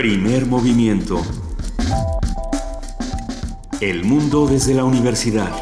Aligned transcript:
Primer 0.00 0.46
movimiento. 0.46 1.20
El 3.82 4.02
mundo 4.02 4.46
desde 4.46 4.72
la 4.72 4.84
universidad. 4.84 5.52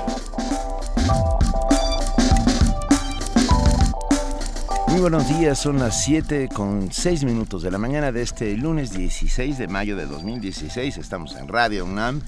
Muy 4.86 5.00
buenos 5.00 5.28
días, 5.28 5.58
son 5.58 5.80
las 5.80 6.04
7 6.04 6.50
con 6.54 6.92
6 6.92 7.24
minutos 7.24 7.64
de 7.64 7.72
la 7.72 7.78
mañana 7.78 8.12
de 8.12 8.22
este 8.22 8.56
lunes 8.56 8.92
16 8.92 9.58
de 9.58 9.66
mayo 9.66 9.96
de 9.96 10.06
2016. 10.06 10.98
Estamos 10.98 11.34
en 11.34 11.48
Radio 11.48 11.84
UNAM 11.84 12.22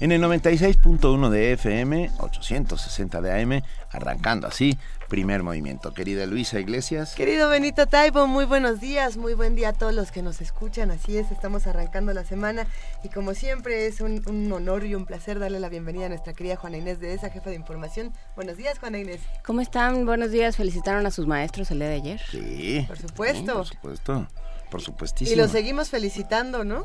en 0.00 0.12
el 0.12 0.22
96.1 0.22 1.30
de 1.30 1.52
FM, 1.52 2.10
860 2.18 3.20
de 3.20 3.42
AM, 3.42 3.62
arrancando 3.90 4.46
así 4.46 4.78
primer 5.08 5.42
movimiento. 5.42 5.94
Querida 5.94 6.26
Luisa 6.26 6.58
Iglesias. 6.58 7.14
Querido 7.14 7.48
Benito 7.48 7.86
Taibo, 7.86 8.26
muy 8.26 8.44
buenos 8.44 8.80
días, 8.80 9.16
muy 9.16 9.34
buen 9.34 9.54
día 9.54 9.70
a 9.70 9.72
todos 9.72 9.94
los 9.94 10.10
que 10.10 10.22
nos 10.22 10.40
escuchan. 10.40 10.90
Así 10.90 11.16
es, 11.16 11.30
estamos 11.30 11.66
arrancando 11.66 12.12
la 12.12 12.24
semana 12.24 12.66
y 13.02 13.08
como 13.08 13.34
siempre 13.34 13.86
es 13.86 14.00
un, 14.00 14.22
honor 14.52 14.84
y 14.84 14.94
un 14.94 15.06
placer 15.06 15.38
darle 15.38 15.60
la 15.60 15.68
bienvenida 15.68 16.06
a 16.06 16.08
nuestra 16.08 16.32
querida 16.32 16.56
Juana 16.56 16.78
Inés 16.78 17.00
de 17.00 17.14
esa 17.14 17.30
jefa 17.30 17.50
de 17.50 17.56
información. 17.56 18.12
Buenos 18.34 18.56
días, 18.56 18.78
Juana 18.78 18.98
Inés. 18.98 19.20
¿Cómo 19.44 19.60
están? 19.60 20.04
Buenos 20.04 20.30
días. 20.30 20.56
¿Felicitaron 20.56 21.06
a 21.06 21.10
sus 21.10 21.26
maestros 21.26 21.70
el 21.70 21.78
día 21.78 21.88
de 21.88 21.94
ayer? 21.94 22.20
Sí. 22.30 22.84
Por 22.86 22.98
supuesto. 22.98 23.54
por 23.54 23.66
supuesto. 23.66 24.28
Por 24.70 24.82
supuestísimo. 24.82 25.34
Y 25.34 25.36
los 25.36 25.52
seguimos 25.52 25.90
felicitando, 25.90 26.64
¿no? 26.64 26.84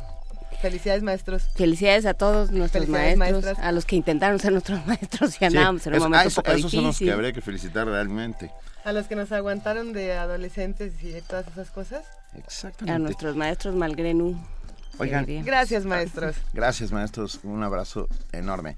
Felicidades, 0.61 1.01
maestros. 1.01 1.43
Felicidades 1.55 2.05
a 2.05 2.13
todos 2.13 2.51
nuestros 2.51 2.87
maestros, 2.87 3.57
a 3.57 3.71
los 3.71 3.85
que 3.85 3.95
intentaron 3.95 4.39
ser 4.39 4.51
nuestros 4.51 4.85
maestros 4.87 5.41
y 5.41 5.45
andábamos 5.45 5.87
en 5.87 5.93
un 5.93 5.99
momento 5.99 6.27
un 6.27 6.35
poco 6.35 6.51
esos 6.51 6.71
son 6.71 6.83
los 6.83 6.99
que 6.99 7.11
habría 7.11 7.33
que 7.33 7.41
felicitar 7.41 7.87
realmente. 7.87 8.51
A 8.83 8.93
los 8.93 9.07
que 9.07 9.15
nos 9.15 9.31
aguantaron 9.31 9.93
de 9.93 10.13
adolescentes 10.13 10.93
y 11.03 11.09
de 11.09 11.21
todas 11.21 11.47
esas 11.47 11.71
cosas. 11.71 12.05
Exactamente. 12.35 12.93
A 12.93 12.99
nuestros 12.99 13.35
maestros 13.35 13.75
Malgrenu. 13.75 14.39
Oigan. 14.97 15.25
Gracias, 15.43 15.85
maestros. 15.85 16.35
Gracias, 16.53 16.91
maestros. 16.91 17.39
Un 17.43 17.63
abrazo 17.63 18.07
enorme. 18.31 18.77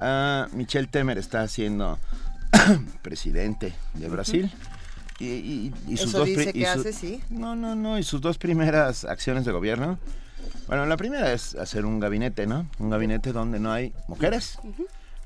Uh, 0.00 0.54
Michel 0.54 0.88
Temer 0.88 1.18
está 1.18 1.46
siendo 1.48 1.98
presidente 3.02 3.72
de 3.94 4.08
Brasil. 4.08 4.52
Y, 5.20 5.72
sus 5.96 6.08
Eso 6.08 6.18
dos 6.18 6.26
dice 6.26 6.52
que 6.52 6.66
hace, 6.66 6.92
sí. 6.92 7.22
No, 7.30 7.56
no, 7.56 7.74
no. 7.74 7.98
Y 7.98 8.02
sus 8.02 8.20
dos 8.20 8.38
primeras 8.38 9.04
acciones 9.04 9.44
de 9.44 9.52
gobierno 9.52 9.98
bueno, 10.66 10.86
la 10.86 10.96
primera 10.96 11.32
es 11.32 11.54
hacer 11.54 11.84
un 11.84 12.00
gabinete, 12.00 12.46
¿no? 12.46 12.66
Un 12.78 12.90
gabinete 12.90 13.32
donde 13.32 13.60
no 13.60 13.72
hay 13.72 13.92
mujeres 14.08 14.58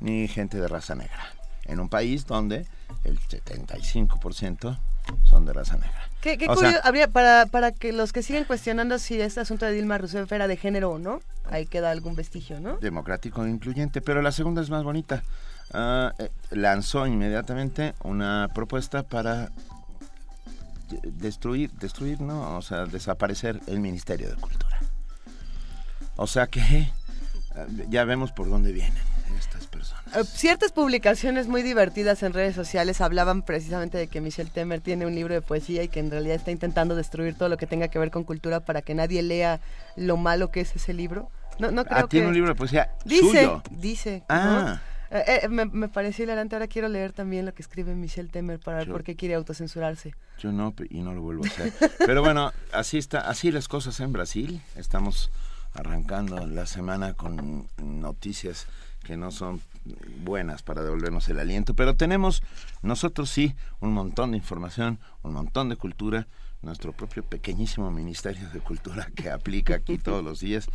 ni 0.01 0.29
gente 0.29 0.59
de 0.59 0.69
raza 0.69 0.95
negra. 0.95 1.33
En 1.65 1.81
un 1.81 1.89
país 1.89 2.27
donde 2.27 2.67
el 3.05 3.19
75% 3.21 4.79
son 5.25 5.45
de 5.45 5.53
raza 5.53 5.77
negra. 5.77 6.09
¿Qué, 6.21 6.37
curioso, 6.37 6.79
habría, 6.83 7.09
para, 7.09 7.47
para 7.47 7.73
que 7.73 7.93
los 7.93 8.13
que 8.13 8.23
siguen 8.23 8.45
cuestionando 8.45 8.99
si 8.99 9.21
este 9.21 9.41
asunto 9.41 9.67
de 9.67 9.73
Dilma 9.73 9.99
Rousseff 9.99 10.31
era 10.33 10.49
de 10.49 10.57
género 10.57 10.91
o 10.91 10.99
no, 10.99 11.21
ahí 11.45 11.67
queda 11.67 11.91
algún 11.91 12.17
vestigio, 12.17 12.61
¿no? 12.61 12.79
Democrático 12.79 13.45
e 13.45 13.51
incluyente, 13.51 14.01
pero 14.01 14.21
la 14.23 14.33
segunda 14.33 14.61
es 14.63 14.71
más 14.71 14.83
bonita. 14.83 15.23
Eh, 15.73 16.31
lanzó 16.51 17.07
inmediatamente 17.07 17.95
una 18.03 18.51
propuesta 18.55 19.03
para 19.03 19.51
destruir, 21.05 21.71
destruir, 21.73 22.21
no, 22.21 22.57
o 22.57 22.63
sea, 22.63 22.87
desaparecer 22.87 23.61
el 23.67 23.81
Ministerio 23.81 24.29
de 24.31 24.37
Cultura. 24.37 24.81
O 26.19 26.27
sea 26.27 26.49
que 26.49 26.61
eh, 26.61 26.89
ya 27.89 28.05
vemos 28.05 28.33
por 28.33 28.51
dónde 28.51 28.73
vienen 28.73 29.03
estas 29.39 29.69
personas. 29.69 30.05
Eh, 30.17 30.25
ciertas 30.25 30.73
publicaciones 30.73 31.47
muy 31.47 31.63
divertidas 31.63 32.25
en 32.25 32.33
redes 32.33 32.57
sociales 32.57 33.01
hablaban 33.01 33.43
precisamente 33.43 33.99
de 33.99 34.09
que 34.09 34.21
Michelle 34.21 34.51
Temer 34.51 34.81
tiene 34.81 35.07
un 35.07 35.15
libro 35.15 35.33
de 35.33 35.43
poesía 35.43 35.85
y 35.85 35.89
que 35.89 36.01
en 36.01 36.11
realidad 36.11 36.35
está 36.35 36.51
intentando 36.51 36.97
destruir 36.97 37.37
todo 37.37 37.49
lo 37.49 37.57
que 37.57 37.69
tenga 37.69 37.87
que 37.87 38.01
ver 38.01 38.11
con 38.11 38.25
cultura 38.25 38.59
para 38.59 38.83
que 38.83 38.95
nadie 38.95 39.23
lea 39.23 39.61
lo 39.95 40.17
malo 40.17 40.51
que 40.51 40.61
es 40.61 40.75
ese 40.75 40.93
libro. 40.93 41.31
No, 41.61 41.71
no 41.71 41.85
creo 41.85 42.05
ah, 42.05 42.09
tiene 42.09 42.27
un 42.27 42.35
libro 42.35 42.51
de 42.51 42.57
poesía 42.57 42.91
dice, 43.05 43.21
suyo. 43.21 43.63
Dice, 43.71 44.25
ah. 44.29 44.81
Eh, 45.11 45.47
me, 45.49 45.67
me, 45.67 45.89
pareció 45.89 46.25
hilarante. 46.25 46.57
Ahora 46.57 46.67
quiero 46.67 46.89
leer 46.89 47.13
también 47.13 47.47
lo 47.47 47.55
que 47.55 47.63
escribe 47.63 47.95
Michelle 47.95 48.29
Temer 48.29 48.59
para 48.59 48.79
ver 48.79 48.89
por 48.89 49.05
qué 49.05 49.15
quiere 49.15 49.37
autocensurarse. 49.37 50.17
Yo 50.39 50.51
no, 50.51 50.75
y 50.91 51.01
no 51.01 51.15
lo 51.15 51.23
vuelvo 51.23 51.45
a 51.45 51.47
hacer. 51.47 51.73
Pero 51.99 52.23
bueno, 52.23 52.53
así 52.73 52.99
está, 52.99 53.21
así 53.21 53.53
las 53.53 53.69
cosas 53.69 54.01
en 54.01 54.13
Brasil. 54.13 54.61
Estamos 54.77 55.31
arrancando 55.73 56.47
la 56.47 56.67
semana 56.67 57.15
con 57.15 57.69
noticias 57.77 58.67
que 59.05 59.17
no 59.17 59.31
son 59.31 59.61
buenas 60.19 60.63
para 60.63 60.83
devolvernos 60.83 61.29
el 61.29 61.39
aliento, 61.39 61.75
pero 61.75 61.97
tenemos 61.97 62.43
nosotros 62.83 63.31
sí 63.31 63.55
un 63.81 63.93
montón 63.93 64.33
de 64.33 64.37
información, 64.37 64.99
un 65.23 65.33
montón 65.33 65.69
de 65.69 65.77
cultura, 65.77 66.27
nuestro 66.63 66.93
propio 66.93 67.25
pequeñísimo 67.25 67.91
Ministerio 67.91 68.49
de 68.51 68.61
Cultura 68.61 69.11
que 69.15 69.31
aplica 69.31 69.77
aquí 69.77 69.99
todos 69.99 70.25
los 70.25 70.41
días 70.41 70.69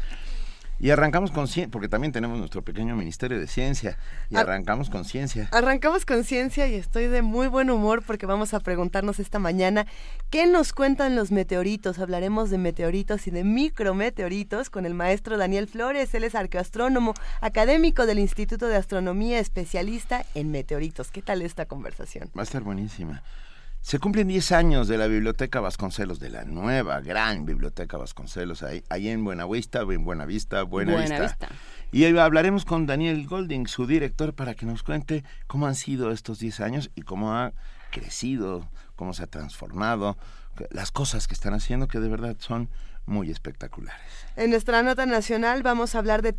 y 0.83 0.91
arrancamos 0.91 1.31
con 1.31 1.47
ciencia, 1.47 1.71
porque 1.71 1.87
también 1.87 2.11
tenemos 2.11 2.37
nuestro 2.37 2.61
pequeño 2.61 2.97
Ministerio 2.97 3.39
de 3.39 3.47
Ciencia, 3.47 3.97
y 4.29 4.35
arrancamos 4.35 4.89
con 4.89 5.05
ciencia. 5.05 5.47
Arrancamos 5.53 6.05
con 6.05 6.25
ciencia 6.25 6.67
y 6.67 6.75
estoy 6.75 7.07
de 7.07 7.21
muy 7.21 7.47
buen 7.47 7.69
humor 7.69 8.03
porque 8.05 8.25
vamos 8.25 8.53
a 8.53 8.59
preguntarnos 8.59 9.17
esta 9.21 9.39
mañana 9.39 9.87
qué 10.29 10.45
nos 10.45 10.73
cuentan 10.73 11.15
los 11.15 11.31
meteoritos. 11.31 11.99
Hablaremos 11.99 12.49
de 12.49 12.57
meteoritos 12.57 13.27
y 13.27 13.31
de 13.31 13.45
micrometeoritos 13.45 14.69
con 14.69 14.85
el 14.85 14.93
maestro 14.93 15.37
Daniel 15.37 15.69
Flores. 15.69 16.13
Él 16.15 16.25
es 16.25 16.35
arqueoastrónomo, 16.35 17.13
académico 17.39 18.05
del 18.05 18.19
Instituto 18.19 18.67
de 18.67 18.75
Astronomía, 18.75 19.39
especialista 19.39 20.25
en 20.35 20.51
meteoritos. 20.51 21.11
¿Qué 21.11 21.21
tal 21.21 21.43
esta 21.43 21.65
conversación? 21.65 22.29
Va 22.37 22.41
a 22.41 22.43
estar 22.43 22.61
buenísima. 22.61 23.23
Se 23.83 23.99
cumplen 23.99 24.29
10 24.29 24.53
años 24.53 24.87
de 24.87 24.97
la 24.97 25.07
Biblioteca 25.07 25.59
Vasconcelos, 25.59 26.17
de 26.17 26.29
la 26.29 26.45
nueva 26.45 27.01
gran 27.01 27.45
Biblioteca 27.45 27.97
Vasconcelos, 27.97 28.63
ahí, 28.63 28.81
ahí 28.87 29.09
en 29.09 29.25
Buenavista, 29.25 29.81
en 29.81 30.05
Buenavista, 30.05 30.63
Buenavista. 30.63 31.17
Buena 31.17 31.55
Y 31.91 32.05
hoy 32.05 32.17
hablaremos 32.17 32.63
con 32.63 32.85
Daniel 32.85 33.27
Golding, 33.27 33.67
su 33.67 33.85
director, 33.85 34.33
para 34.33 34.55
que 34.55 34.65
nos 34.65 34.83
cuente 34.83 35.25
cómo 35.47 35.67
han 35.67 35.75
sido 35.75 36.11
estos 36.11 36.39
10 36.39 36.61
años 36.61 36.91
y 36.95 37.01
cómo 37.01 37.33
ha 37.33 37.51
crecido, 37.91 38.69
cómo 38.95 39.13
se 39.13 39.23
ha 39.23 39.27
transformado, 39.27 40.17
las 40.69 40.91
cosas 40.91 41.27
que 41.27 41.33
están 41.33 41.53
haciendo 41.53 41.89
que 41.89 41.99
de 41.99 42.07
verdad 42.07 42.37
son 42.39 42.69
muy 43.05 43.29
espectaculares. 43.29 44.01
En 44.35 44.49
nuestra 44.49 44.81
nota 44.81 45.05
nacional 45.05 45.61
vamos 45.63 45.95
a 45.95 45.99
hablar 45.99 46.21
de, 46.21 46.33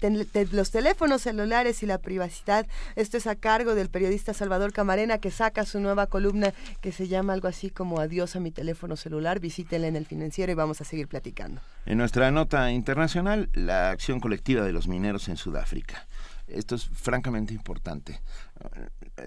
los 0.51 0.71
teléfonos 0.71 1.23
celulares 1.23 1.83
y 1.83 1.87
la 1.87 1.99
privacidad. 1.99 2.67
Esto 2.97 3.17
es 3.17 3.27
a 3.27 3.37
cargo 3.37 3.75
del 3.75 3.89
periodista 3.89 4.35
Salvador 4.35 4.73
Camarena 4.73 5.19
que 5.19 5.31
saca 5.31 5.65
su 5.65 5.81
nueva 5.81 6.07
columna 6.07 6.53
que 6.81 6.93
se 6.93 7.09
llama 7.09 7.33
algo 7.33 7.49
así 7.49 7.71
como 7.71 8.01
Adiós 8.01 8.37
a 8.37 8.41
mi 8.41 8.51
teléfono 8.51 8.97
celular. 8.97 9.41
Visítenla 9.41 9.87
en 9.87 9.97
el 9.97 10.07
financiero 10.07 10.51
y 10.53 10.55
vamos 10.55 10.81
a 10.81 10.85
seguir 10.85 11.09
platicando. 11.09 11.61
En 11.87 11.99
nuestra 11.99 12.31
nota 12.31 12.71
internacional, 12.73 13.51
la 13.53 13.91
acción 13.91 14.21
colectiva 14.21 14.65
de 14.65 14.73
los 14.73 14.89
mineros 14.89 15.29
en 15.29 15.37
Sudáfrica. 15.37 16.07
Esto 16.47 16.75
es 16.75 16.85
francamente 16.87 17.55
importante. 17.55 18.21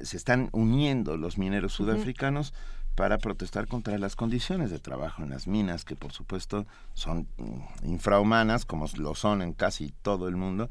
Se 0.04 0.18
están 0.18 0.50
uniendo 0.52 1.18
los 1.18 1.38
mineros 1.38 1.74
sudafricanos 1.74 2.54
para 2.98 3.20
protestar 3.20 3.68
contra 3.68 3.96
las 4.00 4.16
condiciones 4.16 4.72
de 4.72 4.80
trabajo 4.80 5.22
en 5.22 5.30
las 5.30 5.46
minas, 5.46 5.86
que 5.86 5.96
por 5.96 6.14
supuesto 6.14 6.66
son 6.96 7.28
mm, 7.38 7.90
infrahumanas, 7.90 8.66
como 8.66 8.88
lo 8.98 9.14
son 9.14 9.44
en 9.44 9.54
casi 9.54 9.94
todo 10.02 10.28
el 10.28 10.36
mundo, 10.36 10.68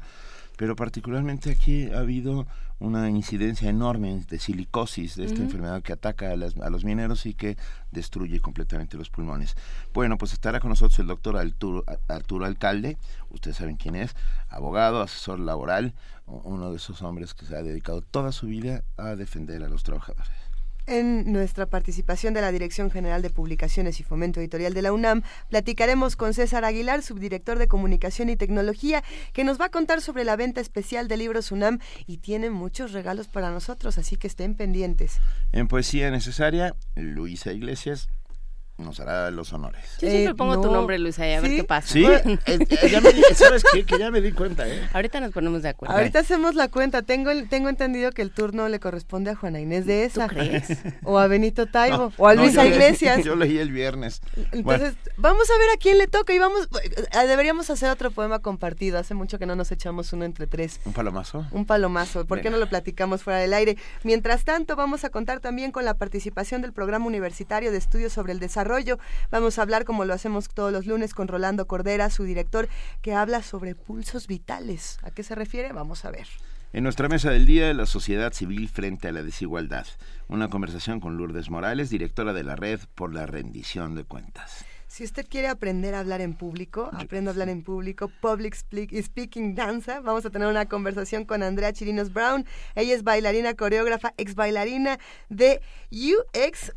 pero 0.57 0.75
particularmente 0.75 1.49
aquí 1.49 1.89
ha 1.89 1.99
habido 1.99 2.45
una 2.79 3.09
incidencia 3.09 3.69
enorme 3.69 4.25
de 4.29 4.39
silicosis, 4.39 5.15
de 5.15 5.23
esta 5.23 5.41
enfermedad 5.41 5.81
que 5.81 5.93
ataca 5.93 6.31
a, 6.31 6.35
los 6.35 6.83
mineros 6.83 7.25
y 7.25 7.33
que 7.33 7.55
destruye 7.91 8.41
completamente 8.41 8.97
los 8.97 9.09
pulmones. 9.09 9.55
Bueno, 9.93 10.17
pues 10.17 10.33
estará 10.33 10.59
con 10.59 10.71
nosotros 10.71 10.99
el 10.99 11.07
doctor 11.07 11.37
Arturo, 11.37 11.85
Arturo 12.09 12.45
Alcalde, 12.45 12.97
ustedes 13.29 13.55
saben 13.55 13.77
quién 13.77 13.95
es, 13.95 14.17
abogado, 14.49 15.01
asesor 15.01 15.39
laboral, 15.39 15.93
uno 16.25 16.71
de 16.71 16.75
esos 16.75 17.01
hombres 17.03 17.33
que 17.33 17.45
se 17.45 17.55
ha 17.55 17.63
dedicado 17.63 18.01
toda 18.01 18.33
su 18.33 18.47
vida 18.47 18.83
a 18.97 19.15
defender 19.15 19.63
a 19.63 19.69
los 19.69 19.83
trabajadores. 19.83 20.46
En 20.89 21.33
nuestra 21.33 21.65
participación 21.65 22.33
de 22.33 22.39
la 22.39 22.49
Dirección 22.49 22.89
General 22.89 23.21
de 23.21 23.29
Publicaciones 23.29 23.99
y 23.99 24.03
Fomento 24.03 24.39
Editorial 24.39 24.73
de 24.73 24.81
la 24.81 24.93
UNAM, 24.93 25.21
platicaremos 25.49 26.15
con 26.15 26.33
César 26.33 26.63
Aguilar, 26.63 27.03
subdirector 27.03 27.59
de 27.59 27.67
Comunicación 27.67 28.29
y 28.29 28.37
Tecnología, 28.37 29.03
que 29.33 29.43
nos 29.43 29.59
va 29.59 29.65
a 29.65 29.69
contar 29.69 29.99
sobre 29.99 30.23
la 30.23 30.37
venta 30.37 30.61
especial 30.61 31.09
de 31.09 31.17
libros 31.17 31.51
UNAM 31.51 31.79
y 32.05 32.19
tiene 32.19 32.49
muchos 32.51 32.93
regalos 32.93 33.27
para 33.27 33.51
nosotros, 33.51 33.97
así 33.97 34.15
que 34.15 34.27
estén 34.27 34.55
pendientes. 34.55 35.19
En 35.51 35.67
Poesía 35.67 36.09
Necesaria, 36.09 36.73
Luisa 36.95 37.51
Iglesias, 37.51 38.07
nos 38.77 38.99
hará 38.99 39.31
los 39.31 39.51
honores. 39.53 39.81
Yo 39.99 40.09
siempre 40.09 40.31
eh, 40.31 40.35
pongo 40.35 40.61
tu 40.61 40.71
nombre, 40.71 40.99
Luisa, 40.99 41.27
y 41.27 41.33
a 41.33 41.41
ver 41.41 41.55
qué 41.55 41.63
pasa. 41.63 41.87
Sí, 41.87 42.05
eh, 42.05 42.37
eh, 42.45 42.89
ya 42.89 43.01
me, 43.01 43.11
¿sabes 43.33 43.63
qué? 43.73 43.83
Que 43.83 43.97
ya 43.97 44.11
me 44.11 44.21
di 44.21 44.31
cuenta, 44.31 44.67
¿eh? 44.67 44.87
Ahorita 44.93 45.19
nos 45.19 45.31
ponemos 45.31 45.63
de 45.63 45.69
acuerdo. 45.69 45.95
Ahorita 45.95 46.19
hacemos 46.19 46.53
la 46.53 46.67
cuenta. 46.67 47.01
Tengo 47.01 47.31
tengo 47.49 47.69
entendido 47.69 48.11
que 48.11 48.21
el 48.21 48.31
turno 48.31 48.69
le 48.69 48.79
corresponde 48.79 49.31
a 49.31 49.35
Juana 49.35 49.59
Inés 49.59 49.87
de 49.87 50.05
esa. 50.05 50.27
¿Tú 50.27 50.35
crees? 50.35 50.77
O 51.03 51.17
a 51.17 51.27
Benito 51.27 51.65
Taibo, 51.65 52.13
o 52.17 52.27
a 52.27 52.35
Luisa 52.35 52.65
Iglesias. 52.65 53.23
yo 53.23 53.35
leí 53.35 53.57
el 53.57 53.71
viernes. 53.71 54.21
Entonces, 54.51 54.93
vamos 55.17 55.49
a 55.49 55.57
ver 55.57 55.69
a 55.75 55.77
quién 55.79 55.97
le 55.97 56.07
toca 56.07 56.33
y 56.33 56.39
vamos, 56.39 56.69
deberíamos 57.13 57.69
hacer 57.69 57.89
otro 57.89 58.11
poema 58.11 58.39
compartido. 58.39 58.99
Hace 58.99 59.15
mucho 59.15 59.39
que 59.39 59.47
no 59.47 59.55
nos 59.55 59.71
echamos 59.71 60.13
uno 60.13 60.25
entre 60.25 60.45
tres. 60.45 60.79
¿Un 60.85 60.93
palomazo? 60.93 61.47
Un 61.51 61.65
palomazo. 61.65 62.25
¿Por 62.25 62.41
qué 62.41 62.51
no 62.51 62.57
lo 62.57 62.69
platicamos 62.69 63.23
fuera 63.23 63.39
del 63.39 63.53
aire? 63.53 63.77
Mientras 64.03 64.43
tanto, 64.43 64.75
vamos 64.75 65.03
a 65.03 65.09
contar 65.09 65.39
también 65.39 65.71
con 65.71 65.83
la 65.83 65.95
participación 65.95 66.61
del 66.61 66.73
Programa 66.73 67.07
Universitario 67.07 67.71
de 67.71 67.77
Estudios 67.77 68.13
sobre 68.13 68.33
el 68.33 68.39
Desarrollo 68.39 68.66
Vamos 69.31 69.57
a 69.57 69.61
hablar, 69.61 69.85
como 69.85 70.05
lo 70.05 70.13
hacemos 70.13 70.49
todos 70.49 70.71
los 70.71 70.85
lunes, 70.85 71.13
con 71.13 71.27
Rolando 71.27 71.67
Cordera, 71.67 72.09
su 72.09 72.23
director, 72.23 72.67
que 73.01 73.13
habla 73.13 73.41
sobre 73.41 73.75
pulsos 73.75 74.27
vitales. 74.27 74.99
¿A 75.03 75.11
qué 75.11 75.23
se 75.23 75.35
refiere? 75.35 75.71
Vamos 75.73 76.05
a 76.05 76.11
ver. 76.11 76.27
En 76.73 76.83
nuestra 76.83 77.07
mesa 77.07 77.31
del 77.31 77.45
día, 77.45 77.73
la 77.73 77.85
sociedad 77.85 78.33
civil 78.33 78.67
frente 78.67 79.07
a 79.07 79.11
la 79.13 79.23
desigualdad. 79.23 79.87
Una 80.27 80.49
conversación 80.49 80.99
con 80.99 81.17
Lourdes 81.17 81.49
Morales, 81.49 81.89
directora 81.89 82.33
de 82.33 82.43
la 82.43 82.57
Red 82.57 82.81
por 82.93 83.13
la 83.13 83.25
Rendición 83.25 83.95
de 83.95 84.03
Cuentas. 84.03 84.65
Si 84.87 85.03
usted 85.03 85.27
quiere 85.29 85.47
aprender 85.47 85.93
a 85.93 85.99
hablar 85.99 86.21
en 86.21 86.33
público, 86.33 86.89
aprenda 86.93 87.29
a 87.29 87.33
hablar 87.33 87.49
en 87.49 87.61
público, 87.61 88.09
Public 88.21 88.55
Speaking 88.55 89.53
Danza. 89.53 89.99
Vamos 89.99 90.25
a 90.25 90.29
tener 90.29 90.47
una 90.47 90.67
conversación 90.67 91.25
con 91.25 91.43
Andrea 91.43 91.73
Chirinos 91.73 92.13
Brown. 92.13 92.45
Ella 92.73 92.95
es 92.95 93.03
bailarina, 93.03 93.53
coreógrafa, 93.53 94.13
ex 94.17 94.35
bailarina 94.35 94.97
de 95.29 95.61
UX 95.91 96.73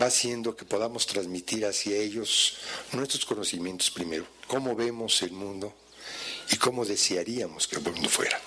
va 0.00 0.06
haciendo 0.06 0.56
que 0.56 0.64
podamos 0.64 1.06
transmitir 1.06 1.66
hacia 1.66 1.96
ellos 1.96 2.56
nuestros 2.92 3.26
conocimientos 3.26 3.90
primero, 3.90 4.26
cómo 4.46 4.74
vemos 4.74 5.20
el 5.22 5.32
mundo 5.32 5.74
y 6.50 6.56
cómo 6.56 6.86
desearíamos 6.86 7.68
que 7.68 7.76
el 7.76 7.82
mundo 7.82 8.08
fuera. 8.08 8.40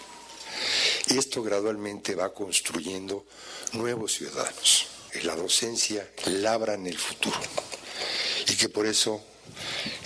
Y 1.09 1.17
esto 1.17 1.43
gradualmente 1.43 2.15
va 2.15 2.33
construyendo 2.33 3.25
nuevos 3.73 4.13
ciudadanos. 4.13 4.87
La 5.23 5.35
docencia 5.35 6.07
labra 6.25 6.75
en 6.75 6.87
el 6.87 6.97
futuro 6.97 7.39
y 8.47 8.55
que 8.55 8.69
por 8.69 8.85
eso 8.85 9.21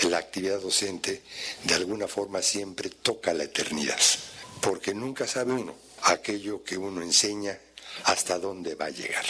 la 0.09 0.17
actividad 0.17 0.61
docente 0.61 1.21
de 1.63 1.73
alguna 1.73 2.07
forma 2.07 2.41
siempre 2.41 2.89
toca 2.89 3.33
la 3.33 3.43
eternidad, 3.43 3.99
porque 4.61 4.93
nunca 4.93 5.27
sabe 5.27 5.53
uno 5.53 5.75
aquello 6.03 6.63
que 6.63 6.77
uno 6.77 7.01
enseña 7.01 7.59
hasta 8.05 8.39
dónde 8.39 8.75
va 8.75 8.85
a 8.85 8.89
llegar. 8.89 9.25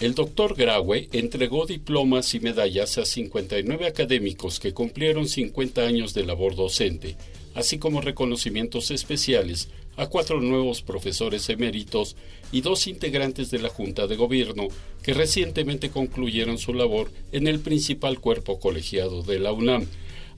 El 0.00 0.14
doctor 0.14 0.54
Graue 0.54 1.08
entregó 1.12 1.66
diplomas 1.66 2.34
y 2.34 2.40
medallas 2.40 2.98
a 2.98 3.06
59 3.06 3.86
académicos 3.86 4.60
que 4.60 4.74
cumplieron 4.74 5.28
50 5.28 5.82
años 5.82 6.14
de 6.14 6.24
labor 6.24 6.56
docente, 6.56 7.16
así 7.54 7.78
como 7.78 8.00
reconocimientos 8.00 8.90
especiales 8.90 9.68
a 9.96 10.06
cuatro 10.06 10.40
nuevos 10.40 10.82
profesores 10.82 11.48
eméritos 11.48 12.16
y 12.52 12.60
dos 12.60 12.86
integrantes 12.86 13.50
de 13.50 13.60
la 13.60 13.68
Junta 13.68 14.06
de 14.06 14.16
Gobierno 14.16 14.68
que 15.02 15.14
recientemente 15.14 15.90
concluyeron 15.90 16.58
su 16.58 16.74
labor 16.74 17.10
en 17.32 17.46
el 17.46 17.60
principal 17.60 18.20
cuerpo 18.20 18.58
colegiado 18.58 19.22
de 19.22 19.38
la 19.38 19.52
UNAM. 19.52 19.86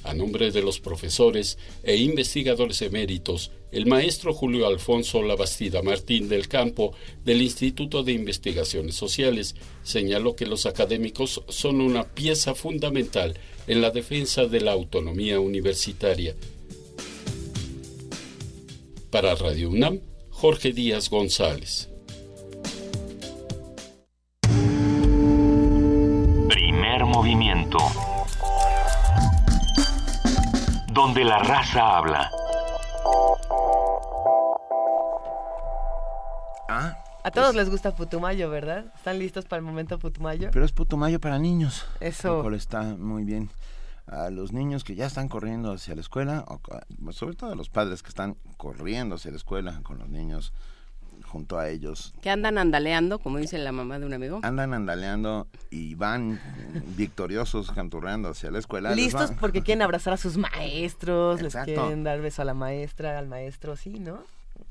A 0.04 0.14
nombre 0.14 0.52
de 0.52 0.62
los 0.62 0.78
profesores 0.78 1.58
e 1.82 1.96
investigadores 1.96 2.80
eméritos, 2.82 3.50
el 3.72 3.86
maestro 3.86 4.32
Julio 4.32 4.68
Alfonso 4.68 5.20
Labastida 5.22 5.82
Martín 5.82 6.28
del 6.28 6.46
Campo 6.46 6.92
del 7.24 7.42
Instituto 7.42 8.04
de 8.04 8.12
Investigaciones 8.12 8.94
Sociales 8.94 9.56
señaló 9.82 10.36
que 10.36 10.46
los 10.46 10.64
académicos 10.64 11.42
son 11.48 11.80
una 11.80 12.04
pieza 12.04 12.54
fundamental 12.54 13.36
en 13.66 13.80
la 13.80 13.90
defensa 13.90 14.46
de 14.46 14.60
la 14.60 14.72
autonomía 14.72 15.40
universitaria. 15.40 16.36
Para 19.10 19.34
Radio 19.36 19.70
UNAM, 19.70 20.00
Jorge 20.30 20.72
Díaz 20.72 21.08
González. 21.08 21.88
Primer 26.48 27.04
movimiento. 27.04 27.78
Donde 30.92 31.24
la 31.24 31.38
raza 31.38 31.98
habla. 31.98 32.30
Ah, 36.68 36.98
a 37.22 37.30
todos 37.30 37.48
pues 37.48 37.56
les 37.56 37.70
gusta 37.70 37.94
Putumayo, 37.94 38.50
¿verdad? 38.50 38.86
¿Están 38.96 39.18
listos 39.18 39.44
para 39.44 39.58
el 39.58 39.64
momento 39.64 39.98
Putumayo? 39.98 40.50
Pero 40.52 40.64
es 40.64 40.72
Putumayo 40.72 41.20
para 41.20 41.38
niños. 41.38 41.86
Eso. 42.00 42.36
Lo 42.36 42.42
cual 42.42 42.54
está 42.54 42.82
muy 42.82 43.24
bien 43.24 43.50
a 44.06 44.30
los 44.30 44.52
niños 44.52 44.84
que 44.84 44.94
ya 44.94 45.06
están 45.06 45.28
corriendo 45.28 45.72
hacia 45.72 45.94
la 45.94 46.00
escuela, 46.00 46.44
o, 46.48 47.12
sobre 47.12 47.34
todo 47.34 47.52
a 47.52 47.56
los 47.56 47.68
padres 47.68 48.02
que 48.02 48.08
están 48.08 48.36
corriendo 48.56 49.16
hacia 49.16 49.30
la 49.30 49.36
escuela 49.36 49.80
con 49.82 49.98
los 49.98 50.08
niños 50.08 50.52
junto 51.24 51.58
a 51.58 51.68
ellos. 51.68 52.14
Que 52.20 52.30
andan 52.30 52.58
andaleando, 52.58 53.18
como 53.18 53.38
dice 53.38 53.58
la 53.58 53.72
mamá 53.72 53.98
de 53.98 54.06
un 54.06 54.14
amigo. 54.14 54.40
Andan 54.42 54.74
andaleando 54.74 55.48
y 55.70 55.94
van 55.94 56.40
victoriosos 56.96 57.70
canturreando 57.72 58.28
hacia 58.28 58.50
la 58.50 58.58
escuela. 58.58 58.94
Listos 58.94 59.32
porque 59.40 59.62
quieren 59.64 59.82
abrazar 59.82 60.12
a 60.14 60.16
sus 60.16 60.36
maestros, 60.36 61.42
les 61.42 61.54
quieren 61.56 62.04
dar 62.04 62.20
beso 62.20 62.42
a 62.42 62.44
la 62.44 62.54
maestra, 62.54 63.18
al 63.18 63.26
maestro, 63.26 63.76
sí, 63.76 63.98
¿no? 63.98 64.20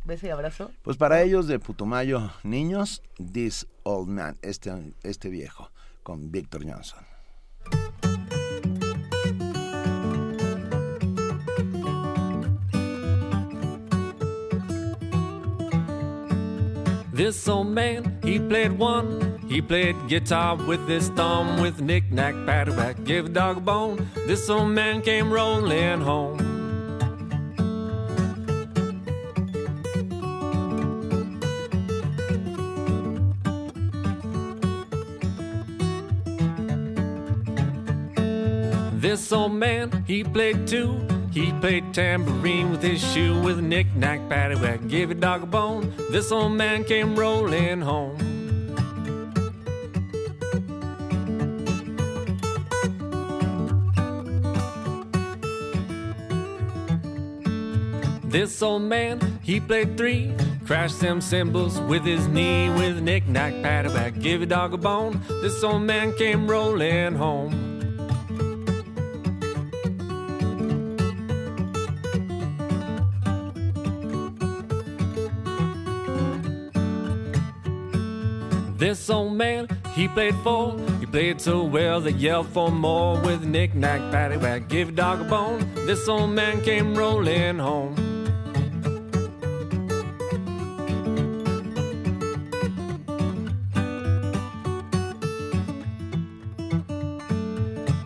Beso 0.05 0.27
y 0.27 0.29
abrazo. 0.29 0.71
Pues 0.83 0.97
para 0.97 1.21
ellos 1.21 1.47
de 1.47 1.59
Putumayo, 1.59 2.31
niños, 2.43 3.01
This 3.31 3.67
Old 3.83 4.07
Man, 4.07 4.37
este, 4.41 4.71
este 5.03 5.29
viejo, 5.29 5.71
con 6.03 6.31
Victor 6.31 6.63
Johnson. 6.63 7.03
This 17.15 17.47
old 17.47 17.67
man, 17.67 18.19
he 18.25 18.39
played 18.39 18.73
one. 18.73 19.39
He 19.47 19.61
played 19.61 19.95
guitar 20.09 20.57
with 20.57 20.85
his 20.85 21.07
thumb, 21.07 21.61
with 21.61 21.79
knick-knack, 21.79 22.33
paddywhack, 22.45 23.05
give 23.05 23.27
a 23.27 23.29
dog 23.29 23.55
a 23.55 23.61
bone. 23.61 24.05
This 24.27 24.49
old 24.49 24.71
man 24.71 25.01
came 25.01 25.31
rolling 25.31 26.01
home. 26.01 26.37
This 38.99 39.31
old 39.31 39.53
man, 39.53 40.03
he 40.05 40.25
played 40.25 40.67
two. 40.67 41.14
He 41.35 41.51
played 41.59 41.93
tambourine 41.93 42.71
with 42.71 42.81
his 42.81 43.03
shoe 43.03 43.37
with 43.41 43.59
a 43.59 43.61
knick-knack 43.61 44.21
paddywhack. 44.29 44.87
Give 44.89 45.11
a 45.11 45.13
dog 45.13 45.43
a 45.43 45.45
bone. 45.45 45.93
This 46.09 46.31
old 46.31 46.53
man 46.53 46.85
came 46.85 47.13
rolling 47.13 47.81
home. 47.81 48.15
This 58.23 58.61
old 58.61 58.83
man, 58.83 59.19
he 59.43 59.59
played 59.59 59.97
three. 59.97 60.33
Crashed 60.65 61.01
them 61.01 61.19
cymbals 61.19 61.81
with 61.81 62.05
his 62.05 62.29
knee 62.29 62.69
with 62.69 62.99
a 62.99 63.01
knick-knack 63.01 63.55
paddywhack. 63.55 64.21
Give 64.21 64.41
a 64.41 64.45
dog 64.45 64.73
a 64.73 64.77
bone. 64.77 65.19
This 65.41 65.61
old 65.65 65.81
man 65.81 66.13
came 66.13 66.47
rolling 66.47 67.15
home. 67.15 67.74
This 78.85 79.09
old 79.09 79.33
man, 79.33 79.67
he 79.95 80.07
played 80.07 80.35
four. 80.43 80.77
He 80.99 81.07
played 81.07 81.41
so 81.41 81.63
well 81.63 81.99
they 81.99 82.11
yelled 82.11 82.49
for 82.49 82.69
more. 82.69 83.19
With 83.19 83.43
knick-knack, 83.43 83.99
paddywhack, 84.13 84.69
give 84.69 84.95
dog 84.95 85.21
a 85.21 85.23
bone. 85.23 85.67
This 85.87 86.07
old 86.07 86.29
man 86.29 86.61
came 86.61 86.93
rolling 86.93 87.57
home. 87.57 87.95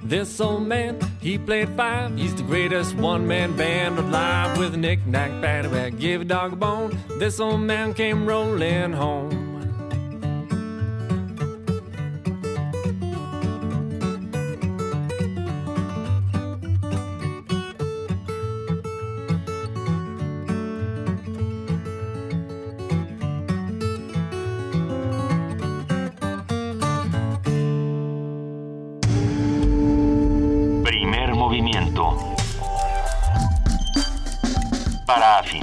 This 0.01 0.39
old 0.39 0.65
man, 0.65 0.97
he 1.19 1.37
played 1.37 1.67
five. 1.75 2.17
He's 2.17 2.35
the 2.35 2.43
greatest 2.43 2.95
one 2.95 3.27
man 3.27 3.57
band 3.57 3.99
alive. 3.99 4.57
With 4.57 4.77
knick 4.77 5.05
knack, 5.05 5.31
paddywhack, 5.43 5.99
give 5.99 6.21
a 6.21 6.23
dog 6.23 6.53
a 6.53 6.55
bone. 6.55 6.97
This 7.19 7.41
old 7.41 7.59
man 7.59 7.93
came 7.93 8.25
rolling 8.25 8.93
home. 8.93 9.48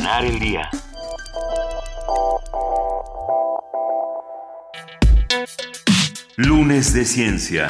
El 0.07 0.39
día. 0.39 0.71
Lunes 6.37 6.95
de 6.95 7.05
Ciencia. 7.05 7.69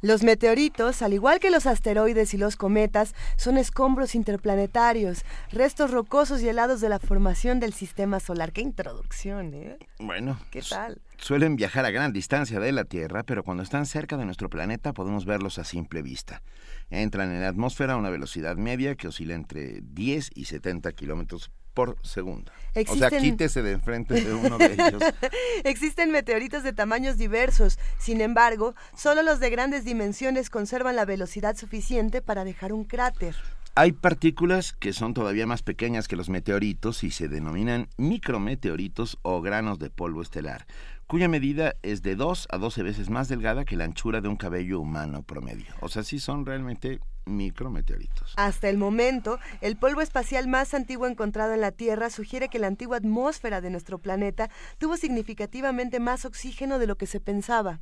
Los 0.00 0.22
meteoritos, 0.22 1.02
al 1.02 1.12
igual 1.12 1.38
que 1.40 1.50
los 1.50 1.66
asteroides 1.66 2.34
y 2.34 2.36
los 2.36 2.56
cometas, 2.56 3.14
son 3.36 3.58
escombros 3.58 4.14
interplanetarios, 4.14 5.24
restos 5.50 5.90
rocosos 5.90 6.42
y 6.42 6.48
helados 6.48 6.80
de 6.80 6.88
la 6.88 6.98
formación 6.98 7.60
del 7.60 7.72
sistema 7.72 8.20
solar. 8.20 8.52
¡Qué 8.52 8.60
introducción, 8.60 9.54
eh! 9.54 9.78
Bueno, 9.98 10.38
¿qué 10.50 10.62
tal? 10.62 11.00
Suelen 11.16 11.56
viajar 11.56 11.84
a 11.84 11.90
gran 11.90 12.12
distancia 12.12 12.60
de 12.60 12.72
la 12.72 12.84
Tierra, 12.84 13.22
pero 13.22 13.44
cuando 13.44 13.62
están 13.62 13.86
cerca 13.86 14.16
de 14.16 14.24
nuestro 14.24 14.50
planeta 14.50 14.92
podemos 14.92 15.24
verlos 15.24 15.58
a 15.58 15.64
simple 15.64 16.02
vista 16.02 16.42
entran 16.90 17.32
en 17.32 17.40
la 17.40 17.48
atmósfera 17.48 17.94
a 17.94 17.96
una 17.96 18.10
velocidad 18.10 18.56
media 18.56 18.94
que 18.94 19.08
oscila 19.08 19.34
entre 19.34 19.80
10 19.82 20.30
y 20.34 20.44
70 20.46 20.92
kilómetros 20.92 21.50
por 21.78 21.96
segundo. 22.02 22.50
O 22.88 22.96
sea, 22.96 23.08
quítese 23.08 23.62
de 23.62 23.70
enfrente 23.70 24.14
de 24.14 24.34
uno 24.34 24.58
de 24.58 24.72
ellos. 24.72 25.00
Existen 25.64 26.10
meteoritos 26.10 26.64
de 26.64 26.72
tamaños 26.72 27.18
diversos. 27.18 27.78
Sin 27.98 28.20
embargo, 28.20 28.74
solo 28.96 29.22
los 29.22 29.38
de 29.38 29.50
grandes 29.50 29.84
dimensiones 29.84 30.50
conservan 30.50 30.96
la 30.96 31.04
velocidad 31.04 31.56
suficiente 31.56 32.20
para 32.20 32.44
dejar 32.44 32.72
un 32.72 32.82
cráter. 32.82 33.36
Hay 33.76 33.92
partículas 33.92 34.72
que 34.72 34.92
son 34.92 35.14
todavía 35.14 35.46
más 35.46 35.62
pequeñas 35.62 36.08
que 36.08 36.16
los 36.16 36.28
meteoritos 36.28 37.04
y 37.04 37.12
se 37.12 37.28
denominan 37.28 37.88
micrometeoritos 37.96 39.18
o 39.22 39.40
granos 39.40 39.78
de 39.78 39.88
polvo 39.88 40.20
estelar 40.20 40.66
cuya 41.08 41.26
medida 41.26 41.74
es 41.82 42.02
de 42.02 42.14
2 42.14 42.48
a 42.50 42.58
12 42.58 42.82
veces 42.82 43.10
más 43.10 43.28
delgada 43.28 43.64
que 43.64 43.76
la 43.76 43.84
anchura 43.84 44.20
de 44.20 44.28
un 44.28 44.36
cabello 44.36 44.78
humano 44.78 45.22
promedio. 45.22 45.74
O 45.80 45.88
sea, 45.88 46.04
sí 46.04 46.20
son 46.20 46.44
realmente 46.44 47.00
micrometeoritos. 47.24 48.34
Hasta 48.36 48.68
el 48.68 48.76
momento, 48.76 49.38
el 49.62 49.76
polvo 49.76 50.02
espacial 50.02 50.48
más 50.48 50.74
antiguo 50.74 51.06
encontrado 51.06 51.54
en 51.54 51.62
la 51.62 51.72
Tierra 51.72 52.10
sugiere 52.10 52.48
que 52.48 52.58
la 52.58 52.66
antigua 52.66 52.98
atmósfera 52.98 53.62
de 53.62 53.70
nuestro 53.70 53.98
planeta 53.98 54.50
tuvo 54.76 54.98
significativamente 54.98 55.98
más 55.98 56.26
oxígeno 56.26 56.78
de 56.78 56.86
lo 56.86 56.96
que 56.96 57.06
se 57.06 57.20
pensaba. 57.20 57.80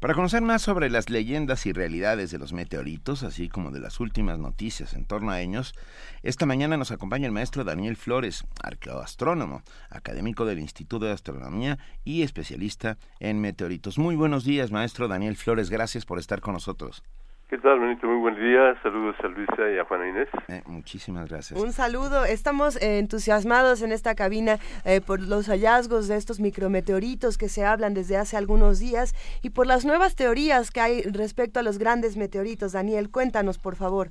Para 0.00 0.14
conocer 0.14 0.40
más 0.40 0.62
sobre 0.62 0.88
las 0.88 1.10
leyendas 1.10 1.66
y 1.66 1.74
realidades 1.74 2.30
de 2.30 2.38
los 2.38 2.54
meteoritos, 2.54 3.22
así 3.22 3.50
como 3.50 3.70
de 3.70 3.80
las 3.80 4.00
últimas 4.00 4.38
noticias 4.38 4.94
en 4.94 5.04
torno 5.04 5.30
a 5.30 5.42
ellos, 5.42 5.74
esta 6.22 6.46
mañana 6.46 6.78
nos 6.78 6.90
acompaña 6.90 7.26
el 7.26 7.32
maestro 7.32 7.64
Daniel 7.64 7.96
Flores, 7.96 8.46
arqueoastrónomo, 8.62 9.62
académico 9.90 10.46
del 10.46 10.58
Instituto 10.58 11.04
de 11.04 11.12
Astronomía 11.12 11.78
y 12.02 12.22
especialista 12.22 12.96
en 13.18 13.42
meteoritos. 13.42 13.98
Muy 13.98 14.16
buenos 14.16 14.44
días, 14.44 14.70
maestro 14.70 15.06
Daniel 15.06 15.36
Flores, 15.36 15.68
gracias 15.68 16.06
por 16.06 16.18
estar 16.18 16.40
con 16.40 16.54
nosotros. 16.54 17.02
¿Qué 17.50 17.58
tal, 17.58 17.80
Benito? 17.80 18.06
Muy 18.06 18.20
buen 18.20 18.36
día. 18.36 18.80
Saludos 18.80 19.16
a 19.24 19.26
Luisa 19.26 19.68
y 19.68 19.76
a 19.76 19.84
Juana 19.84 20.08
Inés. 20.08 20.28
Eh, 20.46 20.62
muchísimas 20.66 21.28
gracias. 21.28 21.60
Un 21.60 21.72
saludo. 21.72 22.24
Estamos 22.24 22.80
eh, 22.80 23.00
entusiasmados 23.00 23.82
en 23.82 23.90
esta 23.90 24.14
cabina 24.14 24.58
eh, 24.84 25.00
por 25.00 25.20
los 25.20 25.48
hallazgos 25.48 26.06
de 26.06 26.14
estos 26.14 26.38
micrometeoritos 26.38 27.38
que 27.38 27.48
se 27.48 27.64
hablan 27.64 27.92
desde 27.92 28.16
hace 28.16 28.36
algunos 28.36 28.78
días 28.78 29.16
y 29.42 29.50
por 29.50 29.66
las 29.66 29.84
nuevas 29.84 30.14
teorías 30.14 30.70
que 30.70 30.80
hay 30.80 31.02
respecto 31.02 31.58
a 31.58 31.64
los 31.64 31.78
grandes 31.78 32.16
meteoritos. 32.16 32.70
Daniel, 32.70 33.10
cuéntanos, 33.10 33.58
por 33.58 33.74
favor. 33.74 34.10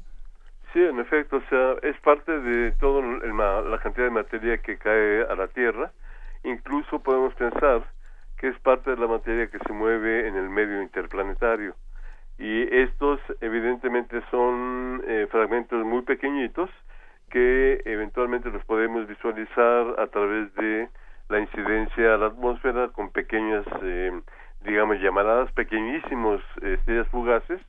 Sí, 0.74 0.82
en 0.82 1.00
efecto, 1.00 1.38
o 1.38 1.44
sea, 1.50 1.76
es 1.90 1.98
parte 2.02 2.38
de 2.42 2.74
toda 2.74 3.02
la 3.02 3.78
cantidad 3.78 4.08
de 4.08 4.12
materia 4.12 4.58
que 4.58 4.78
cae 4.78 5.24
a 5.24 5.36
la 5.36 5.48
Tierra. 5.48 5.94
Incluso 6.44 7.00
podemos 7.00 7.34
pensar 7.36 7.86
que 8.38 8.50
es 8.50 8.60
parte 8.60 8.90
de 8.90 8.98
la 8.98 9.08
materia 9.08 9.48
que 9.48 9.60
se 9.60 9.72
mueve 9.72 10.28
en 10.28 10.36
el 10.36 10.50
medio 10.50 10.82
interplanetario 10.82 11.74
y 12.40 12.74
estos 12.74 13.20
evidentemente 13.42 14.22
son 14.32 15.04
eh, 15.06 15.28
fragmentos 15.30 15.86
muy 15.86 16.04
pequeñitos 16.04 16.70
que 17.30 17.82
eventualmente 17.84 18.50
los 18.50 18.64
podemos 18.64 19.06
visualizar 19.08 20.00
a 20.00 20.08
través 20.08 20.54
de 20.56 20.88
la 21.28 21.42
incidencia 21.42 22.16
a 22.16 22.18
la 22.18 22.28
atmósfera 22.28 22.88
con 22.88 23.12
pequeñas, 23.12 23.66
eh, 23.84 24.22
digamos, 24.64 25.00
llamaradas 25.02 25.52
pequeñísimos 25.52 26.42
estrellas 26.62 27.08
fugaces. 27.10 27.62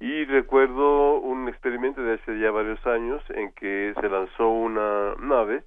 Y 0.00 0.24
recuerdo 0.24 1.20
un 1.20 1.48
experimento 1.48 2.02
de 2.02 2.14
hace 2.14 2.38
ya 2.40 2.50
varios 2.50 2.84
años 2.86 3.22
en 3.30 3.52
que 3.52 3.94
se 3.98 4.08
lanzó 4.08 4.48
una 4.48 5.14
nave 5.20 5.62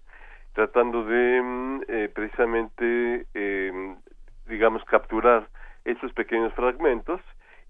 tratando 0.53 1.05
de 1.05 1.41
mm, 1.41 1.81
eh, 1.87 2.11
precisamente, 2.13 3.25
digamos, 4.47 4.83
capturar 4.83 5.47
estos 5.85 6.11
pequeños 6.13 6.53
fragmentos 6.53 7.21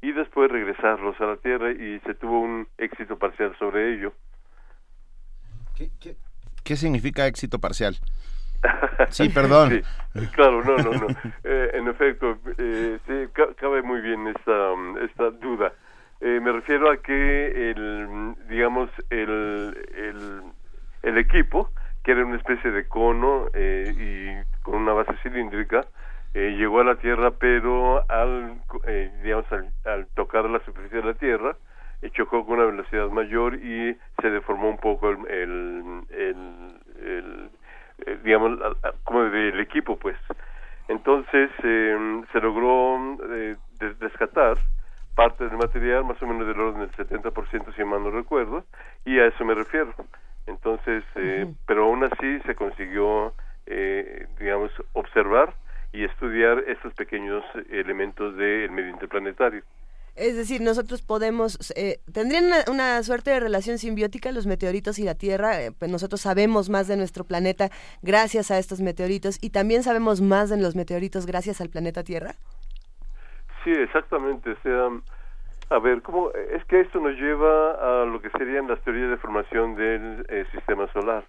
y 0.03 0.11
después 0.11 0.51
regresarlos 0.51 1.19
a 1.21 1.25
la 1.25 1.37
Tierra 1.37 1.71
y 1.71 1.97
se 2.01 2.13
tuvo 2.15 2.41
un 2.41 2.67
éxito 2.77 3.17
parcial 3.17 3.55
sobre 3.57 3.93
ello. 3.93 4.11
¿Qué, 5.75 6.75
significa 6.75 7.25
éxito 7.25 7.57
parcial? 7.57 7.95
Sí, 9.09 9.29
perdón. 9.29 9.81
claro, 10.33 10.63
no, 10.63 10.77
no, 10.77 10.91
no. 10.91 11.07
Eh, 11.43 11.71
en 11.73 11.87
efecto, 11.87 12.37
eh, 12.57 12.97
sí, 13.05 13.13
cabe 13.57 13.81
muy 13.81 14.01
bien 14.01 14.27
esta, 14.27 14.73
esta 15.03 15.31
duda. 15.31 15.73
Eh, 16.21 16.39
me 16.41 16.51
refiero 16.51 16.89
a 16.89 16.97
que 16.97 17.71
el, 17.71 18.35
digamos, 18.47 18.89
el, 19.09 19.77
el, 19.95 20.41
el 21.01 21.17
equipo, 21.17 21.69
que 22.03 22.11
era 22.11 22.25
una 22.25 22.37
especie 22.37 22.71
de 22.71 22.87
cono 22.87 23.47
y 23.53 24.31
con 24.63 24.75
una 24.75 24.93
base 24.93 25.13
cilíndrica, 25.23 25.85
eh, 26.35 26.55
llegó 26.57 26.81
a 26.81 26.83
la 26.83 26.95
Tierra, 26.95 27.31
pero 27.31 28.03
al, 28.09 28.59
eh, 28.87 29.11
digamos, 29.21 29.45
al, 29.85 30.07
tocar 30.15 30.45
la 30.45 30.59
superficie 30.65 30.99
de 31.01 31.05
la 31.05 31.13
Tierra, 31.13 31.55
eh, 32.01 32.09
chocó 32.09 32.43
con 32.43 32.55
una 32.55 32.65
velocidad 32.65 33.07
mayor 33.09 33.55
y 33.55 33.95
se 34.19 34.29
deformó 34.31 34.69
un 34.69 34.77
poco 34.77 35.11
el, 35.11 35.27
el, 35.29 36.03
el, 37.05 37.49
digamos, 38.23 38.57
como 39.03 39.23
del 39.25 39.59
equipo, 39.59 39.95
pues. 39.97 40.17
Entonces 40.87 41.51
se 41.61 42.41
logró 42.41 43.17
rescatar 43.99 44.57
parte 45.15 45.47
del 45.47 45.57
material, 45.57 46.03
más 46.03 46.21
o 46.21 46.27
menos 46.27 46.47
del 46.47 46.59
orden 46.59 46.81
del 46.81 46.91
70%, 46.91 47.75
si 47.75 47.83
mal 47.83 48.03
no 48.03 48.09
recuerdo, 48.09 48.65
y 49.05 49.19
a 49.19 49.27
eso 49.27 49.45
me 49.45 49.53
refiero. 49.53 49.93
Entonces, 50.47 51.03
pero 51.65 51.85
aún 51.85 52.03
así 52.03 52.39
se 52.41 52.55
consiguió, 52.55 53.33
digamos, 54.39 54.71
observar 54.91 55.53
y 55.93 56.03
estudiar 56.03 56.63
estos 56.67 56.93
pequeños 56.95 57.43
elementos 57.69 58.35
del 58.35 58.71
medio 58.71 58.89
interplanetario. 58.89 59.63
Es 60.15 60.35
decir, 60.35 60.61
nosotros 60.61 61.01
podemos, 61.01 61.73
eh, 61.75 61.99
tendrían 62.11 62.45
una, 62.69 63.01
suerte 63.01 63.31
de 63.31 63.39
relación 63.39 63.79
simbiótica 63.79 64.31
los 64.31 64.45
meteoritos 64.45 64.99
y 64.99 65.03
la 65.03 65.15
Tierra, 65.15 65.59
eh, 65.59 65.71
pues 65.71 65.89
nosotros 65.89 66.21
sabemos 66.21 66.69
más 66.69 66.87
de 66.87 66.97
nuestro 66.97 67.23
planeta 67.23 67.69
gracias 68.03 68.51
a 68.51 68.59
estos 68.59 68.79
meteoritos 68.79 69.39
y 69.41 69.49
también 69.49 69.81
sabemos 69.81 70.21
más 70.21 70.51
de 70.51 70.57
los 70.57 70.75
meteoritos 70.75 71.25
gracias 71.25 71.61
al 71.61 71.69
planeta 71.69 72.03
Tierra. 72.03 72.35
Sí, 73.63 73.71
exactamente. 73.71 74.51
O 74.51 74.61
sea, 74.61 74.89
A 75.73 75.79
ver, 75.79 76.03
¿cómo? 76.03 76.29
es 76.51 76.63
que 76.65 76.81
esto 76.81 76.99
nos 76.99 77.15
lleva 77.17 77.71
a 77.71 78.05
lo 78.05 78.21
que 78.21 78.29
serían 78.29 78.67
las 78.67 78.79
teorías 78.81 79.09
de 79.09 79.17
formación 79.17 79.73
del 79.73 80.23
eh, 80.29 80.45
sistema 80.51 80.85
solar. 80.93 81.25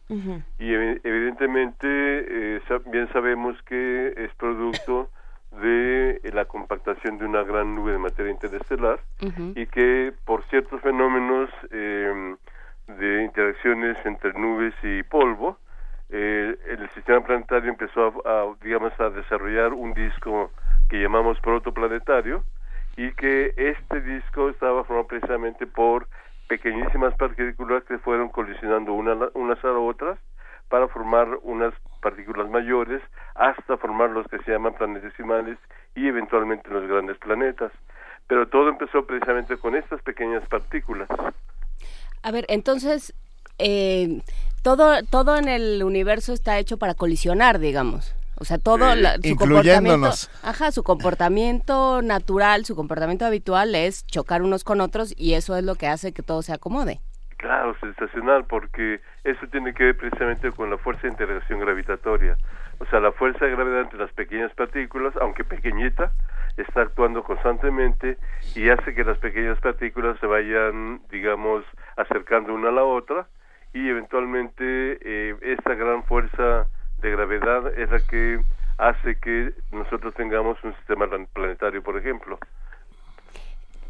Y 0.58 0.70
evidentemente 0.74 1.86
eh, 1.88 2.60
bien 2.92 3.10
sabemos 3.14 3.56
que 3.62 4.12
es 4.14 4.34
producto 4.34 5.08
de 5.62 6.20
la 6.34 6.44
compactación 6.44 7.16
de 7.16 7.24
una 7.24 7.42
gran 7.42 7.74
nube 7.74 7.92
de 7.92 7.98
materia 7.98 8.32
interestelar 8.32 9.00
y 9.54 9.64
que 9.64 10.12
por 10.26 10.44
ciertos 10.50 10.78
fenómenos 10.82 11.48
em, 11.70 12.36
de 12.86 13.24
interacciones 13.24 13.96
entre 14.04 14.34
nubes 14.34 14.74
y 14.82 15.04
polvo, 15.04 15.56
eh, 16.10 16.54
el 16.68 16.90
sistema 16.90 17.24
planetario 17.24 17.70
empezó 17.70 18.12
a, 18.28 18.54
digamos, 18.62 18.92
a 19.00 19.08
desarrollar 19.08 19.72
un 19.72 19.94
disco 19.94 20.50
que 20.90 21.00
llamamos 21.00 21.40
protoplanetario 21.40 22.44
y 22.96 23.12
que 23.12 23.52
este 23.56 24.00
disco 24.00 24.50
estaba 24.50 24.84
formado 24.84 25.08
precisamente 25.08 25.66
por 25.66 26.08
pequeñísimas 26.48 27.14
partículas 27.16 27.84
que 27.84 27.98
fueron 27.98 28.28
colisionando 28.28 28.92
una, 28.92 29.16
unas 29.34 29.64
a 29.64 29.72
otras 29.72 30.18
para 30.68 30.88
formar 30.88 31.28
unas 31.42 31.74
partículas 32.00 32.48
mayores 32.50 33.02
hasta 33.34 33.76
formar 33.76 34.10
los 34.10 34.26
que 34.28 34.38
se 34.40 34.52
llaman 34.52 34.74
planetesimales 34.74 35.58
y 35.94 36.06
eventualmente 36.06 36.70
los 36.70 36.86
grandes 36.86 37.18
planetas. 37.18 37.72
Pero 38.26 38.48
todo 38.48 38.68
empezó 38.68 39.04
precisamente 39.06 39.56
con 39.56 39.74
estas 39.74 40.00
pequeñas 40.02 40.46
partículas. 40.48 41.08
A 42.22 42.30
ver, 42.30 42.46
entonces, 42.48 43.14
eh, 43.58 44.22
todo, 44.62 45.02
todo 45.10 45.36
en 45.36 45.48
el 45.48 45.82
universo 45.82 46.32
está 46.32 46.58
hecho 46.58 46.78
para 46.78 46.94
colisionar, 46.94 47.58
digamos. 47.58 48.14
O 48.36 48.44
sea, 48.44 48.58
todo 48.58 48.78
su 49.22 49.36
comportamiento, 49.36 50.10
ajá, 50.42 50.72
su 50.72 50.82
comportamiento 50.82 52.02
natural, 52.02 52.64
su 52.64 52.74
comportamiento 52.74 53.24
habitual 53.24 53.74
es 53.74 54.06
chocar 54.06 54.42
unos 54.42 54.64
con 54.64 54.80
otros 54.80 55.14
y 55.16 55.34
eso 55.34 55.56
es 55.56 55.64
lo 55.64 55.76
que 55.76 55.86
hace 55.86 56.12
que 56.12 56.22
todo 56.22 56.42
se 56.42 56.52
acomode. 56.52 57.00
Claro, 57.36 57.76
sensacional, 57.78 58.46
porque 58.46 59.00
eso 59.22 59.46
tiene 59.48 59.74
que 59.74 59.84
ver 59.84 59.96
precisamente 59.96 60.50
con 60.50 60.70
la 60.70 60.78
fuerza 60.78 61.02
de 61.02 61.08
interacción 61.08 61.60
gravitatoria. 61.60 62.38
O 62.78 62.86
sea, 62.86 63.00
la 63.00 63.12
fuerza 63.12 63.44
de 63.44 63.50
gravedad 63.50 63.82
entre 63.82 63.98
las 63.98 64.12
pequeñas 64.12 64.52
partículas, 64.54 65.14
aunque 65.20 65.44
pequeñita, 65.44 66.12
está 66.56 66.82
actuando 66.82 67.22
constantemente 67.22 68.16
y 68.54 68.68
hace 68.68 68.94
que 68.94 69.04
las 69.04 69.18
pequeñas 69.18 69.60
partículas 69.60 70.18
se 70.20 70.26
vayan, 70.26 71.02
digamos, 71.10 71.64
acercando 71.96 72.54
una 72.54 72.70
a 72.70 72.72
la 72.72 72.84
otra 72.84 73.26
y 73.72 73.88
eventualmente 73.88 74.98
eh, 75.02 75.36
esta 75.42 75.74
gran 75.74 76.04
fuerza 76.04 76.66
de 77.04 77.10
gravedad 77.10 77.78
es 77.78 77.90
la 77.90 78.00
que 78.00 78.40
hace 78.78 79.16
que 79.16 79.52
nosotros 79.70 80.14
tengamos 80.14 80.56
un 80.64 80.74
sistema 80.76 81.06
planetario, 81.32 81.82
por 81.82 81.98
ejemplo. 81.98 82.38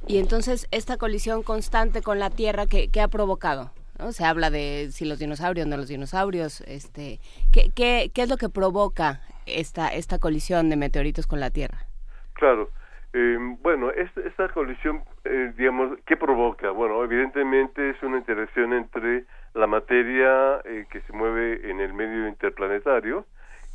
Y 0.07 0.19
entonces, 0.19 0.69
esta 0.71 0.99
colisión 0.99 1.43
constante 1.43 2.03
con 2.03 2.19
la 2.19 2.31
Tierra, 2.31 2.65
¿qué, 2.67 3.01
ha 3.01 3.09
provocado? 3.09 3.71
¿no? 3.99 4.13
Se 4.13 4.25
habla 4.25 4.51
de 4.51 4.89
si 4.91 5.07
los 5.07 5.19
dinosaurios, 5.19 5.67
no 5.67 5.77
los 5.77 5.89
dinosaurios. 5.89 6.61
Este, 6.63 7.21
¿qué, 7.53 7.71
qué, 7.75 8.11
qué 8.13 8.23
es 8.23 8.29
lo 8.29 8.37
que 8.37 8.49
provoca 8.49 9.21
esta, 9.47 9.89
esta 9.89 10.19
colisión 10.19 10.69
de 10.69 10.77
meteoritos 10.77 11.27
con 11.27 11.41
la 11.41 11.51
Tierra? 11.51 11.87
Claro. 12.35 12.69
Eh, 13.15 13.39
bueno, 13.63 13.93
esta, 13.93 14.21
esta 14.23 14.49
colisión, 14.49 15.05
eh, 15.25 15.53
digamos, 15.57 15.97
¿qué 16.05 16.17
provoca? 16.17 16.71
Bueno, 16.73 17.03
evidentemente 17.05 17.91
es 17.91 18.03
una 18.03 18.19
interacción 18.19 18.73
entre 18.73 19.25
la 19.55 19.67
materia 19.67 20.61
eh, 20.65 20.87
que 20.91 21.01
se 21.03 21.13
mueve 21.13 21.71
en 21.71 21.81
el 21.81 21.95
medio 21.95 22.29
interplanetario 22.29 23.27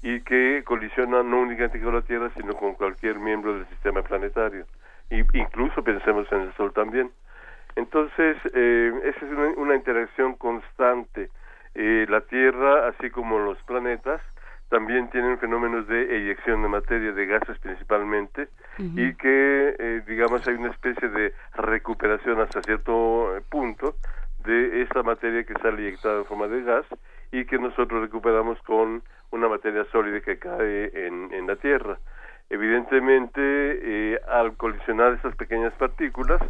y 0.01 0.21
que 0.21 0.63
colisiona 0.65 1.23
no 1.23 1.41
únicamente 1.41 1.81
con 1.81 1.95
la 1.95 2.01
Tierra, 2.01 2.31
sino 2.35 2.53
con 2.53 2.75
cualquier 2.75 3.19
miembro 3.19 3.53
del 3.55 3.67
sistema 3.67 4.01
planetario 4.01 4.65
incluso 5.09 5.83
pensemos 5.83 6.31
en 6.31 6.41
el 6.41 6.53
Sol 6.53 6.73
también. 6.73 7.11
Entonces, 7.75 8.37
eh, 8.53 8.91
esa 9.03 9.25
es 9.25 9.57
una, 9.57 9.75
interacción 9.75 10.35
constante. 10.35 11.29
Eh, 11.75 12.05
la 12.09 12.21
Tierra, 12.21 12.87
así 12.89 13.09
como 13.09 13.39
los 13.39 13.57
planetas, 13.63 14.21
también 14.69 15.09
tienen 15.09 15.39
fenómenos 15.39 15.87
de 15.87 16.17
eyección 16.17 16.61
de 16.61 16.67
materia, 16.67 17.11
de 17.11 17.25
gases 17.25 17.57
principalmente, 17.59 18.49
y 18.77 19.13
que, 19.15 19.75
eh, 19.77 20.01
digamos, 20.07 20.47
hay 20.47 20.53
una 20.55 20.69
especie 20.69 21.09
de 21.09 21.33
recuperación 21.55 22.39
hasta 22.39 22.61
cierto 22.61 23.33
punto 23.49 23.95
de 24.49 24.81
esa 24.81 25.03
materia 25.03 25.43
que 25.43 25.53
sale 25.61 25.87
eyectada 25.87 26.17
en 26.19 26.25
forma 26.25 26.47
de 26.47 26.63
gas 26.63 26.85
y 27.31 27.45
que 27.45 27.59
nosotros 27.59 28.01
recuperamos 28.01 28.59
con 28.63 29.03
una 29.31 29.47
materia 29.47 29.85
sólida 29.91 30.21
que 30.21 30.39
cae 30.39 30.91
en, 31.05 31.31
en 31.31 31.45
la 31.45 31.55
Tierra. 31.55 31.99
Evidentemente, 32.51 33.41
eh, 33.43 34.19
al 34.27 34.57
colisionar 34.57 35.13
estas 35.13 35.35
pequeñas 35.35 35.71
partículas, 35.75 36.41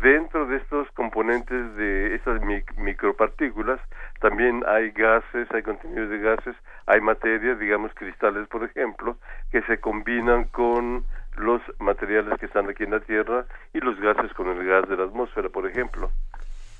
dentro 0.00 0.46
de 0.46 0.58
estos 0.58 0.88
componentes 0.92 1.74
de 1.74 2.14
estas 2.14 2.40
micropartículas, 2.76 3.80
también 4.20 4.62
hay 4.68 4.92
gases, 4.92 5.50
hay 5.50 5.62
contenidos 5.64 6.08
de 6.08 6.18
gases, 6.18 6.54
hay 6.86 7.00
materia, 7.00 7.56
digamos 7.56 7.92
cristales, 7.94 8.46
por 8.46 8.62
ejemplo, 8.62 9.16
que 9.50 9.62
se 9.62 9.80
combinan 9.80 10.44
con 10.44 11.04
los 11.36 11.60
materiales 11.80 12.38
que 12.38 12.46
están 12.46 12.70
aquí 12.70 12.84
en 12.84 12.92
la 12.92 13.00
Tierra 13.00 13.44
y 13.74 13.80
los 13.80 13.98
gases 13.98 14.32
con 14.34 14.48
el 14.50 14.64
gas 14.64 14.88
de 14.88 14.96
la 14.96 15.04
atmósfera, 15.04 15.48
por 15.48 15.66
ejemplo. 15.66 16.12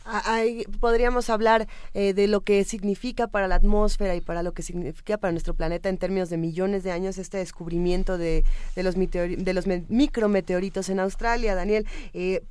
Ahí 0.05 0.65
podríamos 0.81 1.31
hablar 1.31 1.69
eh, 1.95 2.15
de 2.15 2.27
lo 2.27 2.41
que 2.41 2.65
significa 2.65 3.27
para 3.27 3.49
la 3.49 3.57
atmósfera 3.57 4.17
y 4.17 4.21
para 4.21 4.43
lo 4.43 4.53
que 4.53 4.63
significa 4.63 5.19
para 5.19 5.33
nuestro 5.33 5.55
planeta 5.55 5.89
en 5.89 5.99
términos 5.99 6.31
de 6.31 6.37
millones 6.37 6.83
de 6.83 6.91
años 6.91 7.19
este 7.19 7.39
descubrimiento 7.39 8.19
de, 8.19 8.45
de 8.75 8.83
los, 8.83 8.95
de 8.97 9.53
los 9.53 9.67
micrometeoritos 9.89 10.89
en 10.89 11.01
Australia. 11.01 11.55
Daniel, 11.55 11.87
eh, 12.15 12.43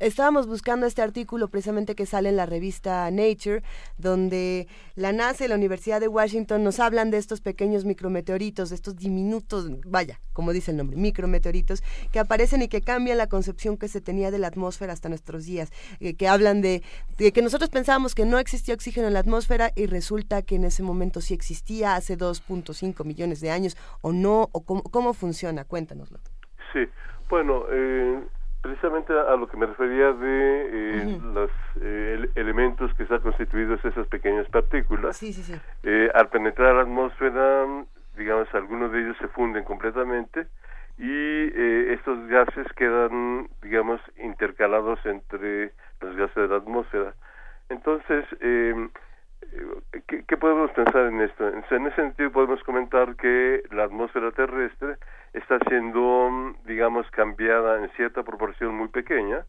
estábamos 0.00 0.46
buscando 0.46 0.86
este 0.86 1.02
artículo 1.02 1.48
precisamente 1.48 1.94
que 1.94 2.06
sale 2.06 2.28
en 2.28 2.36
la 2.36 2.46
revista 2.46 3.10
Nature, 3.10 3.62
donde 3.96 4.68
la 4.94 5.12
NASA 5.12 5.44
y 5.44 5.48
la 5.48 5.54
Universidad 5.54 6.00
de 6.00 6.08
Washington 6.08 6.62
nos 6.62 6.78
hablan 6.78 7.10
de 7.10 7.18
estos 7.18 7.40
pequeños 7.40 7.84
micrometeoritos, 7.84 8.70
de 8.70 8.76
estos 8.76 8.96
diminutos, 8.96 9.70
vaya, 9.86 10.20
como 10.32 10.52
dice 10.52 10.72
el 10.72 10.76
nombre, 10.76 10.96
micrometeoritos, 10.96 11.82
que 12.12 12.18
aparecen 12.18 12.62
y 12.62 12.68
que 12.68 12.80
cambian 12.80 13.18
la 13.18 13.28
concepción 13.28 13.76
que 13.76 13.88
se 13.88 14.00
tenía 14.00 14.30
de 14.30 14.38
la 14.38 14.48
atmósfera 14.48 14.92
hasta 14.92 15.08
nuestros 15.08 15.46
días, 15.46 15.70
eh, 16.00 16.14
que 16.14 16.28
hablan 16.28 16.60
de 16.60 16.82
de 17.18 17.32
que 17.32 17.42
nosotros 17.42 17.68
pensábamos 17.68 18.14
que 18.14 18.24
no 18.24 18.38
existía 18.38 18.74
oxígeno 18.74 19.08
en 19.08 19.14
la 19.14 19.20
atmósfera 19.20 19.70
y 19.74 19.86
resulta 19.86 20.42
que 20.42 20.54
en 20.54 20.64
ese 20.64 20.84
momento 20.84 21.20
sí 21.20 21.34
existía 21.34 21.96
hace 21.96 22.16
2.5 22.16 23.04
millones 23.04 23.40
de 23.40 23.50
años 23.50 23.76
o 24.02 24.12
no, 24.12 24.48
o 24.52 24.64
cómo, 24.64 25.14
funciona, 25.14 25.64
cuéntanoslo. 25.64 26.18
Sí, 26.72 26.86
bueno, 27.28 27.64
eh, 27.70 28.22
precisamente 28.62 29.12
a 29.12 29.34
lo 29.34 29.48
que 29.48 29.56
me 29.56 29.66
refería 29.66 30.12
de 30.12 31.02
eh, 31.02 31.20
los 31.34 31.50
eh, 31.80 32.30
elementos 32.36 32.94
que 32.94 33.02
están 33.02 33.20
constituidos 33.20 33.84
esas 33.84 34.06
pequeñas 34.06 34.48
partículas, 34.48 35.16
sí, 35.16 35.32
sí, 35.32 35.42
sí. 35.42 35.54
al 36.14 36.28
penetrar 36.28 36.76
la 36.76 36.82
atmósfera, 36.82 37.66
digamos, 38.16 38.46
algunos 38.54 38.92
de 38.92 39.00
ellos 39.00 39.16
se 39.18 39.26
funden 39.28 39.64
completamente 39.64 40.46
y 40.98 41.92
estos 41.92 42.26
gases 42.28 42.66
quedan, 42.76 43.48
digamos, 43.62 44.00
intercalados 44.18 44.98
entre 45.04 45.72
los 46.00 46.16
gases 46.16 46.34
de 46.36 46.48
la 46.48 46.56
atmósfera. 46.56 47.14
Entonces, 47.68 48.24
eh, 48.40 48.88
¿qué, 50.06 50.36
podemos 50.36 50.70
pensar 50.72 51.06
en 51.06 51.20
esto? 51.20 51.48
En 51.48 51.86
ese 51.86 51.96
sentido 51.96 52.30
podemos 52.32 52.62
comentar 52.64 53.16
que 53.16 53.62
la 53.70 53.84
atmósfera 53.84 54.30
terrestre 54.32 54.96
está 55.32 55.58
siendo, 55.68 56.54
digamos, 56.64 57.10
cambiada 57.10 57.82
en 57.82 57.90
cierta 57.90 58.22
proporción 58.22 58.74
muy 58.74 58.88
pequeña 58.88 59.44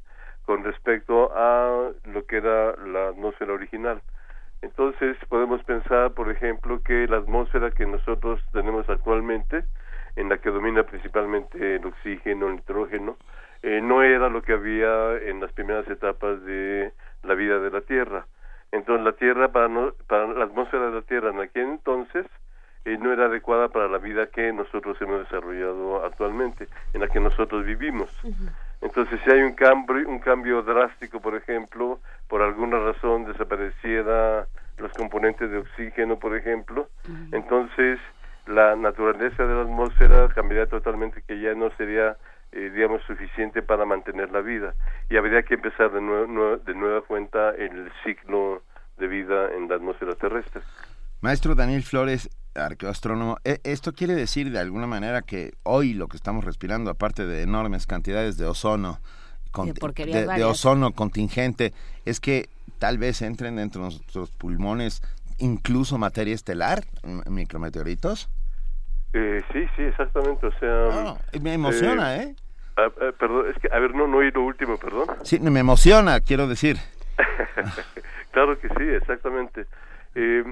con 0.46 0.64
respecto 0.64 1.32
a 1.36 1.92
lo 2.06 2.26
que 2.26 2.38
era 2.38 2.76
la 2.78 3.10
atmósfera 3.10 3.54
original. 3.54 4.02
Entonces 4.62 5.16
podemos 5.30 5.64
pensar, 5.64 6.12
por 6.14 6.30
ejemplo, 6.30 6.82
que 6.84 7.08
la 7.08 7.18
atmósfera 7.18 7.72
que 7.72 7.86
nosotros 7.86 8.42
tenemos 8.52 8.90
actualmente, 8.90 9.64
en 10.16 10.28
la 10.28 10.38
que 10.38 10.50
domina 10.50 10.84
principalmente 10.84 11.76
el 11.76 11.86
oxígeno, 11.86 12.48
el 12.48 12.56
nitrógeno, 12.56 13.18
eh, 13.64 13.82
no 13.82 14.04
era 14.04 14.30
lo 14.30 14.42
que 14.42 14.54
había 14.54 15.18
en 15.18 15.40
las 15.40 15.52
primeras 15.52 15.88
etapas 15.90 16.44
de 16.46 16.92
la 17.24 17.34
vida 17.36 17.60
de 17.60 17.72
la 17.72 17.82
Tierra. 17.82 18.26
Entonces 18.72 19.04
la 19.04 19.14
Tierra, 19.14 19.52
para, 19.52 19.70
para 20.08 20.28
la 20.28 20.46
atmósfera 20.46 20.88
de 20.88 20.96
la 20.96 21.02
Tierra 21.02 21.32
en 21.32 21.42
aquel 21.42 21.64
entonces, 21.64 22.26
eh, 22.86 22.98
no 22.98 23.12
era 23.12 23.26
adecuada 23.26 23.68
para 23.68 23.88
la 23.88 23.98
vida 23.98 24.28
que 24.28 24.54
nosotros 24.54 24.98
hemos 25.02 25.20
desarrollado 25.20 26.06
actualmente, 26.06 26.68
en 26.94 27.02
la 27.02 27.08
que 27.08 27.20
nosotros 27.20 27.66
vivimos. 27.66 28.10
Entonces, 28.82 29.20
si 29.24 29.32
hay 29.32 29.42
un 29.42 29.54
cambio, 29.54 30.08
un 30.08 30.20
cambio 30.20 30.64
drástico, 30.64 31.20
por 31.20 31.36
ejemplo, 31.36 32.00
por 32.30 32.42
alguna 32.42 32.80
razón 32.80 33.26
desapareciera 33.26 34.48
los 34.78 34.94
componentes 34.94 35.52
de 35.52 35.58
oxígeno, 35.58 36.18
por 36.18 36.38
ejemplo, 36.38 36.88
entonces 37.34 38.00
la 38.48 38.76
naturaleza 38.78 39.46
de 39.46 39.54
la 39.54 39.62
atmósfera 39.64 40.30
cambiaría 40.30 40.68
totalmente, 40.68 41.22
que 41.28 41.40
ya 41.42 41.54
no 41.56 41.70
sería 41.72 42.16
eh, 42.52 42.72
digamos, 42.74 43.02
suficiente 43.04 43.62
para 43.62 43.86
mantener 43.86 44.32
la 44.32 44.42
vida. 44.42 44.74
Y 45.10 45.18
habría 45.18 45.44
que 45.44 45.56
empezar 45.56 45.92
de, 45.92 46.02
nuevo, 46.02 46.58
de 46.58 46.74
nueva 46.74 47.02
cuenta 47.02 47.52
el 47.52 47.92
ciclo 48.04 48.64
de 48.98 49.08
vida 49.08 49.54
en 49.56 49.70
la 49.70 49.76
atmósfera 49.76 50.16
terrestre. 50.16 50.62
Maestro 51.22 51.54
Daniel 51.54 51.84
Flores, 51.84 52.30
arqueoastrónomo, 52.56 53.38
¿e-, 53.44 53.60
¿esto 53.64 53.94
quiere 53.94 54.16
decir 54.16 54.52
de 54.52 54.60
alguna 54.60 54.88
manera 54.88 55.22
que 55.22 55.54
hoy 55.64 55.94
lo 55.94 56.08
que 56.08 56.18
estamos 56.18 56.44
respirando, 56.44 56.92
aparte 56.92 57.26
de 57.26 57.44
enormes 57.44 57.86
cantidades 57.88 58.38
de 58.38 58.46
ozono, 58.46 59.00
de, 59.56 60.44
ozono 60.44 60.92
contingente, 60.92 61.74
es 62.06 62.20
que 62.20 62.50
tal 62.78 62.98
vez 62.98 63.22
entren 63.22 63.56
dentro 63.56 63.82
de 63.82 63.90
nuestros 63.90 64.32
pulmones 64.32 65.02
incluso 65.40 65.98
materia 65.98 66.36
estelar, 66.36 66.84
micrometeoritos. 67.30 68.30
Eh, 69.14 69.42
sí, 69.52 69.68
sí, 69.76 69.84
exactamente, 69.84 70.48
o 70.48 70.52
sea... 70.60 71.16
me 71.42 71.54
emociona, 71.54 72.18
¿eh? 72.18 72.24
¿eh? 72.24 72.36
Ah, 72.78 72.92
ah, 73.02 73.12
perdón, 73.18 73.50
es 73.50 73.62
que, 73.62 73.68
a 73.72 73.80
ver, 73.80 73.94
no, 73.94 74.08
no 74.08 74.18
oí 74.18 74.32
lo 74.32 74.44
último, 74.44 74.78
perdón. 74.78 75.08
Sí, 75.24 75.40
me 75.40 75.60
emociona, 75.60 76.20
quiero 76.22 76.48
decir. 76.48 76.78
claro 78.32 78.60
que 78.60 78.70
sí, 78.70 78.84
exactamente. 78.84 79.66
Eh, 80.16 80.44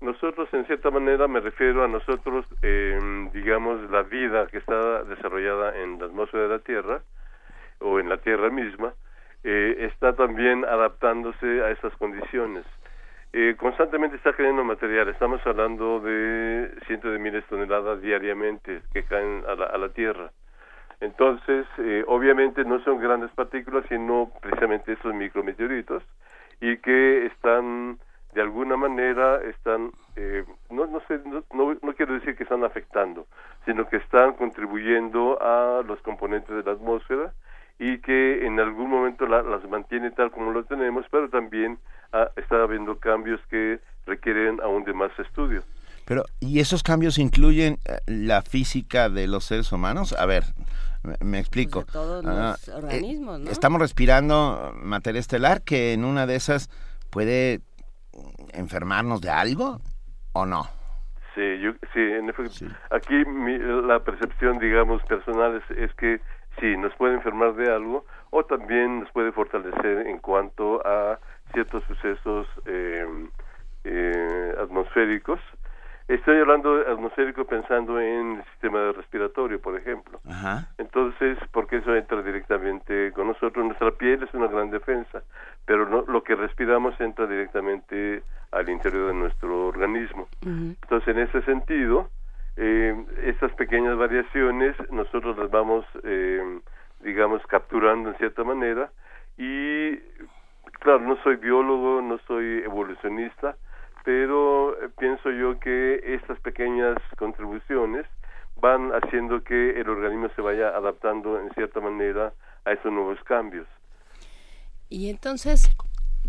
nosotros, 0.00 0.48
en 0.52 0.66
cierta 0.66 0.90
manera, 0.90 1.28
me 1.28 1.40
refiero 1.40 1.84
a 1.84 1.88
nosotros, 1.88 2.46
eh, 2.62 2.98
digamos, 3.32 3.90
la 3.90 4.02
vida 4.02 4.46
que 4.46 4.58
está 4.58 5.02
desarrollada 5.04 5.76
en 5.76 5.98
la 5.98 6.06
atmósfera 6.06 6.44
de 6.44 6.48
la 6.50 6.58
Tierra, 6.60 7.02
o 7.80 7.98
en 7.98 8.08
la 8.08 8.18
Tierra 8.18 8.50
misma, 8.50 8.94
eh, 9.42 9.90
está 9.92 10.14
también 10.14 10.64
adaptándose 10.64 11.62
a 11.62 11.70
estas 11.70 11.94
condiciones. 11.96 12.64
Eh, 13.36 13.56
constantemente 13.58 14.14
está 14.14 14.32
creando 14.32 14.62
material, 14.62 15.08
estamos 15.08 15.44
hablando 15.44 15.98
de 15.98 16.70
cientos 16.86 17.10
de 17.10 17.18
miles 17.18 17.42
de 17.42 17.48
toneladas 17.48 18.00
diariamente 18.00 18.82
que 18.92 19.02
caen 19.02 19.42
a 19.48 19.56
la, 19.56 19.64
a 19.64 19.76
la 19.76 19.88
Tierra. 19.88 20.30
Entonces, 21.00 21.66
eh, 21.78 22.04
obviamente 22.06 22.64
no 22.64 22.78
son 22.84 23.00
grandes 23.00 23.32
partículas, 23.32 23.84
sino 23.88 24.30
precisamente 24.40 24.92
esos 24.92 25.12
micrometeoritos 25.12 26.04
y 26.60 26.76
que 26.76 27.26
están 27.26 27.98
de 28.34 28.40
alguna 28.40 28.76
manera 28.76 29.42
están 29.42 29.90
eh, 30.14 30.44
no 30.70 30.86
no 30.86 31.00
sé 31.08 31.20
no, 31.24 31.42
no, 31.82 31.94
quiero 31.94 32.14
decir 32.14 32.36
que 32.36 32.44
están 32.44 32.62
afectando 32.62 33.26
sino 33.64 33.88
que 33.88 33.96
están 33.96 34.34
contribuyendo 34.34 35.38
a 35.40 35.82
los 35.84 36.00
componentes 36.02 36.54
de 36.54 36.62
la 36.62 36.72
atmósfera 36.72 37.32
y 37.78 37.98
que 37.98 38.46
en 38.46 38.58
algún 38.60 38.90
momento 38.90 39.26
las 39.26 39.68
mantiene 39.68 40.10
tal 40.12 40.30
como 40.30 40.52
lo 40.52 40.64
tenemos 40.64 41.06
pero 41.10 41.28
también 41.28 41.78
ah, 42.14 42.30
está 42.36 42.62
habiendo 42.62 42.98
cambios 42.98 43.40
que 43.50 43.80
requieren 44.06 44.60
aún 44.62 44.84
de 44.84 44.94
más 44.94 45.10
estudio 45.18 45.62
pero 46.06 46.24
y 46.40 46.60
esos 46.60 46.82
cambios 46.82 47.18
incluyen 47.18 47.78
eh, 47.84 47.98
la 48.06 48.42
física 48.42 49.08
de 49.08 49.26
los 49.26 49.44
seres 49.44 49.72
humanos 49.72 50.14
a 50.18 50.24
ver 50.26 50.44
me, 51.20 51.38
explico. 51.38 51.82
Pues 51.82 51.92
todos 51.92 52.24
ah, 52.26 52.56
los 52.56 52.68
eh, 52.68 52.72
organismos, 52.74 53.40
¿no? 53.40 53.50
Estamos 53.50 53.80
respirando 53.80 54.72
materia 54.82 55.20
estelar 55.20 55.62
que 55.62 55.92
en 55.92 56.04
una 56.04 56.26
de 56.26 56.36
esas 56.36 56.70
puede 57.10 57.60
enfermarnos 58.52 59.20
de 59.20 59.30
algo 59.30 59.80
o 60.32 60.46
no. 60.46 60.66
Sí, 61.34 61.58
yo, 61.60 61.72
sí, 61.92 62.00
en 62.00 62.28
efecto. 62.28 62.66
Aquí 62.90 63.14
la 63.86 64.00
percepción, 64.00 64.58
digamos, 64.58 65.02
personal 65.02 65.56
es, 65.56 65.76
es 65.76 65.94
que 65.94 66.20
sí, 66.60 66.76
nos 66.76 66.94
puede 66.94 67.14
enfermar 67.14 67.54
de 67.54 67.70
algo 67.70 68.06
o 68.30 68.44
también 68.44 69.00
nos 69.00 69.10
puede 69.10 69.32
fortalecer 69.32 70.06
en 70.06 70.18
cuanto 70.18 70.80
a 70.86 71.18
ciertos 71.54 71.82
sucesos 71.84 72.46
eh, 72.66 73.06
eh, 73.84 74.54
atmosféricos 74.60 75.40
Estoy 76.06 76.38
hablando 76.38 76.80
atmosférico 76.86 77.46
pensando 77.46 77.98
en 77.98 78.36
el 78.36 78.44
sistema 78.52 78.92
respiratorio, 78.92 79.58
por 79.58 79.74
ejemplo. 79.74 80.20
Entonces, 80.76 81.38
porque 81.50 81.76
eso 81.76 81.96
entra 81.96 82.20
directamente 82.20 83.10
con 83.12 83.28
nosotros. 83.28 83.64
Nuestra 83.64 83.90
piel 83.92 84.22
es 84.22 84.34
una 84.34 84.48
gran 84.48 84.70
defensa, 84.70 85.22
pero 85.64 85.88
no, 85.88 86.04
lo 86.06 86.22
que 86.22 86.34
respiramos 86.34 87.00
entra 87.00 87.26
directamente 87.26 88.22
al 88.52 88.68
interior 88.68 89.08
de 89.08 89.14
nuestro 89.14 89.68
organismo. 89.68 90.28
Entonces, 90.42 91.08
en 91.08 91.20
ese 91.20 91.40
sentido, 91.42 92.10
eh, 92.56 92.94
estas 93.24 93.52
pequeñas 93.52 93.96
variaciones 93.96 94.76
nosotros 94.90 95.38
las 95.38 95.50
vamos, 95.50 95.86
eh, 96.02 96.60
digamos, 97.00 97.40
capturando 97.46 98.10
en 98.10 98.16
cierta 98.16 98.44
manera 98.44 98.90
y, 99.38 99.94
claro, 100.84 101.00
no 101.00 101.16
soy 101.22 101.36
biólogo, 101.36 102.02
no 102.02 102.18
soy 102.28 102.62
evolucionista, 102.62 103.56
pero 104.04 104.80
eh, 104.80 104.90
pienso 104.98 105.30
yo 105.30 105.58
que 105.58 106.14
estas 106.14 106.38
pequeñas 106.40 106.96
contribuciones 107.18 108.06
van 108.60 108.92
haciendo 108.92 109.42
que 109.42 109.80
el 109.80 109.88
organismo 109.88 110.28
se 110.36 110.42
vaya 110.42 110.68
adaptando 110.68 111.40
en 111.40 111.50
cierta 111.54 111.80
manera 111.80 112.32
a 112.66 112.72
esos 112.72 112.92
nuevos 112.92 113.18
cambios. 113.24 113.66
Y 114.90 115.08
entonces, 115.08 115.74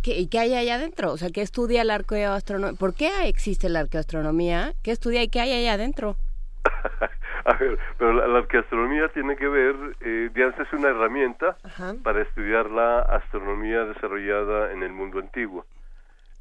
¿qué, 0.01 0.27
qué 0.29 0.39
hay 0.39 0.55
allá 0.55 0.75
adentro? 0.75 1.11
O 1.11 1.17
sea, 1.17 1.29
¿qué 1.29 1.41
estudia 1.41 1.83
la 1.83 1.95
arqueoastronomía? 1.95 2.79
¿Por 2.79 2.95
qué 2.95 3.27
existe 3.27 3.67
la 3.67 3.81
arqueoastronomía? 3.81 4.73
¿Qué 4.83 4.91
estudia 4.91 5.21
y 5.21 5.27
qué 5.27 5.41
hay 5.41 5.51
allá 5.51 5.73
adentro? 5.73 6.15
a 7.51 7.53
ver, 7.53 7.77
pero 7.97 8.13
la, 8.13 8.39
arqueoastronomía 8.39 9.07
tiene 9.09 9.35
que 9.35 9.47
ver, 9.47 9.75
eh, 10.01 10.29
es 10.35 10.73
una 10.73 10.89
herramienta 10.89 11.57
para 12.03 12.21
estudiar 12.21 12.69
la 12.69 13.01
astronomía 13.01 13.85
desarrollada 13.85 14.71
en 14.71 14.83
el 14.83 14.91
mundo 14.91 15.19
antiguo 15.19 15.65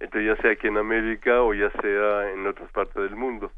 entonces 0.00 0.36
ya 0.36 0.42
sea 0.42 0.52
aquí 0.52 0.66
en 0.66 0.76
América 0.76 1.42
o 1.42 1.54
ya 1.54 1.70
sea 1.80 2.30
en 2.32 2.46
otras 2.46 2.70
partes 2.72 2.96
del 2.96 3.16
mundo. 3.16 3.50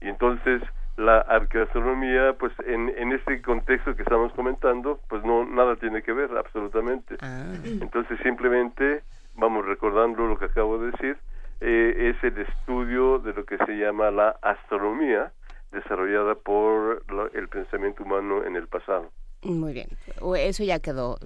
Y 0.00 0.08
entonces 0.08 0.62
la 0.96 1.18
arqueoastronomía, 1.18 2.34
pues 2.38 2.52
en, 2.66 2.92
en 2.96 3.12
este 3.12 3.42
contexto 3.42 3.96
que 3.96 4.02
estamos 4.02 4.32
comentando, 4.34 5.00
pues 5.08 5.24
no 5.24 5.44
nada 5.44 5.76
tiene 5.76 6.02
que 6.02 6.12
ver 6.12 6.30
absolutamente. 6.36 7.16
Ah. 7.20 7.52
Entonces 7.64 8.18
simplemente 8.22 9.02
vamos 9.34 9.66
recordando 9.66 10.26
lo 10.26 10.38
que 10.38 10.44
acabo 10.44 10.78
de 10.78 10.92
decir, 10.92 11.16
eh, 11.60 12.14
es 12.14 12.24
el 12.24 12.38
estudio 12.38 13.18
de 13.18 13.32
lo 13.32 13.44
que 13.44 13.56
se 13.58 13.76
llama 13.76 14.10
la 14.10 14.36
astronomía 14.42 15.32
desarrollada 15.74 16.34
por 16.34 17.04
el 17.34 17.48
pensamiento 17.48 18.02
humano 18.04 18.44
en 18.44 18.56
el 18.56 18.66
pasado. 18.68 19.10
Muy 19.42 19.72
bien, 19.72 19.88
eso 20.36 20.64
ya 20.64 20.78
quedó 20.78 21.18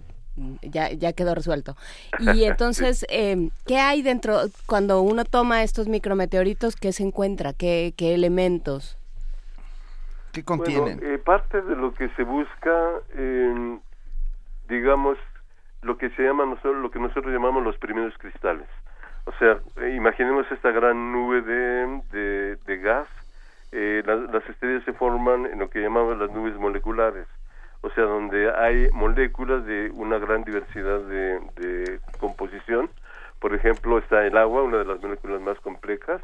ya, 0.63 0.91
ya 0.91 1.13
quedó 1.13 1.35
resuelto. 1.35 1.77
Y 2.19 2.45
entonces, 2.45 3.07
eh, 3.11 3.51
¿qué 3.67 3.79
hay 3.79 4.03
dentro 4.03 4.39
cuando 4.67 5.03
uno 5.03 5.25
toma 5.25 5.63
estos 5.63 5.89
micrometeoritos? 5.89 6.77
¿Qué 6.77 6.93
se 6.93 7.03
encuentra? 7.03 7.53
¿Qué, 7.53 7.95
qué 7.97 8.15
elementos? 8.15 8.99
¿Qué 10.33 10.45
contienen? 10.45 11.01
Eh, 11.03 11.19
parte 11.19 11.61
de 11.63 11.77
lo 11.77 11.93
que 11.93 12.09
se 12.11 12.23
busca, 12.23 12.93
eh, 13.15 13.79
digamos, 14.69 15.19
lo 15.83 15.97
que 15.97 16.11
se 16.11 16.23
llama 16.23 16.45
nosotros, 16.45 16.77
lo 16.77 16.91
que 16.91 16.99
nosotros 16.99 17.33
llamamos 17.33 17.65
los 17.65 17.77
primeros 17.79 18.17
cristales. 18.19 18.69
O 19.25 19.33
sea, 19.39 19.61
imaginemos 19.89 20.51
esta 20.51 20.71
gran 20.71 21.13
nube 21.13 21.43
de, 21.43 22.57
de, 22.65 22.79
gas. 22.79 23.09
Las 23.73 24.49
estrellas 24.49 24.85
se 24.85 24.93
forman 24.93 25.47
en 25.47 25.59
lo 25.59 25.71
que 25.71 25.81
llamamos 25.81 26.19
las 26.19 26.31
nubes 26.31 26.57
moleculares 26.57 27.27
o 27.81 27.91
sea, 27.91 28.05
donde 28.05 28.51
hay 28.57 28.89
moléculas 28.93 29.65
de 29.65 29.91
una 29.95 30.19
gran 30.19 30.43
diversidad 30.45 31.01
de, 31.01 31.41
de 31.57 32.01
composición. 32.19 32.91
Por 33.39 33.55
ejemplo, 33.55 33.99
está 33.99 34.27
el 34.27 34.37
agua, 34.37 34.63
una 34.63 34.79
de 34.79 34.85
las 34.85 35.01
moléculas 35.01 35.41
más 35.41 35.61
complejas, 35.61 36.21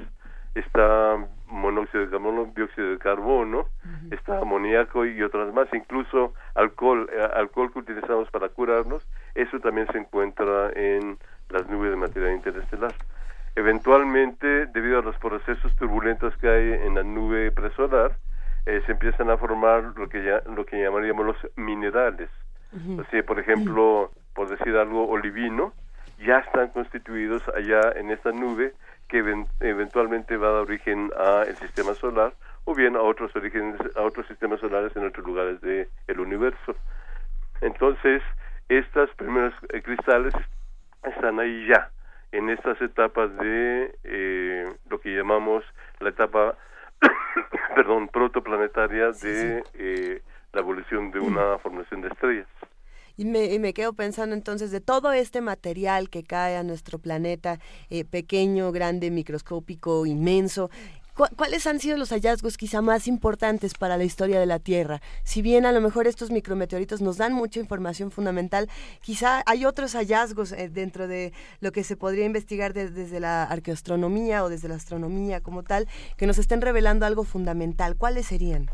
está 0.57 1.17
monóxido 1.47 2.05
de 2.05 2.11
carbono, 2.11 2.53
dióxido 2.57 2.91
de 2.91 2.99
carbono, 2.99 3.69
está 4.11 4.39
amoníaco 4.39 5.07
y 5.07 5.23
otras 5.23 5.53
más, 5.55 5.69
incluso 5.73 6.35
alcohol, 6.55 7.09
eh, 7.13 7.29
alcohol 7.35 7.73
que 7.73 7.79
utilizamos 7.81 8.29
para 8.31 8.49
curarnos, 8.49 9.07
eso 9.37 9.61
también 9.61 9.87
se 9.93 9.99
encuentra 9.99 10.73
en 10.75 11.19
las 11.51 11.69
nubes 11.69 11.91
de 11.91 11.97
materia 11.97 12.33
interestelar. 12.33 12.95
Eventualmente, 13.57 14.67
debido 14.67 14.99
a 14.99 15.03
los 15.03 15.17
procesos 15.19 15.75
turbulentos 15.77 16.37
que 16.39 16.49
hay 16.49 16.73
en 16.73 16.97
la 16.97 17.03
nube 17.03 17.53
presolar, 17.53 18.17
eh, 18.67 18.83
se 18.87 18.93
empiezan 18.93 19.31
a 19.31 19.37
formar 19.37 19.93
lo 19.97 20.09
que 20.09 20.25
ya, 20.25 20.43
lo 20.55 20.65
que 20.65 20.83
llamaríamos 20.83 21.27
los 21.27 21.37
minerales. 21.57 22.31
O 22.99 23.05
sea, 23.05 23.23
por 23.23 23.39
ejemplo, 23.39 24.11
por 24.35 24.49
decir 24.49 24.77
algo, 24.77 25.09
olivino, 25.09 25.73
ya 26.19 26.39
están 26.39 26.71
constituidos 26.71 27.43
allá 27.55 27.93
en 27.95 28.11
esta 28.11 28.33
nube 28.33 28.73
que 29.09 29.19
eventualmente 29.61 30.37
va 30.37 30.49
a 30.49 30.53
dar 30.53 30.61
origen 30.63 31.11
al 31.17 31.55
sistema 31.57 31.95
solar 31.95 32.33
o 32.65 32.75
bien 32.75 32.97
a 32.97 33.01
otros 33.01 33.35
orígenes, 33.37 33.81
a 33.95 34.03
otros 34.03 34.27
sistemas 34.27 34.61
solares 34.61 34.97
en 34.97 35.07
otros 35.07 35.25
lugares 35.25 35.61
del 35.61 35.89
el 36.09 36.21
universo. 36.21 36.75
Entonces, 37.61 38.23
estas 38.69 39.11
primeros 39.11 39.55
eh, 39.73 39.83
cristales 39.83 40.35
están 41.05 41.39
ahí 41.39 41.67
ya, 41.69 41.91
en 42.35 42.51
estas 42.51 42.81
etapas 42.83 43.35
de 43.37 43.97
eh, 44.03 44.75
lo 44.91 45.01
que 45.01 45.15
llamamos 45.15 45.65
la 46.01 46.09
etapa 46.09 46.59
perdón, 47.77 48.09
protoplanetaria 48.09 49.13
de 49.13 49.63
eh, 49.75 50.21
la 50.53 50.61
evolución 50.61 51.13
de 51.13 51.21
una 51.21 51.59
formación 51.59 52.03
de 52.03 52.09
estrellas. 52.09 52.49
Y 53.17 53.25
me, 53.25 53.45
y 53.45 53.61
me, 53.61 53.73
quedo 53.73 53.93
pensando 53.93 54.35
entonces 54.35 54.73
de 54.73 54.81
todo 54.81 55.13
este 55.13 55.41
material 55.41 56.11
que 56.11 56.25
cae 56.25 56.57
a 56.57 56.65
nuestro 56.65 56.99
planeta, 56.99 57.61
eh, 57.89 58.05
pequeño, 58.05 58.73
grande, 58.73 59.13
microscópico, 59.13 60.05
inmenso, 60.05 60.71
¿Cuáles 61.15 61.65
han 61.69 61.79
sido 61.79 61.97
los 61.97 62.11
hallazgos 62.11 62.57
quizá 62.57 62.83
más 62.83 63.07
importantes 63.07 63.75
para 63.75 63.97
la 63.97 64.03
historia 64.03 64.41
de 64.41 64.47
la 64.47 64.59
Tierra? 64.59 65.01
Si 65.23 65.43
bien 65.43 65.65
a 65.65 65.71
lo 65.71 65.81
mejor 65.81 66.09
estos 66.09 66.33
micrometeoritos 66.33 67.01
nos 67.01 67.19
dan 67.19 67.33
mucha 67.33 67.61
información 67.61 68.11
fundamental, 68.11 68.69
quizá 69.01 69.41
hay 69.47 69.65
otros 69.65 69.95
hallazgos 69.95 70.51
eh, 70.51 70.69
dentro 70.69 71.07
de 71.07 71.33
lo 71.61 71.71
que 71.71 71.85
se 71.85 71.97
podría 71.97 72.25
investigar 72.25 72.73
desde 72.73 73.21
la 73.21 73.45
arqueoastronomía 73.45 74.43
o 74.43 74.49
desde 74.49 74.69
la 74.69 74.75
astronomía 74.75 75.41
como 75.41 75.63
tal, 75.63 75.87
que 76.17 76.27
nos 76.27 76.39
estén 76.39 76.61
revelando 76.61 77.07
algo 77.07 77.23
fundamental. 77.23 77.95
¿Cuáles 77.97 78.27
serían? 78.27 78.69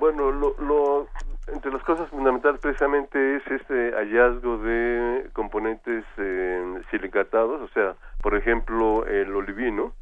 Bueno, 0.00 0.30
lo, 0.30 1.08
entre 1.48 1.70
las 1.70 1.82
cosas 1.82 2.08
fundamentales 2.08 2.58
precisamente 2.58 3.36
es 3.36 3.42
este 3.48 3.92
hallazgo 3.92 4.56
de 4.58 5.28
componentes 5.34 6.06
eh, 6.16 6.80
silicatados, 6.90 7.60
o 7.60 7.68
sea, 7.74 7.96
por 8.22 8.34
ejemplo, 8.34 9.04
el 9.04 9.36
olivino. 9.36 9.92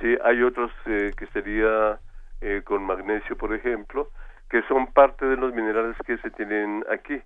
Sí, 0.00 0.16
hay 0.24 0.42
otros 0.42 0.70
eh, 0.86 1.12
que 1.16 1.26
sería 1.26 1.98
eh, 2.40 2.62
con 2.64 2.82
magnesio, 2.84 3.36
por 3.36 3.54
ejemplo, 3.54 4.10
que 4.50 4.62
son 4.62 4.86
parte 4.92 5.26
de 5.26 5.36
los 5.36 5.54
minerales 5.54 5.96
que 6.06 6.18
se 6.18 6.30
tienen 6.30 6.84
aquí. 6.90 7.20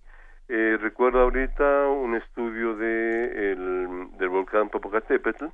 Eh, 0.49 0.79
recuerdo 0.81 1.23
ahorita 1.23 1.89
un 1.89 2.15
estudio 2.15 2.77
de 2.77 3.53
el, 3.53 4.09
del 4.19 4.29
volcán 4.29 4.69
Popocatépetl, 4.69 5.47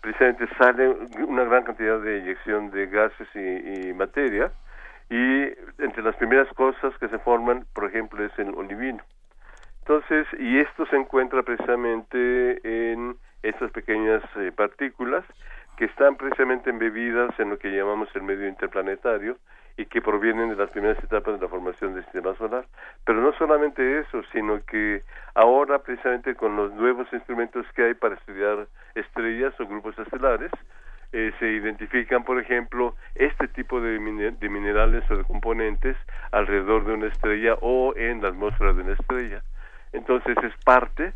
precisamente 0.00 0.48
sale 0.56 0.88
una 1.26 1.44
gran 1.44 1.64
cantidad 1.64 2.00
de 2.00 2.18
eyección 2.18 2.70
de 2.70 2.86
gases 2.86 3.28
y, 3.34 3.88
y 3.88 3.92
materia, 3.92 4.50
y 5.10 5.42
entre 5.78 6.02
las 6.02 6.16
primeras 6.16 6.48
cosas 6.54 6.96
que 6.98 7.08
se 7.08 7.18
forman, 7.18 7.66
por 7.74 7.86
ejemplo, 7.86 8.24
es 8.24 8.32
el 8.38 8.54
olivino. 8.54 9.02
Entonces, 9.80 10.26
y 10.38 10.58
esto 10.58 10.86
se 10.86 10.96
encuentra 10.96 11.42
precisamente 11.42 12.92
en 12.92 13.16
estas 13.42 13.70
pequeñas 13.72 14.22
eh, 14.36 14.52
partículas 14.54 15.24
que 15.78 15.84
están 15.84 16.16
precisamente 16.16 16.70
embebidas 16.70 17.30
en 17.38 17.50
lo 17.50 17.58
que 17.58 17.70
llamamos 17.70 18.08
el 18.16 18.22
medio 18.22 18.48
interplanetario 18.48 19.38
y 19.76 19.86
que 19.86 20.02
provienen 20.02 20.48
de 20.48 20.56
las 20.56 20.70
primeras 20.70 20.98
etapas 21.04 21.34
de 21.38 21.40
la 21.40 21.48
formación 21.48 21.94
del 21.94 22.02
sistema 22.02 22.34
solar. 22.34 22.66
Pero 23.04 23.20
no 23.20 23.32
solamente 23.34 24.00
eso, 24.00 24.24
sino 24.32 24.60
que 24.64 25.04
ahora 25.34 25.78
precisamente 25.78 26.34
con 26.34 26.56
los 26.56 26.74
nuevos 26.74 27.06
instrumentos 27.12 27.64
que 27.76 27.84
hay 27.84 27.94
para 27.94 28.16
estudiar 28.16 28.66
estrellas 28.96 29.54
o 29.60 29.66
grupos 29.66 29.96
estelares, 30.00 30.50
eh, 31.12 31.32
se 31.38 31.46
identifican, 31.46 32.24
por 32.24 32.40
ejemplo, 32.40 32.96
este 33.14 33.46
tipo 33.46 33.80
de, 33.80 34.00
de 34.32 34.48
minerales 34.48 35.08
o 35.12 35.16
de 35.16 35.22
componentes 35.22 35.96
alrededor 36.32 36.86
de 36.86 36.94
una 36.94 37.06
estrella 37.06 37.54
o 37.60 37.94
en 37.96 38.20
la 38.20 38.30
atmósfera 38.30 38.72
de 38.72 38.82
una 38.82 38.94
estrella. 38.94 39.42
Entonces 39.92 40.36
es 40.42 40.52
parte 40.64 41.12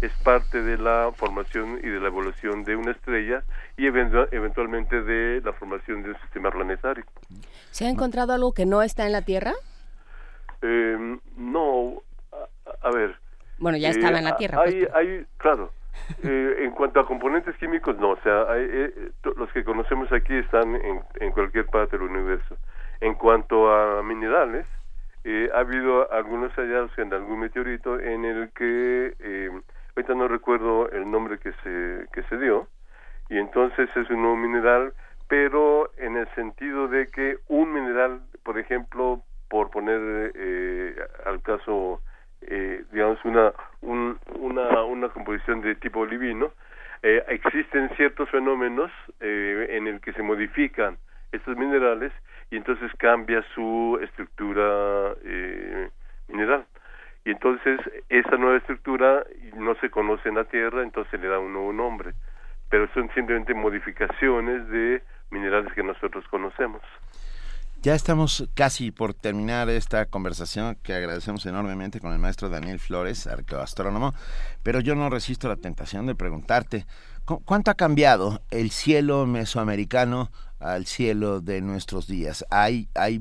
es 0.00 0.12
parte 0.22 0.62
de 0.62 0.76
la 0.76 1.10
formación 1.14 1.80
y 1.82 1.88
de 1.88 2.00
la 2.00 2.08
evolución 2.08 2.64
de 2.64 2.76
una 2.76 2.92
estrella 2.92 3.42
y 3.76 3.86
eventualmente 3.86 5.02
de 5.02 5.40
la 5.42 5.52
formación 5.52 6.02
de 6.02 6.10
un 6.10 6.20
sistema 6.20 6.50
planetario. 6.50 7.04
¿Se 7.70 7.86
ha 7.86 7.88
encontrado 7.88 8.32
algo 8.32 8.52
que 8.52 8.66
no 8.66 8.82
está 8.82 9.06
en 9.06 9.12
la 9.12 9.22
Tierra? 9.22 9.52
Eh, 10.62 11.18
no, 11.36 12.02
a, 12.82 12.90
ver. 12.90 13.16
Bueno, 13.58 13.78
ya 13.78 13.90
estaba 13.90 14.18
en 14.18 14.24
la 14.24 14.30
eh, 14.30 14.36
Tierra. 14.38 14.60
Hay, 14.62 14.84
pues, 14.84 14.94
hay 14.94 15.26
claro. 15.38 15.72
Eh, 16.22 16.56
en 16.60 16.72
cuanto 16.72 17.00
a 17.00 17.06
componentes 17.06 17.56
químicos, 17.56 17.96
no. 17.98 18.10
O 18.10 18.20
sea, 18.22 18.46
eh, 18.54 19.10
los 19.36 19.50
que 19.52 19.64
conocemos 19.64 20.12
aquí 20.12 20.34
están 20.34 20.74
en, 20.76 21.00
en 21.20 21.32
cualquier 21.32 21.66
parte 21.66 21.96
del 21.98 22.08
universo. 22.08 22.56
En 23.00 23.14
cuanto 23.14 23.72
a 23.72 24.02
minerales, 24.02 24.66
ha 25.54 25.58
habido 25.58 26.10
algunos 26.12 26.52
hallazgos 26.52 26.96
en 26.98 27.12
algún 27.12 27.40
meteorito 27.40 27.98
en 27.98 28.24
el 28.24 28.50
que 28.50 29.50
ahorita 29.96 30.14
no 30.14 30.28
recuerdo 30.28 30.90
el 30.90 31.10
nombre 31.10 31.38
que 31.38 31.52
se, 31.64 32.06
que 32.12 32.22
se 32.24 32.36
dio, 32.36 32.68
y 33.30 33.38
entonces 33.38 33.88
es 33.96 34.10
un 34.10 34.22
nuevo 34.22 34.36
mineral, 34.36 34.92
pero 35.26 35.90
en 35.96 36.16
el 36.16 36.28
sentido 36.34 36.86
de 36.86 37.06
que 37.06 37.38
un 37.48 37.72
mineral, 37.72 38.20
por 38.44 38.58
ejemplo, 38.58 39.22
por 39.48 39.70
poner 39.70 40.32
eh, 40.34 40.96
al 41.24 41.40
caso, 41.42 42.02
eh, 42.42 42.84
digamos, 42.92 43.24
una, 43.24 43.52
una, 43.80 44.82
una 44.84 45.08
composición 45.08 45.62
de 45.62 45.74
tipo 45.76 46.00
olivino, 46.00 46.52
eh, 47.02 47.24
existen 47.28 47.88
ciertos 47.96 48.28
fenómenos 48.30 48.90
en 49.20 49.86
el 49.86 50.00
que 50.00 50.12
se 50.12 50.22
modifican 50.22 50.98
estos 51.32 51.56
minerales 51.56 52.12
y 52.50 52.56
entonces 52.56 52.90
cambia 52.98 53.42
su 53.54 53.98
estructura 54.02 55.14
mineral 56.28 56.66
y 57.26 57.30
entonces 57.30 57.80
esa 58.08 58.36
nueva 58.36 58.56
estructura 58.58 59.24
no 59.56 59.74
se 59.80 59.90
conoce 59.90 60.28
en 60.28 60.36
la 60.36 60.44
Tierra, 60.44 60.84
entonces 60.84 61.20
le 61.20 61.26
da 61.26 61.40
un 61.40 61.52
nuevo 61.52 61.72
nombre, 61.72 62.14
pero 62.70 62.88
son 62.94 63.10
simplemente 63.14 63.52
modificaciones 63.52 64.68
de 64.68 65.02
minerales 65.30 65.72
que 65.74 65.82
nosotros 65.82 66.24
conocemos. 66.30 66.82
Ya 67.82 67.96
estamos 67.96 68.48
casi 68.54 68.92
por 68.92 69.12
terminar 69.12 69.68
esta 69.68 70.06
conversación 70.06 70.76
que 70.84 70.94
agradecemos 70.94 71.44
enormemente 71.46 71.98
con 71.98 72.12
el 72.12 72.20
maestro 72.20 72.48
Daniel 72.48 72.78
Flores, 72.78 73.26
arqueoastrónomo, 73.26 74.14
pero 74.62 74.78
yo 74.78 74.94
no 74.94 75.10
resisto 75.10 75.48
la 75.48 75.56
tentación 75.56 76.06
de 76.06 76.14
preguntarte, 76.14 76.86
¿cuánto 77.44 77.72
ha 77.72 77.74
cambiado 77.74 78.40
el 78.52 78.70
cielo 78.70 79.26
mesoamericano 79.26 80.30
al 80.60 80.86
cielo 80.86 81.40
de 81.40 81.60
nuestros 81.60 82.06
días? 82.06 82.46
¿Hay, 82.50 82.88
hay 82.94 83.20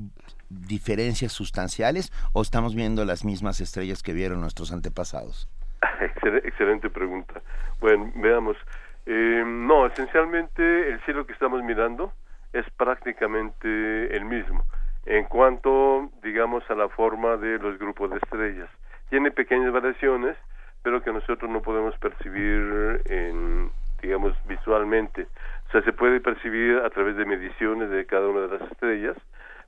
diferencias 0.49 1.31
sustanciales 1.31 2.12
o 2.34 2.41
estamos 2.41 2.75
viendo 2.75 3.05
las 3.05 3.25
mismas 3.25 3.60
estrellas 3.62 4.03
que 4.03 4.13
vieron 4.13 4.41
nuestros 4.41 4.71
antepasados? 4.71 5.49
Excelente 6.43 6.89
pregunta. 6.89 7.41
Bueno, 7.79 8.12
veamos. 8.15 8.58
Eh, 9.05 9.43
no, 9.45 9.86
esencialmente 9.86 10.89
el 10.89 10.99
cielo 11.01 11.25
que 11.25 11.34
estamos 11.34 11.62
mirando 11.63 12.13
es 12.53 12.65
prácticamente 12.71 14.15
el 14.15 14.25
mismo 14.25 14.63
en 15.05 15.25
cuanto, 15.25 16.10
digamos, 16.23 16.63
a 16.69 16.75
la 16.75 16.89
forma 16.89 17.38
de 17.38 17.60
los 17.60 17.77
grupos 17.77 18.10
de 18.10 18.17
estrellas. 18.17 18.69
Tiene 19.10 19.31
pequeñas 19.31 19.71
variaciones, 19.71 20.36
pero 20.81 21.01
que 21.01 21.13
nosotros 21.13 21.49
no 21.49 21.62
podemos 21.62 21.95
percibir 21.99 23.01
en, 23.05 23.69
digamos, 24.01 24.34
visualmente. 24.47 25.27
O 25.67 25.71
sea, 25.71 25.81
se 25.84 25.93
puede 25.93 26.19
percibir 26.19 26.77
a 26.79 26.89
través 26.89 27.15
de 27.17 27.25
mediciones 27.25 27.89
de 27.89 28.05
cada 28.05 28.27
una 28.27 28.41
de 28.41 28.60
las 28.60 28.71
estrellas, 28.71 29.15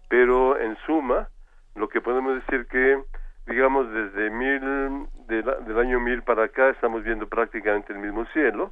pero 0.10 0.60
en 0.60 0.78
suma, 0.86 1.28
lo 1.76 1.90
que 1.90 2.02
podemos 2.02 2.36
decir 2.36 2.68
que, 2.68 3.02
digamos, 3.46 3.92
desde 3.92 4.30
mil, 4.30 5.08
del 5.28 5.78
año 5.78 6.00
mil 6.00 6.24
para 6.24 6.46
acá 6.46 6.70
estamos 6.70 7.04
viendo 7.04 7.28
prácticamente 7.28 7.94
el 7.94 8.00
mismo 8.00 8.26
cielo 8.28 8.72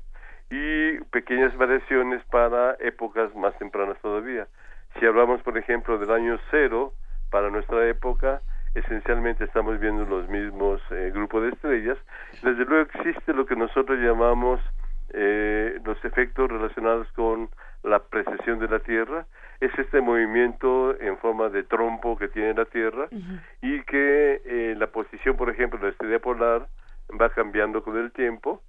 y 0.49 0.99
pequeñas 1.11 1.55
variaciones 1.57 2.23
para 2.25 2.75
épocas 2.79 3.33
más 3.35 3.57
tempranas 3.57 3.99
todavía. 4.01 4.47
Si 4.99 5.05
hablamos, 5.05 5.41
por 5.41 5.57
ejemplo, 5.57 5.97
del 5.97 6.11
año 6.11 6.39
cero 6.51 6.93
para 7.29 7.49
nuestra 7.49 7.87
época, 7.87 8.41
esencialmente 8.75 9.45
estamos 9.45 9.79
viendo 9.79 10.05
los 10.05 10.27
mismos 10.29 10.81
eh, 10.91 11.11
grupos 11.13 11.43
de 11.43 11.49
estrellas. 11.49 11.97
Desde 12.43 12.65
luego 12.65 12.89
existe 12.93 13.33
lo 13.33 13.45
que 13.45 13.55
nosotros 13.55 13.99
llamamos 13.99 14.61
eh, 15.09 15.79
los 15.83 16.03
efectos 16.03 16.49
relacionados 16.49 17.07
con 17.13 17.49
la 17.83 17.99
precesión 17.99 18.59
de 18.59 18.67
la 18.67 18.79
Tierra, 18.79 19.25
es 19.59 19.71
este 19.77 20.01
movimiento 20.01 20.99
en 20.99 21.17
forma 21.17 21.49
de 21.49 21.63
trompo 21.63 22.17
que 22.17 22.27
tiene 22.27 22.53
la 22.53 22.65
Tierra 22.65 23.07
y 23.61 23.81
que 23.83 24.41
eh, 24.45 24.75
la 24.77 24.87
posición, 24.87 25.37
por 25.37 25.49
ejemplo, 25.49 25.79
de 25.79 25.85
la 25.85 25.91
estrella 25.91 26.19
polar 26.19 26.67
va 27.19 27.29
cambiando 27.29 27.83
con 27.83 27.97
el 27.97 28.11
tiempo. 28.11 28.61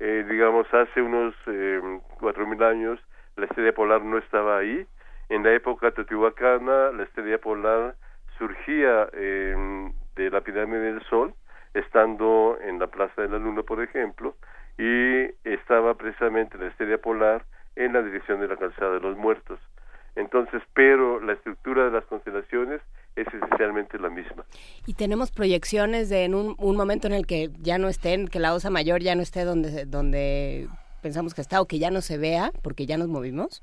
Eh, 0.00 0.26
digamos, 0.28 0.66
hace 0.74 1.00
unos 1.00 1.34
eh, 1.46 1.80
cuatro 2.20 2.46
mil 2.46 2.62
años 2.62 3.00
la 3.36 3.46
estrella 3.46 3.72
polar 3.72 4.02
no 4.02 4.18
estaba 4.18 4.58
ahí. 4.58 4.86
En 5.28 5.42
la 5.42 5.52
época 5.52 5.90
teotihuacana, 5.90 6.90
la 6.92 7.04
estrella 7.04 7.38
polar 7.38 7.94
surgía 8.38 9.06
de 9.06 10.30
la 10.30 10.40
pirámide 10.42 10.92
del 10.92 11.02
Sol, 11.04 11.34
estando 11.72 12.58
en 12.62 12.78
la 12.78 12.88
Plaza 12.88 13.22
de 13.22 13.28
la 13.28 13.38
Luna, 13.38 13.62
por 13.62 13.82
ejemplo, 13.82 14.36
y 14.76 15.24
estaba 15.44 15.94
precisamente 15.94 16.58
la 16.58 16.66
estrella 16.66 16.98
polar 16.98 17.44
en 17.76 17.92
la 17.92 18.02
dirección 18.02 18.40
de 18.40 18.48
la 18.48 18.56
calzada 18.56 18.92
de 18.92 19.00
los 19.00 19.16
muertos. 19.16 19.58
Entonces, 20.16 20.62
pero 20.74 21.20
la 21.20 21.32
estructura 21.32 21.84
de 21.86 21.90
las 21.90 22.04
constelaciones 22.04 22.80
es 23.16 23.26
esencialmente 23.28 23.98
la 23.98 24.10
misma. 24.10 24.44
Y 24.86 24.94
tenemos 24.94 25.30
proyecciones 25.30 26.08
de 26.08 26.24
en 26.24 26.34
un, 26.34 26.56
momento 26.58 27.06
en 27.06 27.14
el 27.14 27.26
que 27.26 27.50
ya 27.60 27.78
no 27.78 27.88
estén, 27.88 28.28
que 28.28 28.38
la 28.38 28.54
osa 28.54 28.70
mayor 28.70 29.00
ya 29.00 29.14
no 29.14 29.22
esté 29.22 29.44
donde, 29.44 29.86
donde 29.86 30.68
pensamos 31.02 31.34
que 31.34 31.40
está 31.40 31.60
o 31.60 31.66
que 31.66 31.78
ya 31.78 31.90
no 31.90 32.00
se 32.00 32.18
vea 32.18 32.50
porque 32.62 32.86
ya 32.86 32.96
nos 32.96 33.08
movimos. 33.08 33.62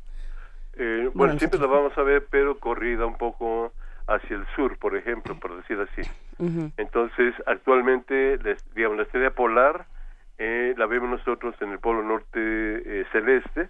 Eh, 0.77 1.09
bueno, 1.13 1.37
siempre 1.37 1.59
la 1.59 1.67
vamos 1.67 1.97
a 1.97 2.03
ver, 2.03 2.25
pero 2.29 2.57
corrida 2.57 3.05
un 3.05 3.17
poco 3.17 3.73
hacia 4.07 4.35
el 4.35 4.45
sur, 4.55 4.77
por 4.77 4.95
ejemplo, 4.95 5.39
por 5.39 5.55
decir 5.55 5.77
así. 5.79 6.09
Entonces, 6.77 7.35
actualmente, 7.45 8.39
digamos, 8.73 8.97
la 8.97 9.03
estrella 9.03 9.29
polar 9.31 9.85
eh, 10.39 10.73
la 10.75 10.87
vemos 10.87 11.09
nosotros 11.09 11.53
en 11.61 11.71
el 11.71 11.79
polo 11.79 12.01
norte 12.01 12.39
eh, 12.39 13.05
celeste, 13.11 13.69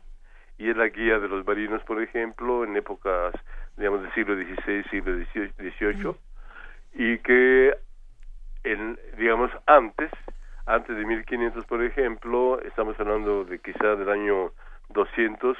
y 0.61 0.69
es 0.69 0.77
la 0.77 0.89
guía 0.89 1.17
de 1.17 1.27
los 1.27 1.43
marinos, 1.43 1.81
por 1.85 1.99
ejemplo, 2.03 2.63
en 2.63 2.77
épocas, 2.77 3.33
digamos, 3.77 4.03
del 4.03 4.13
siglo 4.13 4.35
XVI, 4.35 4.83
siglo 4.91 5.17
XVIII, 5.57 6.15
y 6.93 7.17
que, 7.17 7.75
en, 8.63 8.99
digamos, 9.17 9.49
antes, 9.65 10.11
antes 10.67 10.95
de 10.95 11.03
1500, 11.03 11.65
por 11.65 11.83
ejemplo, 11.83 12.61
estamos 12.61 12.99
hablando 12.99 13.43
de 13.43 13.57
quizá 13.57 13.95
del 13.95 14.09
año 14.09 14.51
200 14.89 15.57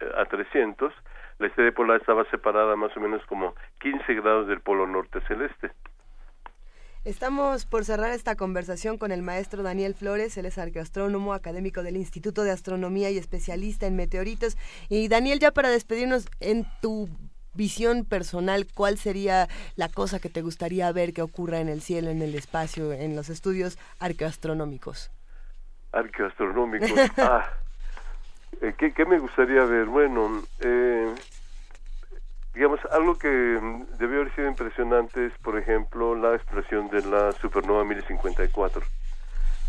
eh, 0.00 0.10
a 0.16 0.24
300, 0.24 0.92
la 1.38 1.46
estrella 1.46 1.70
polar 1.70 2.00
estaba 2.00 2.24
separada 2.24 2.74
más 2.74 2.96
o 2.96 3.00
menos 3.00 3.24
como 3.26 3.54
15 3.78 4.12
grados 4.14 4.48
del 4.48 4.60
polo 4.60 4.88
norte 4.88 5.20
celeste. 5.28 5.70
Estamos 7.04 7.66
por 7.66 7.84
cerrar 7.84 8.12
esta 8.12 8.36
conversación 8.36 8.96
con 8.96 9.10
el 9.10 9.22
maestro 9.22 9.64
Daniel 9.64 9.94
Flores, 9.94 10.36
él 10.36 10.46
es 10.46 10.56
arqueoastrónomo, 10.56 11.34
académico 11.34 11.82
del 11.82 11.96
Instituto 11.96 12.44
de 12.44 12.52
Astronomía 12.52 13.10
y 13.10 13.18
especialista 13.18 13.88
en 13.88 13.96
meteoritos. 13.96 14.56
Y 14.88 15.08
Daniel, 15.08 15.40
ya 15.40 15.50
para 15.50 15.68
despedirnos, 15.68 16.28
en 16.38 16.64
tu 16.80 17.08
visión 17.54 18.04
personal, 18.04 18.68
¿cuál 18.72 18.98
sería 18.98 19.48
la 19.74 19.88
cosa 19.88 20.20
que 20.20 20.28
te 20.28 20.42
gustaría 20.42 20.92
ver 20.92 21.12
que 21.12 21.22
ocurra 21.22 21.58
en 21.58 21.68
el 21.68 21.80
cielo, 21.80 22.08
en 22.08 22.22
el 22.22 22.36
espacio, 22.36 22.92
en 22.92 23.16
los 23.16 23.30
estudios 23.30 23.78
arqueoastronómicos? 23.98 25.10
Arqueoastronómicos, 25.90 26.92
ah, 27.18 27.50
eh, 28.60 28.74
¿qué, 28.78 29.04
me 29.06 29.18
gustaría 29.18 29.64
ver? 29.64 29.86
Bueno, 29.86 30.44
eh, 30.60 31.12
digamos, 32.54 32.80
algo 32.90 33.18
que 33.18 33.28
debió 33.98 34.20
haber 34.20 34.34
sido 34.34 34.48
impresionante 34.48 35.26
es, 35.26 35.32
por 35.38 35.58
ejemplo, 35.58 36.14
la 36.14 36.34
explosión 36.34 36.88
de 36.90 37.04
la 37.06 37.32
supernova 37.32 37.84
1054. 37.84 38.82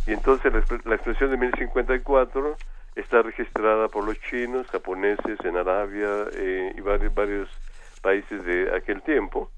Y 0.07 0.11
entonces 0.11 0.51
la, 0.51 0.63
la 0.83 0.95
explosión 0.95 1.31
de 1.31 1.37
1054 1.37 2.57
está 2.95 3.21
registrada 3.21 3.87
por 3.87 4.05
los 4.05 4.19
chinos, 4.21 4.67
japoneses 4.67 5.39
en 5.43 5.57
Arabia 5.57 6.09
eh, 6.33 6.73
y 6.75 6.81
varios, 6.81 7.13
varios 7.13 7.49
países 8.01 8.43
de 8.43 8.75
aquel 8.75 9.01
tiempo. 9.01 9.49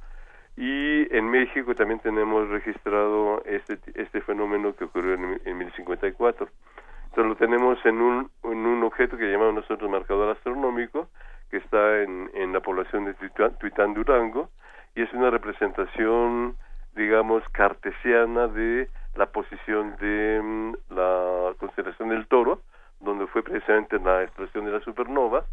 Y 0.57 1.13
en 1.13 1.29
México 1.29 1.75
también 1.75 1.99
tenemos 1.99 2.47
registrado 2.47 3.43
este, 3.45 3.77
este 3.95 4.21
fenómeno 4.21 4.73
que 4.75 4.85
ocurrió 4.85 5.15
en, 5.15 5.41
en 5.43 5.57
1054. 5.57 6.47
Entonces 7.05 7.29
lo 7.29 7.35
tenemos 7.35 7.77
en 7.85 8.01
un, 8.01 8.31
en 8.43 8.65
un 8.65 8.83
objeto 8.83 9.17
que 9.17 9.29
llamamos 9.29 9.55
nosotros 9.55 9.89
marcador 9.89 10.29
astronómico, 10.29 11.09
que 11.49 11.57
está 11.57 12.01
en, 12.01 12.29
en 12.33 12.53
la 12.53 12.59
población 12.59 13.05
de 13.05 13.13
Tuitán, 13.13 13.93
Durango, 13.93 14.49
y 14.95 15.01
es 15.01 15.13
una 15.13 15.29
representación, 15.29 16.55
digamos, 16.95 17.43
cartesiana 17.49 18.47
de 18.47 18.89
la 19.15 19.27
posición 19.27 19.95
de 19.97 20.41
mm, 20.41 20.73
la 20.89 21.53
constelación 21.57 22.09
del 22.09 22.27
toro, 22.27 22.61
donde 22.99 23.27
fue 23.27 23.43
precisamente 23.43 23.99
la 23.99 24.23
explosión 24.23 24.65
de 24.65 24.71
la 24.71 24.79
supernova. 24.81 25.45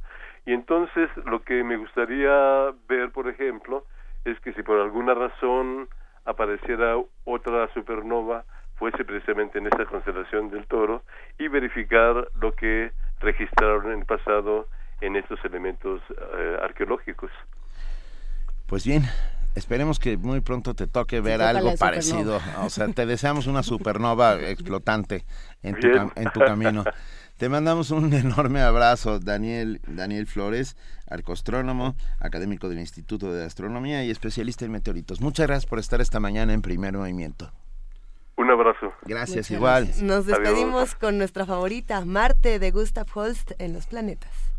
Y 0.47 0.53
entonces 0.53 1.11
lo 1.25 1.43
que 1.43 1.63
me 1.63 1.77
gustaría 1.77 2.73
ver, 2.89 3.11
por 3.13 3.29
ejemplo, 3.29 3.85
es 4.25 4.39
que 4.41 4.53
si 4.53 4.63
por 4.63 4.79
alguna 4.79 5.15
razón 5.15 5.89
apareciera 6.25 6.97
otra 7.25 7.73
supernova, 7.75 8.45
fuese 8.77 9.05
precisamente 9.05 9.59
en 9.59 9.67
esta 9.67 9.87
constelación 9.87 10.51
del 10.51 10.67
toro, 10.67 11.03
y 11.39 11.49
verificar 11.49 12.29
lo 12.41 12.53
que 12.53 12.93
registraron 13.21 13.93
en 13.93 14.01
el 14.01 14.07
pasado 14.07 14.67
en 15.03 15.17
estos 15.17 15.39
elementos 15.45 16.01
eh, 16.11 16.57
arqueológicos. 16.63 17.31
Pues 18.67 18.87
bien, 18.87 19.03
esperemos 19.55 19.99
que 19.99 20.17
muy 20.17 20.41
pronto 20.41 20.75
te 20.75 20.87
toque 20.87 21.21
ver 21.21 21.43
algo 21.43 21.75
parecido. 21.77 22.41
O 22.63 22.71
sea, 22.71 22.89
te 22.89 23.05
deseamos 23.05 23.47
una 23.47 23.63
supernova 23.63 24.41
explotante 24.41 25.25
en 25.63 25.79
tu, 25.79 25.89
en 25.89 26.31
tu 26.33 26.41
camino. 26.41 26.85
Te 27.37 27.49
mandamos 27.49 27.91
un 27.91 28.13
enorme 28.13 28.63
abrazo, 28.63 29.19
Daniel, 29.19 29.81
Daniel 29.89 30.27
Flores, 30.27 30.77
arcostrónomo, 31.11 31.97
académico 32.21 32.69
del 32.69 32.79
Instituto 32.79 33.33
de 33.33 33.45
Astronomía 33.45 34.05
y 34.05 34.11
especialista 34.11 34.65
en 34.65 34.71
meteoritos. 34.71 35.21
Muchas 35.21 35.49
gracias 35.49 35.67
por 35.67 35.81
estar 35.81 36.01
esta 36.01 36.21
mañana 36.21 36.53
en 36.53 36.63
primer 36.63 36.97
movimiento. 36.97 37.51
Un 38.37 38.51
abrazo. 38.51 38.93
Gracias, 39.03 39.51
igual. 39.51 39.91
Nos 40.03 40.27
despedimos 40.27 40.95
con 40.95 41.19
nuestra 41.19 41.45
favorita, 41.45 42.05
Marte 42.05 42.59
de 42.61 42.71
Gustav 42.71 43.07
Holst 43.13 43.53
en 43.59 43.73
los 43.73 43.87
planetas. 43.87 44.52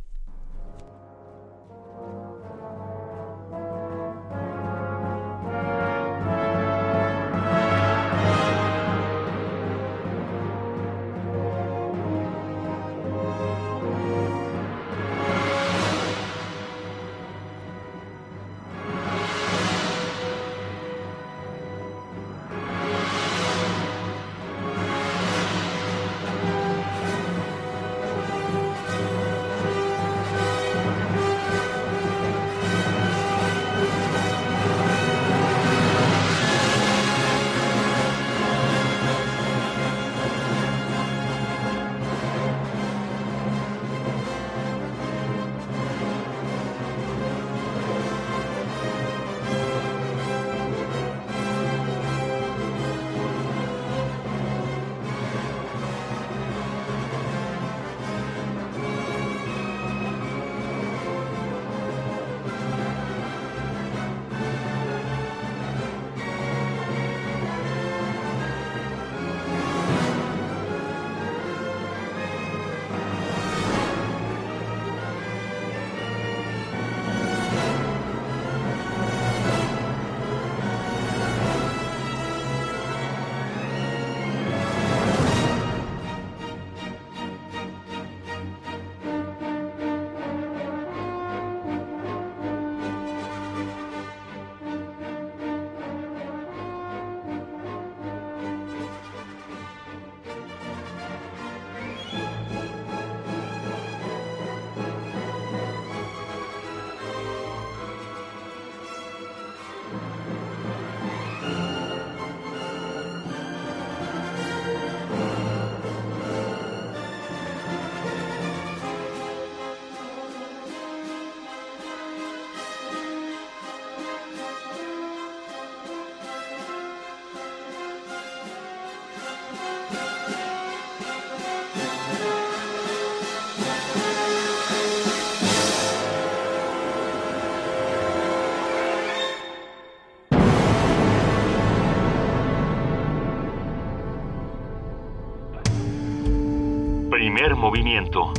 Movimiento. 147.52 148.34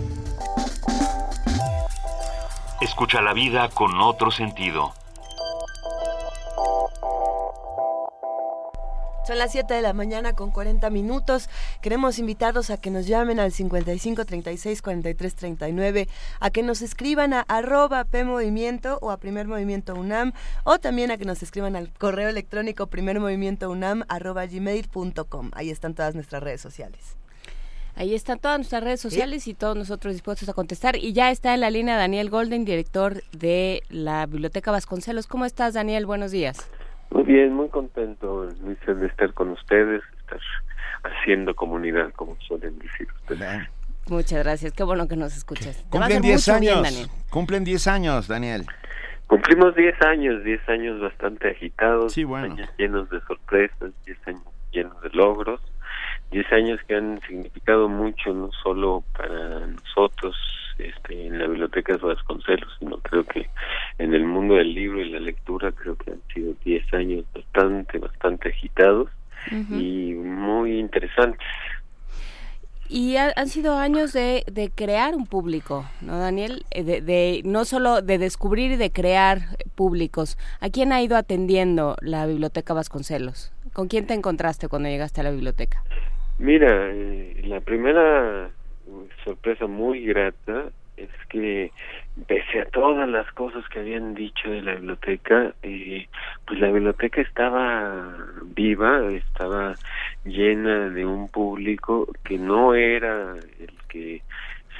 Escucha 2.80 3.20
la 3.20 3.34
vida 3.34 3.68
con 3.68 4.00
otro 4.00 4.30
sentido. 4.30 4.94
Son 9.26 9.38
las 9.38 9.52
7 9.52 9.72
de 9.74 9.82
la 9.82 9.92
mañana 9.92 10.34
con 10.34 10.50
40 10.50 10.88
minutos. 10.90 11.50
Queremos 11.82 12.18
invitarlos 12.18 12.70
a 12.70 12.78
que 12.78 12.90
nos 12.90 13.06
llamen 13.06 13.40
al 13.40 13.52
55 13.52 14.24
36 14.24 14.82
43 14.82 15.34
39, 15.34 16.08
a 16.40 16.50
que 16.50 16.62
nos 16.62 16.80
escriban 16.82 17.34
a 17.34 17.40
arroba 17.40 18.04
PMovimiento 18.04 18.98
o 19.02 19.10
a 19.10 19.18
Primer 19.18 19.46
Movimiento 19.46 19.94
UNAM, 19.94 20.32
o 20.64 20.78
también 20.78 21.10
a 21.10 21.18
que 21.18 21.26
nos 21.26 21.42
escriban 21.42 21.76
al 21.76 21.92
correo 21.92 22.28
electrónico 22.30 22.86
primermovimientounam 22.86 24.04
arroba 24.08 24.46
gmail.com. 24.46 25.50
Ahí 25.54 25.70
están 25.70 25.94
todas 25.94 26.14
nuestras 26.14 26.42
redes 26.42 26.62
sociales. 26.62 27.16
Ahí 27.96 28.14
están 28.14 28.38
todas 28.38 28.58
nuestras 28.58 28.82
redes 28.82 29.00
sociales 29.00 29.46
y 29.46 29.54
todos 29.54 29.76
nosotros 29.76 30.14
dispuestos 30.14 30.48
a 30.48 30.52
contestar. 30.52 30.96
Y 30.96 31.12
ya 31.12 31.30
está 31.30 31.54
en 31.54 31.60
la 31.60 31.70
línea 31.70 31.96
Daniel 31.96 32.28
Golden, 32.28 32.64
director 32.64 33.22
de 33.32 33.82
la 33.88 34.26
Biblioteca 34.26 34.72
Vasconcelos. 34.72 35.26
¿Cómo 35.26 35.44
estás, 35.44 35.74
Daniel? 35.74 36.04
Buenos 36.04 36.32
días. 36.32 36.70
Muy 37.10 37.22
bien, 37.22 37.54
muy 37.54 37.68
contento, 37.68 38.48
Luis, 38.62 38.78
de 38.86 39.06
estar 39.06 39.32
con 39.34 39.50
ustedes, 39.50 40.02
estar 40.18 40.40
haciendo 41.04 41.54
comunidad, 41.54 42.12
como 42.14 42.36
suelen 42.40 42.76
decir 42.80 43.06
ustedes. 43.20 43.68
Muchas 44.08 44.42
gracias, 44.42 44.72
qué 44.72 44.82
bueno 44.82 45.06
que 45.06 45.16
nos 45.16 45.36
escuchas. 45.36 45.84
Cumplen 45.88 46.20
10 46.20 46.48
años. 46.48 47.10
Cumplen 47.30 47.64
10 47.64 47.86
años, 47.86 48.28
Daniel. 48.28 48.66
Cumplimos 49.26 49.74
10 49.74 50.02
años, 50.02 50.44
10 50.44 50.68
años 50.68 51.00
bastante 51.00 51.50
agitados, 51.50 52.12
sí, 52.12 52.24
bueno. 52.24 52.54
años 52.54 52.68
llenos 52.76 53.08
de 53.08 53.20
sorpresas, 53.22 53.92
10 54.04 54.28
años 54.28 54.42
llenos 54.70 55.00
de 55.00 55.08
logros, 55.10 55.60
10 56.34 56.52
años 56.52 56.80
que 56.88 56.96
han 56.96 57.20
significado 57.28 57.88
mucho 57.88 58.34
no 58.34 58.50
solo 58.60 59.04
para 59.16 59.68
nosotros 59.68 60.34
este, 60.78 61.28
en 61.28 61.38
la 61.38 61.46
biblioteca 61.46 61.92
de 61.92 62.00
Vasconcelos, 62.00 62.68
sino 62.80 62.98
creo 62.98 63.22
que 63.24 63.48
en 63.98 64.14
el 64.14 64.24
mundo 64.24 64.56
del 64.56 64.74
libro 64.74 65.00
y 65.00 65.10
la 65.10 65.20
lectura 65.20 65.70
creo 65.70 65.96
que 65.96 66.10
han 66.10 66.20
sido 66.34 66.54
10 66.64 66.94
años 66.94 67.24
bastante, 67.32 67.98
bastante 67.98 68.48
agitados 68.48 69.10
y 69.70 70.14
muy 70.14 70.80
interesantes. 70.80 71.46
Y 72.88 73.16
han 73.16 73.48
sido 73.48 73.78
años 73.78 74.12
de, 74.12 74.44
de, 74.50 74.70
crear 74.70 75.14
un 75.14 75.26
público, 75.26 75.88
¿no, 76.00 76.18
Daniel? 76.18 76.64
Eh, 76.70 76.82
de, 76.82 77.00
de, 77.00 77.42
no 77.44 77.64
solo 77.64 78.02
de 78.02 78.18
descubrir 78.18 78.72
y 78.72 78.76
de 78.76 78.90
crear 78.90 79.56
públicos. 79.74 80.36
¿A 80.60 80.68
quién 80.68 80.92
ha 80.92 81.00
ido 81.00 81.16
atendiendo 81.16 81.96
la 82.00 82.26
Biblioteca 82.26 82.74
Vasconcelos? 82.74 83.52
¿Con 83.72 83.88
quién 83.88 84.06
te 84.06 84.14
encontraste 84.14 84.68
cuando 84.68 84.88
llegaste 84.88 85.20
a 85.20 85.24
la 85.24 85.30
biblioteca? 85.30 85.82
Mira, 86.38 86.90
eh, 86.90 87.42
la 87.44 87.60
primera 87.60 88.50
sorpresa 89.24 89.66
muy 89.66 90.04
grata 90.04 90.70
es 90.96 91.10
que 91.28 91.72
pese 92.26 92.60
a 92.60 92.64
todas 92.66 93.08
las 93.08 93.30
cosas 93.32 93.68
que 93.68 93.80
habían 93.80 94.14
dicho 94.14 94.50
de 94.50 94.62
la 94.62 94.74
biblioteca, 94.74 95.54
eh, 95.62 96.08
pues 96.46 96.60
la 96.60 96.70
biblioteca 96.70 97.20
estaba 97.20 98.16
viva, 98.54 99.12
estaba 99.12 99.78
llena 100.24 100.90
de 100.90 101.04
un 101.06 101.28
público 101.28 102.08
que 102.24 102.38
no 102.38 102.74
era 102.74 103.36
el 103.58 103.72
que 103.88 104.22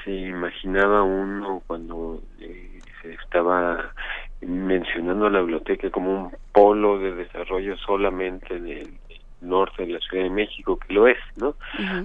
se 0.03 0.11
imaginaba 0.11 1.03
uno 1.03 1.63
cuando 1.67 2.21
eh, 2.39 2.81
se 3.01 3.13
estaba 3.13 3.93
mencionando 4.41 5.29
la 5.29 5.39
biblioteca 5.39 5.89
como 5.89 6.25
un 6.25 6.31
polo 6.51 6.99
de 6.99 7.13
desarrollo 7.13 7.75
solamente 7.77 8.59
del 8.59 8.93
norte 9.41 9.85
de 9.85 9.93
la 9.93 9.99
Ciudad 9.99 10.23
de 10.23 10.29
México, 10.29 10.77
que 10.77 10.93
lo 10.93 11.07
es, 11.07 11.17
¿no? 11.37 11.55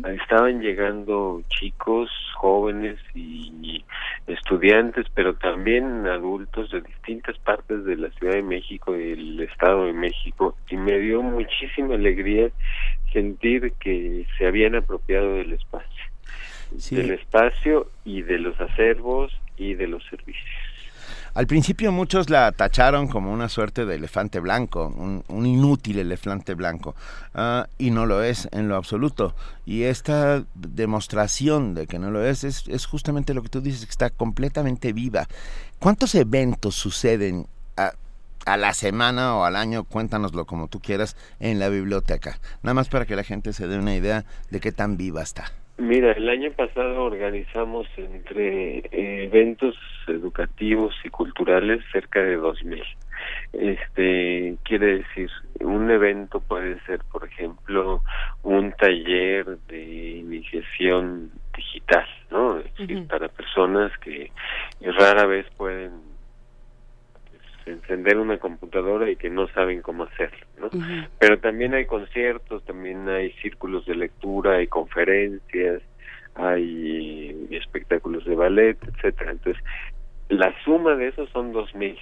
Estaban 0.08 0.60
llegando 0.60 1.42
chicos, 1.48 2.10
jóvenes 2.36 2.98
y 3.14 3.84
estudiantes, 4.26 5.06
pero 5.14 5.34
también 5.34 6.06
adultos 6.06 6.70
de 6.70 6.80
distintas 6.80 7.38
partes 7.38 7.84
de 7.84 7.96
la 7.96 8.10
Ciudad 8.10 8.34
de 8.34 8.42
México 8.42 8.96
y 8.96 9.10
del 9.10 9.40
Estado 9.40 9.86
de 9.86 9.92
México, 9.92 10.56
y 10.68 10.76
me 10.76 10.98
dio 10.98 11.22
muchísima 11.22 11.94
alegría 11.94 12.50
sentir 13.12 13.72
que 13.80 14.26
se 14.38 14.46
habían 14.46 14.74
apropiado 14.76 15.34
del 15.34 15.52
espacio, 15.52 16.04
del 16.90 17.10
espacio 17.12 17.90
y 18.04 18.22
de 18.22 18.38
los 18.38 18.60
acervos 18.60 19.32
y 19.56 19.74
de 19.74 19.88
los 19.88 20.04
servicios. 20.04 20.69
Al 21.34 21.46
principio 21.46 21.92
muchos 21.92 22.28
la 22.28 22.50
tacharon 22.52 23.06
como 23.06 23.32
una 23.32 23.48
suerte 23.48 23.86
de 23.86 23.94
elefante 23.94 24.40
blanco, 24.40 24.88
un, 24.88 25.46
inútil 25.46 25.98
elefante 25.98 26.54
blanco, 26.54 26.94
ah, 27.34 27.68
y 27.78 27.90
no 27.90 28.06
lo 28.06 28.22
es 28.22 28.48
en 28.52 28.68
lo 28.68 28.76
absoluto. 28.76 29.34
Y 29.64 29.84
esta 29.84 30.44
demostración 30.54 31.74
de 31.74 31.86
que 31.86 31.98
no 31.98 32.10
lo 32.10 32.24
es, 32.24 32.44
es, 32.44 32.66
es 32.66 32.86
justamente 32.86 33.34
lo 33.34 33.42
que 33.42 33.48
tú 33.48 33.60
dices, 33.60 33.84
que 33.84 33.90
está 33.90 34.10
completamente 34.10 34.92
viva. 34.92 35.28
¿Cuántos 35.78 36.14
eventos 36.14 36.74
suceden 36.74 37.46
a, 37.76 37.92
a 38.44 38.56
la 38.56 38.74
semana 38.74 39.36
o 39.36 39.44
al 39.44 39.54
año, 39.54 39.84
cuéntanoslo 39.84 40.46
como 40.46 40.66
tú 40.66 40.80
quieras, 40.80 41.16
en 41.38 41.60
la 41.60 41.68
biblioteca? 41.68 42.40
Nada 42.62 42.74
más 42.74 42.88
para 42.88 43.06
que 43.06 43.16
la 43.16 43.24
gente 43.24 43.52
se 43.52 43.68
dé 43.68 43.78
una 43.78 43.94
idea 43.94 44.24
de 44.50 44.60
qué 44.60 44.72
tan 44.72 44.96
viva 44.96 45.22
está. 45.22 45.52
Mira, 45.80 46.12
el 46.12 46.28
año 46.28 46.52
pasado 46.52 47.04
organizamos 47.04 47.88
entre 47.96 48.80
eh, 48.80 49.24
eventos 49.24 49.74
educativos 50.06 50.94
y 51.04 51.08
culturales 51.08 51.82
cerca 51.90 52.20
de 52.20 52.38
2.000. 52.38 52.82
Este, 53.54 54.56
quiere 54.62 54.98
decir, 54.98 55.30
un 55.60 55.90
evento 55.90 56.40
puede 56.40 56.78
ser, 56.80 57.00
por 57.10 57.24
ejemplo, 57.24 58.02
un 58.42 58.72
taller 58.72 59.56
de 59.68 60.18
iniciación 60.18 61.30
digital, 61.56 62.06
¿no? 62.30 62.58
Es 62.58 62.76
decir, 62.76 63.06
para 63.06 63.28
personas 63.28 63.90
que 64.00 64.30
rara 64.82 65.24
vez 65.24 65.46
pueden 65.56 66.09
encender 67.66 68.18
una 68.18 68.38
computadora 68.38 69.10
y 69.10 69.16
que 69.16 69.30
no 69.30 69.48
saben 69.48 69.82
cómo 69.82 70.04
hacerlo, 70.04 70.46
¿no? 70.58 70.70
Pero 71.18 71.38
también 71.38 71.74
hay 71.74 71.86
conciertos, 71.86 72.64
también 72.64 73.08
hay 73.08 73.32
círculos 73.42 73.86
de 73.86 73.94
lectura, 73.94 74.56
hay 74.56 74.66
conferencias, 74.66 75.82
hay 76.34 77.48
espectáculos 77.50 78.24
de 78.24 78.34
ballet, 78.34 78.78
etcétera. 78.86 79.32
Entonces, 79.32 79.62
la 80.28 80.54
suma 80.64 80.94
de 80.94 81.08
esos 81.08 81.28
son 81.30 81.52
dos 81.52 81.74
mil. 81.74 81.98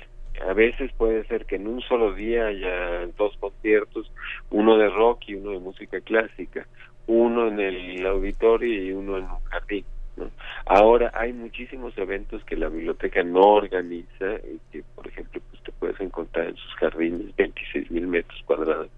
A 0.47 0.53
veces 0.53 0.93
puede 0.93 1.25
ser 1.25 1.47
que 1.47 1.57
en 1.57 1.67
un 1.67 1.81
solo 1.81 2.13
día 2.13 2.47
haya 2.47 3.07
dos 3.17 3.37
conciertos, 3.39 4.13
uno 4.51 4.79
de 4.79 4.89
rock 4.89 5.23
y 5.27 5.35
uno 5.35 5.51
de 5.51 5.59
música 5.59 6.01
clásica, 6.01 6.67
uno 7.07 7.49
en 7.49 7.59
el 7.59 8.07
auditorio 8.07 8.83
y 8.83 8.93
uno 8.93 9.17
en 9.17 9.25
un 9.25 9.43
jardín. 9.45 9.85
Ahora 10.67 11.11
hay 11.15 11.33
muchísimos 11.33 11.97
eventos 11.97 12.45
que 12.45 12.57
la 12.57 12.69
biblioteca 12.69 13.23
no 13.23 13.41
organiza 13.41 14.37
y 14.45 14.61
que, 14.71 14.83
por 14.95 15.07
ejemplo, 15.07 15.41
pues 15.51 15.63
te 15.63 15.73
puedes 15.73 16.01
encontrar 16.01 16.49
en 16.49 16.57
sus 16.57 16.75
jardines, 16.75 17.35
26 17.37 17.91
mil 17.91 18.07
metros 18.07 18.43
cuadrados 18.45 18.89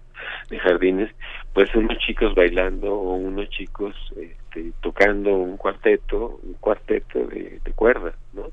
de 0.49 0.59
jardines, 0.59 1.11
pues 1.53 1.73
unos 1.75 1.97
chicos 1.99 2.35
bailando 2.35 2.93
o 2.93 3.15
unos 3.15 3.49
chicos 3.49 3.95
este, 4.15 4.71
tocando 4.81 5.33
un 5.33 5.57
cuarteto, 5.57 6.39
un 6.43 6.53
cuarteto 6.53 7.25
de, 7.27 7.59
de 7.63 7.71
cuerda, 7.73 8.13
¿no? 8.33 8.51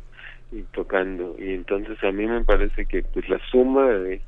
Y 0.52 0.62
tocando. 0.72 1.36
Y 1.38 1.52
entonces 1.52 2.02
a 2.02 2.10
mí 2.10 2.26
me 2.26 2.44
parece 2.44 2.86
que 2.86 3.02
pues 3.02 3.28
la 3.28 3.38
suma 3.50 3.90
es 4.08 4.22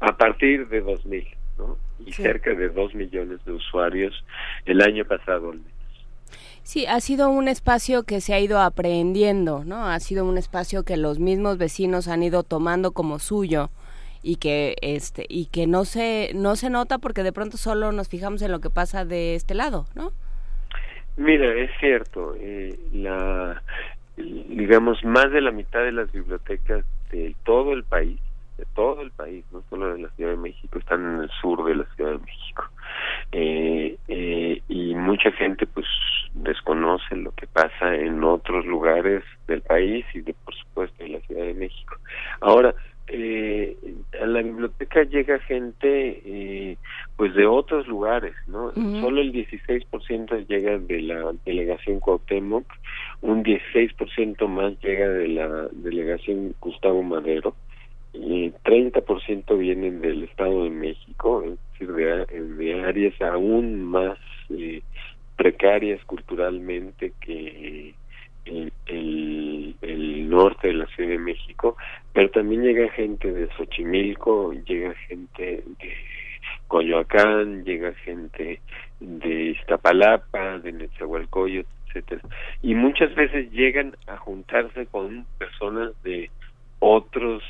a 0.00 0.16
partir 0.16 0.68
de 0.68 0.80
2000, 0.80 1.26
¿no? 1.58 1.78
Y 2.04 2.12
cerca 2.12 2.54
de 2.54 2.68
2 2.68 2.94
millones 2.94 3.44
de 3.44 3.52
usuarios 3.52 4.24
el 4.66 4.82
año 4.82 5.04
pasado 5.04 5.54
Sí, 6.66 6.84
ha 6.86 6.98
sido 6.98 7.28
un 7.30 7.46
espacio 7.46 8.02
que 8.02 8.20
se 8.20 8.34
ha 8.34 8.40
ido 8.40 8.58
aprehendiendo, 8.58 9.62
¿no? 9.64 9.86
Ha 9.86 10.00
sido 10.00 10.24
un 10.24 10.36
espacio 10.36 10.82
que 10.82 10.96
los 10.96 11.20
mismos 11.20 11.58
vecinos 11.58 12.08
han 12.08 12.24
ido 12.24 12.42
tomando 12.42 12.90
como 12.90 13.20
suyo 13.20 13.70
y 14.20 14.34
que 14.34 14.74
este 14.82 15.26
y 15.28 15.46
que 15.46 15.68
no 15.68 15.84
se 15.84 16.32
no 16.34 16.56
se 16.56 16.68
nota 16.68 16.98
porque 16.98 17.22
de 17.22 17.32
pronto 17.32 17.56
solo 17.56 17.92
nos 17.92 18.08
fijamos 18.08 18.42
en 18.42 18.50
lo 18.50 18.58
que 18.58 18.68
pasa 18.68 19.04
de 19.04 19.36
este 19.36 19.54
lado, 19.54 19.86
¿no? 19.94 20.10
Mira, 21.16 21.54
es 21.54 21.70
cierto, 21.78 22.34
eh, 22.40 22.76
la 22.92 23.62
digamos 24.16 25.04
más 25.04 25.30
de 25.30 25.42
la 25.42 25.52
mitad 25.52 25.84
de 25.84 25.92
las 25.92 26.10
bibliotecas 26.10 26.84
de 27.12 27.36
todo 27.44 27.74
el 27.74 27.84
país 27.84 28.18
de 28.58 28.64
todo 28.74 29.02
el 29.02 29.10
país, 29.10 29.44
no 29.52 29.62
solo 29.68 29.94
de 29.94 30.02
la 30.02 30.08
Ciudad 30.10 30.30
de 30.30 30.36
México, 30.36 30.78
están 30.78 31.04
en 31.04 31.22
el 31.22 31.30
sur 31.40 31.64
de 31.64 31.76
la 31.76 31.84
Ciudad 31.94 32.12
de 32.12 32.18
México. 32.18 32.64
Eh, 33.32 33.96
eh, 34.08 34.62
y 34.68 34.94
mucha 34.94 35.30
gente 35.32 35.66
pues 35.66 35.86
desconoce 36.34 37.16
lo 37.16 37.32
que 37.32 37.46
pasa 37.46 37.94
en 37.94 38.22
otros 38.22 38.64
lugares 38.66 39.24
del 39.46 39.62
país 39.62 40.04
y 40.14 40.20
de 40.20 40.34
por 40.44 40.54
supuesto 40.54 41.04
en 41.04 41.12
la 41.12 41.20
Ciudad 41.20 41.44
de 41.44 41.54
México. 41.54 41.96
Ahora, 42.40 42.74
eh, 43.08 43.76
a 44.20 44.26
la 44.26 44.42
biblioteca 44.42 45.04
llega 45.04 45.38
gente 45.40 46.22
eh, 46.24 46.76
pues 47.16 47.34
de 47.34 47.46
otros 47.46 47.86
lugares, 47.86 48.34
¿no? 48.48 48.72
Solo 48.72 49.20
el 49.20 49.32
16% 49.32 50.46
llega 50.48 50.78
de 50.78 51.02
la 51.02 51.32
delegación 51.44 52.00
Cuauhtémoc, 52.00 52.66
un 53.20 53.44
16% 53.44 54.48
más 54.48 54.72
llega 54.80 55.08
de 55.08 55.28
la 55.28 55.68
delegación 55.70 56.54
Gustavo 56.60 57.02
Madero, 57.04 57.54
y 58.18 58.50
30% 58.64 59.58
vienen 59.58 60.00
del 60.00 60.24
Estado 60.24 60.64
de 60.64 60.70
México, 60.70 61.42
es 61.42 61.58
decir, 61.72 61.92
de, 61.92 62.84
áreas 62.84 63.20
aún 63.20 63.84
más 63.84 64.18
eh, 64.50 64.82
precarias 65.36 66.02
culturalmente 66.04 67.12
que 67.20 67.94
el, 68.46 68.72
el, 68.86 70.28
norte 70.28 70.68
de 70.68 70.74
la 70.74 70.86
Ciudad 70.86 71.10
de 71.10 71.18
México, 71.18 71.76
pero 72.12 72.30
también 72.30 72.62
llega 72.62 72.88
gente 72.90 73.32
de 73.32 73.48
Xochimilco, 73.56 74.52
llega 74.52 74.94
gente 75.08 75.64
de 75.78 75.92
Coyoacán, 76.68 77.64
llega 77.64 77.92
gente 77.94 78.60
de 79.00 79.42
Iztapalapa, 79.50 80.58
de 80.58 80.72
Netzahualcoyot, 80.72 81.66
etcétera, 81.86 82.20
y 82.62 82.74
muchas 82.74 83.14
veces 83.14 83.50
llegan 83.52 83.96
a 84.06 84.16
juntarse 84.16 84.86
con 84.86 85.26
personas 85.38 85.92
de 86.02 86.30
otros 86.80 87.42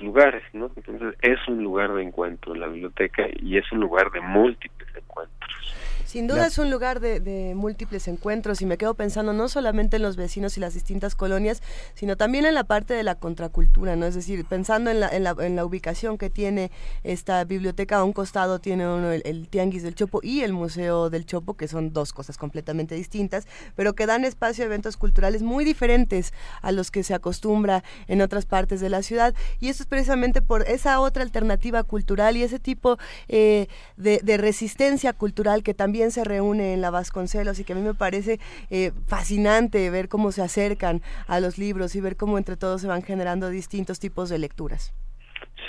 lugares, 0.00 0.42
¿no? 0.52 0.70
Entonces 0.76 1.14
es 1.22 1.38
un 1.48 1.62
lugar 1.62 1.92
de 1.94 2.02
encuentro 2.02 2.54
la 2.54 2.66
biblioteca 2.66 3.26
y 3.40 3.56
es 3.56 3.70
un 3.72 3.80
lugar 3.80 4.10
de 4.10 4.20
múltiples 4.20 4.88
encuentros. 4.96 5.74
Sin 6.06 6.26
duda 6.26 6.46
es 6.46 6.58
un 6.58 6.70
lugar 6.70 7.00
de, 7.00 7.54
múltiples 7.54 8.08
encuentros 8.08 8.60
y 8.60 8.66
me 8.66 8.76
quedo 8.76 8.94
pensando 8.94 9.32
no 9.32 9.48
solamente 9.48 9.96
en 9.96 10.02
los 10.02 10.16
vecinos 10.16 10.56
y 10.56 10.60
las 10.60 10.74
distintas 10.74 11.14
colonias, 11.14 11.62
sino 11.94 12.16
también 12.16 12.44
en 12.44 12.54
la 12.54 12.64
parte 12.64 12.94
de 12.94 13.02
la 13.02 13.14
contracultura, 13.14 13.96
¿no? 13.96 14.06
Es 14.06 14.14
decir, 14.14 14.44
pensando 14.44 14.90
en 14.90 15.00
la, 15.00 15.08
en 15.08 15.24
la, 15.24 15.34
en 15.40 15.56
la 15.56 15.64
ubicación 15.64 16.18
que 16.18 16.30
tiene 16.30 16.70
esta 17.02 17.42
biblioteca, 17.44 17.96
a 17.96 18.04
un 18.04 18.12
costado 18.12 18.58
tiene 18.58 18.86
uno 18.86 19.10
el, 19.12 19.48
Tianguis 19.48 19.82
del 19.82 19.94
Chopo 19.94 20.20
y 20.22 20.42
el 20.42 20.52
Museo 20.52 21.10
del 21.10 21.26
Chopo, 21.26 21.54
que 21.54 21.68
son 21.68 21.92
dos 21.92 22.12
cosas 22.12 22.36
completamente 22.36 22.94
distintas, 22.94 23.46
pero 23.74 23.94
que 23.94 24.06
dan 24.06 24.24
espacio 24.24 24.64
a 24.64 24.66
eventos 24.66 24.96
culturales 24.96 25.42
muy 25.42 25.64
diferentes 25.64 26.32
a 26.60 26.72
los 26.72 26.90
que 26.90 27.02
se 27.02 27.14
acostumbra 27.14 27.82
en 28.08 28.20
otras 28.20 28.46
partes 28.46 28.80
de 28.80 28.90
la 28.90 29.02
ciudad. 29.02 29.34
Y 29.60 29.68
eso 29.68 29.82
es 29.82 29.88
precisamente 29.88 30.42
por 30.42 30.62
esa 30.68 31.00
otra 31.00 31.22
alternativa 31.22 31.82
cultural 31.82 32.36
y 32.36 32.42
ese 32.42 32.58
tipo 32.58 32.98
eh, 33.28 33.68
de, 33.96 34.20
de 34.22 34.36
resistencia 34.36 35.12
cultural 35.12 35.62
que 35.62 35.74
también 35.74 35.93
se 36.10 36.24
reúne 36.24 36.74
en 36.74 36.80
la 36.80 36.90
Vasconcelos 36.90 37.58
y 37.58 37.64
que 37.64 37.72
a 37.72 37.76
mí 37.76 37.82
me 37.82 37.94
parece 37.94 38.38
eh, 38.70 38.92
fascinante 39.06 39.90
ver 39.90 40.08
cómo 40.08 40.32
se 40.32 40.42
acercan 40.42 41.02
a 41.26 41.40
los 41.40 41.58
libros 41.58 41.94
y 41.94 42.00
ver 42.00 42.16
cómo 42.16 42.38
entre 42.38 42.56
todos 42.56 42.80
se 42.80 42.88
van 42.88 43.02
generando 43.02 43.48
distintos 43.50 44.00
tipos 44.00 44.28
de 44.28 44.38
lecturas. 44.38 44.92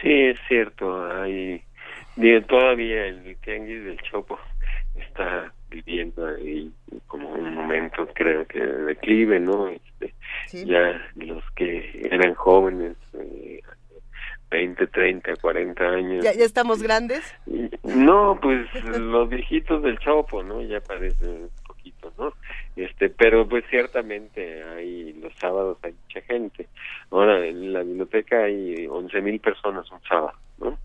Sí, 0.01 0.11
es 0.11 0.39
cierto, 0.47 1.05
hay 1.21 1.63
todavía 2.47 3.07
el 3.07 3.35
Tianguis 3.37 3.83
del 3.85 3.97
Chopo 4.01 4.39
está 4.95 5.53
viviendo 5.69 6.25
ahí 6.25 6.71
como 7.07 7.29
un 7.29 7.53
momento 7.53 8.07
creo 8.13 8.45
que 8.45 8.59
de 8.59 8.83
declive, 8.85 9.39
¿no? 9.39 9.67
Este, 9.67 10.13
Ya 10.65 11.01
los 11.15 11.43
que 11.51 12.07
eran 12.09 12.33
jóvenes 12.35 12.95
eh, 13.13 13.61
20, 14.55 14.87
30, 14.87 15.35
40 15.35 15.83
años. 15.83 16.23
¿Ya, 16.23 16.33
¿Ya, 16.33 16.45
estamos 16.45 16.81
grandes? 16.81 17.21
No, 17.83 18.39
pues 18.41 18.67
los 18.97 19.27
viejitos 19.27 19.83
del 19.83 19.99
Chopo, 19.99 20.43
¿no? 20.43 20.61
Ya 20.61 20.79
parece 20.79 21.27
un 21.27 21.49
poquito, 21.67 22.13
¿no? 22.17 22.31
Este, 22.77 23.09
pero 23.09 23.47
pues 23.47 23.65
ciertamente 23.69 24.63
hay 24.63 25.13
los 25.13 25.33
sábados 25.35 25.77
hay 25.83 25.93
mucha 25.93 26.21
gente. 26.21 26.67
Ahora 27.11 27.45
en 27.45 27.73
la 27.73 27.83
biblioteca 27.83 28.43
hay 28.43 28.87
11 28.87 29.21
mil 29.21 29.39
personas 29.41 29.91
un 29.91 30.01
sábado, 30.07 30.37
¿no? 30.59 30.77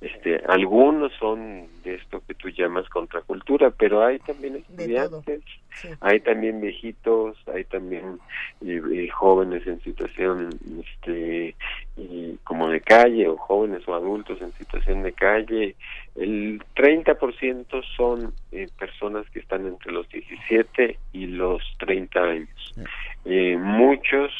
Este, 0.00 0.42
algunos 0.46 1.10
son 1.14 1.68
de 1.82 1.94
esto 1.94 2.22
que 2.26 2.34
tú 2.34 2.50
llamas 2.50 2.86
contracultura, 2.90 3.70
pero 3.70 4.04
hay 4.04 4.18
también 4.18 4.56
estudiantes, 4.56 5.40
hay 6.00 6.20
también 6.20 6.60
viejitos, 6.60 7.38
hay 7.52 7.64
también 7.64 8.18
jóvenes 9.14 9.66
en 9.66 9.80
situación 9.80 10.50
este 10.80 11.54
y 11.96 12.36
como 12.44 12.68
de 12.68 12.82
calle 12.82 13.26
o 13.26 13.38
jóvenes 13.38 13.88
o 13.88 13.94
adultos 13.94 14.40
en 14.42 14.52
situación 14.52 15.02
de 15.02 15.12
calle. 15.12 15.76
El 16.14 16.60
30% 16.74 17.82
son 17.96 18.34
eh, 18.52 18.68
personas 18.78 19.28
que 19.30 19.38
están 19.38 19.66
entre 19.66 19.92
los 19.92 20.06
17 20.10 20.98
y 21.14 21.26
los 21.26 21.62
30 21.78 22.20
años. 22.20 22.74
Eh, 23.24 23.56
muchos 23.56 24.30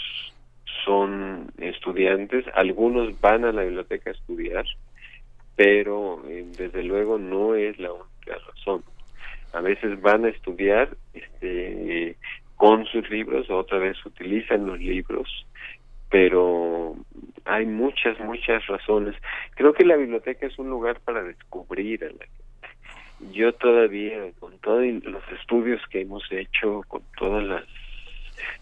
son 0.85 1.51
estudiantes, 1.59 2.45
algunos 2.55 3.19
van 3.21 3.45
a 3.45 3.53
la 3.53 3.63
biblioteca 3.63 4.11
a 4.11 4.13
estudiar, 4.13 4.65
pero 5.57 6.23
eh, 6.29 6.45
desde 6.57 6.83
luego 6.85 7.19
no 7.19 7.55
es 7.55 7.79
la 7.79 7.93
única 7.93 8.39
razón. 8.47 8.85
A 9.53 9.61
veces 9.61 10.01
van 10.01 10.27
a 10.27 10.29
estudiar 10.29 10.91
este, 11.15 12.17
con 12.57 12.85
sus 12.87 13.09
libros, 13.09 13.51
otra 13.51 13.79
vez 13.79 13.97
utilizan 14.05 14.67
los 14.67 14.79
libros, 14.79 15.47
pero 16.11 16.95
hay 17.47 17.65
muchas, 17.65 18.19
muchas 18.21 18.67
razones. 18.67 19.15
Creo 19.55 19.73
que 19.73 19.85
la 19.85 19.97
biblioteca 19.97 20.47
es 20.47 20.59
un 20.59 20.69
lugar 20.69 21.01
para 21.01 21.23
descubrir 21.23 22.05
a 22.05 22.09
la 22.09 22.13
gente. 22.13 23.33
Yo 23.33 23.55
todavía, 23.55 24.31
con 24.39 24.59
todos 24.59 24.85
los 25.05 25.23
estudios 25.41 25.81
que 25.89 26.03
hemos 26.03 26.31
hecho, 26.31 26.83
con 26.87 27.03
todas 27.19 27.45
las 27.45 27.65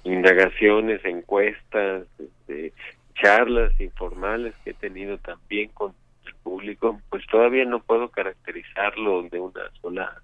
indagaciones, 0.05 1.05
encuestas, 1.05 2.07
este, 2.21 2.73
charlas 3.21 3.79
informales 3.81 4.55
que 4.63 4.71
he 4.71 4.75
tenido 4.75 5.19
también 5.19 5.71
con 5.71 5.93
público, 6.43 7.01
pues 7.11 7.27
todavía 7.27 7.65
no 7.65 7.81
puedo 7.81 8.09
caracterizarlo 8.09 9.23
de 9.25 9.41
una 9.41 9.63
sola 9.81 10.23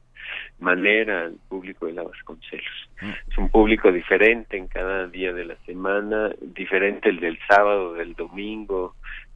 manera 0.58 1.22
al 1.22 1.38
público 1.48 1.86
de 1.86 1.92
la 1.92 2.02
Vasconcelos. 2.02 2.90
Mm. 3.00 3.10
Es 3.30 3.38
un 3.38 3.50
público 3.50 3.90
diferente 3.90 4.56
en 4.56 4.68
cada 4.68 5.06
día 5.06 5.32
de 5.32 5.44
la 5.44 5.56
semana, 5.66 6.30
diferente 6.40 7.08
el 7.08 7.20
del 7.20 7.38
sábado, 7.48 7.94
del 7.94 8.14
domingo, 8.14 8.94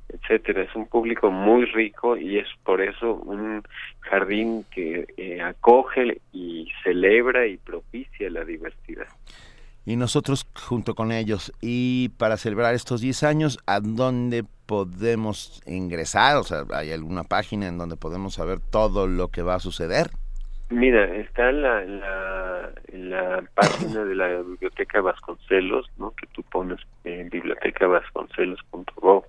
etcétera. 0.09 0.62
Es 0.62 0.75
un 0.75 0.87
público 0.87 1.31
muy 1.31 1.65
rico 1.67 2.17
y 2.17 2.39
es 2.39 2.49
por 2.62 2.81
eso 2.81 3.15
un 3.15 3.62
jardín 4.01 4.65
que 4.71 5.07
eh, 5.17 5.41
acoge 5.41 6.21
y 6.33 6.71
celebra 6.83 7.47
y 7.47 7.57
propicia 7.57 8.31
la 8.31 8.45
diversidad 8.45 9.09
y 9.87 9.97
nosotros 9.97 10.47
junto 10.55 10.95
con 10.95 11.12
ellos. 11.12 11.53
Y 11.61 12.11
para 12.18 12.37
celebrar 12.37 12.74
estos 12.74 13.01
10 13.01 13.22
años, 13.24 13.59
¿a 13.66 13.80
dónde 13.80 14.45
podemos 14.66 15.62
ingresar? 15.66 16.37
O 16.37 16.45
sea, 16.45 16.64
¿hay 16.72 16.93
alguna 16.93 17.24
página 17.24 17.68
en 17.68 17.78
donde 17.78 17.97
podemos 17.97 18.35
saber 18.35 18.61
todo 18.70 19.07
lo 19.07 19.28
que 19.28 19.43
va 19.43 19.57
a 19.57 19.61
suceder? 19.61 20.11
Mira, 20.70 21.05
está 21.16 21.53
la, 21.53 21.85
la, 21.85 22.72
la 22.93 23.45
página 23.55 24.05
de 24.05 24.14
la 24.14 24.28
Biblioteca 24.41 25.03
Vasconcelos, 25.03 25.91
¿no? 25.99 26.12
que 26.12 26.26
tú 26.28 26.43
pones 26.45 26.80
en 27.05 27.28
bibliotecavasconcelos.gov, 27.28 29.24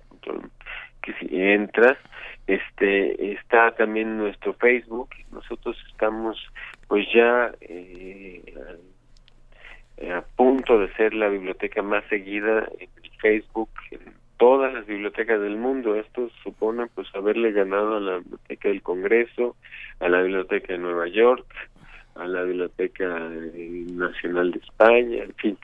que 1.02 1.12
si 1.20 1.28
entras, 1.30 1.98
este 2.46 3.32
está 3.32 3.72
también 3.72 4.16
nuestro 4.16 4.54
Facebook, 4.54 5.10
nosotros 5.30 5.76
estamos 5.90 6.38
pues 6.88 7.06
ya 7.14 7.52
eh, 7.60 8.42
a 10.02 10.22
punto 10.36 10.78
de 10.78 10.92
ser 10.94 11.14
la 11.14 11.28
biblioteca 11.28 11.82
más 11.82 12.04
seguida 12.08 12.68
en 12.78 12.88
Facebook 13.20 13.70
en 13.90 14.00
todas 14.36 14.72
las 14.72 14.86
bibliotecas 14.86 15.40
del 15.40 15.56
mundo. 15.56 15.94
Esto 15.94 16.30
supone 16.42 16.86
pues 16.94 17.08
haberle 17.14 17.52
ganado 17.52 17.96
a 17.96 18.00
la 18.00 18.18
Biblioteca 18.18 18.68
del 18.68 18.82
Congreso, 18.82 19.56
a 20.00 20.08
la 20.08 20.22
Biblioteca 20.22 20.72
de 20.72 20.78
Nueva 20.78 21.08
York, 21.08 21.46
a 22.14 22.26
la 22.26 22.42
Biblioteca 22.42 23.06
Nacional 23.08 24.52
de 24.52 24.58
España, 24.58 25.24
en 25.24 25.34
fin. 25.34 25.58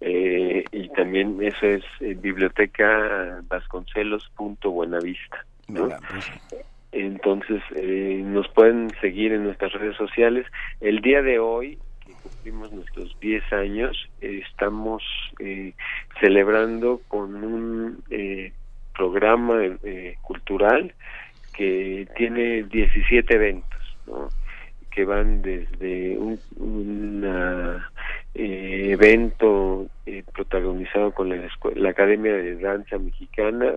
Eh, 0.00 0.64
y 0.72 0.88
también 0.90 1.38
eso 1.40 1.66
es 1.66 1.84
eh, 2.00 2.14
biblioteca 2.14 3.40
vasconcelos.buenavista. 3.48 5.44
¿no? 5.68 5.88
Pues. 5.88 6.30
Entonces, 6.92 7.62
eh, 7.76 8.20
nos 8.24 8.48
pueden 8.48 8.90
seguir 9.00 9.32
en 9.32 9.44
nuestras 9.44 9.72
redes 9.72 9.96
sociales. 9.96 10.46
El 10.80 11.00
día 11.00 11.22
de 11.22 11.38
hoy 11.38 11.78
cumplimos 12.22 12.72
nuestros 12.72 13.18
10 13.20 13.52
años, 13.52 14.08
estamos 14.20 15.02
eh, 15.38 15.74
celebrando 16.20 17.00
con 17.08 17.34
un 17.42 18.02
eh, 18.10 18.52
programa 18.96 19.60
eh, 19.82 20.16
cultural 20.22 20.94
que 21.54 22.06
tiene 22.16 22.62
17 22.64 23.34
eventos, 23.34 23.98
¿no? 24.06 24.28
que 24.90 25.04
van 25.04 25.42
desde 25.42 26.18
un, 26.18 26.42
evento 28.34 29.86
protagonizado 30.34 31.12
con 31.12 31.28
la, 31.28 31.48
la 31.76 31.90
Academia 31.90 32.32
de 32.32 32.56
Danza 32.56 32.98
Mexicana, 32.98 33.74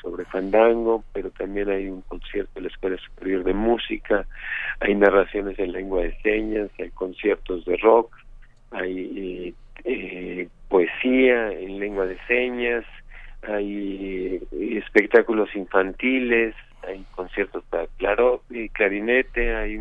sobre 0.00 0.24
fandango, 0.24 1.04
pero 1.12 1.30
también 1.30 1.70
hay 1.70 1.88
un 1.88 2.02
concierto 2.02 2.52
de 2.54 2.62
la 2.62 2.68
Escuela 2.68 2.96
Superior 2.98 3.44
de 3.44 3.54
Música, 3.54 4.26
hay 4.80 4.94
narraciones 4.94 5.58
en 5.58 5.72
lengua 5.72 6.02
de 6.02 6.16
señas, 6.22 6.70
hay 6.78 6.90
conciertos 6.90 7.64
de 7.64 7.76
rock, 7.76 8.14
hay 8.70 9.54
eh, 9.84 10.48
poesía 10.68 11.52
en 11.52 11.78
lengua 11.78 12.06
de 12.06 12.18
señas, 12.26 12.84
hay 13.42 14.40
eh, 14.52 14.78
espectáculos 14.78 15.54
infantiles, 15.54 16.54
hay 16.86 17.04
conciertos 17.14 17.64
para 17.64 17.86
claro, 17.98 18.42
clarinete, 18.72 19.54
hay 19.54 19.80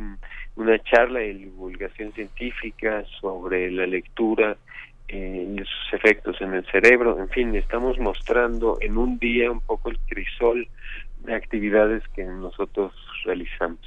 una 0.55 0.79
charla 0.79 1.19
de 1.19 1.33
divulgación 1.33 2.11
científica 2.13 3.05
sobre 3.21 3.71
la 3.71 3.85
lectura 3.85 4.57
eh, 5.09 5.47
y 5.55 5.57
sus 5.57 5.93
efectos 5.93 6.39
en 6.41 6.53
el 6.53 6.65
cerebro. 6.67 7.19
En 7.19 7.29
fin, 7.29 7.55
estamos 7.55 7.97
mostrando 7.97 8.77
en 8.79 8.97
un 8.97 9.17
día 9.17 9.51
un 9.51 9.61
poco 9.61 9.89
el 9.89 9.97
crisol 10.07 10.67
de 11.25 11.35
actividades 11.35 12.03
que 12.09 12.23
nosotros 12.23 12.93
realizamos. 13.23 13.79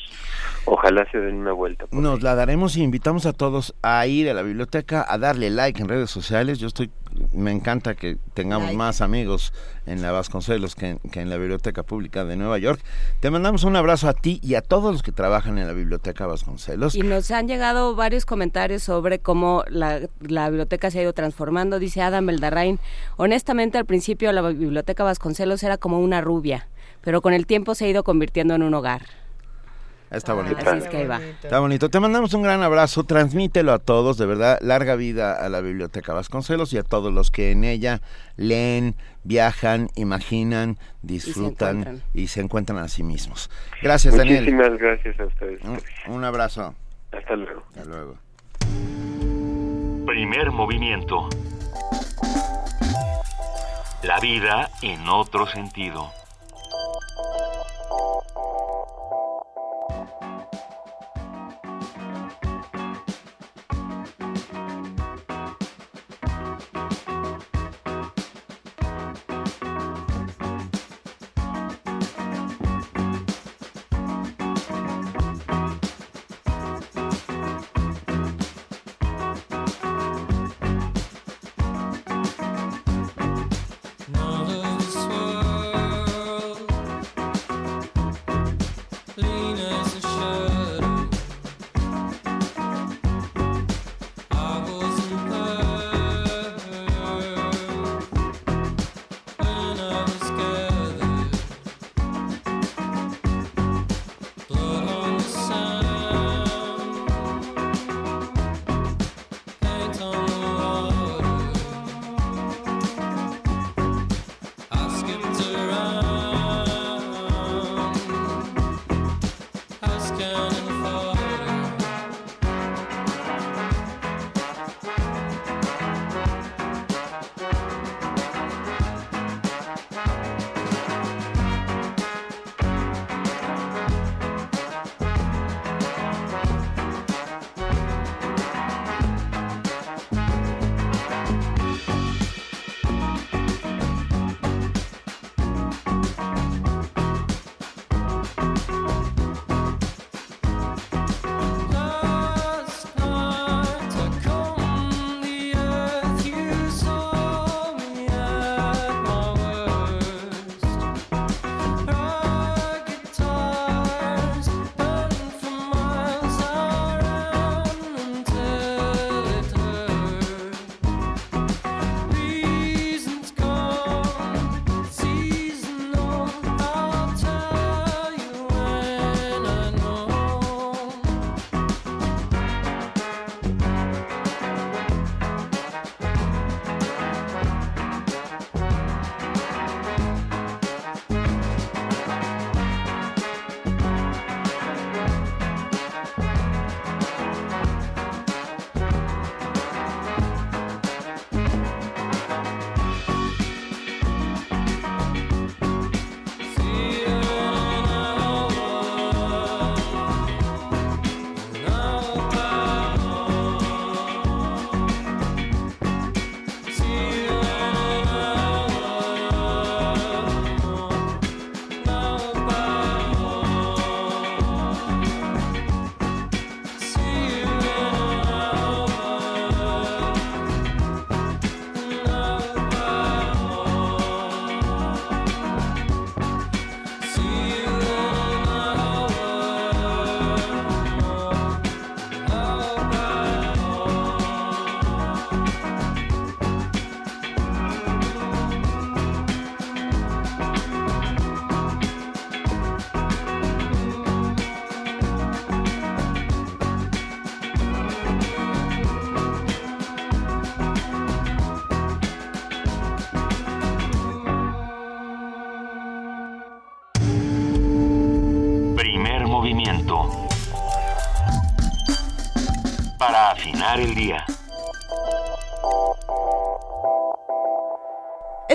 Ojalá 0.64 1.04
se 1.10 1.18
den 1.18 1.36
una 1.36 1.52
vuelta. 1.52 1.86
Nos 1.90 2.22
la 2.22 2.34
daremos 2.34 2.76
y 2.76 2.82
invitamos 2.82 3.26
a 3.26 3.32
todos 3.32 3.74
a 3.82 4.06
ir 4.06 4.30
a 4.30 4.34
la 4.34 4.42
biblioteca, 4.42 5.04
a 5.08 5.18
darle 5.18 5.50
like 5.50 5.80
en 5.82 5.88
redes 5.88 6.10
sociales. 6.10 6.60
Yo 6.60 6.68
estoy, 6.68 6.90
me 7.32 7.50
encanta 7.50 7.94
que 7.94 8.16
tengamos 8.34 8.72
más 8.74 9.00
amigos 9.00 9.52
en 9.86 10.02
la 10.02 10.12
Vasconcelos 10.12 10.76
que, 10.76 10.98
en 11.12 11.30
la 11.30 11.36
Biblioteca 11.36 11.82
Pública 11.82 12.24
de 12.24 12.36
Nueva 12.36 12.58
York. 12.58 12.80
Te 13.20 13.30
mandamos 13.30 13.64
un 13.64 13.74
abrazo 13.74 14.08
a 14.08 14.14
ti 14.14 14.38
y 14.40 14.54
a 14.54 14.62
todos 14.62 14.92
los 14.92 15.02
que 15.02 15.10
trabajan 15.10 15.58
en 15.58 15.66
la 15.66 15.72
Biblioteca 15.72 16.26
Vasconcelos. 16.26 16.94
Y 16.94 17.02
nos 17.02 17.30
han 17.32 17.48
llegado 17.48 17.96
varios 17.96 18.24
comentarios 18.24 18.84
sobre 18.84 19.18
cómo 19.18 19.64
la, 19.68 20.00
la 20.20 20.48
biblioteca 20.48 20.92
se 20.92 21.00
ha 21.00 21.02
ido 21.02 21.12
transformando. 21.12 21.80
Dice 21.80 22.02
Adam 22.02 22.26
Beldarrain, 22.26 22.78
honestamente 23.16 23.78
al 23.78 23.84
principio 23.86 24.30
la 24.30 24.42
Biblioteca 24.42 25.02
Vasconcelos 25.02 25.62
era 25.64 25.76
como 25.76 25.98
una 25.98 26.20
rubia 26.20 26.68
pero 27.02 27.20
con 27.20 27.34
el 27.34 27.46
tiempo 27.46 27.74
se 27.74 27.84
ha 27.84 27.88
ido 27.88 28.04
convirtiendo 28.04 28.54
en 28.54 28.62
un 28.62 28.74
hogar. 28.74 29.02
Está 30.12 30.34
bonito. 30.34 30.58
Así 30.58 30.78
es 30.78 30.88
que 30.88 30.96
ahí 30.98 31.06
va. 31.06 31.20
Está 31.20 31.58
bonito. 31.58 31.88
Te 31.88 31.98
mandamos 31.98 32.34
un 32.34 32.42
gran 32.42 32.62
abrazo. 32.62 33.04
Transmítelo 33.04 33.72
a 33.72 33.78
todos, 33.78 34.18
de 34.18 34.26
verdad. 34.26 34.58
Larga 34.60 34.94
vida 34.94 35.34
a 35.34 35.48
la 35.48 35.60
Biblioteca 35.60 36.12
Vasconcelos 36.12 36.72
y 36.74 36.78
a 36.78 36.82
todos 36.82 37.12
los 37.12 37.30
que 37.30 37.50
en 37.50 37.64
ella 37.64 38.00
leen, 38.36 38.94
viajan, 39.24 39.88
imaginan, 39.96 40.76
disfrutan 41.00 42.02
y 42.12 42.26
se 42.28 42.40
encuentran, 42.40 42.78
a 42.78 42.88
sí 42.88 43.02
mismos. 43.02 43.50
Gracias, 43.82 44.16
Daniel. 44.16 44.44
Muchísimas 44.44 44.78
gracias 44.78 45.18
a 45.18 45.24
ustedes. 45.24 45.60
Un, 46.08 46.24
abrazo. 46.24 46.74
Hasta 47.10 47.34
luego. 47.34 47.62
Hasta 47.68 47.84
luego. 47.84 48.16
Primer 50.06 50.50
movimiento. 50.50 51.28
La 54.02 54.18
vida 54.20 54.70
en 54.82 55.08
otro 55.08 55.46
sentido. 55.46 56.10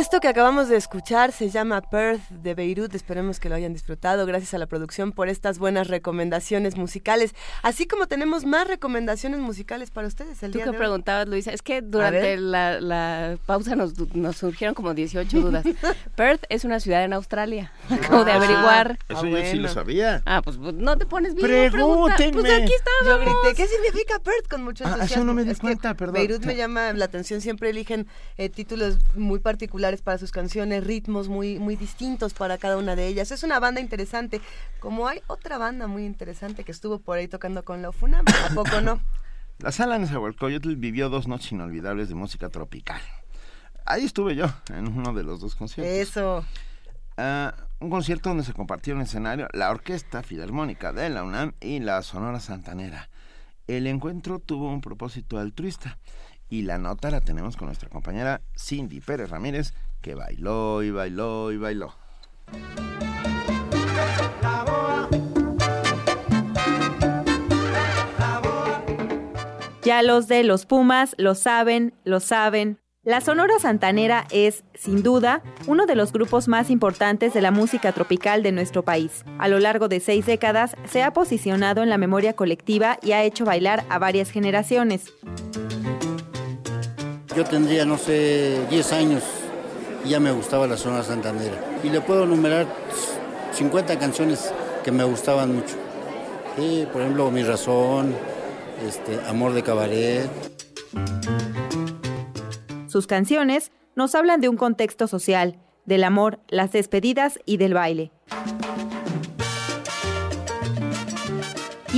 Esto 0.08 0.22
que 0.22 0.30
acabamos 0.30 0.70
de 0.70 0.78
escuchar 0.78 1.34
se 1.34 1.50
llama 1.50 1.82
Perth 1.82 2.22
de 2.30 2.54
Beirut. 2.54 2.96
Esperemos 2.96 3.42
que 3.42 3.50
lo 3.50 3.56
hayan 3.56 3.74
disfrutado. 3.74 4.26
Gracias 4.26 4.54
a 4.54 4.58
la 4.58 4.66
producción 4.66 5.12
por 5.12 5.28
estas 5.28 5.60
buenas 5.60 5.90
recomendaciones 5.90 6.78
musicales. 6.78 7.36
Así 7.62 7.88
como 7.88 8.08
tenemos 8.08 8.46
más 8.46 8.70
recomendaciones 8.70 9.42
musicales 9.42 9.92
para 9.92 10.08
ustedes 10.08 10.42
el 10.44 10.54
Tú 10.54 10.60
que 10.60 10.72
preguntabas, 10.72 11.28
Luisa, 11.28 11.52
es 11.52 11.62
que 11.62 11.82
durante 11.82 12.38
la, 12.38 13.38
pausa 13.46 13.76
nos, 13.76 13.96
surgieron 14.38 14.76
como 14.76 14.94
18 14.94 15.42
dudas. 15.42 15.66
Perth 16.16 16.46
es 16.48 16.64
una 16.64 16.80
ciudad 16.80 17.04
en 17.04 17.12
Australia. 17.12 17.74
Acabo 17.90 18.24
de 18.24 18.32
ah, 18.32 18.36
averiguar. 18.36 18.98
Eso 19.10 19.26
yo 19.26 19.38
sí 19.46 19.58
lo 19.58 19.68
sabía. 19.68 20.24
Ah, 20.26 20.42
pues, 20.42 20.56
pues 20.56 20.74
no 20.74 20.98
te 20.98 21.06
pones 21.06 21.36
bien. 21.36 21.70
Pregúntenme. 21.70 22.32
Pues 22.32 22.54
aquí 22.54 22.74
estamos. 22.74 23.08
Yo 23.08 23.20
grité, 23.20 23.62
¿qué 23.62 23.68
significa 23.68 24.20
Perth? 24.20 24.48
Con 24.50 24.64
mucho 24.64 24.86
entusiasmo. 24.86 25.04
Ah, 25.04 25.06
eso 25.06 25.26
no 25.26 25.34
me 25.34 25.44
di 25.44 25.54
cuenta, 25.56 25.96
perdón. 25.96 26.14
Beirut 26.14 26.46
me 26.46 26.56
llama 26.56 26.94
la 26.94 27.04
atención. 27.04 27.42
Siempre 27.42 27.72
eligen 27.72 28.08
eh, 28.38 28.48
títulos 28.48 29.00
muy 29.16 29.40
particulares 29.40 29.97
para 30.02 30.18
sus 30.18 30.32
canciones, 30.32 30.84
ritmos 30.84 31.28
muy, 31.28 31.60
muy 31.60 31.76
distintos 31.76 32.34
para 32.34 32.58
cada 32.58 32.78
una 32.78 32.96
de 32.96 33.08
ellas. 33.08 33.32
Es 33.32 33.44
una 33.44 33.60
banda 33.60 33.82
interesante. 33.82 34.42
Como 34.80 35.08
hay 35.08 35.22
otra 35.28 35.58
banda 35.58 35.88
muy 35.88 36.06
interesante 36.06 36.64
que 36.64 36.72
estuvo 36.72 37.00
por 37.00 37.18
ahí 37.18 37.28
tocando 37.28 37.64
con 37.64 37.82
la 37.82 37.90
UFUNAM, 37.90 38.26
¿a 38.50 38.54
poco 38.54 38.82
no? 38.82 39.02
La 39.60 39.72
sala 39.72 39.96
en 39.96 40.06
Zahualcoyotl 40.06 40.76
vivió 40.76 41.10
dos 41.10 41.28
noches 41.28 41.52
inolvidables 41.52 42.10
de 42.10 42.16
música 42.16 42.50
tropical. 42.50 43.02
Ahí 43.86 44.06
estuve 44.06 44.36
yo, 44.36 44.46
en 44.70 44.88
uno 44.88 45.14
de 45.14 45.24
los 45.24 45.40
dos 45.40 45.56
conciertos. 45.56 45.92
Eso. 45.92 46.46
Ah, 47.18 47.56
un 47.80 47.90
concierto 47.90 48.30
donde 48.30 48.44
se 48.44 48.54
compartieron 48.54 49.02
escenario 49.02 49.48
la 49.54 49.72
Orquesta 49.72 50.22
Filarmónica 50.22 50.94
de 50.94 51.10
la 51.10 51.24
UNAM 51.24 51.54
y 51.60 51.80
la 51.80 52.04
Sonora 52.04 52.40
Santanera. 52.40 53.10
El 53.66 53.88
encuentro 53.88 54.38
tuvo 54.38 54.70
un 54.70 54.82
propósito 54.82 55.40
altruista 55.40 55.98
y 56.50 56.62
la 56.62 56.78
nota 56.78 57.12
la 57.12 57.22
tenemos 57.22 57.58
con 57.58 57.68
nuestra 57.68 57.90
compañera 57.90 58.42
Cindy 58.56 59.02
Pérez 59.02 59.30
Ramírez, 59.30 59.74
que 60.02 60.16
bailó 60.16 60.84
y 60.84 60.92
bailó 60.92 61.52
y 61.52 61.58
bailó. 61.58 61.94
Ya 69.84 70.02
los 70.04 70.28
de 70.28 70.44
los 70.44 70.66
Pumas 70.66 71.16
lo 71.18 71.34
saben, 71.34 71.94
lo 72.04 72.20
saben. 72.20 72.78
La 73.04 73.22
Sonora 73.22 73.58
Santanera 73.58 74.28
es, 74.32 74.66
sin 74.74 75.02
duda, 75.02 75.42
uno 75.66 75.86
de 75.86 75.96
los 75.96 76.12
grupos 76.12 76.50
más 76.50 76.70
importantes 76.70 77.34
de 77.34 77.40
la 77.40 77.52
música 77.52 77.94
tropical 77.94 78.44
de 78.44 78.52
nuestro 78.52 78.84
país. 78.84 79.24
A 79.40 79.48
lo 79.48 79.60
largo 79.60 79.88
de 79.88 80.02
seis 80.02 80.26
décadas 80.26 80.76
se 80.90 81.04
ha 81.04 81.14
posicionado 81.14 81.84
en 81.84 81.90
la 81.90 81.98
memoria 81.98 82.34
colectiva 82.34 83.00
y 83.02 83.14
ha 83.14 83.24
hecho 83.24 83.46
bailar 83.46 83.86
a 83.88 83.98
varias 83.98 84.30
generaciones. 84.30 85.14
Yo 87.34 87.46
tendría, 87.46 87.86
no 87.86 87.98
sé, 87.98 88.66
10 88.70 88.92
años 88.92 89.24
ya 90.08 90.20
me 90.20 90.32
gustaba 90.32 90.68
la 90.68 90.78
Sonora 90.78 91.04
Santanera. 91.04 91.80
Y 91.84 91.90
le 91.90 92.02
puedo 92.02 92.24
enumerar 92.24 92.66
50 93.54 94.00
canciones 94.00 94.54
que 94.84 94.92
me 94.92 95.04
gustaban 95.04 95.56
mucho. 95.56 95.76
por 96.92 97.02
ejemplo, 97.02 97.30
Mi 97.32 97.44
Razón, 97.44 98.16
este, 98.88 99.20
Amor 99.28 99.54
de 99.54 99.64
Cabaret. 99.64 100.30
Sus 102.88 103.08
canciones 103.08 103.72
nos 103.96 104.16
hablan 104.16 104.42
de 104.42 104.50
un 104.50 104.58
contexto 104.58 105.08
social, 105.08 105.58
del 105.86 106.04
amor, 106.04 106.40
las 106.48 106.72
despedidas 106.72 107.40
y 107.46 107.58
del 107.58 107.74
baile. 107.74 108.12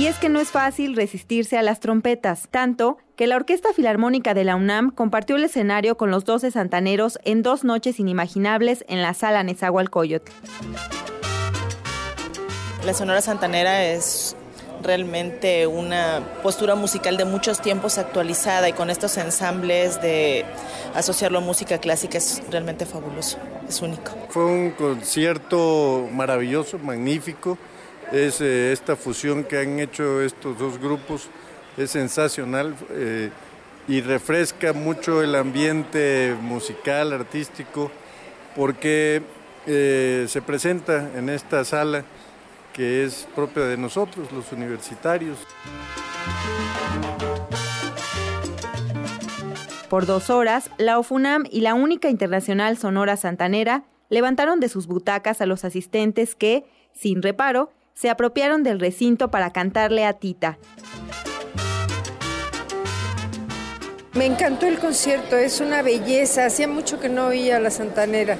Y 0.00 0.06
es 0.06 0.16
que 0.16 0.30
no 0.30 0.40
es 0.40 0.48
fácil 0.48 0.96
resistirse 0.96 1.58
a 1.58 1.62
las 1.62 1.78
trompetas, 1.78 2.48
tanto 2.50 2.96
que 3.16 3.26
la 3.26 3.36
Orquesta 3.36 3.74
Filarmónica 3.74 4.32
de 4.32 4.44
la 4.44 4.56
UNAM 4.56 4.92
compartió 4.92 5.36
el 5.36 5.44
escenario 5.44 5.98
con 5.98 6.10
los 6.10 6.24
12 6.24 6.52
santaneros 6.52 7.18
en 7.22 7.42
dos 7.42 7.64
noches 7.64 8.00
inimaginables 8.00 8.82
en 8.88 9.02
la 9.02 9.12
sala 9.12 9.42
Nezahualcóyotl. 9.42 10.32
La 12.86 12.94
Sonora 12.94 13.20
Santanera 13.20 13.84
es 13.84 14.36
realmente 14.82 15.66
una 15.66 16.22
postura 16.42 16.76
musical 16.76 17.18
de 17.18 17.26
muchos 17.26 17.60
tiempos 17.60 17.98
actualizada 17.98 18.70
y 18.70 18.72
con 18.72 18.88
estos 18.88 19.18
ensambles 19.18 20.00
de 20.00 20.46
asociarlo 20.94 21.40
a 21.40 21.42
música 21.42 21.76
clásica 21.76 22.16
es 22.16 22.42
realmente 22.50 22.86
fabuloso, 22.86 23.36
es 23.68 23.82
único. 23.82 24.12
Fue 24.30 24.46
un 24.46 24.70
concierto 24.70 26.08
maravilloso, 26.10 26.78
magnífico, 26.78 27.58
es 28.12 28.40
eh, 28.40 28.72
esta 28.72 28.96
fusión 28.96 29.44
que 29.44 29.58
han 29.58 29.78
hecho 29.78 30.20
estos 30.20 30.58
dos 30.58 30.78
grupos, 30.78 31.28
es 31.76 31.90
sensacional 31.90 32.74
eh, 32.90 33.30
y 33.86 34.00
refresca 34.00 34.72
mucho 34.72 35.22
el 35.22 35.34
ambiente 35.34 36.36
musical, 36.40 37.12
artístico, 37.12 37.90
porque 38.56 39.22
eh, 39.66 40.26
se 40.28 40.42
presenta 40.42 41.10
en 41.16 41.28
esta 41.28 41.64
sala 41.64 42.04
que 42.72 43.04
es 43.04 43.28
propia 43.34 43.64
de 43.64 43.76
nosotros, 43.76 44.30
los 44.32 44.52
universitarios. 44.52 45.38
Por 49.88 50.06
dos 50.06 50.30
horas, 50.30 50.70
la 50.78 50.98
OFUNAM 50.98 51.44
y 51.50 51.62
la 51.62 51.74
única 51.74 52.08
internacional 52.08 52.76
Sonora 52.76 53.16
Santanera 53.16 53.84
levantaron 54.08 54.60
de 54.60 54.68
sus 54.68 54.86
butacas 54.86 55.40
a 55.40 55.46
los 55.46 55.64
asistentes 55.64 56.36
que, 56.36 56.64
sin 56.92 57.22
reparo, 57.22 57.70
se 57.94 58.10
apropiaron 58.10 58.62
del 58.62 58.80
recinto 58.80 59.30
para 59.30 59.52
cantarle 59.52 60.04
a 60.04 60.14
Tita. 60.14 60.58
Me 64.14 64.26
encantó 64.26 64.66
el 64.66 64.78
concierto, 64.78 65.36
es 65.36 65.60
una 65.60 65.82
belleza, 65.82 66.44
hacía 66.44 66.66
mucho 66.66 66.98
que 66.98 67.08
no 67.08 67.26
oía 67.26 67.56
a 67.56 67.60
la 67.60 67.70
Santanera 67.70 68.38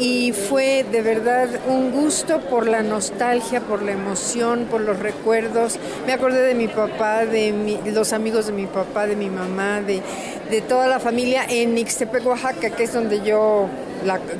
y 0.00 0.32
fue 0.32 0.86
de 0.90 1.02
verdad 1.02 1.48
un 1.68 1.92
gusto 1.92 2.40
por 2.40 2.66
la 2.66 2.82
nostalgia, 2.82 3.60
por 3.60 3.82
la 3.82 3.92
emoción, 3.92 4.66
por 4.70 4.80
los 4.80 4.98
recuerdos. 4.98 5.78
Me 6.06 6.14
acordé 6.14 6.40
de 6.40 6.54
mi 6.54 6.68
papá, 6.68 7.26
de 7.26 7.78
los 7.84 8.14
amigos 8.14 8.46
de 8.46 8.52
mi 8.52 8.64
papá, 8.64 9.06
de 9.06 9.14
mi 9.14 9.28
mamá, 9.28 9.82
de, 9.82 10.00
toda 10.62 10.88
la 10.88 10.98
familia 10.98 11.44
en 11.48 11.76
Ixtepec, 11.76 12.26
Oaxaca, 12.26 12.70
que 12.70 12.84
es 12.84 12.92
donde 12.92 13.22
yo 13.22 13.68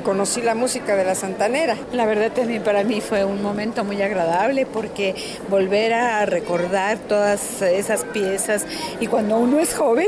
conocí 0.03 0.41
la 0.41 0.55
música 0.55 0.95
de 0.95 1.05
la 1.05 1.13
Santanera. 1.13 1.77
La 1.93 2.07
verdad 2.07 2.31
también 2.31 2.63
para 2.63 2.83
mí 2.83 2.99
fue 2.99 3.23
un 3.23 3.43
momento 3.43 3.83
muy 3.83 4.01
agradable 4.01 4.65
porque 4.65 5.13
volver 5.47 5.93
a 5.93 6.25
recordar 6.25 6.97
todas 6.97 7.61
esas 7.61 8.03
piezas 8.05 8.65
y 8.99 9.05
cuando 9.05 9.37
uno 9.37 9.59
es 9.59 9.75
joven 9.75 10.07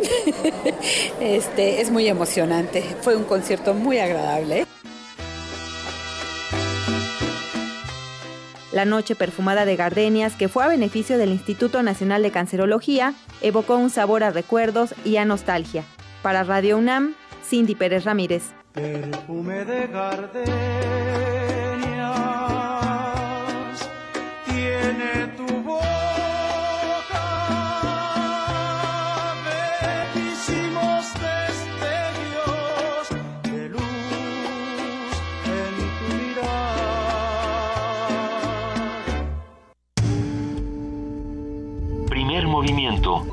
este, 1.21 1.79
es 1.79 1.91
muy 1.91 2.07
emocionante. 2.07 2.83
Fue 3.01 3.15
un 3.15 3.23
concierto 3.23 3.75
muy 3.75 3.99
agradable. 3.99 4.65
La 8.73 8.85
noche 8.85 9.13
perfumada 9.13 9.65
de 9.65 9.75
gardenias, 9.75 10.35
que 10.35 10.49
fue 10.49 10.63
a 10.63 10.67
beneficio 10.67 11.19
del 11.19 11.29
Instituto 11.29 11.83
Nacional 11.83 12.23
de 12.23 12.31
Cancerología, 12.31 13.13
evocó 13.41 13.75
un 13.75 13.91
sabor 13.91 14.23
a 14.23 14.31
recuerdos 14.31 14.95
y 15.05 15.17
a 15.17 15.25
nostalgia. 15.25 15.83
Para 16.23 16.43
Radio 16.43 16.79
UNAM, 16.79 17.13
Cindy 17.47 17.75
Pérez 17.75 18.03
Ramírez. 18.03 18.51
Perfume 18.73 19.63
de 19.65 19.85
gardenias 19.87 20.53
movimiento. 42.63 43.27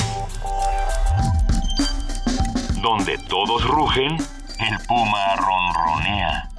Donde 2.82 3.16
todos 3.28 3.64
rugen, 3.64 4.16
el 4.16 4.78
puma 4.88 5.36
ronronea. 5.36 6.50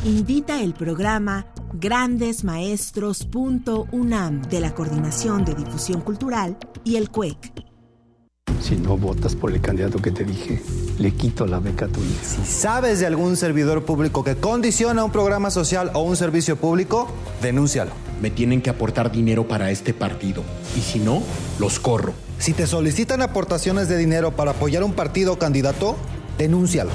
Invita 0.04 0.62
el 0.62 0.74
programa 0.74 1.46
grandesmaestros.unam 1.74 4.42
de 4.42 4.60
la 4.60 4.74
Coordinación 4.74 5.44
de 5.44 5.54
Difusión 5.54 6.00
Cultural 6.00 6.56
y 6.84 6.96
el 6.96 7.10
CUEC. 7.10 7.67
Si 8.60 8.76
no 8.76 8.96
votas 8.96 9.36
por 9.36 9.52
el 9.52 9.60
candidato 9.60 10.00
que 10.00 10.10
te 10.10 10.24
dije, 10.24 10.60
le 10.98 11.12
quito 11.12 11.46
la 11.46 11.60
beca 11.60 11.86
a 11.86 11.88
tu 11.88 12.00
hija. 12.00 12.24
Si 12.24 12.44
sabes 12.44 12.98
de 13.00 13.06
algún 13.06 13.36
servidor 13.36 13.84
público 13.84 14.24
que 14.24 14.36
condiciona 14.36 15.04
un 15.04 15.12
programa 15.12 15.50
social 15.50 15.90
o 15.94 16.00
un 16.00 16.16
servicio 16.16 16.56
público, 16.56 17.08
denúncialo. 17.40 17.92
Me 18.20 18.30
tienen 18.30 18.60
que 18.60 18.70
aportar 18.70 19.12
dinero 19.12 19.46
para 19.46 19.70
este 19.70 19.94
partido. 19.94 20.42
Y 20.76 20.80
si 20.80 20.98
no, 20.98 21.22
los 21.58 21.78
corro. 21.78 22.12
Si 22.38 22.52
te 22.52 22.66
solicitan 22.66 23.22
aportaciones 23.22 23.88
de 23.88 23.96
dinero 23.96 24.32
para 24.32 24.52
apoyar 24.52 24.82
un 24.82 24.92
partido 24.92 25.34
o 25.34 25.38
candidato, 25.38 25.96
denúncialo. 26.36 26.90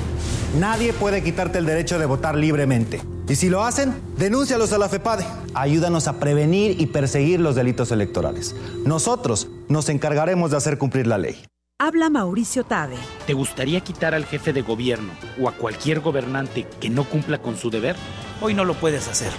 Nadie 0.60 0.94
puede 0.94 1.24
quitarte 1.24 1.58
el 1.58 1.66
derecho 1.66 1.98
de 1.98 2.06
votar 2.06 2.36
libremente. 2.36 3.02
Y 3.28 3.36
si 3.36 3.50
lo 3.50 3.64
hacen, 3.64 3.94
denúncialos 4.18 4.74
a 4.74 4.78
la 4.78 4.90
FEPADE. 4.90 5.26
Ayúdanos 5.54 6.08
a 6.08 6.20
prevenir 6.20 6.80
y 6.80 6.88
perseguir 6.88 7.40
los 7.40 7.56
delitos 7.56 7.92
electorales. 7.92 8.56
Nosotros 8.86 9.48
nos 9.70 9.90
encargaremos 9.90 10.52
de 10.52 10.58
hacer 10.58 10.78
cumplir 10.78 11.08
la 11.08 11.18
ley. 11.18 11.38
Habla 11.86 12.10
Mauricio 12.10 12.64
Tabe. 12.64 12.96
¿Te 13.28 13.34
gustaría 13.34 13.82
quitar 13.82 14.16
al 14.16 14.24
jefe 14.24 14.54
de 14.54 14.62
gobierno 14.62 15.12
o 15.38 15.50
a 15.50 15.52
cualquier 15.52 16.00
gobernante 16.00 16.66
que 16.80 16.90
no 16.90 17.04
cumpla 17.04 17.40
con 17.40 17.58
su 17.58 17.70
deber? 17.70 17.98
Hoy 18.40 18.54
no 18.54 18.64
lo 18.64 18.76
puedes 18.76 19.10
hacer. 19.10 19.34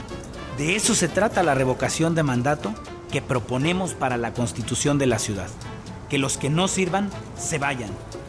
De 0.59 0.77
eso 0.77 0.95
se 0.95 1.09
trata 1.09 1.43
la 1.43 1.55
revocación 1.55 2.15
de 2.15 2.23
mandato 2.23 2.75
que 3.11 3.23
proponemos 3.23 3.95
para 3.95 4.19
la 4.19 4.35
constitución 4.35 4.99
de 4.99 5.07
la 5.07 5.19
ciudad. 5.19 5.49
Que 6.11 6.19
los 6.19 6.37
que 6.37 6.51
no 6.51 6.69
sirvan 6.69 7.09
se 7.35 7.57
vayan 7.57 7.89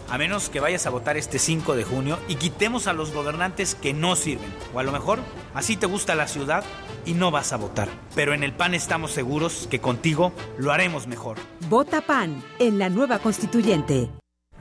a 0.10 0.18
menos 0.18 0.50
que 0.50 0.60
vayas 0.60 0.86
a 0.86 0.90
votar 0.90 1.18
este 1.18 1.40
5 1.40 1.76
de 1.76 1.84
junio 1.84 2.20
y 2.28 2.36
quitemos 2.36 2.88
a 2.88 2.94
los 2.94 3.14
gobernantes 3.14 3.76
que 3.76 3.94
no 3.94 4.16
sirven. 4.16 4.54
O 4.74 4.80
a 4.80 4.84
lo 4.84 4.92
mejor, 4.92 5.20
así 5.54 5.78
te 5.78 5.86
gusta 5.86 6.16
la 6.16 6.28
ciudad 6.28 6.64
y 7.06 7.14
no 7.14 7.32
vas 7.32 7.54
a 7.54 7.58
votar. 7.58 7.90
Pero 8.16 8.34
en 8.34 8.44
el 8.44 8.54
PAN 8.54 8.74
estamos 8.74 9.12
seguros 9.12 9.68
que 9.70 9.80
contigo 9.80 10.34
lo 10.58 10.72
haremos 10.72 11.08
mejor. 11.08 11.38
Vota 11.70 12.02
PAN 12.02 12.44
en 12.60 12.80
la 12.80 12.90
nueva 12.90 13.20
constituyente. 13.20 14.10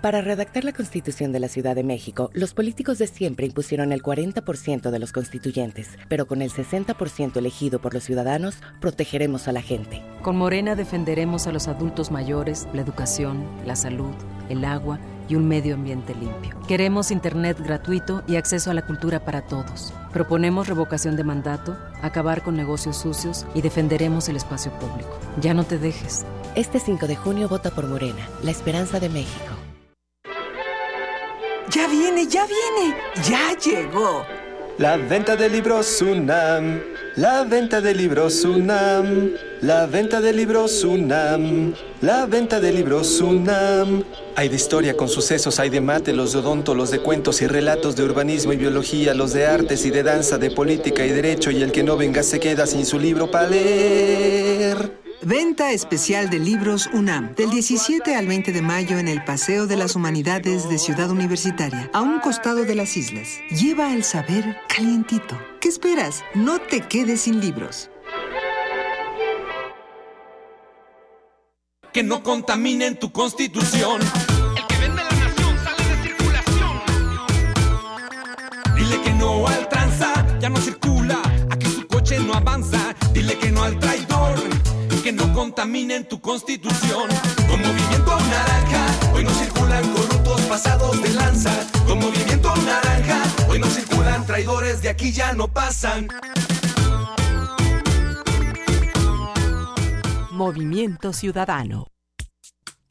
Para 0.04 0.20
redactar 0.20 0.64
la 0.64 0.74
Constitución 0.74 1.32
de 1.32 1.40
la 1.40 1.48
Ciudad 1.48 1.74
de 1.74 1.82
México, 1.82 2.28
los 2.34 2.52
políticos 2.52 2.98
de 2.98 3.06
siempre 3.06 3.46
impusieron 3.46 3.90
el 3.90 4.02
40% 4.02 4.90
de 4.90 4.98
los 4.98 5.12
constituyentes, 5.12 5.96
pero 6.10 6.26
con 6.26 6.42
el 6.42 6.50
60% 6.50 7.38
elegido 7.38 7.78
por 7.78 7.94
los 7.94 8.04
ciudadanos, 8.04 8.56
protegeremos 8.82 9.48
a 9.48 9.52
la 9.52 9.62
gente. 9.62 10.02
Con 10.20 10.36
Morena 10.36 10.74
defenderemos 10.74 11.46
a 11.46 11.52
los 11.52 11.68
adultos 11.68 12.10
mayores, 12.10 12.68
la 12.74 12.82
educación, 12.82 13.46
la 13.64 13.76
salud, 13.76 14.12
el 14.50 14.66
agua 14.66 15.00
y 15.28 15.36
un 15.36 15.48
medio 15.48 15.74
ambiente 15.74 16.14
limpio. 16.14 16.56
Queremos 16.66 17.10
Internet 17.10 17.58
gratuito 17.60 18.22
y 18.26 18.36
acceso 18.36 18.70
a 18.70 18.74
la 18.74 18.86
cultura 18.86 19.24
para 19.24 19.42
todos. 19.42 19.92
Proponemos 20.12 20.68
revocación 20.68 21.16
de 21.16 21.24
mandato, 21.24 21.76
acabar 22.02 22.42
con 22.42 22.56
negocios 22.56 22.96
sucios 22.96 23.46
y 23.54 23.62
defenderemos 23.62 24.28
el 24.28 24.36
espacio 24.36 24.72
público. 24.78 25.18
Ya 25.40 25.54
no 25.54 25.64
te 25.64 25.78
dejes. 25.78 26.24
Este 26.54 26.78
5 26.78 27.06
de 27.06 27.16
junio 27.16 27.48
vota 27.48 27.70
por 27.70 27.86
Morena, 27.86 28.28
la 28.42 28.50
esperanza 28.50 29.00
de 29.00 29.08
México. 29.08 29.54
Ya 31.70 31.88
viene, 31.88 32.26
ya 32.28 32.46
viene, 32.46 32.96
ya 33.24 33.56
llegó. 33.58 34.24
La 34.78 34.96
venta 34.96 35.34
de 35.34 35.48
libros 35.48 36.02
UNAM, 36.02 36.80
la 37.16 37.44
venta 37.44 37.80
de 37.80 37.94
libros 37.94 38.44
UNAM, 38.44 39.30
la 39.60 39.86
venta 39.86 40.20
de 40.20 40.32
libros 40.32 40.82
UNAM, 40.82 41.72
la 42.00 42.26
venta 42.26 42.58
de 42.58 42.72
libros 42.72 43.20
UNAM. 43.20 44.02
Hay 44.34 44.48
de 44.48 44.56
historia 44.56 44.96
con 44.96 45.08
sucesos, 45.08 45.60
hay 45.60 45.70
de 45.70 45.80
mate, 45.80 46.12
los 46.12 46.32
de 46.32 46.40
odonto, 46.40 46.74
los 46.74 46.90
de 46.90 46.98
cuentos 46.98 47.40
y 47.40 47.46
relatos 47.46 47.94
de 47.94 48.02
urbanismo 48.02 48.52
y 48.52 48.56
biología, 48.56 49.14
los 49.14 49.32
de 49.32 49.46
artes 49.46 49.86
y 49.86 49.90
de 49.90 50.02
danza, 50.02 50.38
de 50.38 50.50
política 50.50 51.06
y 51.06 51.10
derecho, 51.10 51.52
y 51.52 51.62
el 51.62 51.70
que 51.70 51.84
no 51.84 51.96
venga 51.96 52.22
se 52.24 52.40
queda 52.40 52.66
sin 52.66 52.84
su 52.84 52.98
libro 52.98 53.30
para 53.30 53.48
leer. 53.48 55.03
Venta 55.26 55.72
especial 55.72 56.28
de 56.28 56.38
libros 56.38 56.90
UNAM, 56.92 57.34
del 57.34 57.48
17 57.48 58.14
al 58.14 58.26
20 58.26 58.52
de 58.52 58.60
mayo 58.60 58.98
en 58.98 59.08
el 59.08 59.24
Paseo 59.24 59.66
de 59.66 59.74
las 59.74 59.96
Humanidades 59.96 60.68
de 60.68 60.76
Ciudad 60.76 61.10
Universitaria, 61.10 61.88
a 61.94 62.02
un 62.02 62.20
costado 62.20 62.66
de 62.66 62.74
las 62.74 62.94
islas. 62.98 63.38
Lleva 63.48 63.94
el 63.94 64.04
saber 64.04 64.58
calientito. 64.68 65.40
¿Qué 65.62 65.68
esperas? 65.68 66.22
No 66.34 66.58
te 66.58 66.82
quedes 66.82 67.22
sin 67.22 67.40
libros. 67.40 67.88
Que 71.90 72.02
no 72.02 72.22
contaminen 72.22 72.98
tu 72.98 73.10
constitución. 73.10 74.02
El 74.02 74.66
que 74.66 74.76
vende 74.76 75.02
la 75.02 75.10
nación 75.10 75.56
sale 75.64 75.96
de 75.96 76.02
circulación. 76.02 76.80
Dile 78.76 79.00
que 79.00 79.12
no 79.14 79.46
al 79.46 79.68
tranza, 79.70 80.38
ya 80.38 80.50
no 80.50 80.58
circula. 80.58 81.22
Aquí 81.48 81.70
su 81.70 81.86
coche 81.86 82.18
no 82.18 82.34
avanza. 82.34 82.94
Dile 83.14 83.38
que 83.38 83.50
no 83.50 83.62
al 83.62 83.78
traidor 83.78 83.93
que 85.04 85.12
no 85.12 85.34
contaminen 85.34 86.08
tu 86.08 86.18
constitución. 86.18 87.10
Con 87.46 87.60
movimiento 87.60 88.18
naranja, 88.20 89.12
hoy 89.12 89.22
no 89.22 89.30
circulan 89.32 89.92
corruptos 89.92 90.40
pasados 90.42 91.02
de 91.02 91.10
lanza. 91.10 91.52
Con 91.86 91.98
movimiento 91.98 92.56
naranja, 92.56 93.22
hoy 93.46 93.58
no 93.58 93.66
circulan 93.66 94.24
traidores, 94.24 94.80
de 94.80 94.88
aquí 94.88 95.12
ya 95.12 95.34
no 95.34 95.48
pasan. 95.48 96.08
Movimiento 100.30 101.12
Ciudadano. 101.12 101.88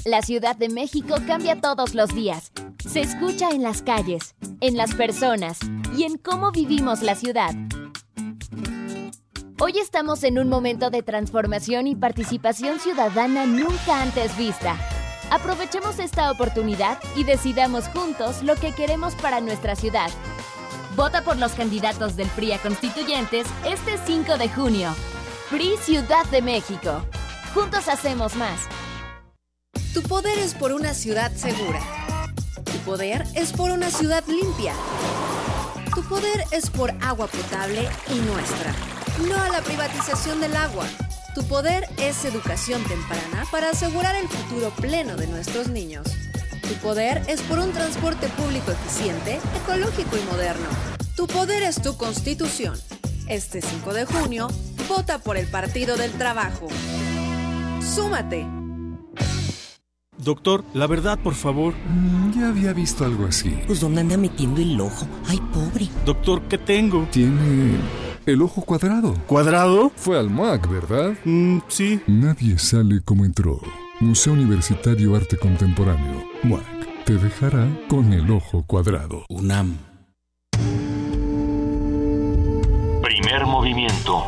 La 0.06 0.22
Ciudad 0.22 0.56
de 0.56 0.70
México 0.70 1.16
cambia 1.26 1.62
todos 1.62 1.96
los 1.96 2.14
días. 2.14 2.52
Se 2.88 3.02
escucha 3.02 3.50
en 3.50 3.64
las 3.64 3.82
calles, 3.82 4.36
en 4.62 4.78
las 4.78 4.94
personas 4.94 5.58
y 5.98 6.04
en 6.04 6.20
cómo 6.20 6.52
vivimos 6.52 7.02
la 7.02 7.16
ciudad. 7.16 7.56
Hoy 9.66 9.80
estamos 9.80 10.26
en 10.26 10.40
un 10.40 10.50
momento 10.50 10.90
de 10.90 11.04
transformación 11.04 11.88
y 11.88 11.96
participación 11.96 12.82
ciudadana 12.82 13.46
nunca 13.46 14.02
antes 14.02 14.38
vista. 14.38 14.76
Aprovechemos 15.32 16.00
esta 16.00 16.30
oportunidad 16.32 17.00
y 17.16 17.24
decidamos 17.24 17.88
juntos 17.88 18.44
lo 18.44 18.56
que 18.56 18.74
queremos 18.74 19.16
para 19.16 19.40
nuestra 19.40 19.78
ciudad. 19.78 20.10
Vota 20.98 21.24
por 21.24 21.38
los 21.38 21.54
candidatos 21.54 22.18
del 22.18 22.28
PRI 22.32 22.52
a 22.52 22.58
constituyentes 22.58 23.48
este 23.66 23.98
5 24.06 24.38
de 24.38 24.50
junio. 24.50 24.94
PRI 25.50 25.78
Ciudad 25.78 26.26
de 26.26 26.42
México. 26.42 27.02
Juntos 27.54 27.88
hacemos 27.88 28.36
más. 28.36 28.68
Tu 29.94 30.02
poder 30.02 30.40
es 30.40 30.56
por 30.56 30.74
una 30.74 30.94
ciudad 30.94 31.32
segura. 31.32 31.80
Tu 32.66 32.78
poder 32.80 33.26
es 33.34 33.54
por 33.54 33.72
una 33.72 33.90
ciudad 33.90 34.26
limpia. 34.28 34.74
Tu 35.96 36.04
poder 36.04 36.44
es 36.52 36.70
por 36.70 36.92
agua 37.02 37.28
potable 37.28 37.88
y 38.14 38.20
nuestra 38.30 38.93
no 39.20 39.42
a 39.42 39.50
la 39.50 39.62
privatización 39.62 40.40
del 40.40 40.56
agua. 40.56 40.86
Tu 41.36 41.44
poder 41.44 41.88
es 41.98 42.26
educación 42.26 42.84
temprana 42.84 43.46
para 43.52 43.70
asegurar 43.70 44.16
el 44.16 44.28
futuro 44.28 44.70
pleno 44.72 45.16
de 45.16 45.28
nuestros 45.28 45.68
niños. 45.68 46.08
Tu 46.68 46.74
poder 46.76 47.22
es 47.28 47.42
por 47.42 47.60
un 47.60 47.72
transporte 47.72 48.28
público 48.30 48.72
eficiente, 48.72 49.40
ecológico 49.62 50.18
y 50.18 50.32
moderno. 50.32 50.68
Tu 51.16 51.28
poder 51.28 51.64
es 51.64 51.82
tu 51.82 51.98
constitución. 51.98 52.76
Este 53.28 53.62
5 53.62 53.94
de 53.94 54.06
junio, 54.06 54.48
vota 54.88 55.20
por 55.20 55.38
el 55.38 55.48
Partido 55.48 55.96
del 55.98 56.12
Trabajo. 56.12 56.68
¡Súmate! 57.82 58.46
Doctor, 60.18 60.64
la 60.74 60.88
verdad, 60.88 61.20
por 61.20 61.36
favor. 61.36 61.74
Mm, 61.74 62.40
ya 62.40 62.48
había 62.48 62.74
visto 62.74 63.04
algo 63.04 63.26
así. 63.26 63.60
Pues 63.68 63.80
¿dónde 63.82 64.02
anda 64.02 64.18
metiendo 64.18 64.62
el 64.62 64.80
ojo? 64.80 65.08
Ay, 65.28 65.40
pobre. 65.54 65.90
Doctor, 66.06 66.44
¿qué 66.44 66.58
tengo? 66.58 67.08
Tiene 67.12 67.78
el 68.26 68.42
ojo 68.42 68.62
cuadrado. 68.62 69.14
¿Cuadrado? 69.28 69.92
Fue 69.96 70.18
al 70.18 70.30
MAC, 70.30 70.70
¿verdad? 70.70 71.14
Mm, 71.24 71.60
sí. 71.68 72.02
Nadie 72.08 72.58
sale 72.58 73.02
como 73.04 73.26
entró. 73.26 73.60
Museo 74.00 74.34
Universitario 74.34 75.16
Arte 75.16 75.38
Contemporáneo. 75.38 76.24
MAC. 76.44 77.04
Te 77.06 77.18
dejará 77.18 77.68
con 77.90 78.14
el 78.14 78.30
ojo 78.32 78.64
cuadrado. 78.66 79.26
UNAM. 79.30 79.78
Primer 83.02 83.46
movimiento. 83.46 84.24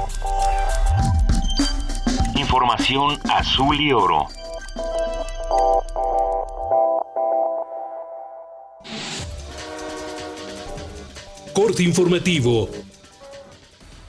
Información 2.36 3.18
azul 3.30 3.80
y 3.80 3.94
oro. 3.94 4.28
Corte 11.54 11.84
informativo 11.84 12.70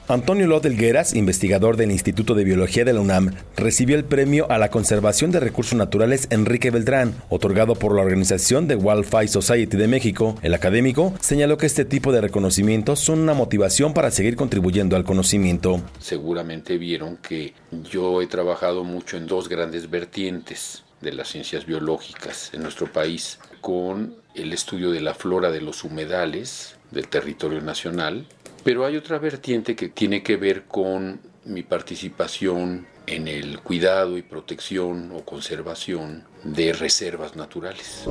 Antonio 0.09 0.47
Lot 0.47 0.65
Elgueras, 0.65 1.13
investigador 1.13 1.75
del 1.75 1.91
Instituto 1.91 2.33
de 2.33 2.45
Biología 2.45 2.85
de 2.85 2.93
la 2.93 3.01
UNAM, 3.01 3.33
recibió 3.57 3.97
el 3.97 4.05
premio 4.05 4.49
a 4.49 4.57
la 4.57 4.69
conservación 4.69 5.31
de 5.31 5.41
recursos 5.41 5.77
naturales 5.77 6.27
Enrique 6.29 6.71
Beltrán, 6.71 7.13
otorgado 7.27 7.75
por 7.75 7.93
la 7.93 8.03
organización 8.03 8.69
de 8.69 8.77
Wildlife 8.77 9.27
Society 9.27 9.75
de 9.75 9.89
México. 9.89 10.37
El 10.43 10.53
académico 10.53 11.13
señaló 11.19 11.57
que 11.57 11.65
este 11.65 11.83
tipo 11.83 12.13
de 12.13 12.21
reconocimientos 12.21 13.01
son 13.01 13.19
una 13.19 13.33
motivación 13.33 13.93
para 13.93 14.09
seguir 14.09 14.37
contribuyendo 14.37 14.95
al 14.95 15.03
conocimiento. 15.03 15.81
Seguramente 15.99 16.77
vieron 16.77 17.17
que 17.17 17.53
yo 17.91 18.21
he 18.21 18.27
trabajado 18.27 18.85
mucho 18.85 19.17
en 19.17 19.27
dos 19.27 19.49
grandes 19.49 19.89
vertientes 19.89 20.85
de 21.01 21.11
las 21.11 21.27
ciencias 21.27 21.65
biológicas 21.65 22.51
en 22.53 22.63
nuestro 22.63 22.89
país, 22.93 23.39
con 23.59 24.15
el 24.35 24.53
estudio 24.53 24.89
de 24.91 25.01
la 25.01 25.13
flora 25.13 25.51
de 25.51 25.59
los 25.59 25.83
humedales 25.83 26.77
del 26.91 27.09
territorio 27.09 27.61
nacional 27.61 28.25
pero 28.67 28.85
hay 28.85 28.97
otra 28.97 29.17
vertiente 29.17 29.77
que 29.77 29.87
tiene 29.87 30.21
que 30.21 30.35
ver 30.35 30.65
con 30.65 31.21
mi 31.45 31.63
participación 31.63 32.85
en 33.05 33.29
el 33.29 33.61
cuidado 33.61 34.17
y 34.17 34.23
protección 34.23 35.09
o 35.13 35.23
conservación 35.23 36.25
de 36.43 36.73
reservas 36.73 37.35
naturales. 37.35 38.07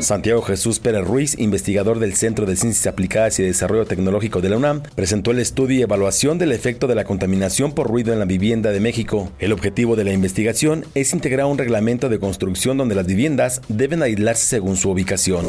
Santiago 0.00 0.42
Jesús 0.42 0.78
Pérez 0.78 1.06
Ruiz, 1.06 1.38
investigador 1.38 1.98
del 1.98 2.14
Centro 2.14 2.46
de 2.46 2.56
Ciencias 2.56 2.86
Aplicadas 2.86 3.38
y 3.38 3.42
Desarrollo 3.42 3.84
Tecnológico 3.84 4.40
de 4.40 4.48
la 4.48 4.56
UNAM, 4.56 4.82
presentó 4.94 5.30
el 5.30 5.38
estudio 5.38 5.78
y 5.78 5.82
evaluación 5.82 6.38
del 6.38 6.52
efecto 6.52 6.86
de 6.86 6.94
la 6.94 7.04
contaminación 7.04 7.72
por 7.72 7.88
ruido 7.88 8.12
en 8.12 8.18
la 8.18 8.24
vivienda 8.24 8.70
de 8.70 8.80
México. 8.80 9.30
El 9.38 9.52
objetivo 9.52 9.96
de 9.96 10.04
la 10.04 10.12
investigación 10.12 10.84
es 10.94 11.12
integrar 11.12 11.46
un 11.46 11.58
reglamento 11.58 12.08
de 12.08 12.18
construcción 12.18 12.78
donde 12.78 12.94
las 12.94 13.06
viviendas 13.06 13.60
deben 13.68 14.02
aislarse 14.02 14.46
según 14.46 14.76
su 14.76 14.90
ubicación. 14.90 15.46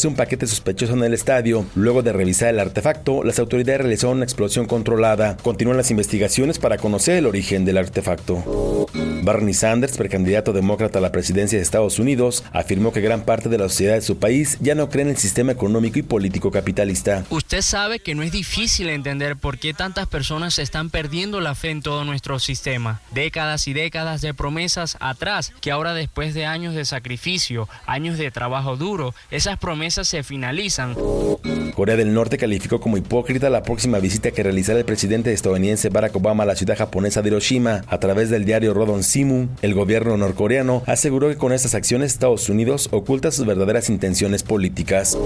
un 0.07 0.15
paquete 0.15 0.47
sospechoso 0.47 0.93
en 0.93 1.03
el 1.03 1.13
estadio. 1.13 1.65
Luego 1.75 2.01
de 2.01 2.13
revisar 2.13 2.49
el 2.49 2.59
artefacto, 2.59 3.23
las 3.23 3.39
autoridades 3.39 3.81
realizaron 3.81 4.17
una 4.17 4.25
explosión 4.25 4.65
controlada. 4.65 5.37
Continúan 5.37 5.77
las 5.77 5.91
investigaciones 5.91 6.59
para 6.59 6.77
conocer 6.77 7.17
el 7.17 7.25
origen 7.25 7.65
del 7.65 7.77
artefacto. 7.77 8.87
Bernie 9.23 9.53
Sanders, 9.53 9.97
precandidato 9.97 10.53
demócrata 10.53 10.99
a 10.99 11.01
la 11.01 11.11
presidencia 11.11 11.57
de 11.57 11.63
Estados 11.63 11.99
Unidos, 11.99 12.43
afirmó 12.51 12.91
que 12.91 13.01
gran 13.01 13.21
parte 13.21 13.49
de 13.49 13.57
la 13.57 13.69
sociedad 13.69 13.95
de 13.95 14.01
su 14.01 14.17
país 14.17 14.57
ya 14.61 14.75
no 14.75 14.89
cree 14.89 15.03
en 15.03 15.09
el 15.09 15.17
sistema 15.17 15.51
económico 15.51 15.99
y 15.99 16.03
político 16.03 16.51
capitalista. 16.51 17.25
Usted 17.29 17.61
sabe 17.61 17.99
que 17.99 18.15
no 18.15 18.23
es 18.23 18.31
difícil 18.31 18.89
entender 18.89 19.35
por 19.35 19.57
qué 19.59 19.73
tantas 19.73 20.07
personas 20.07 20.59
están 20.59 20.89
perdiendo 20.89 21.41
la 21.41 21.55
fe 21.55 21.69
en 21.69 21.81
todo 21.81 22.05
nuestro 22.05 22.39
sistema. 22.39 23.01
Décadas 23.11 23.67
y 23.67 23.73
décadas 23.73 24.21
de 24.21 24.33
promesas 24.33 24.97
atrás, 24.99 25.53
que 25.61 25.71
ahora 25.71 25.93
después 25.93 26.33
de 26.33 26.45
años 26.45 26.73
de 26.73 26.85
sacrificio, 26.85 27.67
años 27.85 28.17
de 28.17 28.31
trabajo 28.31 28.77
duro, 28.77 29.13
esas 29.31 29.57
promesas 29.57 29.88
se 29.89 30.23
finalizan. 30.23 30.95
Corea 31.75 31.95
del 31.95 32.13
Norte 32.13 32.37
calificó 32.37 32.79
como 32.79 32.97
hipócrita 32.97 33.49
la 33.49 33.63
próxima 33.63 33.99
visita 33.99 34.31
que 34.31 34.43
realizará 34.43 34.79
el 34.79 34.85
presidente 34.85 35.31
estadounidense 35.33 35.89
Barack 35.89 36.15
Obama 36.15 36.43
a 36.43 36.45
la 36.45 36.55
ciudad 36.55 36.77
japonesa 36.77 37.21
de 37.21 37.29
Hiroshima. 37.29 37.83
A 37.87 37.99
través 37.99 38.29
del 38.29 38.45
diario 38.45 38.73
Rodon 38.73 39.03
Simu, 39.03 39.47
el 39.61 39.73
gobierno 39.73 40.17
norcoreano 40.17 40.83
aseguró 40.85 41.29
que 41.29 41.37
con 41.37 41.53
estas 41.53 41.75
acciones 41.75 42.13
Estados 42.13 42.49
Unidos 42.49 42.89
oculta 42.91 43.31
sus 43.31 43.45
verdaderas 43.45 43.89
intenciones 43.89 44.43
políticas. 44.43 45.17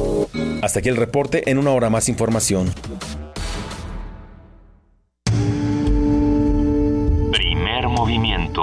Hasta 0.61 0.79
aquí 0.79 0.89
el 0.89 0.97
reporte, 0.97 1.49
en 1.49 1.57
una 1.57 1.71
hora 1.71 1.89
más 1.89 2.07
información. 2.09 2.71
Primer 7.31 7.87
movimiento. 7.89 8.61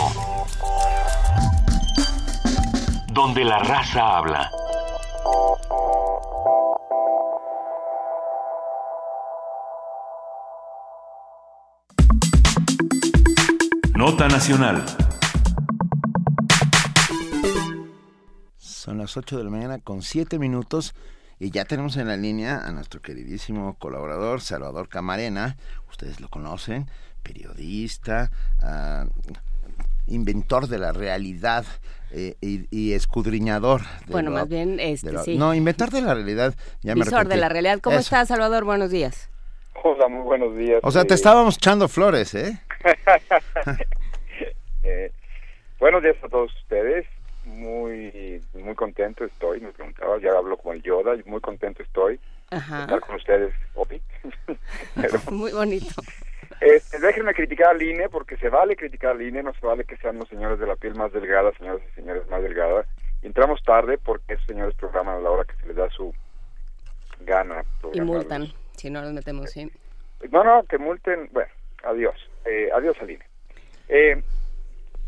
Donde 3.12 3.44
la 3.44 3.59
raza 3.59 4.16
habla. 4.18 4.51
Nota 14.01 14.28
Nacional. 14.28 14.83
Son 18.57 18.97
las 18.97 19.16
8 19.16 19.37
de 19.37 19.45
la 19.45 19.51
mañana 19.51 19.78
con 19.78 20.01
7 20.01 20.39
minutos 20.39 20.95
y 21.39 21.51
ya 21.51 21.66
tenemos 21.66 21.97
en 21.99 22.09
la 22.09 22.16
línea 22.16 22.66
a 22.66 22.72
nuestro 22.72 23.03
queridísimo 23.03 23.74
colaborador 23.74 24.41
Salvador 24.41 24.89
Camarena. 24.89 25.59
Ustedes 25.91 26.18
lo 26.20 26.28
conocen, 26.28 26.89
periodista, 27.22 28.31
uh, 28.62 29.07
inventor 30.07 30.66
de 30.68 30.78
la 30.78 30.93
realidad 30.93 31.66
eh, 32.12 32.34
y, 32.40 32.66
y, 32.70 32.92
escudriñador. 32.92 33.82
De 34.06 34.12
bueno, 34.12 34.30
lo, 34.30 34.36
más 34.36 34.48
bien, 34.48 34.80
este, 34.80 35.12
lo, 35.12 35.22
sí. 35.22 35.36
No, 35.36 35.54
inventor 35.54 35.90
de 35.90 36.02
la 36.02 36.14
realidad. 36.14 36.54
Ya 36.82 36.94
Visor 36.94 37.26
me 37.26 37.34
de 37.34 37.40
la 37.40 37.48
realidad. 37.48 37.80
¿Cómo 37.80 37.96
Eso. 37.96 38.04
estás, 38.04 38.28
Salvador? 38.28 38.64
Buenos 38.64 38.90
días. 38.90 39.30
Hola, 39.82 40.08
muy 40.08 40.22
buenos 40.22 40.56
días. 40.56 40.80
O 40.82 40.90
sea, 40.90 41.04
te 41.04 41.14
estábamos 41.14 41.56
echando 41.56 41.88
flores, 41.88 42.34
¿eh? 42.34 42.61
eh, 44.82 45.11
buenos 45.78 46.02
días 46.02 46.16
a 46.22 46.28
todos 46.28 46.52
ustedes. 46.62 47.06
Muy 47.44 48.42
muy 48.54 48.74
contento 48.74 49.24
estoy. 49.24 49.61
Me 49.61 49.72
preguntaba, 49.72 50.18
ya 50.20 50.30
hablo 50.36 50.56
como 50.56 50.74
el 50.74 50.82
Yoda. 50.82 51.14
y 51.14 51.28
Muy 51.28 51.40
contento 51.40 51.82
estoy 51.82 52.20
de 52.50 52.56
Ajá. 52.56 52.82
estar 52.82 53.00
con 53.00 53.16
ustedes, 53.16 53.54
Opi. 53.74 54.00
Pero, 54.94 55.20
Muy 55.30 55.52
bonito. 55.52 56.02
Este, 56.61 56.98
déjenme 56.98 57.34
criticar 57.34 57.70
al 57.70 57.82
INE 57.82 58.08
porque 58.08 58.36
se 58.36 58.50
vale 58.50 58.76
criticar 58.76 59.12
al 59.12 59.22
INE. 59.22 59.42
No 59.42 59.54
se 59.54 59.66
vale 59.66 59.84
que 59.84 59.96
sean 59.96 60.18
los 60.18 60.28
señores 60.28 60.58
de 60.58 60.66
la 60.66 60.76
piel 60.76 60.94
más 60.94 61.12
delgada, 61.12 61.52
señores 61.56 61.82
y 61.90 61.94
señores 61.94 62.28
más 62.28 62.42
delgada. 62.42 62.84
Y 63.22 63.26
entramos 63.26 63.62
tarde 63.62 63.98
porque 63.98 64.34
esos 64.34 64.46
señores 64.46 64.74
programan 64.74 65.16
a 65.16 65.20
la 65.20 65.30
hora 65.30 65.44
que 65.44 65.56
se 65.56 65.66
les 65.66 65.76
da 65.76 65.88
su 65.90 66.14
gana. 67.20 67.64
Y 67.92 68.00
multan, 68.00 68.48
si 68.76 68.90
no 68.90 69.00
los 69.02 69.12
metemos, 69.12 69.50
sí. 69.50 69.70
No, 70.30 70.44
no, 70.44 70.62
que 70.64 70.78
multen. 70.78 71.28
Bueno, 71.32 71.50
adiós. 71.82 72.14
Eh, 72.44 72.68
adiós 72.74 72.96
al 73.00 73.11
INE. 73.11 73.24
Eh, 73.88 74.22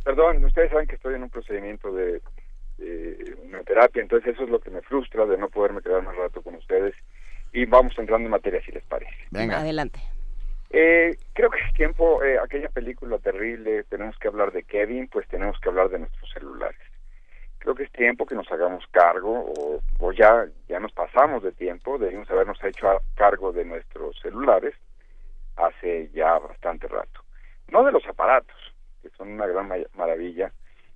perdón, 0.04 0.44
ustedes 0.44 0.70
saben 0.70 0.86
que 0.86 0.96
estoy 0.96 1.14
en 1.14 1.22
un 1.22 1.30
procedimiento 1.30 1.92
de, 1.92 2.20
de 2.78 3.36
una 3.44 3.62
terapia, 3.62 4.02
entonces 4.02 4.34
eso 4.34 4.44
es 4.44 4.50
lo 4.50 4.60
que 4.60 4.70
me 4.70 4.80
frustra 4.82 5.26
de 5.26 5.36
no 5.36 5.48
poderme 5.48 5.82
quedar 5.82 6.02
más 6.02 6.16
rato 6.16 6.42
con 6.42 6.54
ustedes. 6.54 6.94
Y 7.52 7.66
vamos 7.66 7.92
entrando 7.98 8.24
en 8.24 8.30
materia, 8.30 8.62
si 8.64 8.72
les 8.72 8.84
parece. 8.84 9.12
Adelante. 9.34 10.00
Eh, 10.74 11.18
creo 11.34 11.50
que 11.50 11.58
es 11.60 11.74
tiempo, 11.74 12.24
eh, 12.24 12.38
aquella 12.38 12.70
película 12.70 13.18
terrible, 13.18 13.84
tenemos 13.84 14.18
que 14.18 14.28
hablar 14.28 14.52
de 14.52 14.62
Kevin, 14.62 15.06
pues 15.08 15.28
tenemos 15.28 15.60
que 15.60 15.68
hablar 15.68 15.90
de 15.90 15.98
nuestros 15.98 16.30
celulares. 16.32 16.80
Creo 17.58 17.74
que 17.74 17.82
es 17.84 17.92
tiempo 17.92 18.24
que 18.24 18.34
nos 18.34 18.50
hagamos 18.50 18.86
cargo, 18.90 19.38
o, 19.38 19.82
o 19.98 20.12
ya, 20.12 20.46
ya 20.68 20.80
nos 20.80 20.92
pasamos 20.92 21.42
de 21.42 21.52
tiempo, 21.52 21.98
debimos 21.98 22.30
habernos 22.30 22.62
hecho 22.64 23.02
cargo 23.14 23.52
de 23.52 23.66
nuestros 23.66 24.18
celulares 24.20 24.74
hace 25.56 26.08
ya 26.14 26.38
bastante 26.38 26.88
rato. 26.88 27.20
No 27.68 27.84
de 27.84 27.92
los 27.92 28.06
aparatos, 28.06 28.56
que 29.02 29.10
son 29.10 29.28
una 29.30 29.46
gran 29.46 29.68
ma- 29.68 29.76
maravilla 29.94 30.50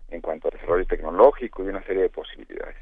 en 0.09 0.23
cuanto 0.23 0.49
al 0.49 0.55
desarrollo 0.55 0.87
tecnológico 0.87 1.63
y 1.63 1.69
una 1.69 1.83
serie 1.83 2.03
de 2.05 2.09
posibilidades, 2.09 2.77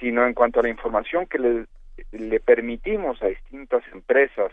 sino 0.00 0.26
en 0.26 0.32
cuanto 0.32 0.60
a 0.60 0.62
la 0.62 0.70
información 0.70 1.26
que 1.26 1.66
le 2.12 2.40
permitimos 2.40 3.22
a 3.22 3.26
distintas 3.26 3.82
empresas 3.92 4.52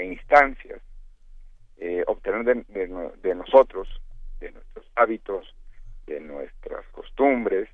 e 0.00 0.04
instancias 0.04 0.80
eh, 1.78 2.02
obtener 2.06 2.44
de, 2.44 2.54
de 2.68 3.10
de 3.22 3.34
nosotros, 3.34 3.88
de 4.38 4.52
nuestros 4.52 4.86
hábitos, 4.96 5.54
de 6.06 6.20
nuestras 6.20 6.86
costumbres 6.88 7.68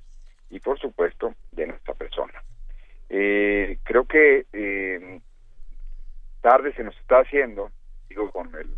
y 0.51 0.61
por 0.61 0.79
supuesto 0.79 1.35
de 1.53 1.66
nuestra 1.66 1.95
persona. 1.95 2.43
Eh, 3.09 3.79
creo 3.85 4.05
que 4.07 4.47
eh, 4.53 5.20
tarde 6.41 6.72
se 6.74 6.85
nos 6.85 6.97
está 6.99 7.20
haciendo, 7.20 7.70
digo 8.09 8.31
con 8.31 8.55
el 8.55 8.68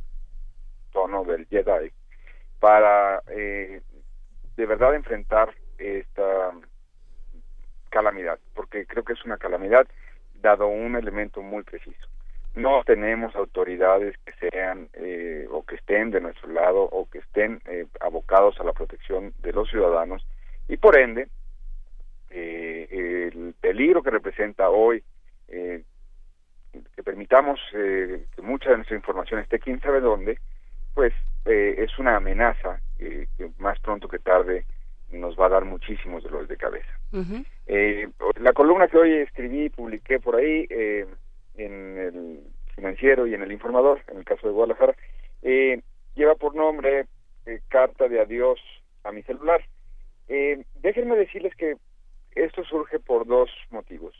tono 0.93 1.25
del 1.25 1.47
Jedi, 1.47 1.93
para 2.61 3.23
eh, 3.29 3.81
de 4.57 4.67
verdad 4.67 4.95
enfrentar 4.95 5.55
esta 5.79 6.53
calamidad, 7.91 8.39
porque 8.55 8.87
creo 8.87 9.05
que 9.05 9.15
es 9.15 9.25
una 9.25 9.39
calamidad 9.39 9.87
dado 10.35 10.69
un 10.69 10.97
elemento 10.97 11.43
muy 11.43 11.63
preciso. 11.63 12.09
No 12.59 12.83
tenemos 12.85 13.37
autoridades 13.37 14.17
que 14.25 14.51
sean 14.51 14.89
eh, 14.95 15.47
o 15.51 15.65
que 15.65 15.77
estén 15.77 16.11
de 16.11 16.21
nuestro 16.21 16.51
lado 16.51 16.83
o 16.83 17.09
que 17.09 17.19
estén 17.19 17.61
eh, 17.67 17.87
abocados 18.01 18.59
a 18.59 18.65
la 18.65 18.73
protección 18.73 19.33
de 19.43 19.53
los 19.53 19.71
ciudadanos 19.71 20.27
y 20.69 20.77
por 20.77 20.99
ende 20.99 21.29
eh, 22.31 23.31
el 23.33 23.55
peligro 23.61 24.03
que 24.03 24.11
representa 24.11 24.71
hoy 24.71 25.05
eh, 25.47 25.83
que 26.97 27.03
permitamos 27.03 27.61
eh, 27.75 28.27
que 28.35 28.43
mucha 28.43 28.71
de 28.71 28.77
nuestra 28.77 28.97
información 28.97 29.41
esté 29.41 29.61
quién 29.61 29.81
sabe 29.81 30.01
dónde, 30.01 30.39
pues 30.95 31.15
eh, 31.45 31.77
es 31.79 31.97
una 31.99 32.17
amenaza 32.17 32.81
que 32.99 33.29
más 33.59 33.79
pronto 33.79 34.09
que 34.09 34.19
tarde 34.19 34.65
nos 35.13 35.39
va 35.39 35.47
a 35.47 35.51
dar 35.51 35.65
muchísimos 35.65 36.25
dolores 36.25 36.49
de 36.49 36.57
cabeza. 36.57 36.93
Eh, 37.67 38.09
la 38.41 38.53
columna 38.53 38.89
que 38.89 38.99
hoy 38.99 39.13
escribí 39.13 39.67
y 39.67 39.71
publiqué 39.71 40.19
por 40.19 40.35
ahí 40.37 40.67
eh, 40.69 41.07
en 41.59 41.99
el 41.99 42.41
financiero 42.75 43.27
y 43.27 43.35
en 43.35 43.43
el 43.43 43.53
informador, 43.53 44.01
en 44.09 44.19
el 44.19 44.25
caso 44.25 44.47
de 44.47 44.53
Guadalajara, 44.53 44.95
eh, 45.43 45.81
lleva 46.15 46.35
por 46.35 46.55
nombre 46.55 47.07
eh, 47.47 47.61
Carta 47.69 48.09
de 48.09 48.21
Adiós 48.21 48.61
a 49.05 49.13
mi 49.13 49.23
celular. 49.23 49.63
Eh, 50.29 50.65
déjenme 50.77 51.17
decirles 51.17 51.55
que 51.57 51.77
esto 52.35 52.63
surge 52.65 52.99
por 53.01 53.27
dos 53.27 53.51
motivos. 53.71 54.15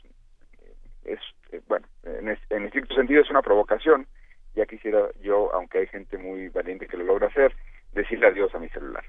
Es, 1.05 1.19
eh, 1.51 1.61
bueno, 1.67 1.87
en, 2.03 2.29
es- 2.29 2.51
en 2.51 2.65
estricto 2.65 2.95
sentido 2.95 3.21
es 3.21 3.29
una 3.29 3.41
provocación. 3.41 4.07
Ya 4.55 4.65
quisiera 4.65 5.09
yo, 5.21 5.53
aunque 5.53 5.79
hay 5.79 5.87
gente 5.87 6.17
muy 6.17 6.49
valiente 6.49 6.87
que 6.87 6.97
lo 6.97 7.03
logra 7.05 7.27
hacer, 7.27 7.53
decirle 7.93 8.27
adiós 8.27 8.53
a 8.55 8.59
mi 8.59 8.69
celular. 8.69 9.03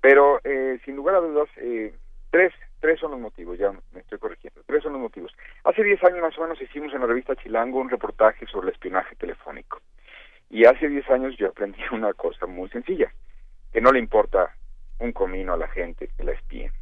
Pero 0.00 0.40
eh, 0.44 0.78
sin 0.84 0.96
lugar 0.96 1.14
a 1.16 1.20
dudas, 1.20 1.48
tres, 2.30 2.52
tres 2.84 3.00
son 3.00 3.12
los 3.12 3.20
motivos, 3.20 3.56
ya 3.56 3.72
me 3.72 4.00
estoy 4.00 4.18
corrigiendo, 4.18 4.60
tres 4.66 4.82
son 4.82 4.92
los 4.92 5.00
motivos. 5.00 5.34
Hace 5.64 5.82
diez 5.82 6.04
años 6.04 6.20
más 6.20 6.36
o 6.36 6.42
menos 6.42 6.60
hicimos 6.60 6.92
en 6.92 7.00
la 7.00 7.06
revista 7.06 7.34
Chilango 7.34 7.80
un 7.80 7.88
reportaje 7.88 8.44
sobre 8.44 8.68
el 8.68 8.74
espionaje 8.74 9.16
telefónico. 9.16 9.80
Y 10.50 10.66
hace 10.66 10.90
diez 10.90 11.08
años 11.08 11.34
yo 11.38 11.46
aprendí 11.46 11.78
una 11.92 12.12
cosa 12.12 12.44
muy 12.44 12.68
sencilla, 12.68 13.10
que 13.72 13.80
no 13.80 13.90
le 13.90 14.00
importa 14.00 14.54
un 14.98 15.12
comino 15.12 15.54
a 15.54 15.56
la 15.56 15.68
gente 15.68 16.10
que 16.14 16.24
la 16.24 16.32
espíen. 16.32 16.72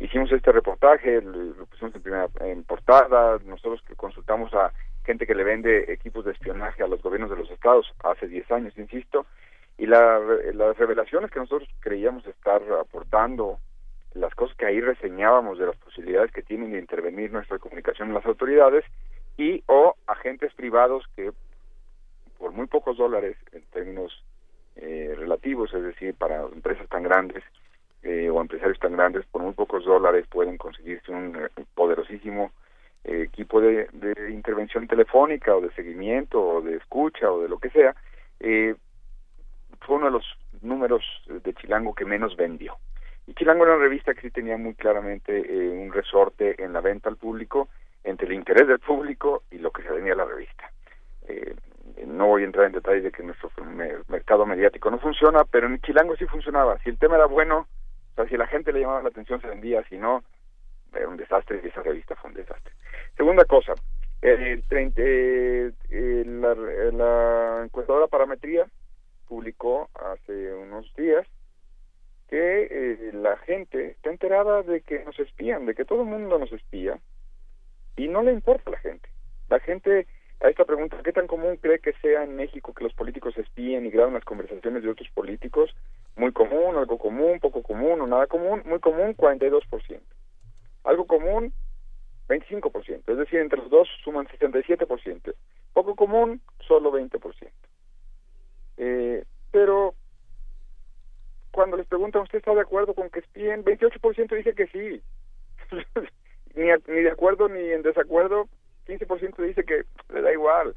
Hicimos 0.00 0.32
este 0.32 0.50
reportaje, 0.50 1.22
lo 1.22 1.64
pusimos 1.66 1.94
en 1.94 2.02
primera 2.02 2.26
en 2.40 2.64
portada, 2.64 3.38
nosotros 3.44 3.82
que 3.86 3.94
consultamos 3.94 4.52
a 4.54 4.72
gente 5.04 5.28
que 5.28 5.36
le 5.36 5.44
vende 5.44 5.92
equipos 5.92 6.24
de 6.24 6.32
espionaje 6.32 6.82
a 6.82 6.88
los 6.88 7.00
gobiernos 7.02 7.30
de 7.30 7.36
los 7.36 7.48
estados 7.52 7.86
hace 8.02 8.26
10 8.26 8.50
años, 8.50 8.76
insisto, 8.76 9.26
y 9.78 9.86
la, 9.86 10.18
las 10.54 10.76
revelaciones 10.76 11.30
que 11.30 11.38
nosotros 11.38 11.68
creíamos 11.78 12.26
estar 12.26 12.60
aportando, 12.80 13.60
las 14.14 14.34
cosas 14.34 14.56
que 14.56 14.66
ahí 14.66 14.80
reseñábamos 14.80 15.58
de 15.58 15.66
las 15.66 15.76
posibilidades 15.76 16.32
que 16.32 16.42
tienen 16.42 16.72
de 16.72 16.78
intervenir 16.78 17.32
nuestra 17.32 17.58
comunicación 17.58 18.08
en 18.08 18.14
las 18.14 18.26
autoridades 18.26 18.84
y 19.36 19.62
o 19.66 19.94
agentes 20.06 20.52
privados 20.54 21.04
que 21.16 21.32
por 22.38 22.52
muy 22.52 22.66
pocos 22.66 22.98
dólares 22.98 23.36
en 23.52 23.62
términos 23.72 24.24
eh, 24.76 25.14
relativos, 25.16 25.72
es 25.74 25.82
decir, 25.82 26.14
para 26.14 26.42
empresas 26.42 26.88
tan 26.88 27.02
grandes 27.02 27.42
eh, 28.02 28.28
o 28.28 28.40
empresarios 28.40 28.80
tan 28.80 28.96
grandes, 28.96 29.24
por 29.26 29.42
muy 29.42 29.52
pocos 29.52 29.84
dólares 29.84 30.26
pueden 30.28 30.58
conseguirse 30.58 31.12
un 31.12 31.36
eh, 31.36 31.64
poderosísimo 31.72 32.50
eh, 33.04 33.22
equipo 33.22 33.60
de, 33.60 33.86
de 33.92 34.32
intervención 34.32 34.88
telefónica 34.88 35.54
o 35.54 35.60
de 35.60 35.72
seguimiento 35.74 36.42
o 36.42 36.60
de 36.60 36.76
escucha 36.76 37.30
o 37.30 37.40
de 37.40 37.48
lo 37.48 37.58
que 37.58 37.70
sea, 37.70 37.94
fue 39.80 39.96
uno 39.96 40.06
de 40.06 40.12
los 40.12 40.26
números 40.62 41.04
de 41.28 41.54
Chilango 41.54 41.94
que 41.94 42.04
menos 42.04 42.36
vendió. 42.36 42.76
Y 43.26 43.34
Chilango 43.34 43.64
era 43.64 43.74
una 43.74 43.84
revista 43.84 44.14
que 44.14 44.20
sí 44.22 44.30
tenía 44.30 44.56
muy 44.56 44.74
claramente 44.74 45.38
eh, 45.38 45.68
un 45.70 45.92
resorte 45.92 46.62
en 46.62 46.72
la 46.72 46.80
venta 46.80 47.08
al 47.08 47.16
público 47.16 47.68
entre 48.04 48.26
el 48.26 48.32
interés 48.34 48.66
del 48.66 48.80
público 48.80 49.44
y 49.50 49.58
lo 49.58 49.70
que 49.70 49.82
se 49.82 49.90
venía 49.92 50.14
a 50.14 50.16
la 50.16 50.24
revista. 50.24 50.70
Eh, 51.28 51.54
no 52.06 52.26
voy 52.26 52.42
a 52.42 52.46
entrar 52.46 52.66
en 52.66 52.72
detalles 52.72 53.04
de 53.04 53.12
que 53.12 53.22
nuestro 53.22 53.50
me- 53.64 53.98
mercado 54.08 54.44
mediático 54.44 54.90
no 54.90 54.98
funciona, 54.98 55.44
pero 55.44 55.68
en 55.68 55.80
Chilango 55.80 56.16
sí 56.16 56.26
funcionaba. 56.26 56.78
Si 56.80 56.90
el 56.90 56.98
tema 56.98 57.16
era 57.16 57.26
bueno, 57.26 57.68
o 58.12 58.14
sea, 58.16 58.26
si 58.28 58.36
la 58.36 58.46
gente 58.48 58.72
le 58.72 58.80
llamaba 58.80 59.02
la 59.02 59.08
atención 59.10 59.40
se 59.40 59.46
vendía, 59.48 59.84
si 59.88 59.98
no, 59.98 60.24
era 60.92 61.08
un 61.08 61.16
desastre 61.16 61.60
y 61.62 61.68
esa 61.68 61.82
revista 61.82 62.16
fue 62.16 62.30
un 62.30 62.36
desastre. 62.36 62.72
Segunda 63.16 63.44
cosa, 63.44 63.74
el 64.20 64.62
30, 64.64 65.00
eh, 65.02 65.72
eh, 65.90 66.24
la, 66.26 66.54
la 66.54 67.64
encuestadora 67.64 68.08
Parametría 68.08 68.66
publicó 69.28 69.88
hace 69.94 70.52
unos 70.54 70.92
días 70.96 71.26
que 72.32 72.62
eh, 72.70 73.10
la 73.12 73.36
gente 73.36 73.90
está 73.90 74.08
enterada 74.08 74.62
de 74.62 74.80
que 74.80 75.04
nos 75.04 75.18
espían, 75.18 75.66
de 75.66 75.74
que 75.74 75.84
todo 75.84 76.00
el 76.00 76.08
mundo 76.08 76.38
nos 76.38 76.50
espía 76.50 76.98
y 77.94 78.08
no 78.08 78.22
le 78.22 78.32
importa 78.32 78.70
a 78.70 78.72
la 78.72 78.78
gente. 78.78 79.06
La 79.50 79.60
gente 79.60 80.06
a 80.40 80.48
esta 80.48 80.64
pregunta, 80.64 80.96
¿qué 81.04 81.12
tan 81.12 81.26
común 81.26 81.58
cree 81.58 81.78
que 81.80 81.92
sea 82.00 82.24
en 82.24 82.34
México 82.34 82.72
que 82.72 82.84
los 82.84 82.94
políticos 82.94 83.36
espíen 83.36 83.84
y 83.84 83.90
graben 83.90 84.14
las 84.14 84.24
conversaciones 84.24 84.82
de 84.82 84.88
otros 84.88 85.10
políticos? 85.10 85.74
Muy 86.16 86.32
común, 86.32 86.74
algo 86.76 86.96
común, 86.96 87.38
poco 87.38 87.62
común 87.62 88.00
o 88.00 88.06
nada 88.06 88.26
común, 88.28 88.62
muy 88.64 88.80
común 88.80 89.14
42%. 89.14 90.00
Algo 90.84 91.06
común 91.06 91.52
25%, 92.30 93.12
es 93.12 93.18
decir, 93.18 93.40
entre 93.40 93.58
los 93.58 93.68
dos 93.68 93.88
suman 94.02 94.26
67%. 94.28 95.34
Poco 95.74 95.96
común, 95.96 96.40
solo 96.66 96.92
20%. 96.92 97.50
Eh, 98.78 99.22
pero 99.50 99.94
cuando 101.52 101.76
les 101.76 101.86
preguntan, 101.86 102.22
¿usted 102.22 102.38
está 102.38 102.54
de 102.54 102.62
acuerdo 102.62 102.94
con 102.94 103.10
que 103.10 103.20
espíen? 103.20 103.64
28% 103.64 104.36
dice 104.36 104.54
que 104.54 104.66
sí. 104.68 105.02
ni, 106.56 106.64
ni 106.64 107.02
de 107.02 107.10
acuerdo 107.10 107.48
ni 107.48 107.60
en 107.70 107.82
desacuerdo, 107.82 108.48
15% 108.86 109.36
dice 109.46 109.64
que 109.64 109.84
le 110.12 110.22
da 110.22 110.32
igual. 110.32 110.74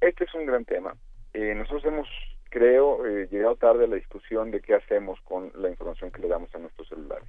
Este 0.00 0.24
es 0.24 0.34
un 0.34 0.46
gran 0.46 0.64
tema. 0.64 0.94
Eh, 1.34 1.54
nosotros 1.54 1.84
hemos, 1.84 2.08
creo, 2.48 3.04
eh, 3.06 3.28
llegado 3.30 3.56
tarde 3.56 3.84
a 3.84 3.88
la 3.88 3.96
discusión 3.96 4.50
de 4.50 4.60
qué 4.60 4.74
hacemos 4.74 5.20
con 5.22 5.52
la 5.56 5.68
información 5.68 6.10
que 6.10 6.22
le 6.22 6.28
damos 6.28 6.54
a 6.54 6.58
nuestros 6.58 6.88
celulares. 6.88 7.28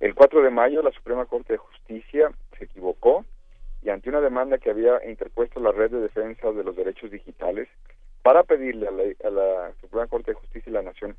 El 0.00 0.14
4 0.14 0.42
de 0.42 0.50
mayo 0.50 0.82
la 0.82 0.92
Suprema 0.92 1.26
Corte 1.26 1.54
de 1.54 1.58
Justicia 1.58 2.30
se 2.56 2.64
equivocó 2.64 3.24
y 3.82 3.90
ante 3.90 4.08
una 4.08 4.20
demanda 4.20 4.58
que 4.58 4.70
había 4.70 5.04
interpuesto 5.08 5.60
la 5.60 5.72
Red 5.72 5.90
de 5.90 6.00
Defensa 6.00 6.52
de 6.52 6.62
los 6.62 6.76
Derechos 6.76 7.10
Digitales 7.10 7.68
para 8.22 8.44
pedirle 8.44 8.86
a 8.86 8.90
la, 8.92 9.02
a 9.24 9.30
la 9.30 9.72
Suprema 9.80 10.06
Corte 10.06 10.30
de 10.30 10.36
Justicia 10.36 10.72
de 10.72 10.78
la 10.78 10.82
Nación 10.82 11.16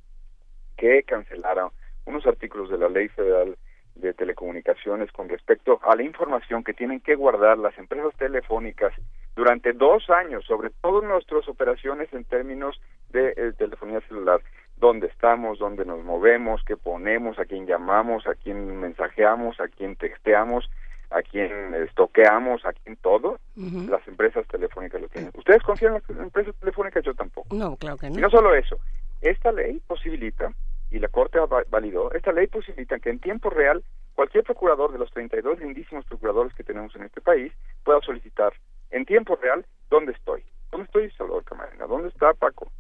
que 0.79 1.03
cancelara 1.03 1.69
unos 2.05 2.25
artículos 2.25 2.69
de 2.69 2.77
la 2.77 2.89
Ley 2.89 3.09
Federal 3.09 3.57
de 3.95 4.13
Telecomunicaciones 4.13 5.11
con 5.11 5.27
respecto 5.27 5.79
a 5.83 5.95
la 5.95 6.03
información 6.03 6.63
que 6.63 6.73
tienen 6.73 7.01
que 7.01 7.15
guardar 7.15 7.57
las 7.57 7.77
empresas 7.77 8.15
telefónicas 8.17 8.93
durante 9.35 9.73
dos 9.73 10.09
años 10.09 10.45
sobre 10.45 10.69
todas 10.81 11.03
nuestras 11.07 11.47
operaciones 11.49 12.11
en 12.13 12.23
términos 12.23 12.79
de 13.09 13.33
eh, 13.35 13.51
telefonía 13.57 13.99
celular, 14.07 14.39
dónde 14.77 15.07
estamos, 15.07 15.59
dónde 15.59 15.83
nos 15.85 16.03
movemos, 16.03 16.61
qué 16.65 16.77
ponemos, 16.77 17.37
a 17.39 17.45
quién 17.45 17.65
llamamos, 17.67 18.25
a 18.25 18.35
quién 18.35 18.79
mensajeamos, 18.79 19.59
a 19.59 19.67
quién 19.67 19.97
texteamos, 19.97 20.69
a 21.09 21.21
quién 21.21 21.73
estoqueamos, 21.73 22.65
a 22.65 22.71
quién 22.71 22.95
todo, 22.97 23.39
las 23.55 24.07
empresas 24.07 24.47
telefónicas 24.47 25.01
lo 25.01 25.07
tienen. 25.09 25.31
¿Ustedes 25.35 25.61
confían 25.63 25.95
en 25.95 26.15
las 26.15 26.23
empresas 26.23 26.55
telefónicas? 26.59 27.03
Yo 27.03 27.13
tampoco. 27.15 27.53
No, 27.55 27.75
claro 27.77 27.97
que 27.97 28.07
Y 28.07 28.11
no. 28.11 28.21
no 28.21 28.29
solo 28.29 28.53
eso, 28.53 28.77
esta 29.21 29.51
ley 29.51 29.81
posibilita, 29.87 30.53
y 30.91 30.99
la 30.99 31.07
Corte 31.07 31.39
va- 31.39 31.63
validó, 31.69 32.11
esta 32.13 32.31
ley 32.31 32.47
posibilita 32.47 32.99
que 32.99 33.09
en 33.09 33.19
tiempo 33.19 33.49
real 33.49 33.83
cualquier 34.15 34.43
procurador 34.43 34.91
de 34.91 34.99
los 34.99 35.11
32 35.11 35.59
lindísimos 35.59 36.05
procuradores 36.05 36.53
que 36.55 36.63
tenemos 36.63 36.95
en 36.95 37.03
este 37.03 37.21
país 37.21 37.53
pueda 37.83 38.01
solicitar 38.01 38.53
en 38.91 39.05
tiempo 39.05 39.35
real 39.35 39.65
dónde 39.89 40.11
estoy. 40.13 40.43
¿Dónde 40.71 40.85
estoy, 40.85 41.09
Salvador 41.11 41.43
Camarena? 41.45 41.85
¿Dónde 41.87 42.09
está 42.09 42.33
Paco? 42.33 42.71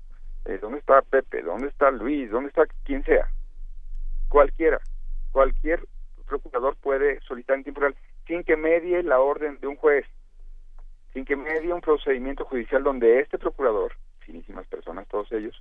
Eh, 0.45 0.57
¿Dónde 0.61 0.79
está 0.79 1.01
Pepe? 1.01 1.41
¿Dónde 1.41 1.67
está 1.67 1.91
Luis? 1.91 2.29
¿Dónde 2.31 2.49
está 2.49 2.65
quien 2.83 3.03
sea? 3.03 3.27
Cualquiera. 4.27 4.79
Cualquier 5.31 5.85
procurador 6.27 6.75
puede 6.77 7.19
solicitar 7.21 7.57
en 7.57 7.63
tiempo 7.63 7.81
real 7.81 7.95
sin 8.27 8.43
que 8.43 8.55
medie 8.55 9.01
la 9.03 9.19
orden 9.19 9.59
de 9.59 9.67
un 9.67 9.75
juez, 9.75 10.05
sin 11.13 11.25
que 11.25 11.35
medie 11.35 11.73
un 11.73 11.81
procedimiento 11.81 12.45
judicial 12.45 12.83
donde 12.83 13.19
este 13.19 13.39
procurador, 13.39 13.93
finísimas 14.19 14.67
personas 14.67 15.07
todos 15.07 15.31
ellos, 15.31 15.59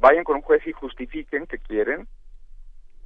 vayan 0.00 0.24
con 0.24 0.36
un 0.36 0.42
juez 0.42 0.66
y 0.66 0.72
justifiquen 0.72 1.46
que 1.46 1.58
quieren 1.58 2.08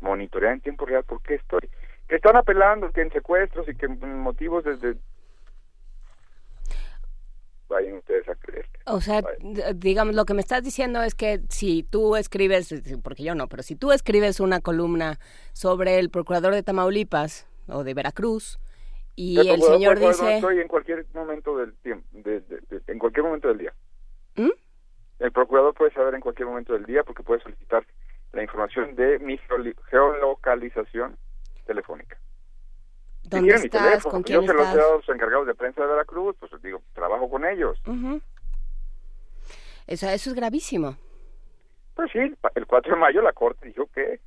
monitorear 0.01 0.53
en 0.55 0.61
tiempo 0.61 0.87
real 0.87 1.05
por 1.05 1.21
qué 1.23 1.35
estoy. 1.35 1.69
Que 2.09 2.17
están 2.17 2.37
apelando, 2.37 2.91
que 2.93 3.01
en 3.03 3.11
secuestros 3.13 3.69
y 3.69 3.75
que 3.75 3.87
en 3.87 4.19
motivos 4.19 4.65
desde... 4.65 4.97
Vayan 7.69 7.95
ustedes 7.95 8.29
a 8.29 8.35
creer. 8.35 8.69
O 8.87 9.01
sea, 9.01 9.23
digamos, 9.75 10.15
lo 10.15 10.27
que 10.27 10.35
me 10.35 10.43
estás 10.43 10.63
diciendo 10.63 11.03
es 11.03 11.15
que 11.15 11.41
si 11.49 11.83
tú 11.83 12.15
escribes, 12.17 12.75
porque 13.03 13.25
yo 13.25 13.35
no, 13.35 13.49
pero 13.49 13.63
si 13.63 13.75
tú 13.75 13.91
escribes 13.93 14.39
una 14.39 14.61
columna 14.61 15.19
sobre 15.55 15.99
el 15.99 16.11
procurador 16.11 16.53
de 16.53 16.63
Tamaulipas 16.63 17.47
o 17.69 17.83
de 17.83 17.95
Veracruz 17.95 18.59
y 19.17 19.39
el, 19.49 19.63
señor 19.63 19.99
dice... 19.99 20.35
estoy 20.37 20.61
en 20.61 20.69
cualquier 20.69 21.07
momento 21.15 21.57
del 21.57 21.75
tiempo, 21.77 22.07
de- 22.13 22.41
de- 22.43 22.61
de- 22.69 22.83
en 22.87 22.99
cualquier 22.99 23.25
momento 23.25 23.49
del 23.49 23.59
día. 23.59 23.73
¿Mm? 24.37 24.51
El 25.25 25.33
procurador 25.33 25.73
puede 25.73 25.91
saber 25.93 26.15
en 26.15 26.21
cualquier 26.21 26.47
momento 26.49 26.75
del 26.75 26.85
día 26.85 27.03
porque 27.03 27.23
puede 27.23 27.41
solicitar 27.41 27.83
la 28.35 28.43
información 28.43 28.95
de 28.95 29.19
mi 29.21 29.39
geolocalización 29.91 31.17
telefónica. 31.65 32.19
¿Dónde 33.23 33.55
mi 33.59 33.65
estás? 33.65 33.83
teléfono, 33.83 34.13
¿Con 34.13 34.25
yo 34.25 34.41
quién 34.41 34.47
se 34.47 34.53
los 34.53 34.61
he 34.61 34.65
estás? 34.65 34.77
dado 34.77 34.93
a 34.93 34.97
los 34.99 35.09
encargados 35.09 35.47
de 35.47 35.55
prensa 35.55 35.81
de 35.81 35.87
Veracruz, 35.87 36.37
pues 36.39 36.53
digo, 36.63 36.83
trabajo 36.93 37.31
con 37.31 37.47
ellos. 37.47 37.81
Ujú. 37.87 38.21
Eso, 39.87 40.11
eso 40.11 40.29
es 40.29 40.37
gravísimo. 40.37 40.95
Pues 41.95 42.11
sí, 42.13 42.19
el 42.55 42.67
4 42.67 42.95
de 42.95 43.01
mayo 43.01 43.23
la 43.23 43.33
Corte 43.33 43.67
dijo 43.69 43.87
que 43.95 44.13
eh, 44.13 44.21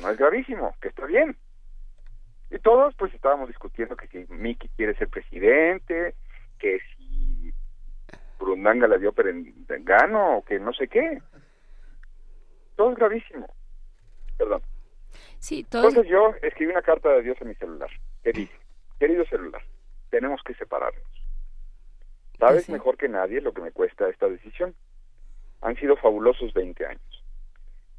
no 0.00 0.10
es 0.10 0.18
gravísimo, 0.18 0.74
que 0.80 0.88
está 0.88 1.06
bien. 1.06 1.36
Y 2.50 2.58
todos 2.58 2.92
pues 2.96 3.14
estábamos 3.14 3.46
discutiendo 3.46 3.94
que 3.96 4.08
si 4.08 4.26
Mickey 4.32 4.68
quiere 4.76 4.96
ser 4.96 5.06
presidente, 5.08 6.16
que 6.58 6.80
si 6.80 6.93
Brundanga 8.44 8.86
la 8.86 8.98
dio 8.98 9.12
perengano 9.12 10.38
o 10.38 10.44
que 10.44 10.58
no 10.58 10.72
sé 10.72 10.88
qué. 10.88 11.20
Todo 12.76 12.92
es 12.92 12.96
gravísimo. 12.96 13.46
Perdón. 14.36 14.62
Sí, 15.38 15.64
todo... 15.64 15.88
Entonces 15.88 16.10
yo 16.10 16.34
escribí 16.42 16.70
una 16.72 16.82
carta 16.82 17.10
de 17.10 17.22
Dios 17.22 17.36
en 17.40 17.48
mi 17.48 17.54
celular 17.54 17.90
que 18.22 18.32
dice, 18.32 18.54
querido 18.98 19.24
celular, 19.26 19.62
tenemos 20.10 20.42
que 20.42 20.54
separarnos. 20.54 21.02
Sabes 22.38 22.68
mejor 22.68 22.96
que 22.96 23.08
nadie 23.08 23.40
lo 23.40 23.52
que 23.52 23.62
me 23.62 23.72
cuesta 23.72 24.08
esta 24.08 24.28
decisión. 24.28 24.74
Han 25.60 25.76
sido 25.76 25.96
fabulosos 25.96 26.52
20 26.52 26.86
años. 26.86 27.24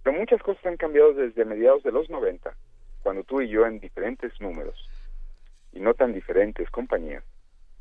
Pero 0.04 0.20
muchas 0.20 0.42
cosas 0.42 0.66
han 0.66 0.78
cambiado 0.78 1.14
desde 1.14 1.46
mediados 1.46 1.82
de 1.84 1.92
los 1.92 2.10
90, 2.10 2.56
cuando 3.02 3.24
tú 3.24 3.42
y 3.42 3.50
yo 3.50 3.66
en 3.66 3.80
diferentes 3.80 4.40
números, 4.40 4.90
y 5.72 5.80
no 5.80 5.94
tan 5.94 6.14
diferentes 6.14 6.70
compañías, 6.70 7.24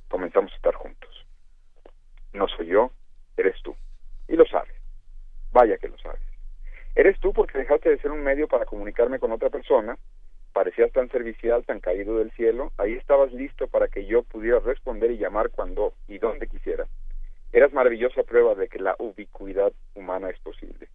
comenzamos 0.09 0.53
a 0.53 0.57
estar 0.57 0.75
juntos. 0.75 1.24
No 2.35 2.49
soy 2.49 2.67
yo, 2.67 2.91
eres 3.37 3.61
tú. 3.63 3.75
Y 4.29 4.37
lo 4.37 4.45
sabes. 4.47 4.75
Vaya 5.53 5.79
que 5.79 5.89
lo 5.89 5.97
sabes. 5.99 6.21
Eres 6.97 7.19
tú 7.21 7.33
porque 7.33 7.59
dejaste 7.59 7.91
de 7.91 7.99
ser 7.99 8.11
un 8.11 8.23
medio 8.23 8.49
para 8.49 8.67
comunicarme 8.67 9.19
con 9.19 9.33
otra 9.33 9.51
persona, 9.51 9.97
parecías 10.53 10.93
tan 10.93 11.09
servicial, 11.11 11.65
tan 11.65 11.81
caído 11.81 12.19
del 12.19 12.31
cielo, 12.33 12.73
ahí 12.77 12.93
estabas 12.93 13.33
listo 13.33 13.69
para 13.69 13.89
que 13.89 14.07
yo 14.07 14.23
pudiera 14.23 14.61
responder 14.61 15.11
y 15.11 15.19
llamar 15.19 15.51
cuando 15.51 15.95
y 16.07 16.19
donde 16.19 16.49
quisiera. 16.49 16.87
Eras 17.53 17.73
maravillosa 17.73 18.25
prueba 18.25 18.55
de 18.55 18.69
que 18.69 18.81
la 18.81 18.97
ubicuidad 18.99 19.73
humana 19.95 20.31
es 20.31 20.39
posible. 20.41 20.89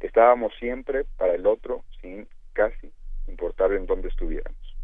Estábamos 0.00 0.54
siempre 0.58 1.04
para 1.16 1.34
el 1.34 1.46
otro 1.46 1.82
sin 2.00 2.28
casi 2.52 2.92
importar 3.26 3.72
en 3.72 3.86
dónde 3.86 4.08
estuviéramos. 4.08 4.76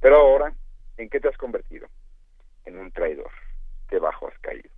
Pero 0.00 0.16
ahora, 0.16 0.52
¿en 0.96 1.08
qué 1.08 1.20
te 1.20 1.28
has 1.28 1.36
convertido? 1.36 1.88
En 2.64 2.78
un 2.78 2.90
traidor. 2.90 3.30
Qué 3.88 3.98
bajo 3.98 4.28
has 4.28 4.38
caído. 4.40 4.70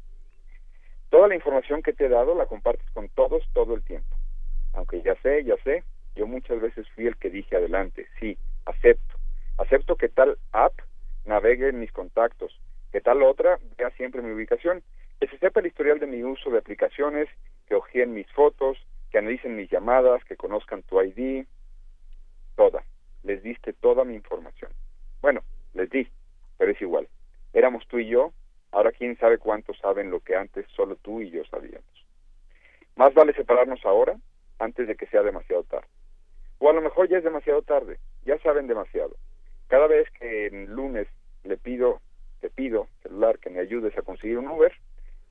Toda 1.11 1.29
la 1.29 1.35
información 1.35 1.83
que 1.83 1.93
te 1.93 2.07
he 2.07 2.09
dado 2.09 2.35
la 2.35 2.47
compartes 2.47 2.89
con 2.91 3.09
todos 3.11 3.45
todo 3.53 3.75
el 3.75 3.83
tiempo 3.83 4.17
aunque 4.73 5.03
ya 5.03 5.15
sé, 5.23 5.45
ya 5.45 5.57
sé, 5.65 5.85
yo 6.15 6.27
muchas 6.27 6.61
veces 6.61 6.89
fui 6.95 7.07
el 7.07 7.17
que 7.17 7.31
dije 7.31 7.57
adelante, 7.57 8.07
sí, 8.19 8.37
acepto, 8.67 9.17
acepto 9.59 9.97
que 9.97 10.09
tal 10.09 10.39
app 10.53 10.75
navegue 11.25 11.69
en 11.69 11.81
mis 11.81 11.93
contactos, 11.93 12.59
que 12.93 13.01
tal 13.01 13.23
otra 13.23 13.59
vea 13.79 13.91
siempre 13.91 14.23
mi 14.23 14.33
ubicación, 14.33 14.83
que 15.21 15.29
se 15.29 15.39
sepa 15.39 15.61
el 15.61 15.67
historial 15.67 15.99
de 15.99 16.07
mi 16.07 16.23
uso 16.23 16.51
de 16.51 16.59
aplicaciones, 16.59 17.29
que 17.67 17.75
ojeen 17.75 18.15
mis 18.15 18.31
fotos, 18.33 18.79
que 19.11 19.19
analicen 19.19 19.57
mis 19.57 19.71
llamadas, 19.71 20.25
que 20.25 20.37
conozcan 20.37 20.83
tu 20.83 21.01
ID, 21.01 21.47
toda, 22.57 22.85
les 23.23 23.43
diste 23.43 23.73
toda 23.73 24.05
mi 24.05 24.15
información. 24.15 24.71
Bueno, 25.21 25.43
les 25.75 25.91
di, 25.91 26.09
pero 26.59 26.73
es 26.73 26.81
igual. 26.81 27.09
Éramos 27.53 27.87
tú 27.89 27.99
y 27.99 28.09
yo, 28.09 28.33
ahora 28.73 28.93
quién 28.93 29.17
sabe 29.19 29.39
cuántos 29.39 29.79
saben 29.79 30.11
lo 30.11 30.21
que 30.21 30.37
antes 30.37 30.67
solo 30.75 30.97
tú 30.97 31.21
y 31.21 31.31
yo 31.31 31.45
sabíamos. 31.45 31.85
Más 32.97 33.15
vale 33.15 33.33
separarnos 33.35 33.85
ahora 33.85 34.17
antes 34.59 34.87
de 34.87 34.97
que 34.97 35.07
sea 35.07 35.23
demasiado 35.23 35.63
tarde. 35.65 35.89
O 36.59 36.69
a 36.69 36.73
lo 36.73 36.83
mejor 36.83 37.09
ya 37.09 37.19
es 37.19 37.25
demasiado 37.25 37.63
tarde, 37.63 37.99
ya 38.25 38.39
saben 38.39 38.67
demasiado. 38.67 39.17
Cada 39.69 39.87
vez 39.87 40.09
que 40.19 40.47
el 40.47 40.65
lunes 40.67 41.07
le 41.45 41.57
pido, 41.57 42.01
te 42.41 42.51
pido, 42.51 42.89
celular, 43.03 43.39
que 43.39 43.51
me 43.51 43.61
ayudes 43.61 43.97
a 43.97 44.03
conseguir 44.03 44.39
un 44.39 44.49
Uber, 44.49 44.73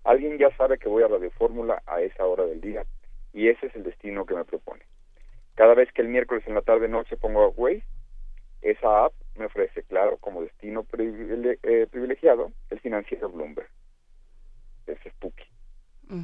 alguien 0.04 0.38
ya 0.38 0.56
sabe 0.58 0.78
que 0.78 0.90
voy 0.90 1.04
a 1.04 1.08
Radio 1.08 1.30
Fórmula 1.32 1.84
a 1.86 2.02
esa 2.02 2.26
hora 2.26 2.46
del 2.46 2.62
día 2.62 2.86
y 3.34 3.50
ese 3.50 3.68
es 3.68 3.76
el 3.76 3.84
destino 3.84 4.26
que 4.26 4.34
me 4.34 4.46
propone. 4.46 4.82
Cada 5.56 5.74
vez 5.74 5.92
que 5.92 6.02
el 6.02 6.08
miércoles 6.08 6.44
en 6.48 6.56
la 6.56 6.62
tarde 6.62 6.88
noche 6.88 7.18
pongo 7.18 7.44
a 7.44 7.50
Waze, 7.50 7.84
esa 8.62 9.06
app 9.06 9.14
me 9.40 9.46
ofrece, 9.46 9.84
claro, 9.84 10.18
como 10.18 10.44
destino 10.44 10.86
eh, 10.98 11.88
privilegiado, 11.90 12.52
el 12.70 12.80
financiero 12.80 13.30
Bloomberg. 13.30 13.70
Es 14.86 15.00
spooky. 15.14 15.46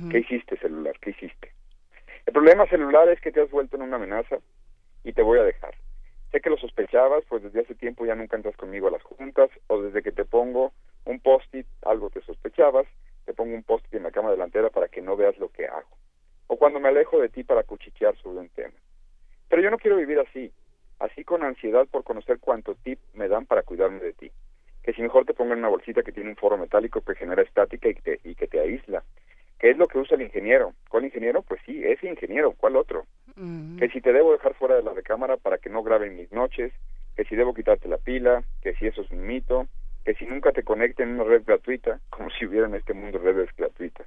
¿Qué 0.09 0.19
hiciste, 0.19 0.57
celular? 0.57 0.97
¿Qué 0.99 1.11
hiciste? 1.11 1.53
El 2.25 2.33
problema 2.33 2.65
celular 2.67 3.07
es 3.09 3.21
que 3.21 3.31
te 3.31 3.41
has 3.41 3.51
vuelto 3.51 3.75
en 3.75 3.83
una 3.83 3.97
amenaza 3.97 4.37
y 5.03 5.13
te 5.13 5.21
voy 5.21 5.39
a 5.39 5.43
dejar. 5.43 5.75
Sé 6.31 6.41
que 6.41 6.49
lo 6.49 6.57
sospechabas, 6.57 7.23
pues 7.29 7.43
desde 7.43 7.61
hace 7.61 7.75
tiempo 7.75 8.05
ya 8.05 8.15
nunca 8.15 8.35
entras 8.35 8.57
conmigo 8.57 8.87
a 8.87 8.91
las 8.91 9.03
juntas, 9.03 9.49
o 9.67 9.81
desde 9.81 10.01
que 10.01 10.11
te 10.11 10.25
pongo 10.25 10.73
un 11.05 11.19
post-it, 11.19 11.67
algo 11.83 12.09
que 12.09 12.21
sospechabas, 12.21 12.87
te 13.25 13.33
pongo 13.33 13.53
un 13.53 13.63
post-it 13.63 13.93
en 13.93 14.03
la 14.03 14.11
cama 14.11 14.31
delantera 14.31 14.69
para 14.69 14.87
que 14.87 15.01
no 15.01 15.15
veas 15.15 15.37
lo 15.37 15.49
que 15.49 15.67
hago. 15.67 15.97
O 16.47 16.57
cuando 16.57 16.79
me 16.79 16.89
alejo 16.89 17.19
de 17.21 17.29
ti 17.29 17.43
para 17.43 17.63
cuchichear 17.63 18.17
sobre 18.17 18.39
un 18.39 18.49
tema. 18.49 18.73
Pero 19.47 19.61
yo 19.61 19.69
no 19.69 19.77
quiero 19.77 19.97
vivir 19.97 20.19
así, 20.19 20.51
así 21.05 21.23
con 21.23 21.43
ansiedad 21.43 21.87
por 21.89 22.03
conocer 22.03 22.39
cuánto 22.39 22.75
tip 22.75 22.99
me 23.13 23.27
dan 23.27 23.45
para 23.45 23.63
cuidarme 23.63 23.99
de 23.99 24.13
ti. 24.13 24.31
Que 24.83 24.93
si 24.93 25.01
mejor 25.01 25.25
te 25.25 25.33
pongo 25.33 25.53
en 25.53 25.59
una 25.59 25.69
bolsita 25.69 26.03
que 26.03 26.11
tiene 26.11 26.29
un 26.29 26.35
foro 26.35 26.57
metálico 26.57 27.01
que 27.01 27.15
genera 27.15 27.41
estática 27.41 27.89
y, 27.89 27.95
y 28.23 28.35
que 28.35 28.47
te 28.47 28.59
aísla, 28.59 29.03
¿Qué 29.59 29.71
es 29.71 29.77
lo 29.77 29.87
que 29.87 29.97
usa 29.97 30.15
el 30.15 30.23
ingeniero? 30.23 30.73
¿Cuál 30.89 31.05
ingeniero? 31.05 31.41
Pues 31.41 31.61
sí, 31.65 31.81
ese 31.83 32.07
ingeniero, 32.07 32.53
¿cuál 32.57 32.75
otro? 32.75 33.05
Que 33.77 33.89
si 33.89 34.01
te 34.01 34.13
debo 34.13 34.31
dejar 34.31 34.53
fuera 34.53 34.75
de 34.75 34.83
la 34.83 34.93
recámara 34.93 35.37
para 35.37 35.57
que 35.57 35.69
no 35.69 35.83
graben 35.83 36.15
mis 36.15 36.31
noches, 36.31 36.71
que 37.15 37.23
si 37.25 37.35
debo 37.35 37.53
quitarte 37.53 37.87
la 37.87 37.97
pila, 37.97 38.43
que 38.61 38.75
si 38.75 38.87
eso 38.87 39.01
es 39.01 39.11
un 39.11 39.25
mito, 39.25 39.67
que 40.03 40.13
si 40.15 40.25
nunca 40.25 40.51
te 40.51 40.63
conecten 40.63 41.09
en 41.09 41.15
una 41.15 41.23
red 41.23 41.43
gratuita, 41.45 41.99
como 42.09 42.29
si 42.29 42.45
hubiera 42.45 42.67
en 42.67 42.75
este 42.75 42.93
mundo 42.93 43.17
redes 43.17 43.49
gratuitas. 43.57 44.05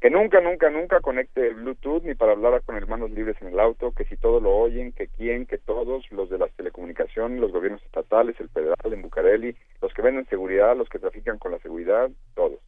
Que 0.00 0.08
nunca, 0.08 0.40
nunca, 0.40 0.70
nunca 0.70 1.00
conecte 1.00 1.50
Bluetooth 1.50 2.02
ni 2.04 2.14
para 2.14 2.32
hablar 2.32 2.62
con 2.62 2.74
hermanos 2.74 3.10
libres 3.10 3.36
en 3.42 3.48
el 3.48 3.60
auto, 3.60 3.92
que 3.92 4.06
si 4.06 4.16
todo 4.16 4.40
lo 4.40 4.56
oyen, 4.56 4.92
que 4.92 5.08
quién, 5.08 5.44
que 5.44 5.58
todos, 5.58 6.10
los 6.10 6.30
de 6.30 6.38
las 6.38 6.50
telecomunicaciones, 6.52 7.38
los 7.38 7.52
gobiernos 7.52 7.82
estatales, 7.82 8.40
el 8.40 8.48
federal 8.48 8.76
en 8.92 9.02
Bucareli, 9.02 9.54
los 9.82 9.92
que 9.92 10.00
venden 10.00 10.26
seguridad, 10.28 10.74
los 10.74 10.88
que 10.88 10.98
trafican 10.98 11.38
con 11.38 11.52
la 11.52 11.58
seguridad, 11.58 12.10
todos. 12.34 12.60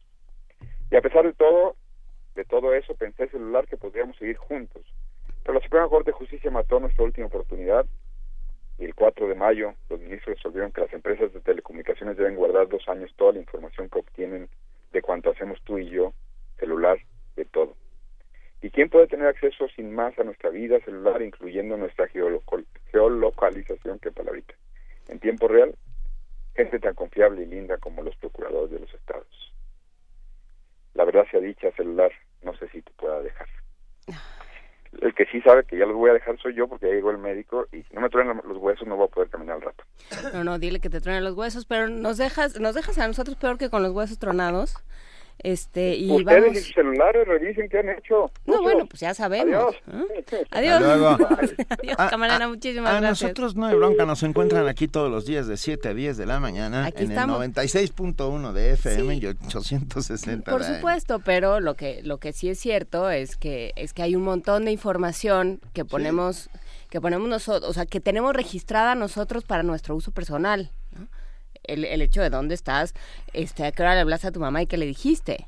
Y 0.91 0.95
a 0.95 1.01
pesar 1.01 1.25
de 1.25 1.33
todo, 1.33 1.75
de 2.35 2.45
todo 2.45 2.71
eso, 2.75 2.93
pensé 2.93 3.27
celular 3.29 3.67
que 3.67 3.77
podríamos 3.77 4.15
seguir 4.17 4.37
juntos. 4.37 4.83
Pero 5.41 5.55
la 5.55 5.63
Suprema 5.63 5.89
Corte 5.89 6.11
de 6.11 6.17
Justicia 6.17 6.51
mató 6.51 6.79
nuestra 6.79 7.03
última 7.03 7.25
oportunidad 7.25 7.87
y 8.77 8.85
el 8.85 8.93
4 8.93 9.27
de 9.27 9.33
mayo 9.33 9.73
los 9.89 9.99
ministros 9.99 10.37
resolvieron 10.37 10.71
que 10.71 10.81
las 10.81 10.93
empresas 10.93 11.33
de 11.33 11.39
telecomunicaciones 11.39 12.15
deben 12.15 12.35
guardar 12.35 12.69
dos 12.69 12.87
años 12.87 13.11
toda 13.15 13.33
la 13.33 13.39
información 13.39 13.89
que 13.89 13.99
obtienen 13.99 14.49
de 14.91 15.01
cuanto 15.01 15.31
hacemos 15.31 15.59
tú 15.63 15.79
y 15.79 15.89
yo, 15.89 16.13
celular, 16.59 16.99
de 17.35 17.45
todo. 17.45 17.75
¿Y 18.61 18.69
quién 18.69 18.89
puede 18.89 19.07
tener 19.07 19.27
acceso 19.27 19.67
sin 19.75 19.93
más 19.93 20.17
a 20.17 20.23
nuestra 20.23 20.49
vida 20.49 20.79
celular, 20.81 21.21
incluyendo 21.21 21.75
nuestra 21.75 22.07
geolocalización, 22.91 23.99
que 23.99 24.11
palabrita? 24.11 24.53
En 25.09 25.19
tiempo 25.19 25.47
real, 25.47 25.75
gente 26.55 26.79
tan 26.79 26.95
confiable 26.95 27.43
y 27.43 27.47
linda 27.47 27.77
como 27.77 28.03
los 28.03 28.15
procuradores 28.15 28.71
de 28.71 28.79
los 28.79 28.93
estados 28.93 29.53
la 30.93 31.05
verdad 31.05 31.25
sea 31.31 31.39
dicha, 31.39 31.71
celular, 31.71 32.11
no 32.43 32.55
sé 32.57 32.67
si 32.69 32.81
te 32.81 32.91
pueda 32.91 33.21
dejar. 33.21 33.47
El 35.01 35.13
que 35.15 35.25
sí 35.25 35.41
sabe 35.41 35.63
que 35.63 35.77
ya 35.77 35.85
los 35.85 35.95
voy 35.95 36.11
a 36.11 36.13
dejar 36.13 36.37
soy 36.39 36.53
yo 36.53 36.67
porque 36.67 36.87
ya 36.87 36.93
llegó 36.93 37.09
el 37.09 37.17
médico 37.17 37.67
y 37.71 37.81
si 37.81 37.93
no 37.95 38.01
me 38.01 38.09
truenan 38.09 38.41
los 38.47 38.57
huesos 38.57 38.87
no 38.87 38.95
voy 38.95 39.07
a 39.07 39.11
poder 39.11 39.29
caminar 39.29 39.55
al 39.55 39.61
rato. 39.63 39.83
No, 40.33 40.43
no, 40.43 40.59
dile 40.59 40.79
que 40.79 40.89
te 40.89 41.01
truenen 41.01 41.23
los 41.23 41.35
huesos, 41.35 41.65
pero 41.65 41.89
nos 41.89 42.17
dejas, 42.17 42.59
nos 42.59 42.75
dejas 42.75 42.99
a 42.99 43.07
nosotros 43.07 43.35
peor 43.35 43.57
que 43.57 43.71
con 43.71 43.81
los 43.81 43.91
huesos 43.91 44.19
tronados. 44.19 44.75
Este, 45.39 45.95
y 45.95 46.09
Ustedes 46.09 46.41
vamos... 46.43 46.57
en 46.57 46.63
sus 46.63 46.73
celulares 46.73 47.27
revisen 47.27 47.67
qué 47.67 47.79
han 47.79 47.89
hecho. 47.89 48.31
No, 48.45 48.61
bueno, 48.61 48.85
pues 48.85 49.01
ya 49.01 49.13
sabemos. 49.13 49.75
Adiós. 49.85 50.45
Adiós. 50.51 50.81
Adiós, 51.69 51.97
camarera, 52.09 52.47
muchísimas 52.47 52.93
a 52.93 52.99
gracias. 53.01 53.21
nosotros 53.23 53.55
no 53.55 53.65
hay 53.65 53.75
bronca, 53.75 54.05
nos 54.05 54.23
encuentran 54.23 54.67
aquí 54.69 54.87
todos 54.87 55.11
los 55.11 55.25
días 55.25 55.47
de 55.47 55.57
7 55.57 55.89
a 55.89 55.93
10 55.93 56.15
de 56.17 56.25
la 56.25 56.39
mañana 56.39 56.85
Aquí 56.85 57.03
en 57.03 57.11
estamos. 57.11 57.43
el 57.43 57.51
96.1 57.53 58.53
de 58.53 58.71
FM 58.71 59.15
Sí. 59.15 59.19
y 59.21 59.27
860 59.27 60.51
Por 60.51 60.63
supuesto, 60.63 61.19
pero 61.19 61.59
lo 61.59 61.75
que 61.75 62.01
lo 62.03 62.19
que 62.19 62.31
sí 62.31 62.49
es 62.49 62.59
cierto 62.59 63.09
es 63.09 63.35
que 63.35 63.73
es 63.75 63.93
que 63.93 64.01
hay 64.03 64.15
un 64.15 64.23
montón 64.23 64.65
de 64.65 64.71
información 64.71 65.59
que 65.73 65.83
ponemos 65.85 66.49
que 66.89 67.01
ponemos 67.01 67.27
nosotros, 67.27 67.69
o 67.69 67.73
sea, 67.73 67.85
que 67.85 67.99
tenemos 67.99 68.33
registrada 68.33 68.95
nosotros 68.95 69.43
para 69.43 69.63
nuestro 69.63 69.95
uso 69.95 70.11
personal. 70.11 70.71
El, 71.63 71.85
el 71.85 72.01
hecho 72.01 72.21
de 72.21 72.29
dónde 72.29 72.55
estás, 72.55 72.93
este, 73.33 73.65
a 73.65 73.71
qué 73.71 73.83
hora 73.83 73.95
le 73.95 74.01
hablaste 74.01 74.27
a 74.27 74.31
tu 74.31 74.39
mamá 74.39 74.61
y 74.61 74.67
qué 74.67 74.77
le 74.77 74.85
dijiste. 74.85 75.47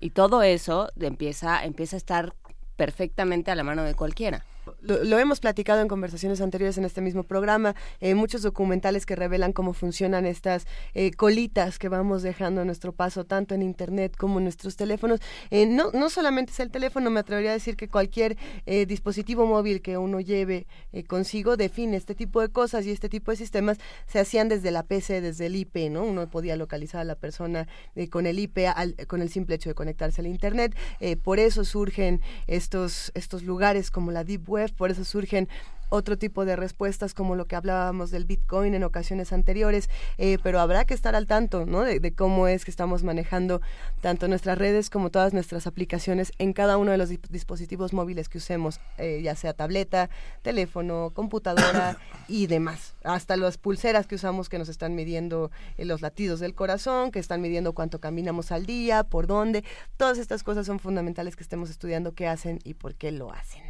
Y 0.00 0.10
todo 0.10 0.42
eso 0.42 0.90
empieza 0.98 1.64
empieza 1.64 1.96
a 1.96 1.98
estar 1.98 2.34
perfectamente 2.76 3.50
a 3.50 3.54
la 3.54 3.62
mano 3.62 3.84
de 3.84 3.94
cualquiera. 3.94 4.44
Lo, 4.80 5.18
hemos 5.18 5.40
platicado 5.40 5.80
en 5.80 5.88
conversaciones 5.88 6.40
anteriores 6.40 6.78
en 6.78 6.84
este 6.84 7.00
mismo 7.00 7.22
programa, 7.24 7.74
eh, 8.00 8.14
muchos 8.14 8.42
documentales 8.42 9.06
que 9.06 9.16
revelan 9.16 9.52
cómo 9.52 9.72
funcionan 9.72 10.26
estas 10.26 10.66
eh, 10.94 11.10
colitas 11.12 11.78
que 11.78 11.88
vamos 11.88 12.22
dejando 12.22 12.60
a 12.60 12.64
nuestro 12.64 12.92
paso, 12.92 13.24
tanto 13.24 13.54
en 13.54 13.62
Internet 13.62 14.16
como 14.16 14.38
en 14.38 14.44
nuestros 14.44 14.76
teléfonos. 14.76 15.20
Eh, 15.50 15.66
no, 15.66 15.90
no 15.92 16.10
solamente 16.10 16.52
es 16.52 16.60
el 16.60 16.70
teléfono, 16.70 17.10
me 17.10 17.20
atrevería 17.20 17.50
a 17.50 17.54
decir 17.54 17.76
que 17.76 17.88
cualquier 17.88 18.36
eh, 18.66 18.86
dispositivo 18.86 19.46
móvil 19.46 19.80
que 19.82 19.96
uno 19.96 20.20
lleve 20.20 20.66
consigo 21.06 21.56
define 21.56 21.96
este 21.96 22.14
tipo 22.14 22.40
de 22.40 22.48
cosas 22.48 22.84
y 22.86 22.90
este 22.90 23.08
tipo 23.08 23.30
de 23.30 23.36
sistemas 23.36 23.78
se 24.06 24.18
hacían 24.20 24.48
desde 24.48 24.70
la 24.70 24.82
PC, 24.82 25.20
desde 25.20 25.46
el 25.46 25.56
IP, 25.56 25.90
¿no? 25.90 26.04
Uno 26.04 26.28
podía 26.28 26.56
localizar 26.56 27.00
a 27.00 27.04
la 27.04 27.14
persona 27.14 27.68
con 28.10 28.26
el 28.26 28.38
IP, 28.38 28.66
al- 28.74 28.96
con 29.06 29.22
el 29.22 29.30
simple 29.30 29.54
hecho 29.54 29.70
de 29.70 29.74
conectarse 29.74 30.20
al 30.20 30.26
Internet. 30.26 30.76
Por 31.22 31.38
eso 31.38 31.64
surgen 31.64 32.20
estos, 32.46 33.12
estos 33.14 33.42
lugares 33.44 33.90
como 33.90 34.10
la 34.10 34.24
Deep 34.24 34.48
Web, 34.48 34.59
por 34.68 34.90
eso 34.90 35.04
surgen 35.04 35.48
otro 35.90 36.16
tipo 36.16 36.44
de 36.44 36.56
respuestas 36.56 37.14
como 37.14 37.34
lo 37.34 37.46
que 37.46 37.56
hablábamos 37.56 38.10
del 38.10 38.24
Bitcoin 38.24 38.74
en 38.74 38.84
ocasiones 38.84 39.32
anteriores, 39.32 39.90
eh, 40.16 40.38
pero 40.42 40.60
habrá 40.60 40.84
que 40.84 40.94
estar 40.94 41.14
al 41.14 41.26
tanto 41.26 41.66
¿no? 41.66 41.82
de, 41.82 42.14
cómo 42.14 42.48
es 42.48 42.64
que 42.64 42.70
estamos 42.70 43.02
manejando 43.02 43.60
tanto 44.00 44.28
nuestras 44.28 44.56
redes 44.56 44.88
como 44.88 45.10
todas 45.10 45.34
nuestras 45.34 45.66
aplicaciones 45.66 46.32
en 46.38 46.52
cada 46.52 46.78
uno 46.78 46.92
de 46.92 46.98
los 46.98 47.10
dispositivos 47.10 47.92
móviles 47.92 48.28
que 48.28 48.38
usemos, 48.38 48.80
eh, 48.98 49.20
ya 49.22 49.34
sea 49.34 49.52
tableta, 49.52 50.08
teléfono, 50.42 51.10
computadora 51.12 51.98
y 52.28 52.46
demás. 52.46 52.94
Hasta 53.02 53.36
las 53.36 53.58
pulseras 53.58 54.06
que 54.06 54.14
usamos 54.14 54.48
que 54.48 54.58
nos 54.58 54.68
están 54.68 54.94
midiendo 54.94 55.50
eh, 55.76 55.84
los 55.84 56.00
latidos 56.00 56.40
del 56.40 56.54
corazón, 56.54 57.10
que 57.10 57.18
están 57.18 57.40
midiendo 57.40 57.72
cuánto 57.72 58.00
caminamos 58.00 58.52
al 58.52 58.64
día, 58.64 59.02
por 59.02 59.26
dónde. 59.26 59.64
Todas 59.96 60.18
estas 60.18 60.44
cosas 60.44 60.66
son 60.66 60.78
fundamentales 60.78 61.34
que 61.34 61.42
estemos 61.42 61.68
estudiando 61.68 62.14
qué 62.14 62.28
hacen 62.28 62.60
y 62.62 62.74
por 62.74 62.94
qué 62.94 63.10
lo 63.10 63.32
hacen. 63.32 63.69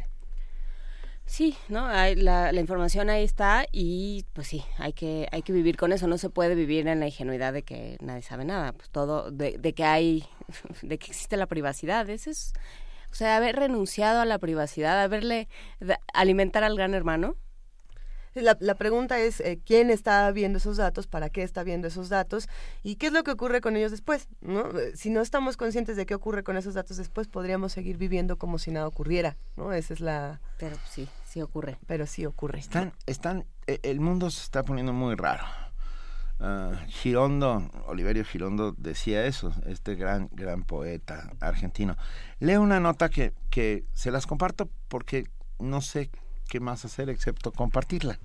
Sí, 1.31 1.55
no, 1.69 1.85
hay, 1.85 2.15
la, 2.15 2.51
información 2.51 3.09
ahí 3.09 3.23
está 3.23 3.65
y 3.71 4.25
pues 4.33 4.47
sí, 4.47 4.65
hay 4.77 4.91
que 4.91 5.29
hay 5.31 5.43
que 5.43 5.53
vivir 5.53 5.77
con 5.77 5.93
eso. 5.93 6.05
No 6.05 6.17
se 6.17 6.29
puede 6.29 6.55
vivir 6.55 6.85
en 6.89 6.99
la 6.99 7.05
ingenuidad 7.05 7.53
de 7.53 7.63
que 7.63 7.95
nadie 8.01 8.21
sabe 8.21 8.43
nada. 8.43 8.73
Pues 8.73 8.89
todo 8.89 9.31
de, 9.31 9.57
de 9.57 9.73
que 9.73 9.85
hay, 9.85 10.25
de 10.81 10.97
que 10.97 11.07
existe 11.07 11.37
la 11.37 11.45
privacidad. 11.47 12.09
Eso 12.09 12.31
es, 12.31 12.51
o 13.13 13.15
sea, 13.15 13.37
haber 13.37 13.55
renunciado 13.55 14.19
a 14.19 14.25
la 14.25 14.39
privacidad, 14.39 15.01
haberle 15.01 15.47
alimentar 16.13 16.65
al 16.65 16.75
gran 16.75 16.93
hermano 16.93 17.37
la, 18.33 18.57
la 18.61 18.75
pregunta 18.75 19.19
es 19.19 19.41
eh, 19.41 19.59
quién 19.65 19.89
está 19.89 20.31
viendo 20.31 20.57
esos 20.57 20.77
datos, 20.77 21.07
para 21.07 21.29
qué 21.29 21.43
está 21.43 21.63
viendo 21.63 21.87
esos 21.87 22.07
datos 22.07 22.47
y 22.81 22.95
qué 22.95 23.07
es 23.07 23.13
lo 23.13 23.23
que 23.23 23.31
ocurre 23.31 23.59
con 23.59 23.75
ellos 23.75 23.91
después. 23.91 24.29
¿no? 24.39 24.69
Eh, 24.79 24.93
si 24.95 25.09
no 25.09 25.21
estamos 25.21 25.57
conscientes 25.57 25.97
de 25.97 26.05
qué 26.05 26.15
ocurre 26.15 26.43
con 26.43 26.55
esos 26.55 26.73
datos 26.73 26.97
después, 26.97 27.27
podríamos 27.27 27.73
seguir 27.73 27.97
viviendo 27.97 28.37
como 28.37 28.57
si 28.57 28.71
nada 28.71 28.87
ocurriera. 28.87 29.37
¿no? 29.57 29.73
Esa 29.73 29.93
es 29.93 29.99
la... 29.99 30.41
Pero 30.57 30.77
sí, 30.89 31.09
sí 31.31 31.41
ocurre. 31.41 31.77
Pero 31.87 32.05
sí 32.05 32.25
ocurre. 32.25 32.59
Están, 32.59 32.93
están, 33.05 33.45
e, 33.67 33.79
el 33.83 33.99
mundo 33.99 34.29
se 34.29 34.43
está 34.43 34.63
poniendo 34.63 34.93
muy 34.93 35.15
raro. 35.15 35.43
Uh, 36.39 36.75
Girondo, 36.87 37.69
Oliverio 37.85 38.25
Girondo 38.25 38.73
decía 38.75 39.25
eso, 39.25 39.53
este 39.67 39.95
gran, 39.95 40.27
gran 40.31 40.63
poeta 40.63 41.31
argentino. 41.39 41.95
Leo 42.39 42.61
una 42.61 42.79
nota 42.79 43.09
que, 43.09 43.33
que 43.51 43.85
se 43.93 44.09
las 44.09 44.25
comparto 44.25 44.67
porque 44.87 45.25
no 45.59 45.81
sé 45.81 46.09
qué 46.49 46.59
más 46.59 46.83
hacer 46.83 47.09
excepto 47.09 47.51
compartirla. 47.51 48.19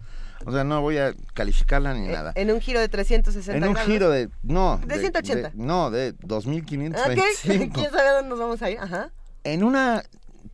O 0.46 0.52
sea, 0.52 0.64
no 0.64 0.80
voy 0.80 0.96
a 0.96 1.14
calificarla 1.34 1.92
ni 1.94 2.08
eh, 2.08 2.12
nada. 2.12 2.32
En 2.34 2.50
un 2.50 2.60
giro 2.60 2.80
de 2.80 2.88
360 2.88 3.56
En 3.56 3.70
un 3.70 3.76
giro 3.76 4.10
de... 4.10 4.30
No. 4.42 4.80
De, 4.84 4.98
180. 4.98 5.52
no, 5.54 5.90
de 5.90 6.12
2525. 6.12 7.12
Okay. 7.46 7.68
¿Quién 7.74 7.90
sabe 7.90 8.08
a 8.08 8.12
dónde 8.14 8.30
nos 8.30 8.38
vamos 8.38 8.62
a 8.62 8.70
ir? 8.70 8.78
Ajá. 8.78 9.12
En 9.44 9.62
una 9.62 10.02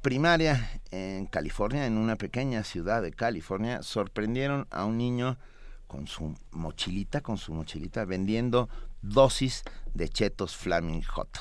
primaria 0.02 0.70
en 0.90 1.26
California, 1.26 1.86
en 1.86 1.96
una 1.96 2.16
pequeña 2.16 2.64
ciudad 2.64 3.02
de 3.02 3.12
California, 3.12 3.82
sorprendieron 3.82 4.66
a 4.70 4.84
un 4.84 4.98
niño 4.98 5.38
con 5.86 6.06
su 6.06 6.36
mochilita, 6.50 7.20
con 7.20 7.38
su 7.38 7.54
mochilita, 7.54 8.04
vendiendo 8.04 8.68
dosis 9.00 9.62
de 9.94 10.08
chetos 10.08 10.56
Flaming 10.56 11.02
Hot. 11.02 11.38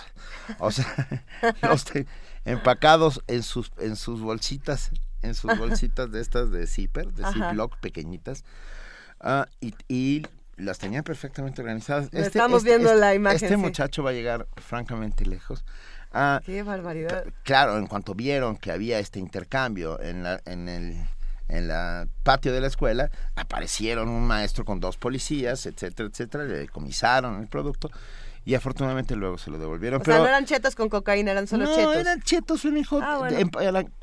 O 0.60 0.72
sea, 0.72 0.86
los 1.62 1.86
empacados 2.46 3.22
en 3.28 3.44
sus, 3.44 3.72
en 3.78 3.96
sus 3.96 4.22
bolsitas 4.22 4.92
en 5.22 5.36
sus 5.36 5.58
bolsitas 5.58 6.12
de 6.12 6.22
estas 6.22 6.52
de 6.52 6.68
zipper, 6.68 7.12
de 7.14 7.24
Ziploc 7.32 7.78
pequeñitas, 7.78 8.44
uh, 9.24 9.44
y, 9.60 9.74
y, 9.88 10.26
las 10.58 10.78
tenía 10.78 11.02
perfectamente 11.02 11.62
organizadas. 11.62 12.06
Este, 12.06 12.22
estamos 12.22 12.60
este, 12.60 12.70
viendo 12.70 12.90
este, 12.90 13.00
la 13.00 13.16
imagen. 13.16 13.44
Este 13.44 13.58
muchacho 13.58 14.04
va 14.04 14.12
a 14.12 14.14
llegar 14.14 14.48
francamente 14.58 15.26
lejos. 15.26 15.66
Uh, 16.14 16.44
Qué 16.46 16.64
barbaridad. 16.64 17.26
Claro, 17.44 17.78
en 17.78 17.88
cuanto 17.88 18.14
vieron 18.14 18.58
que 18.58 18.72
había 18.72 19.00
este 19.00 19.20
intercambio 19.20 20.02
en, 20.02 20.24
la, 20.24 20.42
en 20.46 20.68
el 20.68 20.98
en 21.52 21.68
la 21.68 22.08
patio 22.24 22.54
de 22.54 22.62
la 22.62 22.68
escuela, 22.68 23.12
aparecieron 23.36 24.10
un 24.10 24.26
maestro 24.26 24.64
con 24.64 24.80
dos 24.80 24.98
policías, 24.98 25.66
etcétera, 25.66 26.10
etcétera, 26.10 26.46
le 26.46 26.58
decomisaron 26.60 27.42
el 27.42 27.48
producto 27.48 27.92
y 28.44 28.56
afortunadamente 28.56 29.16
luego 29.16 29.38
se 29.38 29.52
lo 29.52 29.60
devolvieron. 29.60 30.02
O 30.02 30.04
pero, 30.04 30.16
sea, 30.16 30.24
no 30.24 30.28
eran 30.30 30.46
chetos 30.46 30.76
con 30.76 30.90
cocaína, 30.90 31.32
eran 31.32 31.48
solo 31.48 31.66
chetos. 31.66 31.84
No, 31.84 31.94
eran 31.94 32.22
chetos, 32.22 32.66
hijo. 32.66 33.00
Ah, 33.02 33.30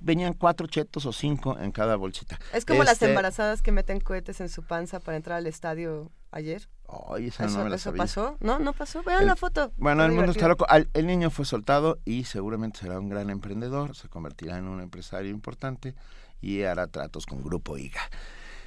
venían 0.01 0.35
cuatro 0.35 0.67
chetos 0.67 1.07
o 1.07 1.13
cinco 1.13 1.59
en 1.59 1.73
cada 1.73 1.97
bolsita. 1.97 2.39
Es 2.53 2.65
como 2.65 2.85
las 2.85 2.95
este 2.95 3.09
embarazadas 3.09 3.63
que 3.63 3.73
meten 3.73 4.01
cohetes 4.01 4.41
en 4.41 4.49
su 4.49 4.63
panza 4.63 5.01
para 5.01 5.17
entrar 5.17 5.39
al 5.39 5.47
estadio 5.47 6.13
ayer. 6.31 6.69
Ay, 7.11 7.27
esa 7.27 7.47
no 7.47 7.65
me 7.65 7.71
la 7.71 7.77
¿Eso 7.77 7.95
pasó? 7.95 8.37
No, 8.41 8.59
no 8.59 8.73
pasó. 8.73 9.03
Vean 9.03 9.27
la 9.27 9.37
foto. 9.37 9.73
Bueno, 9.77 10.05
el 10.05 10.13
mundo 10.13 10.33
está 10.33 10.49
loco. 10.49 10.67
el 10.71 11.07
niño 11.07 11.31
fue 11.31 11.45
soltado 11.45 11.99
y 12.05 12.25
seguramente 12.25 12.81
será 12.81 12.99
un 12.99 13.09
gran 13.09 13.31
emprendedor, 13.31 13.95
se 13.95 14.09
convertirá 14.09 14.57
en 14.57 14.69
un 14.69 14.81
empresario 14.81 15.31
importante 15.31 15.95
y 16.41 16.63
hará 16.63 16.87
tratos 16.87 17.27
con 17.27 17.43
Grupo 17.43 17.77
IGA. 17.77 18.01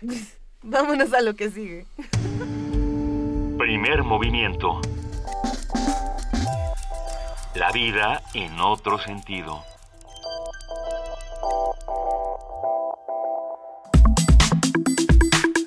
Vámonos 0.64 1.14
a 1.14 1.22
lo 1.22 1.34
que 1.36 1.50
sigue. 1.50 1.88
Primer 3.58 4.04
movimiento. 4.04 4.82
La 7.56 7.72
vida 7.72 8.22
en 8.34 8.60
otro 8.60 9.00
sentido. 9.00 9.64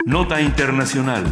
Nota 0.07 0.41
Internacional. 0.41 1.25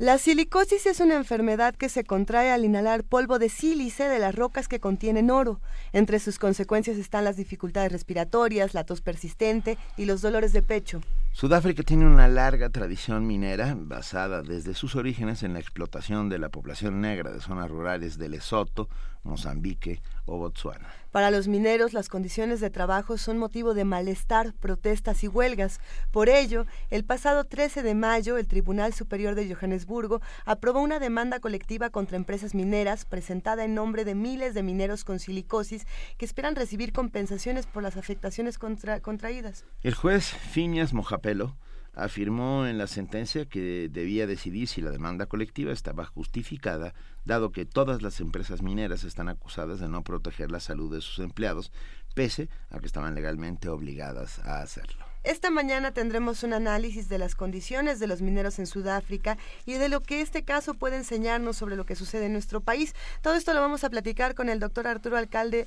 La 0.00 0.16
silicosis 0.16 0.86
es 0.86 1.00
una 1.00 1.14
enfermedad 1.14 1.74
que 1.74 1.90
se 1.90 2.04
contrae 2.04 2.50
al 2.50 2.64
inhalar 2.64 3.04
polvo 3.04 3.38
de 3.38 3.50
sílice 3.50 4.04
de 4.04 4.18
las 4.18 4.34
rocas 4.34 4.66
que 4.66 4.80
contienen 4.80 5.30
oro. 5.30 5.60
Entre 5.92 6.18
sus 6.20 6.38
consecuencias 6.38 6.96
están 6.96 7.22
las 7.22 7.36
dificultades 7.36 7.92
respiratorias, 7.92 8.72
la 8.72 8.84
tos 8.84 9.02
persistente 9.02 9.76
y 9.98 10.06
los 10.06 10.22
dolores 10.22 10.54
de 10.54 10.62
pecho. 10.62 11.02
Sudáfrica 11.32 11.82
tiene 11.82 12.06
una 12.06 12.28
larga 12.28 12.70
tradición 12.70 13.26
minera 13.26 13.76
basada 13.76 14.40
desde 14.40 14.72
sus 14.72 14.96
orígenes 14.96 15.42
en 15.42 15.52
la 15.52 15.60
explotación 15.60 16.30
de 16.30 16.38
la 16.38 16.48
población 16.48 17.02
negra 17.02 17.30
de 17.30 17.42
zonas 17.42 17.70
rurales 17.70 18.16
de 18.16 18.30
Lesoto, 18.30 18.88
Mozambique 19.22 20.00
o 20.24 20.38
Botsuana. 20.38 20.88
Para 21.10 21.32
los 21.32 21.48
mineros, 21.48 21.92
las 21.92 22.08
condiciones 22.08 22.60
de 22.60 22.70
trabajo 22.70 23.18
son 23.18 23.36
motivo 23.36 23.74
de 23.74 23.84
malestar, 23.84 24.52
protestas 24.54 25.24
y 25.24 25.28
huelgas. 25.28 25.80
Por 26.12 26.28
ello, 26.28 26.66
el 26.90 27.04
pasado 27.04 27.44
13 27.44 27.82
de 27.82 27.96
mayo, 27.96 28.38
el 28.38 28.46
Tribunal 28.46 28.94
Superior 28.94 29.34
de 29.34 29.52
Johannesburgo 29.52 30.20
aprobó 30.44 30.80
una 30.80 31.00
demanda 31.00 31.40
colectiva 31.40 31.90
contra 31.90 32.16
empresas 32.16 32.54
mineras 32.54 33.04
presentada 33.04 33.64
en 33.64 33.74
nombre 33.74 34.04
de 34.04 34.14
miles 34.14 34.54
de 34.54 34.62
mineros 34.62 35.02
con 35.02 35.18
silicosis 35.18 35.84
que 36.16 36.24
esperan 36.24 36.54
recibir 36.54 36.92
compensaciones 36.92 37.66
por 37.66 37.82
las 37.82 37.96
afectaciones 37.96 38.58
contraídas. 38.58 39.64
El 39.82 39.94
juez 39.94 40.26
Finias 40.26 40.92
Mojapelo 40.92 41.56
afirmó 41.94 42.66
en 42.66 42.78
la 42.78 42.86
sentencia 42.86 43.46
que 43.46 43.88
debía 43.90 44.26
decidir 44.26 44.68
si 44.68 44.80
la 44.80 44.90
demanda 44.90 45.26
colectiva 45.26 45.72
estaba 45.72 46.04
justificada, 46.04 46.94
dado 47.24 47.52
que 47.52 47.66
todas 47.66 48.02
las 48.02 48.20
empresas 48.20 48.62
mineras 48.62 49.04
están 49.04 49.28
acusadas 49.28 49.80
de 49.80 49.88
no 49.88 50.02
proteger 50.02 50.50
la 50.50 50.60
salud 50.60 50.94
de 50.94 51.00
sus 51.00 51.18
empleados, 51.18 51.72
pese 52.14 52.48
a 52.70 52.78
que 52.78 52.86
estaban 52.86 53.14
legalmente 53.14 53.68
obligadas 53.68 54.38
a 54.40 54.60
hacerlo. 54.62 55.04
Esta 55.22 55.50
mañana 55.50 55.92
tendremos 55.92 56.42
un 56.44 56.54
análisis 56.54 57.10
de 57.10 57.18
las 57.18 57.34
condiciones 57.34 58.00
de 58.00 58.06
los 58.06 58.22
mineros 58.22 58.58
en 58.58 58.66
Sudáfrica 58.66 59.36
y 59.66 59.74
de 59.74 59.90
lo 59.90 60.00
que 60.00 60.22
este 60.22 60.44
caso 60.44 60.72
puede 60.72 60.96
enseñarnos 60.96 61.58
sobre 61.58 61.76
lo 61.76 61.84
que 61.84 61.94
sucede 61.94 62.26
en 62.26 62.32
nuestro 62.32 62.62
país. 62.62 62.94
Todo 63.20 63.34
esto 63.34 63.52
lo 63.52 63.60
vamos 63.60 63.84
a 63.84 63.90
platicar 63.90 64.34
con 64.34 64.48
el 64.48 64.60
doctor 64.60 64.86
Arturo 64.86 65.18
Alcalde 65.18 65.66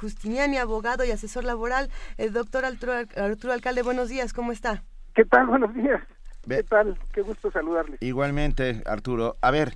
Justiniani, 0.00 0.58
abogado 0.58 1.04
y 1.04 1.10
asesor 1.10 1.44
laboral. 1.44 1.90
El 2.16 2.32
doctor 2.32 2.64
Arturo, 2.64 2.92
Arturo 2.92 3.52
Alcalde, 3.52 3.82
buenos 3.82 4.08
días, 4.08 4.32
¿cómo 4.32 4.52
está? 4.52 4.84
¿Qué 5.14 5.24
tal? 5.24 5.46
Buenos 5.46 5.74
días. 5.74 6.02
¿Qué 6.48 6.62
tal? 6.62 6.96
Qué 7.12 7.22
gusto 7.22 7.50
saludarles. 7.50 8.00
Igualmente, 8.02 8.82
Arturo. 8.86 9.36
A 9.42 9.50
ver, 9.50 9.74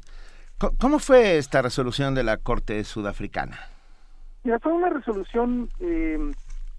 ¿cómo 0.81 0.99
fue 0.99 1.39
esta 1.39 1.63
resolución 1.63 2.15
de 2.15 2.25
la 2.25 2.39
Corte 2.39 2.83
Sudafricana? 2.85 3.59
Mira, 4.45 4.59
fue 4.61 4.73
una 4.73 4.91
resolución 4.91 5.69
eh, 5.81 6.19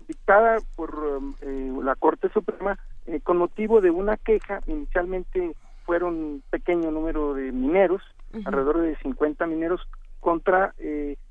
dictada 0.08 0.58
por 0.76 1.22
eh, 1.42 1.72
la 1.84 1.96
Corte 1.96 2.30
Suprema 2.30 2.78
eh, 3.06 3.20
con 3.22 3.38
motivo 3.38 3.82
de 3.82 3.92
una 3.92 4.18
queja. 4.18 4.62
Inicialmente 4.68 5.56
fueron 5.86 6.16
un 6.16 6.44
pequeño 6.50 6.92
número 6.92 7.34
de 7.34 7.52
mineros, 7.52 8.02
alrededor 8.46 8.82
de 8.82 8.96
50 8.98 9.46
mineros, 9.48 9.82
contra 10.20 10.74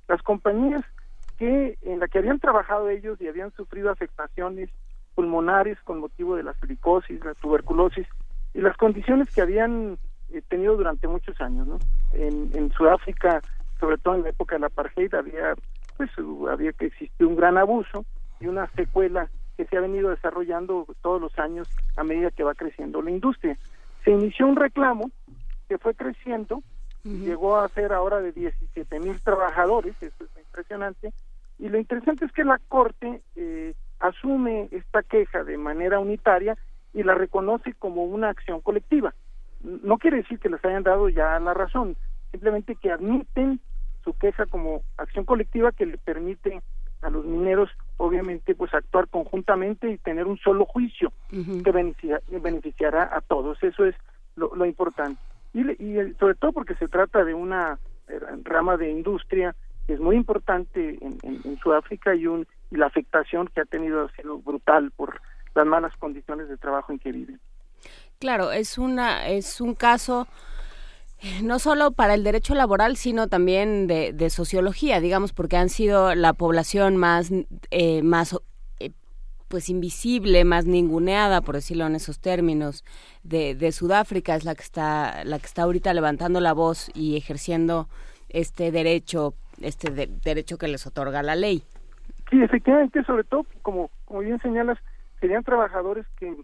las 0.06 0.22
compañías 0.22 0.82
que 1.38 1.76
en 1.82 1.98
la 1.98 2.06
que 2.06 2.18
habían 2.18 2.38
trabajado 2.38 2.88
ellos 2.88 3.20
y 3.20 3.26
habían 3.26 3.52
sufrido 3.54 3.90
afectaciones 3.90 4.70
pulmonares 5.14 5.78
con 5.84 6.00
motivo 6.00 6.36
de 6.36 6.42
la 6.42 6.54
silicosis, 6.54 7.24
la 7.24 7.34
tuberculosis 7.34 8.06
y 8.52 8.60
las 8.60 8.76
condiciones 8.76 9.32
que 9.34 9.42
habían 9.42 9.98
eh, 10.32 10.42
tenido 10.48 10.76
durante 10.76 11.08
muchos 11.08 11.40
años, 11.40 11.66
¿no? 11.66 11.78
En, 12.12 12.50
en 12.54 12.70
Sudáfrica, 12.72 13.40
sobre 13.80 13.98
todo 13.98 14.14
en 14.14 14.22
la 14.22 14.30
época 14.30 14.56
de 14.56 14.60
la 14.60 14.66
apartheid, 14.66 15.14
había 15.14 15.54
pues 15.96 16.10
había 16.50 16.72
que 16.72 16.86
existir 16.86 17.26
un 17.26 17.36
gran 17.36 17.56
abuso 17.56 18.04
y 18.40 18.46
una 18.46 18.66
secuela 18.72 19.28
que 19.56 19.64
se 19.66 19.76
ha 19.76 19.80
venido 19.80 20.10
desarrollando 20.10 20.86
todos 21.02 21.20
los 21.20 21.38
años 21.38 21.68
a 21.96 22.04
medida 22.04 22.30
que 22.30 22.42
va 22.42 22.54
creciendo 22.54 23.02
la 23.02 23.10
industria. 23.10 23.56
Se 24.04 24.10
inició 24.10 24.46
un 24.46 24.56
reclamo 24.56 25.10
que 25.68 25.78
fue 25.78 25.94
creciendo, 25.94 26.62
llegó 27.04 27.56
a 27.56 27.68
ser 27.68 27.92
ahora 27.92 28.20
de 28.20 28.32
17 28.32 29.00
mil 29.00 29.20
trabajadores, 29.20 29.94
eso 30.00 30.24
es 30.24 30.44
impresionante, 30.44 31.12
y 31.58 31.68
lo 31.68 31.78
interesante 31.78 32.24
es 32.24 32.32
que 32.32 32.44
la 32.44 32.58
Corte 32.68 33.22
eh, 33.36 33.74
asume 34.04 34.68
esta 34.70 35.02
queja 35.02 35.44
de 35.44 35.56
manera 35.56 35.98
unitaria 35.98 36.56
y 36.92 37.02
la 37.02 37.14
reconoce 37.14 37.72
como 37.72 38.04
una 38.04 38.28
acción 38.28 38.60
colectiva. 38.60 39.14
No 39.62 39.96
quiere 39.98 40.18
decir 40.18 40.38
que 40.38 40.50
les 40.50 40.62
hayan 40.64 40.82
dado 40.82 41.08
ya 41.08 41.40
la 41.40 41.54
razón, 41.54 41.96
simplemente 42.30 42.76
que 42.76 42.92
admiten 42.92 43.60
su 44.04 44.12
queja 44.12 44.44
como 44.44 44.82
acción 44.98 45.24
colectiva 45.24 45.72
que 45.72 45.86
le 45.86 45.96
permite 45.96 46.60
a 47.00 47.08
los 47.08 47.24
mineros 47.24 47.70
obviamente 47.96 48.54
pues 48.54 48.74
actuar 48.74 49.08
conjuntamente 49.08 49.90
y 49.90 49.98
tener 49.98 50.26
un 50.26 50.38
solo 50.38 50.66
juicio 50.66 51.12
que 51.30 52.38
beneficiará 52.38 53.10
a 53.10 53.22
todos. 53.22 53.62
Eso 53.62 53.86
es 53.86 53.94
lo, 54.36 54.66
importante. 54.66 55.20
Y, 55.54 55.60
y, 55.82 56.14
sobre 56.18 56.34
todo 56.34 56.52
porque 56.52 56.74
se 56.74 56.88
trata 56.88 57.24
de 57.24 57.32
una 57.32 57.78
eh, 58.08 58.18
rama 58.42 58.76
de 58.76 58.90
industria 58.90 59.54
es 59.88 60.00
muy 60.00 60.16
importante 60.16 60.98
en, 61.00 61.58
Sudáfrica 61.62 62.14
y, 62.14 62.26
un, 62.26 62.46
la 62.70 62.86
afectación 62.86 63.48
que 63.48 63.60
ha 63.60 63.64
tenido 63.64 64.04
ha 64.04 64.12
sido 64.12 64.38
brutal 64.38 64.90
por 64.90 65.20
las 65.54 65.66
malas 65.66 65.96
condiciones 65.98 66.48
de 66.48 66.56
trabajo 66.56 66.92
en 66.92 66.98
que 66.98 67.12
viven. 67.12 67.40
Claro 68.18 68.52
es 68.52 68.78
una 68.78 69.28
es 69.28 69.60
un 69.60 69.74
caso 69.74 70.26
no 71.42 71.58
solo 71.58 71.92
para 71.92 72.14
el 72.14 72.24
derecho 72.24 72.54
laboral, 72.54 72.96
sino 72.96 73.28
también 73.28 73.86
de, 73.86 74.30
sociología, 74.30 75.00
digamos, 75.00 75.32
porque 75.32 75.56
han 75.56 75.68
sido 75.68 76.14
la 76.14 76.32
población 76.32 76.96
más, 76.96 77.30
eh, 77.70 78.02
más 78.02 78.36
eh, 78.78 78.90
pues 79.48 79.68
invisible, 79.68 80.44
más 80.44 80.66
ninguneada, 80.66 81.40
por 81.40 81.54
decirlo 81.54 81.86
en 81.86 81.94
esos 81.94 82.18
términos, 82.18 82.84
de, 83.22 83.54
de, 83.54 83.72
Sudáfrica, 83.72 84.34
es 84.34 84.44
la 84.44 84.54
que 84.54 84.62
está, 84.62 85.24
la 85.24 85.38
que 85.38 85.46
está 85.46 85.62
ahorita 85.62 85.94
levantando 85.94 86.40
la 86.40 86.52
voz 86.52 86.90
y 86.94 87.16
ejerciendo 87.16 87.88
este 88.28 88.70
derecho, 88.70 89.34
este 89.60 89.90
derecho 89.90 90.58
que 90.58 90.68
les 90.68 90.86
otorga 90.86 91.22
la 91.22 91.36
ley. 91.36 91.62
Sí, 92.30 92.42
efectivamente, 92.42 93.04
sobre 93.04 93.24
todo, 93.24 93.46
como, 93.62 93.90
como 94.04 94.20
bien 94.20 94.40
señalas, 94.40 94.78
serían 95.20 95.44
trabajadores 95.44 96.06
que 96.18 96.34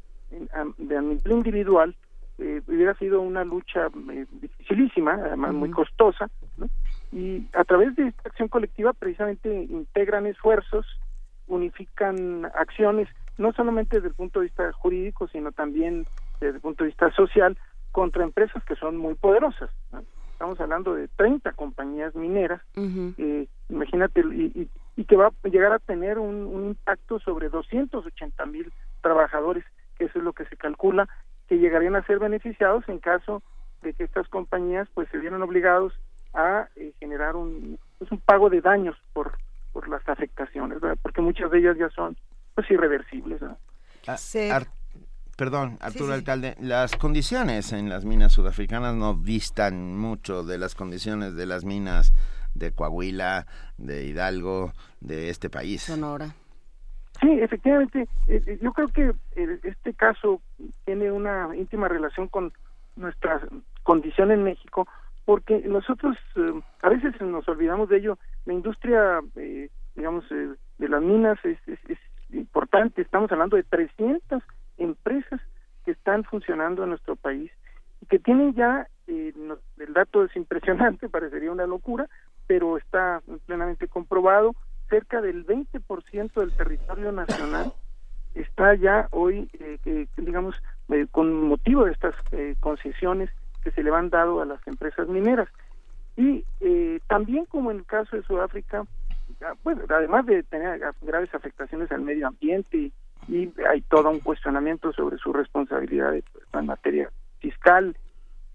de 0.79 1.03
nivel 1.03 1.33
individual 1.33 1.95
eh, 2.39 2.63
hubiera 2.69 2.95
sido 2.95 3.21
una 3.21 3.45
lucha 3.45 3.89
eh, 4.13 4.27
dificilísima, 4.41 5.15
además 5.15 5.53
muy 5.53 5.71
costosa, 5.71 6.31
y 7.13 7.47
a 7.53 7.65
través 7.65 7.97
de 7.97 8.09
esta 8.09 8.29
acción 8.29 8.49
colectiva 8.49 8.93
precisamente 8.93 9.53
integran 9.65 10.27
esfuerzos, 10.27 10.87
unifican 11.49 12.47
acciones, 12.55 13.09
no 13.37 13.53
solamente 13.53 13.97
desde 13.97 14.09
el 14.09 14.15
punto 14.15 14.41
de 14.41 14.47
vista 14.47 14.73
jurídico, 14.73 15.29
sino 15.29 15.53
también 15.53 16.07
desde 16.41 16.57
el 16.57 16.61
punto 16.61 16.85
de 16.85 16.89
vista 16.89 17.11
social, 17.13 17.59
contra 17.93 18.25
empresas 18.25 18.63
que 18.65 18.77
son 18.77 18.97
muy 18.97 19.15
poderosas. 19.15 19.71
Estamos 20.41 20.59
hablando 20.59 20.95
de 20.95 21.07
30 21.07 21.53
compañías 21.53 22.15
mineras, 22.15 22.63
eh, 22.75 23.47
imagínate, 23.69 24.23
y, 24.23 24.71
y, 24.97 25.05
que 25.05 25.15
va 25.15 25.27
a 25.27 25.49
llegar 25.49 25.71
a 25.71 25.79
tener 25.79 26.19
un, 26.19 26.47
un 26.47 26.69
impacto 26.69 27.19
sobre 27.21 27.51
280 27.51 28.47
mil 28.47 28.73
trabajadores, 29.03 29.63
que 29.99 30.07
eso 30.07 30.19
es 30.19 30.25
lo 30.25 30.33
que 30.33 30.47
se 30.47 30.57
calcula, 30.57 31.11
que 31.47 31.59
llegarían 31.59 31.95
a 31.95 32.07
ser 32.07 32.21
beneficiados 32.21 32.89
en 32.89 33.01
caso 33.01 33.43
de 33.83 33.93
que 33.93 34.05
estas 34.05 34.29
compañías 34.29 34.89
pues 34.95 35.11
se 35.11 35.19
vieran 35.19 35.43
obligados 35.43 35.93
a 36.33 36.71
eh, 36.77 36.95
generar 36.99 37.37
un, 37.37 37.79
pues, 37.99 38.11
un 38.11 38.21
pago 38.21 38.49
de 38.49 38.63
daños 38.63 38.97
por, 39.13 39.37
por 39.75 39.91
las 39.91 40.09
afectaciones, 40.09 40.79
porque 41.03 41.21
muchas 41.21 41.51
de 41.51 41.59
ellas 41.59 41.77
ya 41.77 41.91
son 41.91 42.17
pues 42.55 42.71
irreversibles. 42.71 43.43
Ah, 43.43 44.67
perdón, 45.41 45.79
Arturo 45.81 46.13
Alcalde, 46.13 46.55
las 46.61 46.97
condiciones 46.97 47.73
en 47.73 47.89
las 47.89 48.05
minas 48.05 48.33
sudafricanas 48.33 48.95
no 48.95 49.15
distan 49.15 49.97
mucho 49.97 50.43
de 50.45 50.59
las 50.59 50.75
condiciones 50.75 51.35
de 51.35 51.47
las 51.47 51.65
minas 51.65 52.13
de 52.55 52.73
Coahuila, 52.73 53.47
de 53.79 54.05
Hidalgo, 54.05 54.73
de 55.01 55.31
este 55.31 55.49
país. 55.49 55.81
Sonora. 55.81 56.35
Sí, 57.23 57.31
efectivamente, 57.41 58.07
eh, 58.29 58.43
eh, 58.47 58.59
yo 58.61 58.75
creo 58.75 58.89
que 58.89 59.15
eh, 59.35 59.61
este 59.63 59.95
caso 59.95 60.43
tiene 60.85 61.11
una 61.11 61.57
íntima 61.57 61.89
relación 61.89 62.29
con 62.29 62.53
nuestra 62.97 63.41
condición 63.83 64.33
en 64.33 64.43
México, 64.43 64.87
porque 65.25 65.61
nosotros 65.61 66.19
a 66.83 66.89
veces 66.91 67.19
nos 67.23 67.49
olvidamos 67.49 67.89
de 67.89 67.97
ello. 67.97 68.19
La 68.45 68.53
industria, 68.53 69.21
digamos, 69.95 70.29
de 70.29 70.89
las 70.91 71.01
minas 71.01 71.39
es, 71.45 71.59
importante. 72.31 73.01
Estamos 73.01 73.33
hablando 73.33 73.57
de 73.57 73.63
300 73.63 74.43
empresas 74.81 75.41
que 75.85 75.93
están 75.93 76.25
funcionando 76.25 76.83
en 76.83 76.91
nuestro 76.91 77.17
país 77.17 77.51
y 78.01 78.07
que 78.07 78.19
tienen 78.19 78.55
ya, 78.55 78.89
el 79.07 79.93
dato 79.95 80.25
es 80.25 80.35
impresionante, 80.37 81.09
parecería 81.11 81.53
una 81.53 81.67
locura, 81.67 82.09
pero 82.47 82.77
está 82.77 83.23
plenamente 83.47 83.87
comprobado 83.89 84.55
cerca 84.89 85.21
del 85.21 85.47
20% 85.47 86.33
del 86.35 86.53
territorio 86.53 87.13
nacional 87.13 87.73
está 88.35 88.75
ya 88.75 89.09
hoy, 89.11 89.51
eh, 89.59 90.07
digamos, 90.17 90.55
eh, 90.91 91.07
con 91.11 91.43
motivo 91.43 91.85
de 91.85 91.93
estas 91.93 92.15
eh, 92.33 92.55
concesiones 92.61 93.31
que 93.63 93.71
se 93.73 93.83
le 93.83 93.91
han 93.91 94.11
dado 94.11 94.41
a 94.41 94.47
las 94.47 94.65
empresas 94.67 95.09
mineras. 95.09 95.49
Y 96.17 96.45
también 97.07 97.47
como 97.47 97.71
en 97.71 97.79
el 97.79 97.87
caso 97.87 98.15
de 98.15 98.23
Sudáfrica, 98.25 98.85
bueno, 99.65 99.83
además 99.89 100.27
de 100.27 100.43
tener 100.43 100.81
graves 101.01 101.35
afectaciones 101.35 101.91
al 101.91 102.03
medio 102.03 102.27
ambiente 102.27 102.77
y, 102.77 102.93
hay 103.69 103.81
todo 103.83 104.11
un 104.11 104.21
cuestionamiento 104.21 104.93
sobre 104.93 105.19
su 105.19 105.33
responsabilidad 105.33 106.15
en 106.15 106.67
materia 106.67 107.11
fiscal 107.39 107.97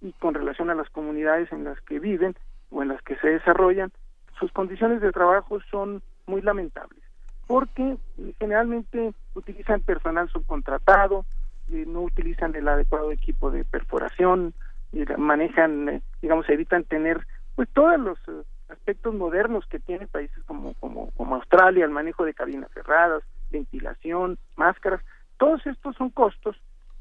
y 0.01 0.11
con 0.13 0.33
relación 0.33 0.69
a 0.69 0.75
las 0.75 0.89
comunidades 0.89 1.51
en 1.51 1.63
las 1.63 1.79
que 1.81 1.99
viven 1.99 2.35
o 2.71 2.81
en 2.81 2.89
las 2.89 3.01
que 3.01 3.15
se 3.17 3.29
desarrollan, 3.29 3.91
sus 4.39 4.51
condiciones 4.51 5.01
de 5.01 5.11
trabajo 5.11 5.59
son 5.71 6.01
muy 6.27 6.41
lamentables, 6.41 7.01
porque 7.47 7.97
generalmente 8.39 9.13
utilizan 9.33 9.81
personal 9.81 10.29
subcontratado, 10.29 11.25
eh, 11.71 11.85
no 11.87 12.01
utilizan 12.01 12.55
el 12.55 12.67
adecuado 12.67 13.11
equipo 13.11 13.51
de 13.51 13.63
perforación, 13.63 14.53
manejan, 15.17 15.89
eh, 15.89 16.01
digamos, 16.21 16.49
evitan 16.49 16.83
tener 16.83 17.25
pues 17.55 17.69
todos 17.73 17.99
los 17.99 18.17
eh, 18.27 18.43
aspectos 18.69 19.13
modernos 19.13 19.65
que 19.67 19.79
tienen 19.79 20.07
países 20.07 20.43
como, 20.45 20.73
como, 20.75 21.11
como 21.11 21.35
Australia, 21.35 21.85
el 21.85 21.91
manejo 21.91 22.25
de 22.25 22.33
cabinas 22.33 22.69
cerradas, 22.73 23.23
ventilación, 23.55 24.37
máscaras, 24.55 25.01
todos 25.37 25.65
estos 25.65 25.95
son 25.95 26.09
costos 26.09 26.55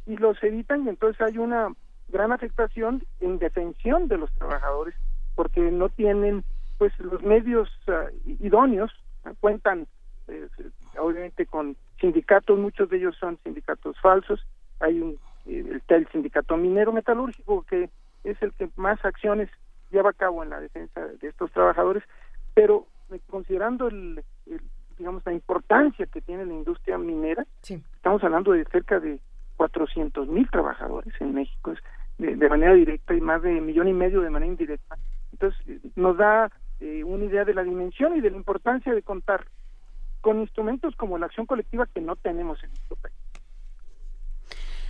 y 0.07 0.17
los 0.17 0.43
evitan 0.43 0.85
y 0.85 0.89
entonces 0.89 1.21
hay 1.21 1.39
una 1.39 1.69
gran 2.09 2.33
afectación 2.33 3.03
en 3.21 3.39
defensión 3.39 4.09
de 4.09 4.19
los 4.19 4.31
trabajadores 4.35 4.95
porque 5.35 5.61
no 5.61 5.89
tienen 5.89 6.45
pues 6.79 6.93
los 6.99 7.23
medios 7.23 7.69
ah, 7.89 8.07
idóneos 8.25 8.93
cuentan 9.41 9.87
eh, 10.29 10.49
obviamente 10.99 11.47
con 11.47 11.77
sindicatos, 12.01 12.59
muchos 12.59 12.89
de 12.91 12.99
ellos 12.99 13.17
son 13.19 13.39
sindicatos 13.43 13.99
falsos, 14.01 14.47
hay 14.81 15.01
un 15.01 15.19
eh, 15.47 15.81
el, 15.89 16.09
sindicato 16.09 16.57
minero 16.57 16.93
metalúrgico 16.93 17.63
que 17.65 17.91
es 18.25 18.41
el 18.43 18.53
que 18.53 18.69
más 18.77 19.03
acciones 19.05 19.51
lleva 19.91 20.11
a 20.11 20.15
cabo 20.15 20.43
en 20.43 20.51
la 20.51 20.61
defensa 20.61 21.07
de 21.07 21.29
estos 21.29 21.51
trabajadores, 21.53 22.03
pero 22.55 22.87
eh, 23.13 23.21
considerando 23.29 23.89
el, 23.89 24.23
digamos 24.99 25.23
la 25.27 25.33
importancia 25.33 26.07
que 26.07 26.21
tiene 26.21 26.45
la 26.45 26.55
industria 26.55 26.99
minera, 26.99 27.47
estamos 27.63 28.23
hablando 28.23 28.53
de 28.53 28.65
cerca 28.67 29.01
de 29.01 29.19
400 29.57 30.29
mil 30.29 30.49
trabajadores 30.51 31.15
en 31.21 31.35
México 31.35 31.75
de, 32.19 32.37
de, 32.37 32.49
manera 32.49 32.75
directa 32.75 33.15
y 33.15 33.21
más 33.21 33.43
de 33.43 33.61
millón 33.61 33.89
y 33.89 33.93
medio 33.93 34.21
de 34.21 34.31
manera 34.31 34.51
indirecta. 34.51 34.97
Entonces 35.33 35.81
nos 35.97 36.17
da 36.17 36.51
eh, 36.81 37.05
una 37.05 37.25
idea 37.25 37.45
de 37.45 37.55
la 37.55 37.63
dimensión 37.63 38.17
y 38.17 38.21
de 38.21 38.31
la 38.31 38.37
importancia 38.37 38.93
de 38.93 39.03
contar 39.03 39.47
con 40.21 40.41
instrumentos 40.41 40.95
como 40.97 41.19
la 41.19 41.27
acción 41.27 41.47
colectiva 41.47 41.87
que 41.93 42.01
no 42.01 42.17
tenemos 42.17 42.63
en 42.65 42.71
nuestro 42.71 42.97
país. 42.97 43.15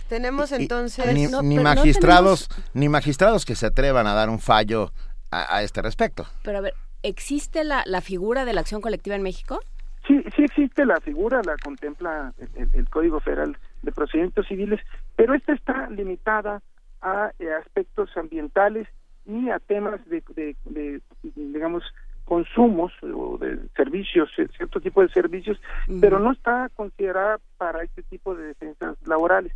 Tenemos 0.07 0.51
entonces 0.51 1.13
ni, 1.43 1.57
magistrados 1.57 2.47
ni 2.73 2.89
magistrados 2.89 3.43
que 3.43 3.55
se 3.55 3.65
atrevan 3.65 4.07
a 4.07 4.13
dar 4.13 4.29
un 4.29 4.39
fallo 4.39 4.91
a, 5.31 5.63
este 5.63 5.81
respecto. 5.81 6.25
Pero 6.43 6.59
a 6.59 6.61
ver, 6.61 6.73
¿existe 7.03 7.63
la, 7.63 7.83
la 7.85 8.01
figura 8.01 8.45
de 8.45 8.53
la 8.53 8.61
acción 8.61 8.81
colectiva 8.81 9.15
en 9.15 9.23
México? 9.23 9.59
Sí, 10.07 10.23
sí 10.35 10.43
existe 10.43 10.85
la 10.85 10.99
figura, 11.01 11.41
la 11.43 11.55
contempla 11.57 12.33
el, 12.55 12.89
Código 12.89 13.19
Federal 13.19 13.57
de 13.81 13.91
Procedimientos 13.91 14.47
Civiles, 14.47 14.79
pero 15.15 15.33
esta 15.33 15.53
está 15.53 15.89
limitada 15.89 16.61
a 17.01 17.31
eh, 17.39 17.51
aspectos 17.53 18.15
ambientales 18.15 18.87
y 19.25 19.49
a 19.49 19.59
temas 19.59 19.99
de, 20.07 20.23
de, 20.35 21.01
digamos, 21.35 21.83
consumos 22.25 22.91
o 23.03 23.37
de 23.37 23.59
servicios, 23.75 24.29
cierto 24.35 24.81
tipo 24.81 25.01
de 25.01 25.09
servicios, 25.09 25.59
pero 26.01 26.19
no 26.19 26.31
está 26.31 26.69
considerada 26.75 27.39
para 27.57 27.83
este 27.83 28.03
tipo 28.03 28.35
de 28.35 28.47
defensas 28.47 28.97
laborales. 29.05 29.53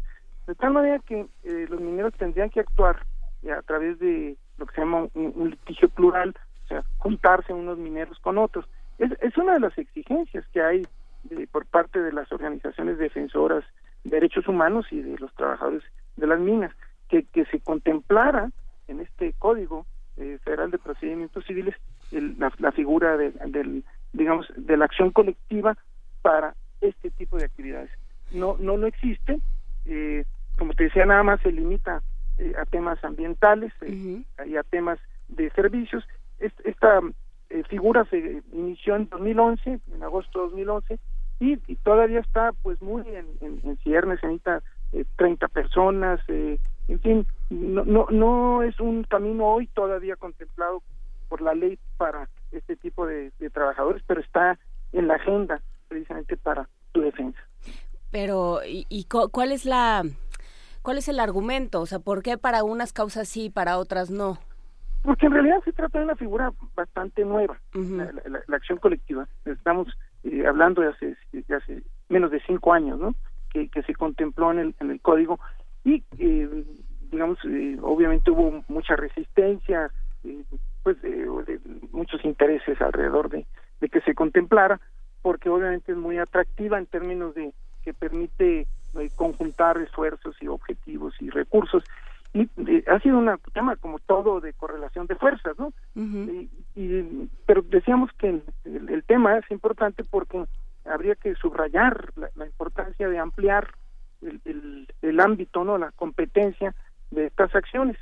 De 0.47 0.55
tal 0.55 0.73
manera 0.73 0.99
que 0.99 1.27
eh, 1.43 1.65
los 1.69 1.81
mineros 1.81 2.13
tendrían 2.13 2.49
que 2.49 2.61
actuar 2.61 3.05
eh, 3.43 3.51
a 3.51 3.61
través 3.63 3.99
de 3.99 4.38
lo 4.57 4.65
que 4.65 4.76
se 4.76 4.81
llama 4.81 5.07
un, 5.13 5.49
litigio 5.49 5.89
plural, 5.89 6.35
o 6.65 6.67
sea, 6.67 6.84
juntarse 6.97 7.53
unos 7.53 7.77
mineros 7.77 8.17
con 8.19 8.38
otros. 8.38 8.65
Es, 8.99 9.11
es 9.21 9.38
una 9.38 9.53
de 9.53 9.61
las 9.61 9.77
exigencias 9.77 10.45
que 10.53 10.61
hay 10.61 10.88
por 11.51 11.65
parte 11.65 11.99
de 11.99 12.13
las 12.13 12.31
organizaciones 12.31 12.97
defensoras 12.97 13.63
de 14.03 14.11
derechos 14.11 14.47
humanos 14.47 14.85
y 14.91 15.01
de 15.01 15.17
los 15.17 15.34
trabajadores 15.34 15.84
de 16.15 16.27
las 16.27 16.39
minas, 16.39 16.71
que, 17.09 17.23
que 17.23 17.45
se 17.45 17.59
contemplara 17.59 18.51
en 18.88 19.01
este 19.01 19.34
código 19.34 19.85
eh, 20.17 20.38
federal 20.43 20.71
de 20.71 20.77
procedimientos 20.77 21.45
civiles 21.45 21.76
la, 22.11 22.71
figura 22.71 23.17
de, 23.17 23.31
del 23.47 23.84
digamos 24.13 24.47
de 24.55 24.77
la 24.77 24.85
acción 24.85 25.11
colectiva 25.11 25.77
para 26.21 26.55
este 26.81 27.11
tipo 27.11 27.38
de 27.38 27.45
actividades. 27.45 27.91
No, 28.31 28.57
no, 28.59 28.77
no 28.77 28.88
existe. 28.88 29.39
Eh, 29.85 30.26
como 30.57 30.73
te 30.73 30.85
decía, 30.85 31.05
nada 31.05 31.23
más 31.23 31.41
se 31.41 31.51
limita 31.51 32.01
eh, 32.38 32.53
a 32.57 32.65
temas 32.65 33.03
ambientales 33.03 33.71
eh, 33.81 34.23
y 34.45 34.55
a 34.55 34.63
temas 34.63 34.99
de 35.27 35.49
servicios. 35.51 36.03
esta 36.39 37.01
figura 37.67 38.05
se 38.05 38.41
inició 38.51 38.95
en 38.95 39.09
2011, 39.09 39.80
en 39.93 40.03
agosto 40.03 40.39
de 40.39 40.45
2011, 40.45 40.99
y, 41.39 41.57
todavía 41.77 42.19
está 42.19 42.51
pues 42.61 42.81
muy 42.81 43.03
en, 43.07 43.27
en, 43.41 43.77
ciernes, 43.77 44.19
necesita 44.21 44.61
30 45.15 45.47
personas, 45.47 46.19
en 46.27 46.99
fin, 47.01 47.27
no, 47.49 47.85
no, 47.85 48.07
no 48.09 48.63
es 48.63 48.80
un 48.80 49.03
camino 49.03 49.47
hoy 49.47 49.67
todavía 49.67 50.15
contemplado 50.15 50.81
por 51.30 51.41
la 51.41 51.53
ley 51.53 51.80
para 51.97 52.27
este 52.51 52.76
tipo 52.76 53.05
de, 53.05 53.31
trabajadores, 53.53 54.03
pero 54.05 54.19
está 54.19 54.59
en 54.91 55.07
la 55.07 55.15
agenda 55.15 55.61
precisamente 55.88 56.35
para 56.35 56.67
tu 56.91 57.01
defensa. 57.01 57.39
Pero, 58.11 58.61
¿y, 58.65 59.05
cuál 59.05 59.51
es 59.51 59.65
la 59.65 60.03
cuál 60.81 60.97
es 60.97 61.07
el 61.07 61.19
argumento? 61.19 61.81
O 61.81 61.85
sea, 61.85 61.99
¿por 61.99 62.23
qué 62.23 62.38
para 62.38 62.63
unas 62.63 62.91
causas 62.91 63.30
sí 63.30 63.45
y 63.45 63.49
para 63.49 63.77
otras 63.77 64.09
no? 64.09 64.39
Porque 65.03 65.27
en 65.27 65.34
realidad 65.34 65.61
se 65.63 65.71
trata 65.71 65.99
de 65.99 66.05
una 66.05 66.15
figura 66.15 66.51
bastante 66.76 67.23
nueva, 67.23 67.57
la, 67.73 68.55
acción 68.55 68.80
colectiva. 68.80 69.27
Estamos 69.45 69.88
eh, 70.23 70.45
hablando 70.45 70.81
de 70.81 70.89
hace, 70.89 71.15
hace 71.55 71.84
menos 72.09 72.31
de 72.31 72.41
cinco 72.41 72.73
años, 72.73 72.99
¿no? 72.99 73.15
Que, 73.51 73.69
que 73.69 73.81
se 73.84 73.95
contempló 73.95 74.51
en 74.51 74.59
el, 74.59 74.76
en 74.80 74.91
el 74.91 75.01
código 75.01 75.39
y, 75.84 76.03
eh, 76.17 76.63
digamos, 77.11 77.39
eh, 77.45 77.77
obviamente 77.81 78.31
hubo 78.31 78.63
mucha 78.67 78.95
resistencia, 78.95 79.89
pues 80.84 81.01
de 81.01 81.59
muchos 81.91 82.23
intereses 82.26 82.80
alrededor 82.81 83.30
de, 83.30 83.45
de 83.80 83.89
que 83.89 84.01
se 84.01 84.13
contemplara, 84.13 84.80
porque 85.21 85.49
obviamente 85.49 85.91
es 85.91 85.97
muy 85.97 86.17
atractiva 86.17 86.77
en 86.77 86.85
términos 86.85 87.34
de 87.35 87.53
que 87.84 87.93
permite 87.93 88.67
eh, 88.95 89.09
conjuntar 89.15 89.77
esfuerzos 89.77 90.35
y 90.41 90.47
objetivos 90.47 91.13
y 91.19 91.30
recursos. 91.30 91.84
Y 92.34 92.41
eh, 92.68 92.84
ha 92.88 92.99
sido 92.99 93.18
un 93.18 93.30
tema 93.53 93.76
como 93.76 93.99
todo 93.99 94.39
de 94.39 94.53
correlación 94.53 95.07
de 95.07 95.15
fuerzas, 95.15 95.57
¿no? 95.57 95.73
y, 96.76 97.30
pero 97.45 97.64
decíamos 97.64 98.11
que 98.14 98.41
el, 98.65 99.03
tema 99.06 99.38
es 99.38 99.49
importante 99.49 100.03
porque 100.03 100.45
habría 100.85 101.15
que 101.15 101.34
subrayar 101.35 102.11
la, 102.35 102.45
importancia 102.45 103.10
de 103.10 103.18
ampliar 103.18 103.73
el, 104.22 104.88
el, 105.01 105.19
ámbito, 105.19 105.64
¿no? 105.64 105.77
La 105.77 105.91
competencia 105.91 106.76
de 107.10 107.26
estas 107.26 107.56
acciones 107.56 107.97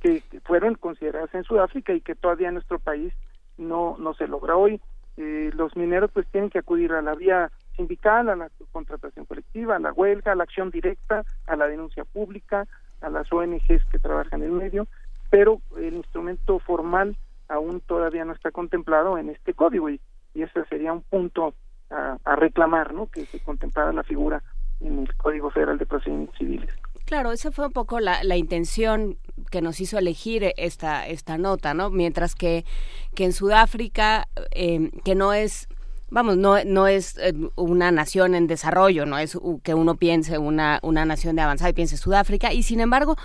que, 0.00 0.22
fueron 0.44 0.74
consideradas 0.74 1.34
en 1.34 1.44
Sudáfrica 1.44 1.92
y 1.92 2.00
que 2.00 2.14
todavía 2.14 2.48
en 2.48 2.54
nuestro 2.54 2.78
país 2.78 3.12
no, 3.56 3.96
no 3.98 4.14
se 4.14 4.26
logra 4.26 4.56
hoy. 4.56 4.80
Eh, 5.16 5.50
los 5.54 5.76
mineros 5.76 6.10
pues 6.12 6.26
tienen 6.28 6.50
que 6.50 6.60
acudir 6.60 6.92
a 6.92 7.02
la 7.02 7.14
vía 7.14 7.50
sindical, 7.76 8.28
a 8.28 8.36
la 8.36 8.50
contratación 8.72 9.24
colectiva, 9.24 9.76
a 9.76 9.80
la 9.80 9.92
huelga, 9.92 10.32
a 10.32 10.34
la 10.36 10.44
acción 10.44 10.70
directa, 10.70 11.24
a 11.46 11.56
la 11.56 11.66
denuncia 11.66 12.04
pública, 12.04 12.66
a 13.00 13.10
las 13.10 13.32
ONGs 13.32 13.84
que 13.90 13.98
trabajan 13.98 14.42
en 14.42 14.48
el 14.48 14.52
medio, 14.52 14.86
pero 15.30 15.60
el 15.76 15.94
instrumento 15.94 16.58
formal 16.58 17.16
aún 17.48 17.80
todavía 17.80 18.24
no 18.24 18.32
está 18.32 18.50
contemplado 18.50 19.18
en 19.18 19.30
este 19.30 19.54
código 19.54 19.88
y, 19.90 20.00
y 20.34 20.42
ese 20.42 20.64
sería 20.66 20.92
un 20.92 21.02
punto 21.02 21.54
a, 21.90 22.36
reclamar, 22.36 22.92
¿no? 22.92 23.06
Que 23.06 23.24
se 23.26 23.40
contemplara 23.40 23.92
la 23.92 24.02
figura 24.02 24.42
en 24.80 25.00
el 25.00 25.16
Código 25.16 25.50
Federal 25.50 25.78
de 25.78 25.86
Procedimientos 25.86 26.36
Civiles. 26.36 26.70
Claro, 27.06 27.32
esa 27.32 27.50
fue 27.50 27.66
un 27.66 27.72
poco 27.72 28.00
la, 28.00 28.22
la, 28.22 28.36
intención 28.36 29.16
que 29.50 29.62
nos 29.62 29.80
hizo 29.80 29.98
elegir 29.98 30.52
esta, 30.58 31.06
esta 31.06 31.38
nota, 31.38 31.72
¿no? 31.72 31.88
Mientras 31.88 32.34
que, 32.34 32.66
que 33.14 33.24
en 33.24 33.32
Sudáfrica, 33.32 34.28
eh, 34.50 34.90
que 35.04 35.14
no 35.14 35.32
es 35.32 35.68
vamos, 36.10 36.36
no, 36.36 36.62
no 36.64 36.86
es 36.86 37.18
eh, 37.18 37.32
una 37.56 37.90
nación 37.90 38.34
en 38.34 38.46
desarrollo, 38.46 39.06
no 39.06 39.18
es 39.18 39.38
que 39.62 39.74
uno 39.74 39.96
piense 39.96 40.38
una, 40.38 40.78
una 40.82 41.04
nación 41.04 41.36
de 41.36 41.42
avanzada 41.42 41.70
y 41.70 41.74
piense 41.74 41.96
Sudáfrica, 41.96 42.52
y 42.52 42.62
sin 42.62 42.80
embargo, 42.80 43.16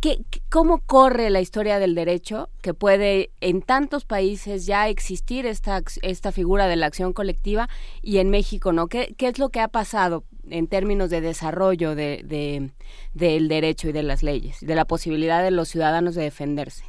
¿qué, 0.00 0.18
¿cómo 0.50 0.78
corre 0.78 1.30
la 1.30 1.40
historia 1.40 1.78
del 1.78 1.94
derecho 1.94 2.48
que 2.62 2.74
puede 2.74 3.30
en 3.40 3.62
tantos 3.62 4.04
países 4.04 4.66
ya 4.66 4.88
existir 4.88 5.46
esta, 5.46 5.80
esta 6.02 6.32
figura 6.32 6.66
de 6.66 6.76
la 6.76 6.86
acción 6.86 7.12
colectiva 7.12 7.68
y 8.02 8.18
en 8.18 8.30
México 8.30 8.72
no? 8.72 8.88
¿Qué, 8.88 9.14
qué 9.16 9.28
es 9.28 9.38
lo 9.38 9.48
que 9.48 9.60
ha 9.60 9.68
pasado? 9.68 10.24
en 10.50 10.66
términos 10.66 11.10
de 11.10 11.20
desarrollo 11.20 11.94
de, 11.94 12.70
del 13.14 13.48
derecho 13.48 13.88
y 13.88 13.92
de 13.92 14.02
las 14.02 14.22
leyes, 14.22 14.60
de 14.60 14.74
la 14.74 14.84
posibilidad 14.84 15.42
de 15.42 15.50
los 15.50 15.68
ciudadanos 15.68 16.14
de 16.14 16.22
defenderse. 16.22 16.84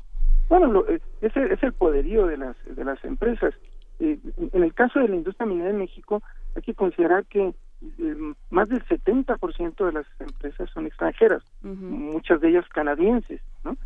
Bueno, 0.49 0.83
eh, 0.89 0.99
ese 1.21 1.53
es 1.53 1.61
el 1.61 1.73
poderío 1.73 2.25
de 2.25 2.37
las, 2.37 2.55
de 2.65 2.83
las 2.83 3.03
empresas. 3.03 3.53
Eh, 3.99 4.17
en 4.53 4.63
el 4.63 4.73
caso 4.73 4.99
de 4.99 5.07
la 5.07 5.15
industria 5.15 5.45
minera 5.45 5.69
en 5.69 5.79
México, 5.79 6.21
hay 6.55 6.61
que 6.61 6.73
considerar 6.73 7.25
que 7.25 7.53
eh, 7.81 8.33
más 8.49 8.69
del 8.69 8.83
70% 8.85 9.85
de 9.85 9.91
las 9.91 10.05
empresas 10.19 10.69
son 10.71 10.87
extranjeras, 10.87 11.43
muchas 11.61 12.41
de 12.41 12.49
ellas 12.49 12.67
canadienses, 12.69 13.41
¿no? 13.63 13.77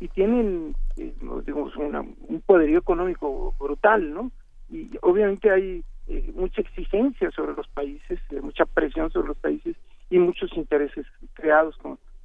Y 0.00 0.08
tienen, 0.08 0.74
digamos, 0.96 1.76
un 1.76 2.42
poderío 2.44 2.78
económico 2.78 3.54
brutal, 3.58 4.12
¿no? 4.12 4.32
Y 4.68 4.90
obviamente 5.02 5.50
hay 5.50 5.84
eh, 6.08 6.32
mucha 6.34 6.60
exigencia 6.60 7.30
sobre 7.30 7.54
los 7.54 7.68
países, 7.68 8.18
eh, 8.30 8.40
mucha 8.40 8.64
presión 8.66 9.10
sobre 9.10 9.28
los 9.28 9.36
países 9.38 9.76
y 10.10 10.18
muchos 10.18 10.52
intereses 10.56 11.06
creados 11.34 11.76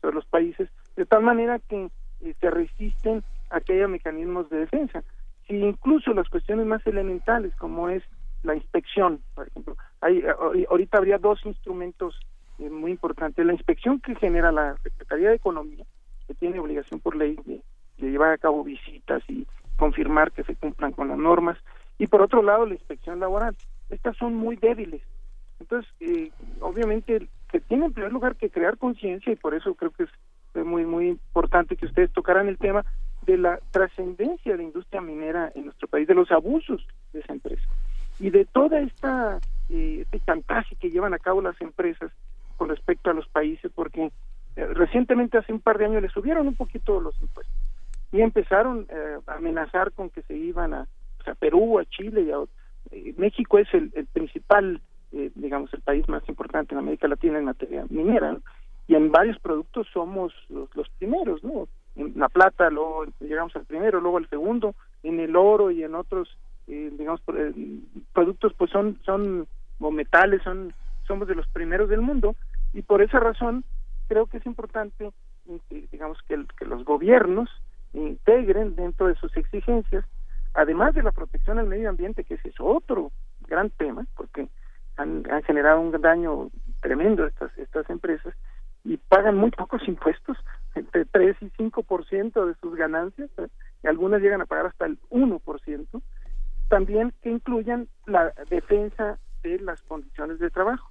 sobre 0.01 0.15
los 0.15 0.25
países, 0.25 0.67
de 0.95 1.05
tal 1.05 1.21
manera 1.21 1.59
que 1.59 1.89
eh, 2.21 2.33
se 2.39 2.49
resisten 2.49 3.23
a 3.51 3.61
que 3.61 3.73
haya 3.73 3.87
mecanismos 3.87 4.49
de 4.49 4.59
defensa. 4.59 5.03
Si 5.47 5.55
incluso 5.55 6.13
las 6.13 6.29
cuestiones 6.29 6.65
más 6.65 6.85
elementales, 6.85 7.55
como 7.55 7.89
es 7.89 8.03
la 8.43 8.55
inspección, 8.55 9.21
por 9.33 9.47
ejemplo, 9.47 9.77
hay, 10.01 10.23
ahorita 10.69 10.97
habría 10.97 11.17
dos 11.17 11.45
instrumentos 11.45 12.19
muy 12.57 12.91
importantes. 12.91 13.45
La 13.45 13.53
inspección 13.53 13.99
que 13.99 14.15
genera 14.15 14.51
la 14.51 14.77
Secretaría 14.83 15.29
de 15.29 15.35
Economía, 15.35 15.85
que 16.27 16.33
tiene 16.33 16.59
obligación 16.59 16.99
por 16.99 17.15
ley 17.15 17.37
de 17.45 17.61
llevar 17.97 18.33
a 18.33 18.37
cabo 18.37 18.63
visitas 18.63 19.23
y 19.27 19.47
confirmar 19.77 20.31
que 20.31 20.43
se 20.43 20.55
cumplan 20.55 20.91
con 20.91 21.07
las 21.07 21.17
normas, 21.17 21.57
y 21.97 22.07
por 22.07 22.21
otro 22.21 22.41
lado 22.41 22.65
la 22.65 22.73
inspección 22.73 23.19
laboral. 23.19 23.55
Estas 23.89 24.17
son 24.17 24.35
muy 24.35 24.55
débiles. 24.55 25.01
Entonces, 25.59 25.91
eh, 25.99 26.31
obviamente, 26.59 27.27
se 27.51 27.59
tiene 27.61 27.85
en 27.85 27.93
primer 27.93 28.11
lugar 28.11 28.35
que 28.35 28.49
crear 28.49 28.77
conciencia 28.77 29.31
y 29.31 29.35
por 29.35 29.53
eso 29.55 29.73
creo 29.75 29.91
que 29.91 30.03
es 30.03 30.65
muy, 30.65 30.85
muy 30.85 31.09
importante 31.09 31.75
que 31.75 31.85
ustedes 31.85 32.11
tocaran 32.11 32.47
el 32.47 32.57
tema 32.57 32.85
de 33.27 33.37
la 33.37 33.59
trascendencia 33.69 34.53
de 34.53 34.57
la 34.57 34.63
industria 34.63 35.01
minera 35.01 35.51
en 35.53 35.65
nuestro 35.65 35.87
país, 35.87 36.07
de 36.07 36.15
los 36.15 36.31
abusos 36.31 36.81
de 37.13 37.19
esa 37.19 37.33
empresa 37.33 37.67
y 38.19 38.31
de 38.31 38.45
toda 38.45 38.79
esta 38.79 39.39
eh, 39.69 39.99
este 40.01 40.19
chantaje 40.21 40.75
que 40.77 40.89
llevan 40.89 41.13
a 41.13 41.19
cabo 41.19 41.41
las 41.41 41.59
empresas 41.61 42.11
con 42.55 42.69
respecto 42.69 43.11
a 43.11 43.13
los 43.13 43.27
países, 43.27 43.71
porque 43.75 44.11
eh, 44.55 44.65
recientemente 44.65 45.37
hace 45.37 45.53
un 45.53 45.59
par 45.59 45.77
de 45.77 45.85
años 45.85 46.01
le 46.01 46.09
subieron 46.09 46.47
un 46.47 46.55
poquito 46.55 46.99
los 46.99 47.21
impuestos 47.21 47.55
y 48.11 48.21
empezaron 48.21 48.87
eh, 48.89 49.19
a 49.27 49.33
amenazar 49.33 49.91
con 49.91 50.09
que 50.09 50.23
se 50.23 50.35
iban 50.35 50.73
a 50.73 50.87
a 51.29 51.35
Perú, 51.35 51.79
a 51.79 51.85
Chile 51.85 52.23
y 52.23 52.31
a 52.31 52.37
eh, 52.91 53.13
México 53.17 53.59
es 53.59 53.67
el, 53.73 53.91
principal, 54.13 54.81
eh, 55.11 55.31
digamos, 55.35 55.73
el 55.73 55.81
país 55.81 56.07
más 56.07 56.27
importante 56.27 56.73
en 56.73 56.79
América 56.79 57.07
Latina 57.07 57.37
en 57.37 57.45
materia 57.45 57.85
minera, 57.89 58.37
y 58.87 58.95
en 58.95 59.11
varios 59.11 59.37
productos 59.39 59.87
somos 59.91 60.33
los, 60.49 60.89
primeros, 60.97 61.43
¿no? 61.43 61.67
En 61.97 62.13
la 62.15 62.29
plata, 62.29 62.69
luego 62.69 63.05
llegamos 63.19 63.55
al 63.55 63.65
primero, 63.65 63.99
luego 63.99 64.17
al 64.17 64.29
segundo, 64.29 64.75
en 65.03 65.19
el 65.19 65.35
oro 65.35 65.71
y 65.71 65.83
en 65.83 65.95
otros, 65.95 66.37
eh, 66.67 66.91
digamos, 66.97 67.21
productos, 68.13 68.53
pues 68.57 68.71
son, 68.71 68.99
son, 69.03 69.47
o 69.79 69.91
metales, 69.91 70.41
son, 70.43 70.73
somos 71.07 71.27
de 71.27 71.35
los 71.35 71.47
primeros 71.47 71.89
del 71.89 72.01
mundo, 72.01 72.35
y 72.73 72.81
por 72.81 73.01
esa 73.01 73.19
razón 73.19 73.63
creo 74.07 74.27
que 74.27 74.37
es 74.37 74.45
importante, 74.45 75.11
digamos, 75.91 76.17
que, 76.27 76.45
que 76.57 76.65
los 76.65 76.85
gobiernos 76.85 77.49
integren 77.93 78.75
dentro 78.75 79.07
de 79.07 79.15
sus 79.15 79.35
exigencias 79.35 80.05
además 80.57 80.95
de 80.95 81.03
la 81.03 81.11
protección 81.11 81.59
al 81.59 81.67
medio 81.67 81.87
ambiente, 81.87 82.23
que 82.23 82.33
ese 82.33 82.49
es 82.49 82.55
otro 82.59 83.11
gran 83.47 83.69
tema, 83.69 84.05
porque 84.15 84.49
han, 84.97 85.23
generado 85.43 85.79
un 85.79 85.91
daño 86.01 86.49
tremendo 86.81 87.25
estas, 87.25 87.55
estas 87.59 87.87
empresas 87.91 88.33
y 88.83 88.97
pagan 88.97 89.37
muy 89.37 89.51
pocos 89.51 89.87
impuestos, 89.87 90.35
entre 90.97 91.05
3 91.05 91.37
y 91.41 91.49
5% 91.63 92.45
de 92.45 92.55
sus 92.55 92.75
ganancias, 92.75 93.29
¿eh? 93.37 93.47
y 93.83 93.87
algunas 93.87 94.21
llegan 94.21 94.41
a 94.41 94.45
pagar 94.45 94.67
hasta 94.67 94.85
el 94.85 94.99
1%, 95.09 96.01
también 96.69 97.13
que 97.21 97.29
incluyan 97.29 97.87
la 98.05 98.33
defensa 98.49 99.19
de 99.43 99.59
las 99.59 99.81
condiciones 99.83 100.39
de 100.39 100.49
trabajo. 100.49 100.89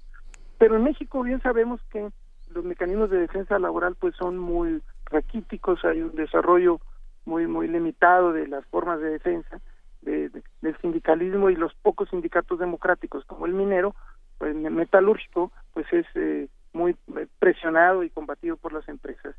Pero 0.57 0.75
en 0.75 0.83
México 0.83 1.21
bien 1.23 1.41
sabemos 1.41 1.81
que 1.91 2.09
los 2.49 2.63
mecanismos 2.63 3.09
de 3.09 3.19
defensa 3.19 3.59
laboral 3.59 3.95
pues 3.95 4.15
son 4.15 4.37
muy 4.37 4.81
raquíticos, 5.05 5.83
hay 5.85 6.01
un 6.01 6.15
desarrollo 6.15 6.79
muy 7.25 7.45
muy 7.45 7.67
limitado 7.67 8.31
de 8.31 8.47
las 8.47 8.65
formas 8.67 9.01
de 9.01 9.09
defensa 9.09 9.59
de, 10.01 10.29
del 10.61 10.77
sindicalismo 10.77 11.49
y 11.49 11.57
los 11.57 11.73
pocos 11.75 12.09
sindicatos 12.09 12.57
democráticos 12.57 13.25
como 13.25 13.45
el 13.45 13.53
minero 13.53 13.95
pues 14.37 14.55
el 14.55 14.71
metalúrgico 14.71 15.51
pues 15.73 15.85
es 15.91 16.05
eh, 16.15 16.47
muy 16.71 16.95
eh, 17.17 17.27
presionado 17.37 18.03
y 18.03 18.09
combatido 18.09 18.55
por 18.55 18.71
las 18.71 18.87
empresas 18.87 19.35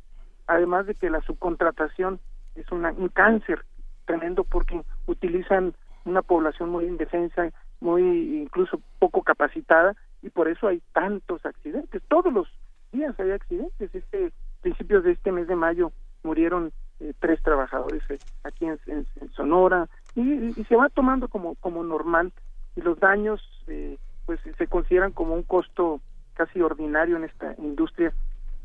además 0.48 0.86
de 0.86 0.94
que 0.94 1.10
la 1.10 1.20
subcontratación 1.22 2.18
es 2.56 2.70
un 2.72 3.08
cáncer 3.12 3.64
tremendo 4.04 4.42
porque 4.42 4.82
utilizan 5.06 5.74
una 6.04 6.22
población 6.22 6.70
muy 6.70 6.86
indefensa 6.86 7.50
muy 7.80 8.42
incluso 8.42 8.80
poco 8.98 9.22
capacitada 9.22 9.92
y 9.92 10.08
y 10.22 10.30
por 10.30 10.48
eso 10.48 10.68
hay 10.68 10.82
tantos 10.92 11.44
accidentes. 11.44 12.02
Todos 12.08 12.32
los 12.32 12.48
días 12.92 13.18
hay 13.18 13.30
accidentes. 13.30 13.94
Este 13.94 14.32
principios 14.60 15.04
de 15.04 15.12
este 15.12 15.30
mes 15.30 15.46
de 15.46 15.56
mayo 15.56 15.92
murieron 16.24 16.72
eh, 17.00 17.12
tres 17.20 17.40
trabajadores 17.42 18.02
eh, 18.10 18.18
aquí 18.42 18.66
en, 18.66 19.06
Sonora 19.34 19.88
y, 20.16 20.52
se 20.64 20.74
va 20.74 20.88
tomando 20.88 21.28
como 21.28 21.54
como 21.56 21.84
normal 21.84 22.32
y 22.74 22.80
los 22.80 22.98
daños 22.98 23.40
eh, 23.68 23.98
pues 24.26 24.40
se 24.56 24.66
consideran 24.66 25.12
como 25.12 25.34
un 25.34 25.44
costo 25.44 26.00
casi 26.34 26.60
ordinario 26.60 27.16
en 27.16 27.24
esta 27.24 27.54
industria 27.58 28.12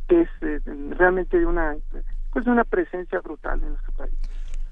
que 0.07 0.21
es 0.21 0.29
realmente 0.97 1.37
de 1.37 1.45
una 1.45 1.75
pues 2.31 2.47
una 2.47 2.63
presencia 2.63 3.19
brutal 3.19 3.61
en 3.61 3.69
nuestro 3.69 3.93
país. 3.93 4.13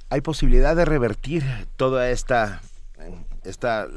¿Hay 0.10 0.22
posibilidad 0.22 0.76
de 0.76 0.86
revertir 0.86 1.44
toda 1.78 2.10
esta 2.10 2.62
esta 3.44 3.88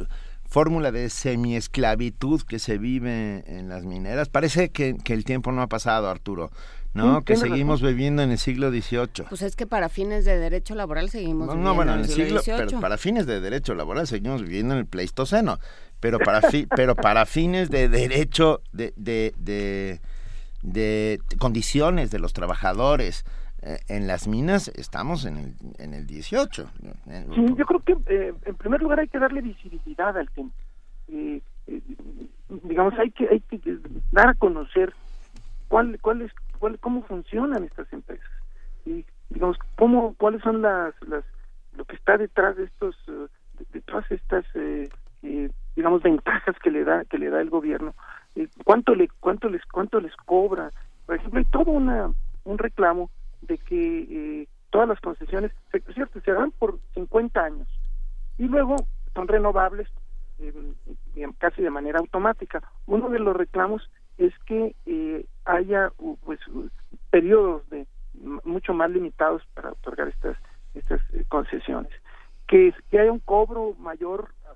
fórmula 0.47 0.93
de 0.93 1.11
semiesclavitud 1.11 2.43
que 2.43 2.59
se 2.59 2.79
vive 2.79 3.43
en 3.47 3.69
las 3.69 3.85
mineras? 3.85 4.29
Parece 4.29 4.69
que, 4.69 4.97
que 5.03 5.15
el 5.15 5.25
tiempo 5.25 5.51
no 5.51 5.63
ha 5.63 5.67
pasado, 5.69 6.09
Arturo. 6.09 6.51
¿no? 6.95 7.25
que 7.25 7.37
seguimos 7.37 7.83
viviendo 7.83 8.23
en 8.23 8.31
el 8.31 8.39
siglo 8.39 8.71
XVIII. 8.71 9.27
Pues 9.29 9.43
es 9.43 9.57
que 9.57 9.67
para 9.67 9.89
fines 9.89 10.25
de 10.25 10.39
derecho 10.39 10.75
laboral 10.75 11.11
seguimos 11.11 11.49
viviendo 11.49 11.69
no, 11.69 11.75
bueno, 11.75 11.95
en 11.95 12.01
el 12.01 12.09
siglo, 12.09 12.41
pero 12.45 12.81
para 12.81 12.97
fines 12.97 13.27
de 13.27 13.41
derecho 13.41 13.75
laboral 13.75 14.07
seguimos 14.07 14.43
viviendo 14.43 14.75
en 14.75 14.81
el 14.81 14.87
Pleistoceno, 14.87 15.59
pero 16.01 16.19
para 16.19 16.41
pero 16.77 16.95
para 16.95 17.27
fines 17.27 17.69
de 17.69 17.89
derecho 17.89 18.63
de, 18.73 18.95
de, 18.97 19.35
de, 19.39 20.01
de 20.65 21.21
condiciones 21.39 22.11
de 22.11 22.19
los 22.19 22.33
trabajadores 22.33 23.25
eh, 23.63 23.79
en 23.89 24.07
las 24.07 24.27
minas 24.27 24.69
estamos 24.69 25.27
en 25.27 25.37
el 25.37 25.55
en 25.79 25.95
el 25.95 26.07
18. 26.07 26.71
Sí, 27.35 27.55
yo 27.57 27.67
creo 27.67 27.81
que 27.81 27.97
eh, 28.07 28.35
en 28.45 28.55
primer 28.57 28.81
lugar 28.83 29.01
hay 29.01 29.09
que 29.09 29.19
darle 29.19 29.43
visibilidad 29.43 30.17
al 30.17 30.29
tema. 30.31 30.51
Eh, 31.09 31.41
digamos 32.49 32.95
hay 32.99 33.11
que 33.11 33.29
hay 33.29 33.41
que 33.41 33.79
dar 34.11 34.29
a 34.29 34.35
conocer 34.35 34.93
cuál 35.69 35.99
cuál 36.01 36.23
es 36.23 36.33
cómo 36.81 37.03
funcionan 37.05 37.65
estas 37.65 37.93
empresas 37.93 38.31
y 38.87 39.05
digamos 39.29 39.59
cómo 39.77 40.15
cuáles 40.15 40.43
son 40.43 40.63
las, 40.63 40.95
las 41.07 41.25
lo 41.77 41.85
que 41.85 41.97
está 41.97 42.17
detrás 42.17 42.57
de 42.57 42.65
estos 42.65 42.97
eh, 43.09 43.27
de, 43.73 43.81
todas 43.83 44.11
estas 44.11 44.45
digamos 45.77 46.03
ventajas 46.03 46.57
que 46.63 46.71
le 46.71 46.85
da 46.85 47.05
que 47.05 47.19
le 47.19 47.29
da 47.29 47.41
el 47.41 47.51
gobierno 47.51 47.95
cuánto 48.65 48.95
le 48.95 49.09
cuánto 49.21 49.49
les 49.49 49.63
cuánto 49.67 50.01
les 50.01 50.15
cobra. 50.17 50.71
Por 51.07 51.17
ejemplo 51.17 51.39
hay 51.39 51.47
todo 51.47 51.71
una 51.71 52.11
un 52.45 52.59
reclamo 52.59 53.11
de 53.43 53.59
que 53.59 54.49
todas 54.71 54.89
las 54.89 55.01
concesiones 55.01 55.53
se, 55.71 55.81
cierto 55.93 56.21
se 56.21 56.33
dan 56.33 56.51
por 56.53 56.79
50 56.95 57.41
años 57.41 57.69
y 58.39 58.45
luego 58.45 58.77
son 59.15 59.29
renovables 59.29 59.89
casi 61.39 61.63
de 61.63 61.71
manera 61.71 62.01
automática. 62.01 62.63
Uno 62.87 63.09
de 63.09 63.19
los 63.19 63.37
reclamos 63.37 63.89
es 64.19 64.33
que 64.47 64.75
eh, 64.87 65.27
haya 65.45 65.93
pues 66.25 66.41
periodos 67.11 67.69
de 67.71 67.87
mucho 68.45 68.75
más 68.75 68.91
limitados 68.91 69.43
para 69.55 69.73
otorgar 69.73 70.09
estas 70.09 70.37
estas 70.75 71.01
eh, 71.13 71.25
concesiones. 71.29 71.93
Que, 72.47 72.75
que 72.91 72.99
haya 72.99 73.13
un 73.13 73.21
cobro 73.21 73.75
mayor 73.79 74.31
eh, 74.45 74.55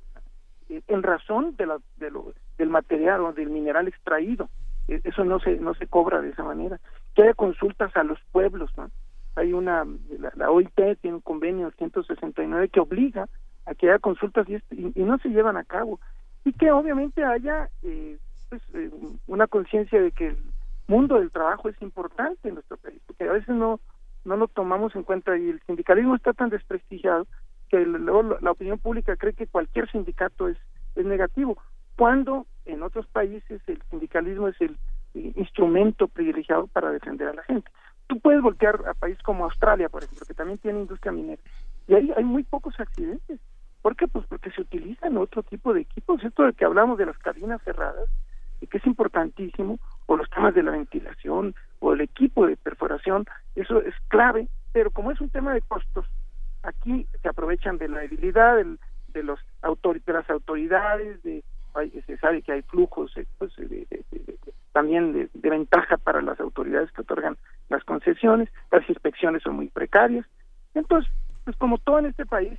en 0.69 1.03
razón 1.03 1.57
de 1.57 1.67
la, 1.67 1.79
de 1.97 2.11
lo, 2.11 2.33
del 2.57 2.69
material 2.69 3.23
o 3.23 3.33
del 3.33 3.51
mineral 3.51 3.89
extraído. 3.89 4.49
E, 4.87 5.01
eso 5.05 5.25
no 5.25 5.41
se 5.41 5.57
no 5.57 5.75
se 5.75 5.87
cobra 5.87 6.21
de 6.21 6.31
esa 6.31 6.43
manera. 6.45 6.79
Que 7.15 7.23
haya 7.23 7.35
consultas 7.35 7.97
a 7.97 8.05
los 8.05 8.19
pueblos 8.33 8.71
¿no? 8.77 8.91
hay 9.37 9.53
una 9.53 9.87
la, 10.35 10.51
OIT 10.51 10.75
tiene 11.01 11.17
un 11.17 11.21
convenio 11.21 11.71
169 11.79 12.69
que 12.69 12.81
obliga 12.81 13.29
a 13.67 13.75
que 13.75 13.89
haya 13.89 13.99
consultas 13.99 14.47
y, 14.49 14.57
y, 14.71 15.03
no 15.05 15.19
se 15.19 15.29
llevan 15.29 15.57
a 15.57 15.65
cabo. 15.65 16.01
Y 16.45 16.53
que 16.53 16.71
obviamente 16.71 17.25
haya 17.25 17.69
eh, 17.83 18.19
pues, 18.49 18.63
eh, 18.75 18.91
una 19.27 19.47
conciencia 19.47 20.01
de 20.01 20.11
que 20.11 20.29
el 20.29 20.39
mundo 20.87 21.19
del 21.19 21.31
trabajo 21.31 21.69
es 21.69 21.81
importante 21.83 22.49
en 22.49 22.55
nuestro 22.55 22.79
país, 22.79 23.01
porque 23.07 23.25
a 23.25 23.33
veces 23.33 23.55
no, 23.55 23.79
no 24.25 24.37
lo 24.37 24.49
tomamos 24.49 24.95
en 24.97 25.03
cuenta 25.03 25.37
y 25.37 25.51
el 25.51 25.61
sindicalismo 25.67 26.15
está 26.15 26.33
tan 26.33 26.49
desprestigiado 26.49 27.27
que 27.69 27.85
luego 27.85 28.39
la 28.41 28.51
opinión 28.51 28.79
pública 28.79 29.17
cree 29.17 29.35
que 29.35 29.47
cualquier 29.47 29.91
sindicato 29.91 30.49
es, 30.49 30.57
es 30.97 31.05
negativo, 31.05 31.59
cuando 31.97 32.47
en 32.65 32.83
otros 32.83 33.07
países 33.07 33.61
el 33.67 33.83
sindicalismo 33.91 34.49
es 34.49 34.61
el 34.61 34.77
instrumento 35.15 36.09
privilegiado 36.09 36.67
para 36.69 36.91
defender 36.91 37.29
a 37.29 37.35
la 37.35 37.43
gente. 37.43 37.71
Tú 38.07 38.21
puedes 38.21 38.41
voltear 38.41 38.83
a 38.87 38.95
países 38.95 39.23
como 39.23 39.45
Australia, 39.45 39.89
por 39.89 40.03
ejemplo, 40.03 40.27
que 40.27 40.35
también 40.35 40.59
tiene 40.59 40.81
industria 40.81 41.13
minera, 41.13 41.43
y 41.87 41.95
ahí 41.95 42.13
hay 42.17 42.25
muy 42.25 42.45
pocos 42.45 42.79
accidentes. 42.79 43.41
¿Por 43.83 43.97
qué? 43.97 44.09
Pues 44.09 44.27
porque 44.27 44.51
se 44.51 44.61
utilizan 44.61 45.17
otro 45.17 45.43
tipo 45.43 45.73
de 45.73 45.83
equipos. 45.83 46.23
Esto 46.23 46.43
de 46.43 46.53
que 46.53 46.65
hablamos 46.65 46.99
de 46.99 47.07
las 47.07 47.19
cabinas 47.19 47.63
cerradas, 47.63 48.09
y 48.61 48.67
que 48.67 48.79
es 48.79 48.87
importantísimo, 48.87 49.79
o 50.07 50.17
los 50.17 50.29
temas 50.31 50.55
de 50.55 50.63
la 50.63 50.73
ventilación, 50.73 51.55
o 51.81 51.93
el 51.93 52.01
equipo 52.01 52.47
de 52.47 52.57
perforación, 52.57 53.25
eso 53.55 53.81
es 53.83 53.95
clave, 54.09 54.49
pero 54.73 54.91
como 54.91 55.11
es 55.11 55.21
un 55.21 55.31
tema 55.31 55.55
de 55.55 55.63
costos, 55.63 56.07
aquí 56.69 57.07
se 57.23 57.29
aprovechan 57.29 57.79
de 57.79 57.89
la 57.89 58.01
debilidad 58.01 58.57
de, 58.57 59.23
los 59.23 59.39
de 60.05 60.13
las 60.13 60.31
autoridades, 60.31 61.23
de, 61.23 61.43
se 62.07 62.17
sabe 62.19 62.43
que 62.43 62.53
hay 62.53 62.63
flujos 62.63 63.17
eh, 63.17 63.27
pues, 63.39 63.53
también 64.73 65.13
de, 65.13 65.29
ventaja 65.51 65.97
para 65.97 66.23
las 66.23 66.39
autoridades 66.41 66.93
que 66.93 67.03
otorgan 67.03 67.37
las 67.69 67.85
concesiones, 67.85 68.49
las 68.71 68.89
inspecciones 68.89 69.43
son 69.43 69.57
muy 69.57 69.69
precarias, 69.69 70.27
entonces, 70.75 71.13
pues 71.45 71.57
como 71.57 71.79
todo 71.79 71.99
en 71.99 72.07
este 72.07 72.27
país, 72.27 72.59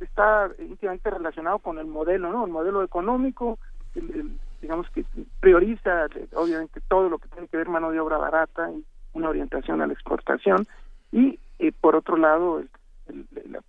está 0.00 0.50
íntimamente 0.58 1.10
relacionado 1.10 1.58
con 1.58 1.78
el 1.78 1.86
modelo, 1.86 2.32
¿no? 2.32 2.46
El 2.46 2.52
modelo 2.52 2.82
económico, 2.82 3.58
el, 3.94 4.38
digamos 4.62 4.88
que 4.90 5.04
prioriza 5.40 6.06
obviamente 6.34 6.80
todo 6.88 7.10
lo 7.10 7.18
que 7.18 7.28
tiene 7.28 7.48
que 7.48 7.58
ver 7.58 7.68
mano 7.68 7.90
de 7.90 8.00
obra 8.00 8.16
barata 8.16 8.70
y 8.70 8.84
una 9.12 9.28
orientación 9.28 9.82
a 9.82 9.86
la 9.86 9.92
exportación. 9.92 10.66
Y 11.10 11.38
eh, 11.58 11.72
por 11.78 11.96
otro 11.96 12.16
lado 12.16 12.62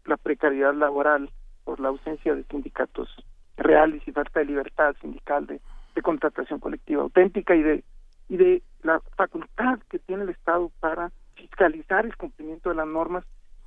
la, 0.06 0.18
precariedad 0.18 0.74
laboral 0.74 1.30
por 1.64 1.80
la 1.80 1.90
ausencia 1.90 2.36
de 2.36 2.44
sindicatos 2.44 3.10
reales 3.58 4.02
y 4.08 4.12
falta 4.12 4.40
de 4.40 4.46
libertad 4.46 4.96
sindical 5.02 5.48
de, 5.48 5.62
contratación 6.02 6.60
colectiva 6.60 7.04
auténtica 7.04 7.56
y 7.56 7.62
de 7.62 7.84
y 8.28 8.38
de 8.38 8.64
la 8.82 9.00
facultad 9.16 9.80
que 9.90 10.00
tiene 10.00 10.24
el 10.24 10.30
Estado 10.30 10.72
para 10.80 11.12
fiscalizar 11.36 12.06
el 12.06 12.18
cumplimiento 12.18 12.70
de 12.70 12.76
las 12.76 12.88
normas 12.88 13.26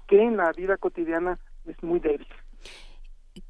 que 0.09 0.21
en 0.23 0.37
la 0.37 0.51
vida 0.53 0.77
cotidiana 0.77 1.39
es 1.67 1.81
muy 1.83 2.01
débil. 2.01 2.27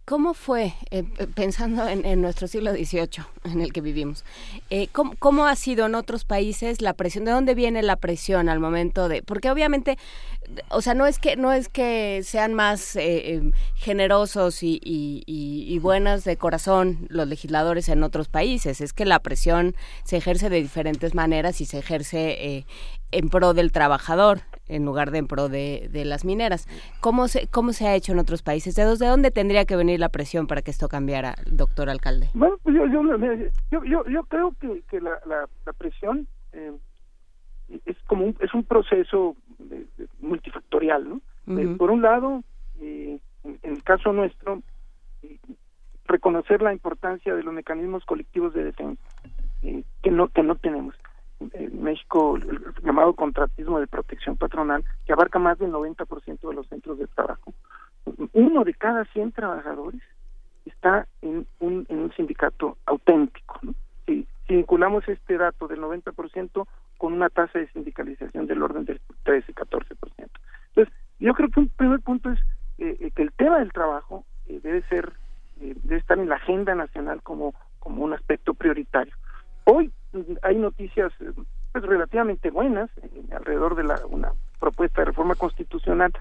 ¿Cómo 0.09 0.35
fue, 0.35 0.73
eh, 0.93 1.03
pensando 1.35 1.85
en, 1.89 2.23
nuestro 2.23 2.47
siglo 2.47 2.70
XVIII 2.70 3.24
en 3.43 3.61
el 3.61 3.73
que 3.73 3.81
vivimos, 3.81 4.24
eh, 4.70 4.87
¿cómo, 4.93 5.47
ha 5.47 5.57
sido 5.57 5.87
en 5.87 5.97
otros 5.97 6.24
países 6.24 6.81
la 6.81 6.93
presión? 6.93 7.24
¿De 7.24 7.33
dónde 7.33 7.57
viene 7.57 7.83
la 7.83 7.97
presión 7.97 8.49
al 8.49 8.61
momento 8.61 9.09
de...? 9.09 9.24
Porque 9.24 9.51
obviamente, 9.51 9.99
o 10.69 10.81
sea, 10.81 10.95
no 10.95 11.09
es 11.09 11.19
que, 11.19 11.35
no 11.35 11.53
es 11.53 11.69
que 11.69 12.20
sean 12.23 12.55
más 12.55 12.95
eh, 12.95 13.51
generosos 13.74 14.62
y, 14.62 14.81
y, 14.85 15.24
y, 15.27 15.78
buenas 15.81 16.23
de 16.23 16.37
corazón 16.37 17.09
los 17.09 17.27
legisladores 17.27 17.89
en 17.89 18.05
otros 18.05 18.28
países, 18.28 18.81
es 18.81 18.93
que 18.93 19.07
la 19.07 19.19
presión 19.19 19.74
se 20.05 20.19
ejerce 20.19 20.51
de 20.51 20.62
diferentes 20.62 21.16
maneras 21.16 21.61
y 21.61 21.65
se 21.65 21.81
ejerce 21.81 22.65
en 23.11 23.28
pro 23.28 23.55
del 23.55 23.73
trabajador 23.73 24.43
en 24.69 24.85
lugar 24.85 25.11
de 25.11 25.19
en 25.19 25.27
pro 25.27 25.49
de, 25.49 25.89
las 26.05 26.25
mineras. 26.25 26.69
¿Cómo 27.01 27.29
se, 27.29 27.49
¿Cómo 27.49 27.73
se 27.73 27.87
ha 27.87 27.95
hecho 27.95 28.13
en 28.13 28.19
otros 28.19 28.43
países? 28.43 28.75
¿De 28.75 28.85
dónde 28.85 29.31
tendría 29.31 29.65
que 29.65 29.77
venir 29.77 30.01
la 30.01 30.09
presión 30.09 30.47
para 30.47 30.63
que 30.63 30.71
esto 30.71 30.89
cambiara, 30.89 31.35
doctor 31.47 31.91
alcalde? 31.91 32.29
Bueno, 32.35 32.57
pues 32.63 32.77
yo, 32.77 32.87
yo, 32.87 34.05
yo, 34.07 34.23
creo 34.25 34.55
que, 34.61 34.83
que 34.89 35.01
la, 35.01 35.19
la, 35.27 35.73
presión 35.73 36.27
eh, 36.53 36.73
es 37.85 37.97
como 38.07 38.27
un, 38.27 38.37
es 38.41 38.53
un 38.55 38.65
proceso 38.65 39.37
multifactorial, 40.21 41.09
¿no? 41.09 41.21
Eh, 41.59 41.75
por 41.79 41.91
un 41.91 42.03
lado, 42.03 42.43
eh, 42.81 43.19
en, 43.45 43.59
el 43.63 43.83
caso 43.83 44.13
nuestro, 44.13 44.63
reconocer 46.07 46.63
la 46.63 46.73
importancia 46.73 47.35
de 47.35 47.43
los 47.43 47.55
mecanismos 47.55 48.05
colectivos 48.05 48.55
de 48.55 48.65
defensa 48.65 49.03
que 50.03 50.11
no 50.11 50.29
que 50.29 50.43
no 50.43 50.55
tenemos 50.55 50.95
en 51.41 51.83
México 51.83 52.37
el 52.37 52.61
llamado 52.83 53.15
contratismo 53.15 53.79
de 53.81 53.87
protección 53.87 54.37
patronal, 54.37 54.85
que 55.05 55.13
abarca 55.13 55.39
más 55.39 55.59
del 55.59 55.73
90% 55.73 56.49
de 56.49 56.55
los 56.55 56.67
centros 56.69 56.99
de 56.99 57.07
trabajo. 57.07 57.53
Uno 58.33 58.65
de 58.65 58.75
cada 58.75 59.05
100 59.07 59.33
trabajadores 59.33 60.01
está 60.65 61.07
en 61.23 61.47
un, 61.61 61.87
en 61.89 61.99
un 61.99 62.13
sindicato 62.13 62.79
auténtico. 62.87 63.61
Si, 64.07 64.27
vinculamos 64.49 65.07
este 65.09 65.37
dato 65.37 65.67
del 65.67 65.81
90% 65.81 66.67
con 66.99 67.13
una 67.13 67.29
tasa 67.29 67.59
de 67.59 67.69
sindicalización 67.73 68.47
del 68.47 68.63
orden 68.63 68.85
del 68.85 69.01
13-14%. 69.25 69.97
Entonces, 70.69 70.95
yo 71.19 71.35
creo 71.35 71.51
que 71.51 71.61
un 71.61 71.69
primer 71.69 72.01
punto 72.01 72.31
es 72.31 72.39
eh, 72.79 72.97
eh, 73.01 73.11
que 73.11 73.23
el 73.23 73.33
tema 73.33 73.59
del 73.59 73.73
trabajo 73.73 74.25
eh, 74.47 74.61
debe 74.63 74.83
ser, 74.83 75.15
debe 75.57 75.97
estar 75.97 76.19
en 76.19 76.29
la 76.29 76.37
agenda 76.37 76.75
nacional 76.75 77.23
como, 77.23 77.55
como 77.81 78.05
un 78.05 78.13
aspecto 78.13 78.55
prioritario. 78.55 79.15
Hoy 79.65 79.91
hay 80.43 80.57
noticias 80.57 81.13
eh, 81.21 81.33
pues 81.73 81.85
relativamente 81.85 82.51
buenas 82.51 82.91
alrededor 83.31 83.75
de 83.75 83.85
la, 83.85 84.01
una 84.07 84.33
propuesta 84.59 85.01
de 85.01 85.07
reforma 85.07 85.35
constitucional 85.35 86.13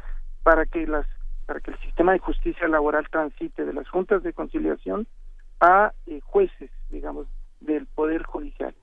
para 0.43 0.65
que 0.65 0.85
las 0.87 1.05
para 1.45 1.59
que 1.59 1.71
el 1.71 1.79
sistema 1.79 2.13
de 2.13 2.19
justicia 2.19 2.67
laboral 2.67 3.07
transite 3.09 3.65
de 3.65 3.73
las 3.73 3.87
juntas 3.87 4.23
de 4.23 4.33
conciliación 4.33 5.07
a 5.59 5.93
eh, 6.07 6.19
jueces 6.23 6.71
digamos 6.89 7.27
del 7.61 7.87
Poder 7.87 8.23
Judicial. 8.23 8.75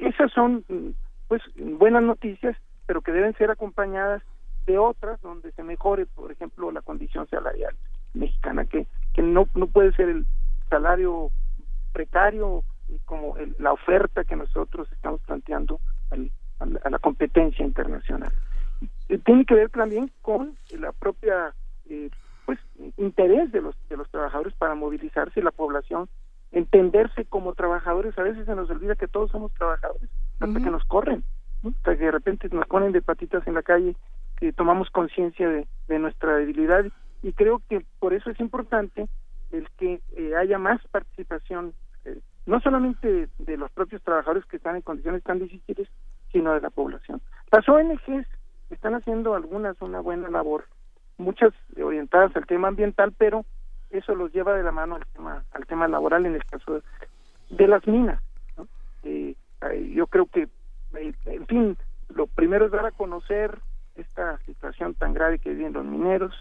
Esas 0.00 0.30
son 0.32 0.64
mm, 0.68 0.90
pues 1.28 1.42
buenas 1.56 2.02
noticias, 2.02 2.56
pero 2.86 3.00
que 3.00 3.12
deben 3.12 3.34
ser 3.34 3.50
acompañadas 3.50 4.22
de 4.66 4.78
otras 4.78 5.20
donde 5.20 5.52
se 5.52 5.62
mejore, 5.62 6.06
por 6.06 6.32
ejemplo, 6.32 6.70
la 6.70 6.82
condición 6.82 7.28
salarial 7.28 7.74
mexicana, 8.14 8.64
que, 8.64 8.86
que 9.12 9.22
no, 9.22 9.46
no 9.54 9.66
puede 9.66 9.92
ser 9.92 10.08
el 10.08 10.26
salario 10.70 11.30
precario 11.92 12.62
como 13.04 13.36
la 13.58 13.72
oferta 13.72 14.24
que 14.24 14.36
nosotros 14.36 14.90
estamos 14.92 15.20
planteando 15.22 15.80
a 16.58 16.90
la 16.90 16.98
competencia 16.98 17.64
internacional. 17.64 18.32
Eh, 19.08 19.18
tiene 19.18 19.44
que 19.44 19.54
ver 19.54 19.70
también 19.70 20.10
con 20.22 20.56
la 20.78 20.92
propia 20.92 21.54
eh, 21.88 22.10
pues 22.46 22.58
interés 22.96 23.52
de 23.52 23.60
los 23.60 23.76
de 23.88 23.96
los 23.96 24.10
trabajadores 24.10 24.54
para 24.54 24.74
movilizarse 24.74 25.42
la 25.42 25.50
población 25.50 26.08
entenderse 26.52 27.24
como 27.24 27.54
trabajadores. 27.54 28.16
A 28.18 28.22
veces 28.22 28.46
se 28.46 28.54
nos 28.54 28.70
olvida 28.70 28.94
que 28.94 29.08
todos 29.08 29.30
somos 29.30 29.52
trabajadores 29.54 30.08
hasta 30.40 30.60
que 30.60 30.70
nos 30.70 30.84
corren 30.84 31.24
hasta 31.66 31.96
que 31.96 32.04
de 32.04 32.10
repente 32.10 32.48
nos 32.50 32.66
ponen 32.66 32.92
de 32.92 33.02
patitas 33.02 33.46
en 33.46 33.54
la 33.54 33.62
calle 33.62 33.96
que 34.36 34.52
tomamos 34.52 34.90
conciencia 34.90 35.48
de, 35.48 35.66
de, 35.88 35.98
nuestra 35.98 36.36
debilidad. 36.36 36.84
Y 37.22 37.32
creo 37.32 37.62
que 37.68 37.84
por 37.98 38.12
eso 38.12 38.30
es 38.30 38.38
importante 38.40 39.08
el 39.50 39.68
que 39.78 40.00
eh, 40.16 40.36
haya 40.36 40.58
más 40.58 40.80
participación 40.88 41.72
no 42.46 42.60
solamente 42.60 43.28
de 43.38 43.56
los 43.56 43.70
propios 43.72 44.02
trabajadores 44.02 44.44
que 44.46 44.56
están 44.56 44.76
en 44.76 44.82
condiciones 44.82 45.22
tan 45.22 45.38
difíciles 45.38 45.88
sino 46.32 46.52
de 46.52 46.60
la 46.60 46.70
población 46.70 47.20
las 47.50 47.68
ONGs 47.68 48.26
están 48.70 48.94
haciendo 48.94 49.34
algunas 49.34 49.80
una 49.80 50.00
buena 50.00 50.28
labor, 50.28 50.64
muchas 51.18 51.52
orientadas 51.80 52.34
al 52.36 52.46
tema 52.46 52.68
ambiental, 52.68 53.12
pero 53.16 53.44
eso 53.90 54.14
los 54.14 54.32
lleva 54.32 54.54
de 54.54 54.62
la 54.62 54.72
mano 54.72 54.96
al 54.96 55.06
tema, 55.06 55.44
al 55.52 55.66
tema 55.66 55.88
laboral 55.88 56.26
en 56.26 56.34
el 56.34 56.44
caso 56.44 56.82
de, 57.50 57.68
las 57.68 57.86
minas. 57.86 58.20
Eh, 59.04 59.36
yo 59.94 60.06
creo 60.08 60.26
que, 60.26 60.48
eh, 60.98 61.14
en 61.26 61.46
fin, 61.46 61.76
lo 62.08 62.26
primero 62.26 62.66
es 62.66 62.72
dar 62.72 62.86
a 62.86 62.90
conocer 62.90 63.58
esta 63.94 64.38
situación 64.38 64.94
tan 64.94 65.14
grave 65.14 65.38
que 65.38 65.54
viven 65.54 65.72
los 65.72 65.84
mineros 65.84 66.34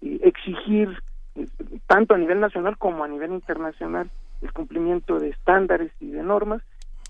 y 0.00 0.24
exigir 0.26 1.02
eh, 1.34 1.46
tanto 1.86 2.14
a 2.14 2.18
nivel 2.18 2.40
nacional 2.40 2.78
como 2.78 3.02
a 3.02 3.08
nivel 3.08 3.32
internacional 3.32 4.08
el 4.42 4.52
cumplimiento 4.52 5.18
de 5.18 5.30
estándares 5.30 5.92
y 6.00 6.10
de 6.10 6.22
normas 6.22 6.62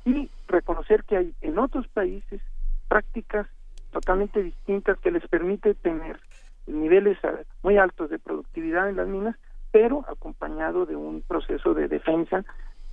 y 0.05 0.31
reconocer 0.49 1.05
que 1.05 1.17
hay 1.17 1.35
en 1.41 1.59
otros 1.59 1.87
países 1.89 2.41
prácticas 2.89 3.47
totalmente 3.93 4.43
distintas 4.43 4.99
que 4.99 5.11
les 5.11 5.27
permite 5.29 5.75
tener 5.75 6.19
niveles 6.67 7.19
ah, 7.25 7.41
muy 7.63 7.77
altos 7.77 8.11
de 8.11 8.19
productividad 8.19 8.89
en 8.89 8.97
las 8.97 9.09
minas, 9.09 9.37
pero 9.73 10.05
acompañado 10.09 10.87
de 10.87 10.97
un 10.97 11.23
proceso 11.23 11.75
de 11.75 11.89
defensa 11.89 12.45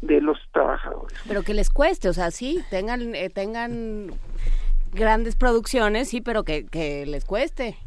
de 0.02 0.22
los 0.22 0.38
trabajadores. 0.52 1.18
Pero 1.28 1.44
que 1.44 1.54
les 1.54 1.70
cueste, 1.70 2.10
o 2.10 2.14
sea, 2.14 2.32
sí, 2.32 2.64
tengan, 2.70 3.16
eh, 3.16 3.30
tengan 3.30 4.12
grandes 4.94 5.36
producciones, 5.36 6.10
sí, 6.10 6.22
pero 6.22 6.44
que, 6.44 6.66
que 6.66 7.06
les 7.06 7.26
cueste. 7.26 7.78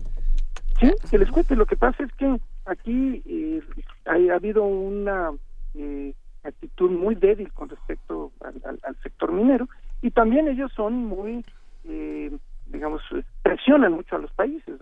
Sí, 0.81 0.93
que 1.11 1.19
les 1.19 1.31
cueste. 1.31 1.57
Lo 1.57 1.67
que 1.67 1.77
pasa 1.77 2.03
es 2.03 2.13
que 2.15 2.41
aquí 2.67 3.23
eh, 3.27 3.63
ha 4.07 4.35
habido 4.35 4.65
una 4.65 5.31
eh, 5.75 6.15
actitud 6.43 6.91
muy 6.91 7.15
débil 7.15 7.53
con 7.53 7.69
respecto 7.69 8.33
al, 8.41 8.97
sector 9.03 9.33
minero 9.33 9.69
y 10.03 10.11
también 10.11 10.49
ellos 10.49 10.73
son 10.75 11.05
muy 11.05 11.45
eh, 11.85 12.31
digamos, 12.67 13.03
presionan 13.43 13.93
mucho 13.93 14.17
a 14.17 14.21
los 14.21 14.33
países, 14.33 14.79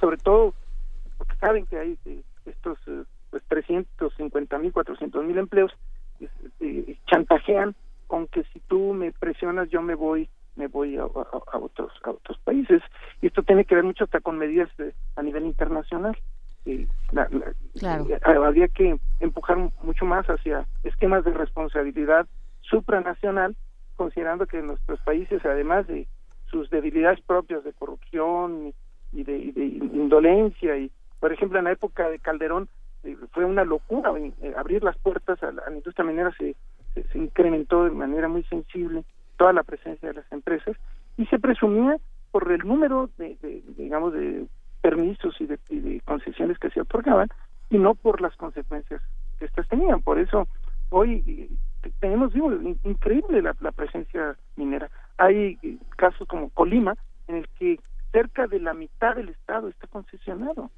sobre 0.00 0.16
todo 0.18 0.54
porque 1.16 1.36
saben 1.36 1.66
que 1.66 1.78
hay 1.78 1.98
eh, 2.06 2.22
estos 2.46 2.78
eh, 2.86 3.04
pues 3.30 3.42
350 3.48 4.58
mil, 4.58 4.72
400 4.72 5.24
mil 5.24 5.38
empleos, 5.38 5.72
chantajean 7.06 7.74
con 8.06 8.26
que 8.26 8.42
si 8.52 8.60
tú 8.60 8.94
me 8.94 9.12
presionas 9.12 9.68
yo 9.68 9.82
me 9.82 9.94
voy 9.94 10.28
me 10.56 10.66
voy 10.66 10.96
a, 10.96 11.04
otros 11.04 11.92
a 12.02 12.10
otros 12.10 12.38
países. 12.38 12.82
Y 13.22 13.28
esto 13.28 13.44
tiene 13.44 13.64
que 13.64 13.76
ver 13.76 13.84
mucho 13.84 14.04
hasta 14.04 14.20
con 14.20 14.38
medidas 14.38 14.68
a 15.14 15.22
nivel 15.22 15.44
internacional 15.44 16.18
habría 18.22 18.68
que 18.68 18.98
empujar 19.20 19.56
mucho 19.82 20.04
más 20.04 20.26
hacia 20.26 20.66
esquemas 20.84 21.24
de 21.24 21.32
responsabilidad 21.32 22.26
supranacional 22.60 23.56
considerando 23.96 24.46
que 24.46 24.62
nuestros 24.62 25.00
países 25.00 25.44
además 25.44 25.86
de 25.86 26.06
sus 26.50 26.70
debilidades 26.70 27.20
propias 27.20 27.64
de 27.64 27.72
corrupción 27.72 28.72
y 29.12 29.24
de, 29.24 29.36
indolencia 29.92 30.76
y 30.76 30.90
por 31.20 31.32
ejemplo 31.32 31.58
en 31.58 31.64
la 31.66 31.72
época 31.72 32.08
de 32.08 32.18
Calderón 32.18 32.68
eh, 33.04 33.16
fue 33.32 33.44
una 33.44 33.64
locura 33.64 34.12
eh, 34.16 34.54
abrir 34.56 34.82
las 34.82 34.96
puertas 34.98 35.42
a 35.42 35.52
la, 35.52 35.62
industria 35.74 36.04
minera 36.04 36.32
se, 36.38 36.54
se, 36.94 37.18
incrementó 37.18 37.84
de 37.84 37.90
manera 37.90 38.28
muy 38.28 38.44
sensible 38.44 39.04
toda 39.36 39.52
la 39.52 39.62
presencia 39.62 40.08
de 40.08 40.14
las 40.14 40.32
empresas 40.32 40.76
y 41.16 41.26
se 41.26 41.38
presumía 41.38 41.96
por 42.30 42.50
el 42.52 42.60
número 42.66 43.10
de, 43.18 43.36
digamos 43.76 44.12
de 44.12 44.46
permisos 44.80 45.34
y 45.40 45.46
de, 45.46 46.00
concesiones 46.04 46.58
que 46.58 46.70
se 46.70 46.80
otorgaban 46.80 47.28
y 47.70 47.78
no 47.78 47.94
por 47.94 48.20
las 48.20 48.34
consecuencias 48.36 49.02
que 49.38 49.44
estas 49.44 49.68
tenían 49.68 50.02
por 50.02 50.18
eso 50.18 50.48
hoy 50.90 51.22
eh, 51.26 51.90
tenemos 52.00 52.32
digo 52.32 52.50
increíble 52.84 53.42
la 53.42 53.72
presencia 53.72 54.36
minera 54.56 54.90
hay 55.18 55.58
casos 55.96 56.26
como 56.28 56.48
Colima, 56.50 56.94
en 57.26 57.36
el 57.36 57.48
que 57.58 57.78
cerca 58.12 58.46
de 58.46 58.60
la 58.60 58.72
mitad 58.72 59.16
del 59.16 59.28
estado 59.28 59.68
está 59.68 59.86
concesionado. 59.88 60.70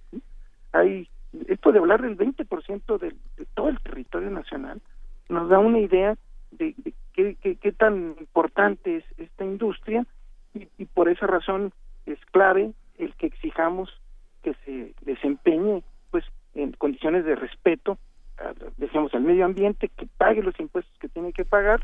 Hay 0.73 1.09
esto 1.47 1.71
de 1.71 1.79
hablar 1.79 2.03
del 2.03 2.17
20% 2.17 2.99
de, 2.99 3.15
de 3.37 3.47
todo 3.55 3.69
el 3.69 3.79
territorio 3.81 4.31
nacional 4.31 4.81
nos 5.29 5.49
da 5.49 5.61
una 5.61 5.79
idea 5.79 6.17
de, 6.51 6.75
qué, 7.13 7.73
tan 7.79 8.17
importante 8.19 8.97
es 8.97 9.05
esta 9.17 9.45
industria 9.45 10.05
y, 10.55 10.85
por 10.87 11.09
esa 11.09 11.29
razón 11.29 11.73
es 12.07 12.19
clave 12.33 12.73
el 13.01 13.15
que 13.15 13.27
exijamos 13.27 13.91
que 14.43 14.55
se 14.65 14.95
desempeñe 15.03 15.83
pues 16.11 16.25
en 16.55 16.73
condiciones 16.73 17.25
de 17.25 17.37
respeto 17.37 17.99
decíamos 18.77 19.15
al 19.15 19.23
medio 19.23 19.45
ambiente 19.45 19.89
que 19.89 20.07
pague 20.07 20.43
los 20.43 20.59
impuestos 20.59 20.97
que 20.99 21.09
tiene 21.09 21.33
que 21.33 21.45
pagar 21.45 21.81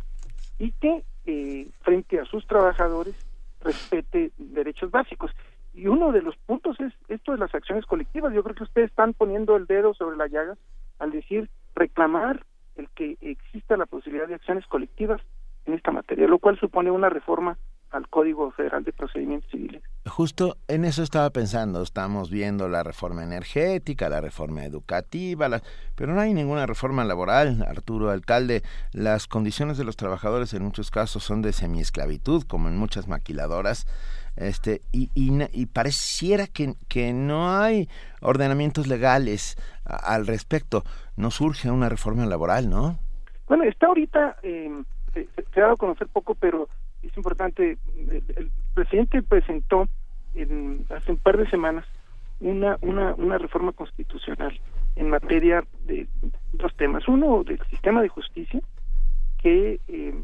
y 0.59 0.73
que 0.73 1.05
eh, 1.27 1.69
frente 1.83 2.19
a 2.19 2.25
sus 2.25 2.47
trabajadores 2.47 3.15
respete 3.61 4.31
derechos 4.39 4.91
básicos. 4.91 5.31
Y 5.75 5.89
uno 5.89 6.13
de 6.13 6.23
los 6.23 6.37
puntos 6.37 6.81
es 6.81 6.93
esto 7.09 7.33
de 7.33 7.39
las 7.39 7.55
acciones 7.55 7.85
colectivas. 7.85 8.33
Yo 8.33 8.43
creo 8.43 8.55
que 8.55 8.63
ustedes 8.63 8.91
están 8.91 9.13
poniendo 9.13 9.57
el 9.57 9.67
dedo 9.67 9.93
sobre 9.93 10.17
la 10.17 10.29
llaga 10.29 10.57
al 10.99 11.11
decir 11.11 11.51
reclamar 11.75 12.47
el 12.77 12.89
que 12.91 13.19
exista 13.21 13.77
la 13.77 13.87
posibilidad 13.87 14.27
de 14.27 14.35
acciones 14.35 14.67
colectivas 14.67 15.21
en 15.67 15.75
esta 15.75 15.91
materia, 15.91 16.27
lo 16.27 16.39
cual 16.39 16.59
supone 16.59 16.91
una 16.91 17.11
reforma 17.11 17.59
al 17.91 18.09
Código 18.09 18.51
Federal 18.51 18.85
de 18.85 18.93
Procedimientos 18.93 19.51
Civiles. 19.51 19.83
Justo 20.07 20.57
en 20.69 20.85
eso 20.85 21.03
estaba 21.03 21.31
pensando, 21.31 21.83
estamos 21.83 22.31
viendo 22.31 22.69
la 22.69 22.83
reforma 22.83 23.25
energética, 23.25 24.09
la 24.09 24.21
reforma 24.21 24.65
educativa, 24.65 25.49
pero 25.95 26.15
no 26.15 26.21
hay 26.21 26.35
ninguna 26.35 26.67
reforma 26.67 27.05
laboral, 27.05 27.63
Arturo 27.63 28.11
Alcalde. 28.11 28.63
Las 28.93 29.27
condiciones 29.27 29.79
de 29.79 29.85
los 29.85 29.97
trabajadores 29.97 30.55
en 30.55 30.63
muchos 30.63 30.91
casos 30.91 31.25
son 31.25 31.43
de 31.43 31.53
semiesclavitud, 31.53 32.45
como 32.45 32.69
en 32.69 32.77
muchas 32.77 33.09
maquiladoras, 33.09 33.87
este, 34.37 34.83
y, 34.93 35.11
y, 35.15 35.67
pareciera 35.67 36.47
que, 36.47 36.75
que 36.89 37.15
no 37.15 37.59
hay 37.59 37.89
ordenamientos 38.21 38.87
legales 38.87 39.57
al 39.85 40.27
respecto. 40.27 40.85
No 41.17 41.31
surge 41.31 41.71
una 41.71 41.89
reforma 41.89 42.27
laboral, 42.27 42.69
¿no? 42.69 42.99
Bueno, 43.49 43.65
está 43.65 43.87
ahorita, 43.87 44.37
eh, 44.43 44.83
se, 45.15 45.27
se, 45.55 45.61
ha 45.61 45.63
dado 45.63 45.75
a 45.75 45.79
conocer 45.79 46.09
poco, 46.09 46.35
pero 46.35 46.69
importante, 47.27 47.77
el, 47.97 48.53
presidente 48.73 49.21
presentó 49.23 49.89
en, 50.35 50.87
hace 50.91 51.11
un 51.11 51.19
par 51.19 51.37
de 51.37 51.49
semanas 51.51 51.85
una, 52.39 52.77
una, 52.83 53.15
una 53.15 53.39
reforma 53.39 53.73
constitucional 53.73 54.61
en 54.95 55.11
materia 55.11 55.65
de 55.87 56.07
dos 56.53 56.77
temas. 56.77 57.09
Uno, 57.09 57.43
del 57.43 57.59
sistema 57.69 58.01
de 58.01 58.09
justicia, 58.09 58.61
que 59.43 59.81
eh, 59.89 60.15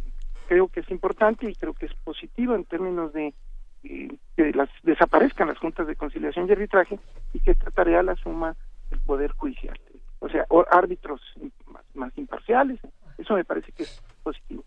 creo 0.46 0.68
que 0.68 0.80
es 0.80 0.90
importante 0.90 1.50
y 1.50 1.54
creo 1.56 1.74
que 1.74 1.86
es 1.86 1.94
positivo 2.04 2.54
en 2.54 2.64
términos 2.64 3.12
de 3.12 3.34
eh, 3.82 4.16
que 4.36 4.52
las 4.52 4.68
desaparezcan 4.84 5.48
las 5.48 5.58
juntas 5.58 5.88
de 5.88 5.96
conciliación 5.96 6.46
y 6.48 6.52
arbitraje 6.52 7.00
y 7.32 7.40
que 7.40 7.50
esta 7.50 7.70
tarea 7.72 8.02
la 8.04 8.14
suma 8.14 8.54
el 8.92 9.00
Poder 9.00 9.32
Judicial. 9.32 9.78
O 10.20 10.28
sea, 10.28 10.46
árbitros 10.70 11.20
más 11.94 12.16
imparciales, 12.16 12.78
eso 13.18 13.34
me 13.34 13.44
parece 13.44 13.72
que 13.72 13.82
es 13.82 14.02
positivo. 14.22 14.62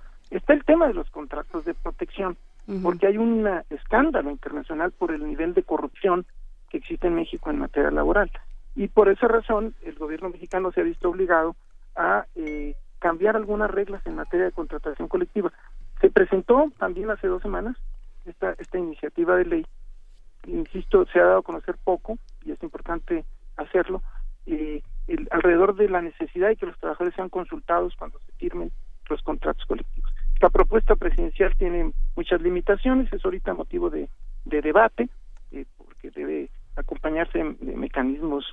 Está 0.46 0.54
el 0.54 0.64
tema 0.64 0.86
de 0.88 0.94
los 0.94 1.10
contratos 1.10 1.66
de 1.66 1.74
protección, 1.74 2.38
porque 2.84 3.08
hay 3.08 3.18
un 3.18 3.48
escándalo 3.72 4.30
internacional 4.30 4.92
por 4.92 5.12
el 5.12 5.26
nivel 5.26 5.56
de 5.56 5.64
corrupción 5.64 6.24
que 6.70 6.78
existe 6.78 7.08
en 7.08 7.16
México 7.16 7.50
en 7.50 7.58
materia 7.58 7.90
laboral. 7.90 8.30
Y 8.76 8.88
por 8.90 9.10
esa 9.10 9.28
razón 9.28 9.74
el 9.84 9.96
gobierno 9.96 10.30
mexicano 10.30 10.72
se 10.72 10.82
ha 10.82 10.84
visto 10.84 11.10
obligado 11.10 11.56
a 11.96 12.28
eh, 12.36 12.76
cambiar 13.00 13.36
algunas 13.36 13.72
reglas 13.72 14.06
en 14.06 14.18
materia 14.18 14.46
de 14.46 14.52
contratación 14.52 15.08
colectiva. 15.08 15.52
Se 16.00 16.12
presentó 16.12 16.72
también 16.78 17.10
hace 17.10 17.26
dos 17.26 17.42
semanas 17.42 17.76
esta, 18.26 18.52
esta 18.60 18.78
iniciativa 18.78 19.36
de 19.38 19.46
ley. 19.46 19.66
Insisto, 20.46 21.08
se 21.08 21.20
ha 21.22 21.26
dado 21.26 21.40
a 21.40 21.42
conocer 21.42 21.76
poco 21.84 22.20
y 22.44 22.52
es 22.52 22.62
importante 22.62 23.26
hacerlo. 23.58 24.04
Eh, 24.46 24.84
alrededor 25.32 25.76
de 25.76 25.90
la 25.90 26.04
necesidad 26.04 26.50
de 26.50 26.56
que 26.56 26.68
los 26.68 26.78
trabajadores 26.78 27.16
sean 27.16 27.30
consultados 27.30 27.96
cuando 27.98 28.20
se 28.20 28.32
firmen 28.34 28.72
los 29.10 29.24
contratos 29.24 29.66
colectivos. 29.66 30.15
La 30.42 30.50
propuesta 30.50 30.96
presidencial 30.96 31.56
tiene 31.58 31.92
muchas 32.16 32.42
limitaciones, 32.42 33.12
es 33.12 33.24
ahorita 33.24 33.54
motivo 33.54 33.90
de, 33.90 34.10
debate, 34.46 35.10
eh, 35.52 35.66
porque 35.78 36.12
debe 36.12 36.50
acompañarse 36.76 37.40
de 37.40 37.76
mecanismos 37.76 38.46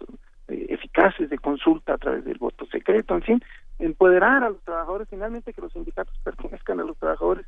eh, 0.48 0.66
eficaces 0.70 1.30
de 1.30 1.38
consulta 1.38 1.94
a 1.94 1.98
través 1.98 2.24
del 2.24 2.38
voto 2.38 2.66
secreto, 2.66 3.14
en 3.14 3.22
fin, 3.22 3.42
empoderar 3.78 4.44
a 4.44 4.50
los 4.50 4.62
trabajadores, 4.62 5.08
finalmente 5.08 5.52
que 5.52 5.60
los 5.60 5.72
sindicatos 5.72 6.16
pertenezcan 6.24 6.80
a 6.80 6.84
los 6.84 6.96
trabajadores 6.98 7.46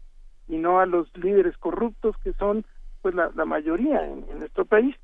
y 0.49 0.57
no 0.57 0.81
a 0.81 0.87
los 0.87 1.09
líderes 1.17 1.57
corruptos 1.59 2.17
que 2.19 2.33
son 2.35 2.65
pues 3.03 3.15
la, 3.15 3.31
mayoría 3.45 4.07
en, 4.07 4.27
nuestro 4.39 4.65
país. 4.65 4.97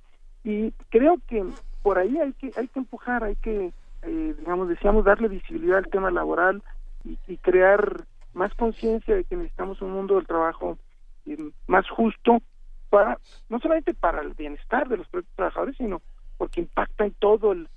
Y 0.44 0.72
creo 0.88 1.18
que 1.28 1.44
por 1.82 1.98
ahí 1.98 2.18
hay 2.18 2.32
que 2.32 2.50
hay 2.56 2.68
que 2.68 2.78
empujar 2.78 3.24
hay 3.24 3.36
que 3.36 3.72
eh, 4.02 4.34
digamos 4.38 4.68
decíamos 4.68 5.04
darle 5.04 5.28
visibilidad 5.28 5.78
al 5.78 5.90
tema 5.90 6.10
laboral 6.10 6.62
y, 7.04 7.36
crear 7.38 8.04
más 8.32 8.54
conciencia 8.54 9.14
de 9.14 9.24
que 9.24 9.36
necesitamos 9.36 9.80
un 9.82 9.92
mundo 9.92 10.16
del 10.16 10.26
trabajo 10.26 10.78
eh, 11.26 11.36
más 11.66 11.88
justo 11.88 12.40
para 12.88 13.18
no 13.48 13.58
solamente 13.60 13.94
para 13.94 14.22
el 14.22 14.34
bienestar 14.34 14.88
de 14.88 14.98
los 14.98 15.08
trabajadores 15.36 15.76
sino 15.76 16.02
porque 16.38 16.60
impacta 16.60 17.04
en 17.04 17.12
todo 17.12 17.52
el, 17.52 17.68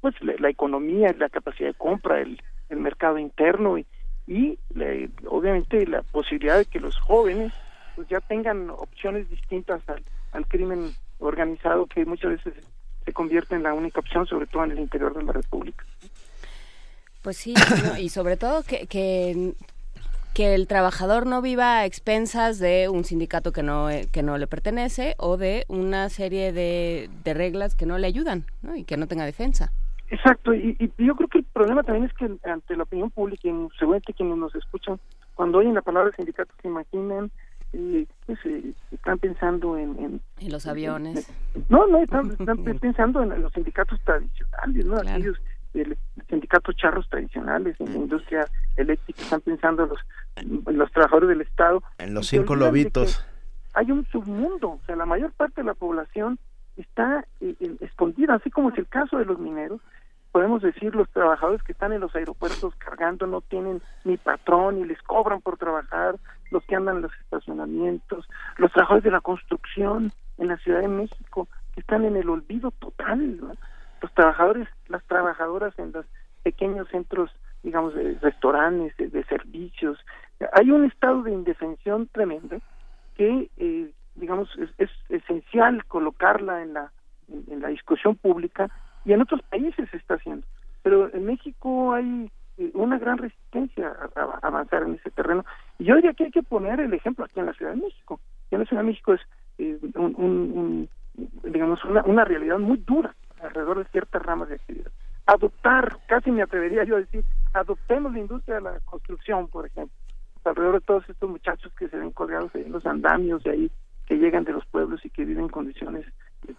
pues 0.00 0.14
la, 0.22 0.48
economía 0.48 1.14
la 1.18 1.28
capacidad 1.28 1.68
de 1.68 1.74
compra 1.74 2.20
el, 2.20 2.40
el 2.68 2.78
mercado 2.78 3.18
interno 3.18 3.78
y, 3.78 3.86
y 4.26 4.58
obviamente 5.26 5.86
la 5.86 6.02
posibilidad 6.02 6.58
de 6.58 6.66
que 6.66 6.80
los 6.80 6.96
jóvenes 6.98 7.52
pues 7.96 8.08
ya 8.08 8.20
tengan 8.20 8.70
opciones 8.70 9.28
distintas 9.30 9.88
al, 9.88 10.02
al 10.32 10.46
crimen 10.46 10.92
organizado 11.18 11.86
que 11.86 12.04
muchas 12.04 12.32
veces 12.32 12.54
se 13.04 13.12
convierte 13.12 13.54
en 13.54 13.62
la 13.62 13.74
única 13.74 14.00
opción, 14.00 14.26
sobre 14.26 14.46
todo 14.46 14.64
en 14.64 14.72
el 14.72 14.80
interior 14.80 15.14
de 15.14 15.22
la 15.22 15.32
República. 15.32 15.84
Pues 17.24 17.38
sí, 17.38 17.54
y 17.98 18.10
sobre 18.10 18.36
todo 18.36 18.62
que, 18.62 18.86
que, 18.86 19.54
que, 20.34 20.54
el 20.54 20.66
trabajador 20.66 21.26
no 21.26 21.40
viva 21.40 21.78
a 21.78 21.86
expensas 21.86 22.58
de 22.58 22.90
un 22.90 23.04
sindicato 23.04 23.50
que 23.50 23.62
no, 23.62 23.88
que 24.12 24.22
no 24.22 24.36
le 24.36 24.46
pertenece 24.46 25.14
o 25.16 25.38
de 25.38 25.64
una 25.68 26.10
serie 26.10 26.52
de, 26.52 27.08
de 27.24 27.32
reglas 27.32 27.74
que 27.74 27.86
no 27.86 27.96
le 27.96 28.06
ayudan 28.06 28.44
¿no? 28.60 28.76
y 28.76 28.84
que 28.84 28.98
no 28.98 29.06
tenga 29.06 29.24
defensa. 29.24 29.72
Exacto, 30.10 30.52
y, 30.52 30.92
yo 30.98 31.16
creo 31.16 31.28
que 31.28 31.38
el 31.38 31.44
problema 31.44 31.82
también 31.82 32.04
es 32.04 32.12
que 32.12 32.30
ante 32.46 32.76
la 32.76 32.82
opinión 32.82 33.10
pública, 33.10 33.48
y 33.48 33.68
seguramente 33.78 34.12
quienes 34.12 34.36
nos 34.36 34.54
escuchan, 34.54 35.00
cuando 35.34 35.58
oyen 35.58 35.72
la 35.72 35.80
palabra 35.80 36.14
sindicato 36.14 36.52
se 36.60 36.68
imaginan 36.68 37.30
eh, 37.72 38.06
pues, 38.26 38.38
eh, 38.44 38.74
están 38.92 39.18
pensando 39.18 39.78
en, 39.78 40.20
en, 40.38 40.52
los 40.52 40.66
aviones. 40.66 41.26
no, 41.70 41.86
no, 41.86 41.98
están, 42.02 42.36
pensando 42.80 43.22
en 43.22 43.40
los 43.40 43.52
sindicatos 43.54 43.98
tradicionales, 44.04 44.84
¿no? 44.84 44.96
Aquellos 44.98 45.38
sindicatos 46.28 46.76
charros 46.76 47.08
tradicionales 47.08 47.78
en 47.80 47.92
la 47.92 47.98
industria 47.98 48.48
eléctrica, 48.76 49.22
están 49.22 49.40
pensando 49.40 49.82
en 50.36 50.62
los, 50.64 50.74
los 50.74 50.92
trabajadores 50.92 51.28
del 51.30 51.40
Estado. 51.42 51.82
En 51.98 52.14
los 52.14 52.28
cinco 52.28 52.54
lobitos. 52.54 53.24
Hay 53.74 53.90
un 53.90 54.06
submundo, 54.06 54.70
o 54.70 54.80
sea, 54.86 54.96
la 54.96 55.06
mayor 55.06 55.32
parte 55.32 55.60
de 55.60 55.66
la 55.66 55.74
población 55.74 56.38
está 56.76 57.26
eh, 57.40 57.54
escondida, 57.80 58.34
así 58.34 58.50
como 58.50 58.70
es 58.70 58.78
el 58.78 58.88
caso 58.88 59.18
de 59.18 59.24
los 59.24 59.38
mineros, 59.38 59.80
podemos 60.34 60.62
decir 60.62 60.94
los 60.96 61.08
trabajadores 61.10 61.62
que 61.62 61.70
están 61.70 61.92
en 61.92 62.00
los 62.00 62.14
aeropuertos 62.16 62.74
cargando 62.76 63.24
no 63.26 63.40
tienen 63.40 63.80
ni 64.04 64.16
patrón 64.16 64.80
y 64.80 64.84
les 64.84 65.00
cobran 65.02 65.40
por 65.40 65.56
trabajar, 65.58 66.16
los 66.50 66.64
que 66.64 66.74
andan 66.74 66.96
en 66.96 67.02
los 67.02 67.12
estacionamientos, 67.20 68.28
los 68.56 68.72
trabajadores 68.72 69.04
de 69.04 69.12
la 69.12 69.20
construcción 69.20 70.12
en 70.38 70.48
la 70.48 70.56
Ciudad 70.58 70.80
de 70.80 70.88
México 70.88 71.48
que 71.72 71.80
están 71.80 72.04
en 72.04 72.16
el 72.16 72.28
olvido 72.28 72.72
total, 72.72 73.38
los 74.00 74.12
trabajadores, 74.14 74.68
las 74.88 75.04
trabajadoras 75.04 75.78
en 75.78 75.92
los 75.92 76.06
pequeños 76.42 76.88
centros, 76.88 77.30
digamos, 77.62 77.94
de 77.94 78.18
restaurantes, 78.20 78.94
de, 78.96 79.24
servicios, 79.24 79.98
hay 80.52 80.70
un 80.70 80.84
estado 80.84 81.22
de 81.22 81.32
indefensión 81.32 82.08
tremendo 82.12 82.58
que, 83.14 83.48
eh, 83.56 83.90
digamos, 84.14 84.48
es, 84.78 84.90
esencial 85.08 85.84
colocarla 85.86 86.62
en 86.62 86.74
la 86.74 86.92
en 87.28 87.60
la 87.60 87.68
discusión 87.68 88.16
pública 88.16 88.68
y 89.04 89.12
en 89.12 89.22
otros 89.22 89.42
países 89.42 89.88
se 89.90 89.96
está 89.96 90.14
haciendo. 90.14 90.46
Pero 90.82 91.12
en 91.14 91.24
México 91.24 91.92
hay 91.92 92.30
eh, 92.58 92.70
una 92.74 92.98
gran 92.98 93.18
resistencia 93.18 93.92
a, 94.16 94.46
avanzar 94.46 94.82
en 94.82 94.94
ese 94.94 95.10
terreno. 95.10 95.44
Y 95.78 95.84
yo 95.84 95.96
diría 95.96 96.14
que 96.14 96.24
hay 96.24 96.30
que 96.30 96.42
poner 96.42 96.80
el 96.80 96.92
ejemplo 96.92 97.24
aquí 97.24 97.40
en 97.40 97.46
la 97.46 97.54
Ciudad 97.54 97.72
de 97.72 97.82
México. 97.82 98.20
En 98.50 98.60
la 98.60 98.64
Ciudad 98.66 98.82
de 98.82 98.88
México 98.88 99.14
es 99.14 99.20
eh, 99.58 99.78
un, 99.94 100.88
digamos 101.44 101.84
una, 101.84 102.02
una 102.04 102.24
realidad 102.24 102.58
muy 102.58 102.78
dura 102.78 103.14
alrededor 103.44 103.78
de 103.78 103.90
ciertas 103.90 104.22
ramas 104.22 104.48
de 104.48 104.56
actividad. 104.56 104.90
Adoptar, 105.26 105.98
casi 106.06 106.30
me 106.30 106.42
atrevería 106.42 106.84
yo 106.84 106.96
a 106.96 107.00
decir, 107.00 107.24
adoptemos 107.52 108.12
la 108.12 108.18
industria 108.18 108.56
de 108.56 108.62
la 108.62 108.80
construcción, 108.80 109.48
por 109.48 109.66
ejemplo, 109.66 109.96
alrededor 110.44 110.74
de 110.74 110.86
todos 110.86 111.08
estos 111.08 111.30
muchachos 111.30 111.72
que 111.74 111.88
se 111.88 111.96
ven 111.96 112.10
colgados 112.10 112.54
en 112.54 112.70
los 112.72 112.84
andamios 112.84 113.42
de 113.42 113.50
ahí, 113.50 113.70
que 114.06 114.18
llegan 114.18 114.44
de 114.44 114.52
los 114.52 114.66
pueblos 114.66 115.04
y 115.04 115.10
que 115.10 115.24
viven 115.24 115.44
en 115.44 115.50
condiciones, 115.50 116.04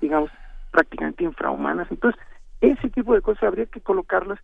digamos, 0.02 0.32
prácticamente 0.72 1.24
infrahumanas. 1.24 1.88
Entonces, 1.92 2.20
ese 2.62 2.90
tipo 2.90 3.14
de 3.14 3.22
cosas 3.22 3.44
habría 3.44 3.66
que 3.68 3.82
colocarlas 3.82 4.40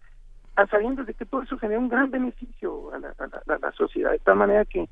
a 0.56 0.68
sabiendas 0.68 1.08
de 1.08 1.14
que 1.14 1.26
todo 1.26 1.42
eso 1.42 1.58
genera 1.58 1.80
un 1.80 1.90
gran 1.90 2.12
beneficio 2.12 2.92
a 2.94 3.00
la, 3.00 3.72
sociedad, 3.72 4.12
de 4.12 4.20
tal 4.20 4.36
manera 4.36 4.66
que 4.66 4.88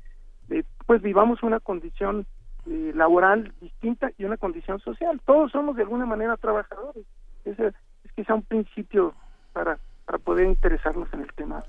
eh, 0.50 0.64
pues 0.86 1.02
vivamos 1.02 1.42
una 1.42 1.60
condición 1.60 2.26
eh, 2.66 2.92
laboral 2.94 3.52
distinta 3.60 4.10
y 4.18 4.24
una 4.24 4.36
condición 4.36 4.80
social. 4.80 5.20
Todos 5.24 5.52
somos 5.52 5.76
de 5.76 5.82
alguna 5.82 6.06
manera 6.06 6.36
trabajadores. 6.36 7.06
Ese 7.44 7.68
es 7.68 8.12
quizá 8.14 8.34
un 8.34 8.42
principio 8.42 9.14
para, 9.52 9.78
para 10.04 10.18
poder 10.18 10.46
interesarnos 10.46 11.08
en 11.12 11.22
el 11.22 11.32
tema. 11.34 11.64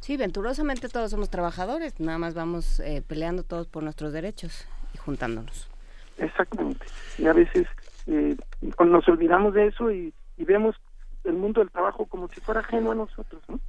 Sí, 0.00 0.16
venturosamente 0.16 0.88
todos 0.88 1.10
somos 1.10 1.30
trabajadores, 1.30 1.98
nada 2.00 2.18
más 2.18 2.34
vamos 2.34 2.80
eh, 2.80 3.02
peleando 3.06 3.44
todos 3.44 3.68
por 3.68 3.82
nuestros 3.82 4.12
derechos 4.12 4.66
y 4.94 4.98
juntándonos. 4.98 5.70
Exactamente. 6.18 6.84
Y 7.18 7.26
a 7.26 7.32
veces 7.32 7.66
nos 8.06 9.08
olvidamos 9.08 9.54
de 9.54 9.68
eso 9.68 9.90
y, 9.90 10.12
y 10.36 10.44
vemos 10.44 10.76
el 11.24 11.34
mundo 11.34 11.60
del 11.60 11.70
trabajo 11.70 12.06
como 12.06 12.28
si 12.28 12.40
fuera 12.40 12.60
ajeno 12.60 12.92
a 12.92 12.94
nosotros, 12.94 13.42
¿no? 13.48 13.60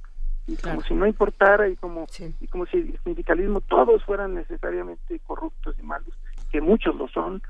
Y 0.46 0.56
como 0.56 0.82
si 0.82 0.92
no 0.92 1.06
importara 1.06 1.68
y 1.68 1.76
como, 1.76 2.06
y 2.40 2.46
como 2.48 2.66
si 2.66 2.76
el 2.76 2.98
sindicalismo 3.02 3.62
todos 3.62 4.04
fueran 4.04 4.34
necesariamente 4.34 5.18
corruptos 5.20 5.74
y 5.78 5.82
malos, 5.82 6.14
que 6.50 6.60
muchos 6.60 6.94
lo 6.96 7.08
son, 7.08 7.40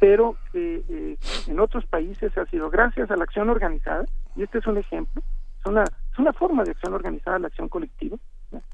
pero 0.00 0.36
que 0.52 0.82
eh, 0.88 1.16
en 1.46 1.60
otros 1.60 1.84
países 1.86 2.36
ha 2.38 2.46
sido 2.46 2.70
gracias 2.70 3.10
a 3.10 3.16
la 3.16 3.24
acción 3.24 3.50
organizada, 3.50 4.04
y 4.36 4.42
este 4.42 4.58
es 4.58 4.66
un 4.66 4.78
ejemplo, 4.78 5.22
es 5.58 5.66
una, 5.66 5.82
es 5.82 6.18
una 6.18 6.32
forma 6.32 6.64
de 6.64 6.70
acción 6.70 6.94
organizada, 6.94 7.38
la 7.38 7.48
acción 7.48 7.68
colectiva. 7.68 8.16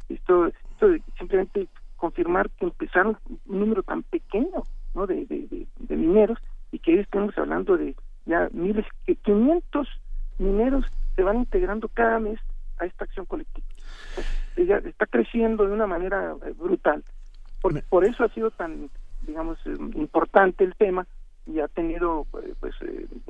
Esto, 0.09 0.47
esto 0.47 0.89
de 0.89 1.03
simplemente 1.19 1.69
confirmar 1.97 2.51
que 2.51 2.67
empezaron 2.67 3.17
un 3.47 3.61
número 3.61 3.83
tan 3.83 4.03
pequeño 4.03 4.63
¿no? 4.95 5.07
de, 5.07 5.25
de, 5.27 5.67
de, 5.79 5.97
mineros 5.97 6.39
y 6.71 6.79
que 6.79 6.93
hoy 6.93 6.99
estamos 7.01 7.37
hablando 7.39 7.77
de 7.77 7.97
ya 8.27 8.49
miles, 8.53 8.85
que 9.07 9.17
500 9.17 9.89
mineros 10.39 10.85
se 11.17 11.23
van 11.23 11.39
integrando 11.39 11.89
cada 11.89 12.19
mes 12.19 12.39
a 12.79 12.85
esta 12.87 13.05
acción 13.05 13.27
colectiva. 13.27 13.67
ella 14.57 14.79
está 14.85 15.07
creciendo 15.07 15.67
de 15.67 15.73
una 15.73 15.87
manera 15.87 16.35
eh, 16.45 16.53
brutal. 16.53 17.03
Por, 17.63 17.83
por 17.85 18.05
eso 18.05 18.25
ha 18.25 18.29
sido 18.29 18.51
tan, 18.51 18.91
digamos, 19.27 19.59
eh, 19.67 19.75
importante 19.95 20.65
el 20.65 20.75
tema 20.75 21.07
y 21.47 21.61
ha 21.61 21.69
tenido 21.69 22.27
eh, 22.43 22.55
pues 22.61 22.75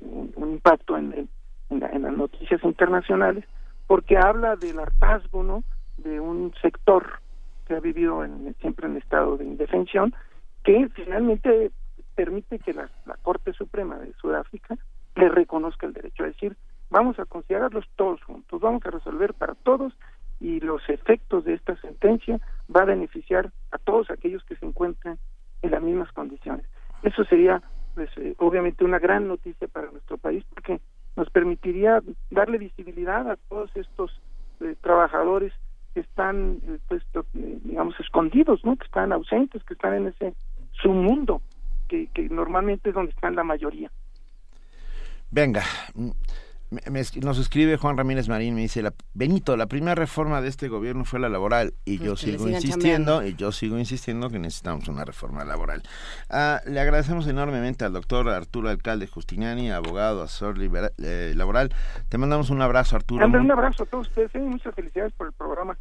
un, 0.03 0.53
impacto 0.53 0.97
en, 0.97 1.29
en, 1.71 2.03
las 2.03 2.17
noticias 2.17 2.63
internacionales 2.63 3.45
porque 3.87 4.17
habla 4.17 4.57
del 4.57 4.79
hartazgo 4.79 5.43
no 5.43 5.65
de 5.99 6.21
un 6.21 6.53
sector 6.63 7.21
que 7.67 7.75
ha 7.75 7.81
vivido 7.81 8.25
en, 8.25 8.55
siempre 8.61 8.87
en 8.87 8.97
estado 8.97 9.37
de 9.37 9.45
indefensión 9.45 10.15
que 10.63 10.89
finalmente 10.95 11.73
permite 12.15 12.59
que 12.59 12.73
la, 12.73 12.89
la 13.07 13.17
Corte 13.17 13.53
Suprema 13.53 13.99
de 13.99 14.13
Sudáfrica 14.15 14.77
le 15.17 15.29
reconozca 15.29 15.87
el 15.87 15.93
derecho. 15.93 16.23
A 16.23 16.29
decir 16.29 16.57
vamos 16.91 17.19
a 17.19 17.25
considerarlos 17.25 17.85
todos 17.97 18.23
juntos, 18.23 18.61
vamos 18.61 18.85
a 18.87 18.91
resolver 18.91 19.35
para 19.35 19.55
todos 19.55 19.93
y 20.41 20.61
los 20.61 20.83
efectos 20.89 21.45
de 21.45 21.55
esta 21.55 21.77
sentencia 21.81 22.41
va 22.75 22.83
a 22.83 22.87
beneficiar 22.87 23.51
a 23.73 23.79
todos 23.79 24.11
aquellos 24.11 24.45
que 24.45 24.57
se 24.57 24.67
encuentren 24.67 25.19
en 25.65 25.71
las 25.71 25.83
mismas 25.83 26.13
condiciones. 26.13 26.67
Eso 27.03 27.25
sería, 27.25 27.63
pues, 27.95 28.11
eh, 28.17 28.35
obviamente, 28.39 28.85
una 28.85 28.99
gran 28.99 29.27
noticia 29.27 29.67
para 29.69 29.91
nuestro 29.91 30.19
país 30.19 30.45
porque 30.51 30.81
nos 31.17 31.31
permitiría 31.31 32.03
darle 32.31 32.59
visibilidad 32.59 33.31
a 33.31 33.37
todos 33.49 33.75
estos 33.77 34.21
eh, 34.61 34.77
trabajadores 34.81 35.53
que 35.95 36.01
están, 36.01 36.59
eh, 36.67 36.79
pues, 36.89 37.03
digamos, 37.33 37.99
escondidos, 38.01 38.65
¿no? 38.65 38.77
Que 38.77 38.85
están 38.85 39.13
ausentes, 39.13 39.63
que 39.65 39.75
están 39.75 39.95
en 39.95 40.09
ese 40.09 40.35
submundo 40.73 41.41
que, 41.89 42.09
que 42.09 42.29
normalmente 42.29 42.91
es 42.91 42.95
donde 42.95 43.13
están 43.13 43.37
la 43.37 43.45
mayoría. 43.45 43.91
Venga, 45.31 45.63
nos 47.23 47.39
escribe 47.39 47.77
Juan 47.77 47.97
Ramírez 47.97 48.29
Marín, 48.29 48.55
me 48.55 48.63
dice, 48.63 48.83
la, 48.83 48.93
Benito, 49.15 49.57
la 49.57 49.67
primera 49.67 49.95
reforma 49.95 50.41
de 50.41 50.49
este 50.49 50.69
gobierno 50.69 51.05
fue 51.05 51.21
la 51.21 51.29
laboral 51.29 51.75
y 51.85 51.99
pues 51.99 52.09
yo 52.09 52.17
sigo 52.17 52.49
insistiendo, 52.49 53.25
y 53.25 53.35
yo 53.35 53.53
sigo 53.53 53.79
insistiendo 53.79 54.31
que 54.31 54.39
necesitamos 54.39 54.89
una 54.89 55.05
reforma 55.05 55.45
laboral. 55.45 55.83
Ah, 56.31 56.61
le 56.67 56.81
agradecemos 56.81 57.27
enormemente 57.27 57.85
al 57.85 57.93
doctor 57.93 58.29
Arturo 58.29 58.69
Alcalde 58.69 59.07
Justiniani, 59.07 59.71
abogado, 59.71 60.23
asesor 60.23 60.57
eh, 60.99 61.33
laboral. 61.37 61.73
Te 62.09 62.19
mandamos 62.19 62.51
un 62.51 62.63
abrazo, 62.63 62.97
Arturo. 62.97 63.27
un 63.27 63.51
abrazo 63.51 63.85
a 63.85 63.87
todos 63.87 64.09
ustedes 64.09 64.35
y 64.35 64.39
muchas 64.39 64.75
felicidades 64.75 65.13
por 65.13 65.27
el 65.27 65.33
programa 65.33 65.77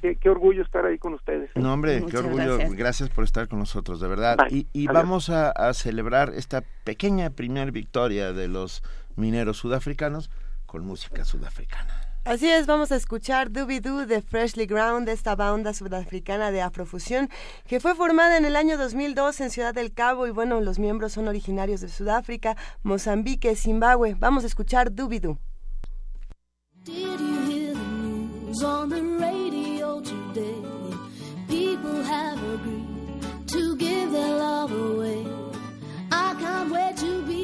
Qué, 0.00 0.30
orgullo 0.30 0.62
estar 0.62 0.86
ahí 0.86 0.98
con 0.98 1.12
ustedes. 1.12 1.50
No, 1.54 1.74
hombre, 1.74 2.02
qué 2.06 2.16
orgullo. 2.16 2.58
Gracias. 2.70 3.10
por 3.10 3.24
estar 3.24 3.48
con 3.48 3.58
nosotros, 3.58 4.00
de 4.00 4.08
verdad. 4.08 4.38
y, 4.50 4.86
vamos 4.86 5.28
a, 5.28 5.50
a, 5.50 5.74
celebrar 5.74 6.32
esta 6.34 6.62
pequeña 6.84 7.30
primera 7.30 7.70
victoria 7.70 8.32
de 8.32 8.48
los 8.48 8.82
mineros 9.18 9.58
sudafricanos 9.58 10.30
con 10.66 10.86
música 10.86 11.24
sudafricana. 11.24 12.08
Así 12.24 12.46
es, 12.46 12.66
vamos 12.66 12.92
a 12.92 12.96
escuchar 12.96 13.50
Doobie 13.50 13.80
Doo 13.80 14.04
de 14.04 14.20
Freshly 14.20 14.66
Ground, 14.66 15.08
esta 15.08 15.34
banda 15.34 15.72
sudafricana 15.72 16.50
de 16.50 16.60
afrofusión 16.60 17.30
que 17.66 17.80
fue 17.80 17.94
formada 17.94 18.36
en 18.36 18.44
el 18.44 18.54
año 18.54 18.76
2002 18.76 19.40
en 19.40 19.50
Ciudad 19.50 19.72
del 19.72 19.94
Cabo 19.94 20.26
y 20.26 20.30
bueno, 20.30 20.60
los 20.60 20.78
miembros 20.78 21.12
son 21.12 21.26
originarios 21.26 21.80
de 21.80 21.88
Sudáfrica, 21.88 22.54
Mozambique, 22.82 23.56
Zimbabue. 23.56 24.14
Vamos 24.14 24.44
a 24.44 24.46
escuchar 24.46 24.94
Doobie 24.94 25.20
Doo. 25.20 25.38
People 31.48 32.02
have 32.02 32.38
agreed 32.54 33.46
to 33.46 33.74
give 33.76 34.12
their 34.12 34.34
love 34.36 34.70
away. 34.70 35.26
I 36.12 36.34
can't 36.38 36.70
wait 36.70 36.96
to 36.98 37.22
be 37.22 37.37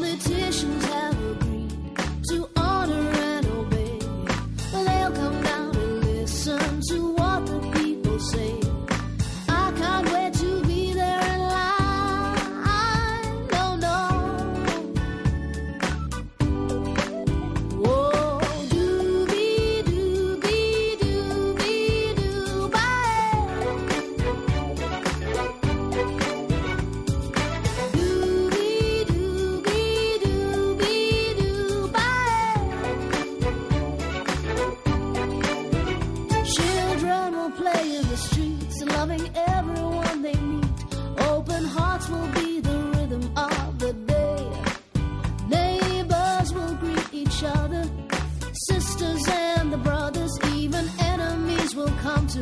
Politicians 0.00 0.89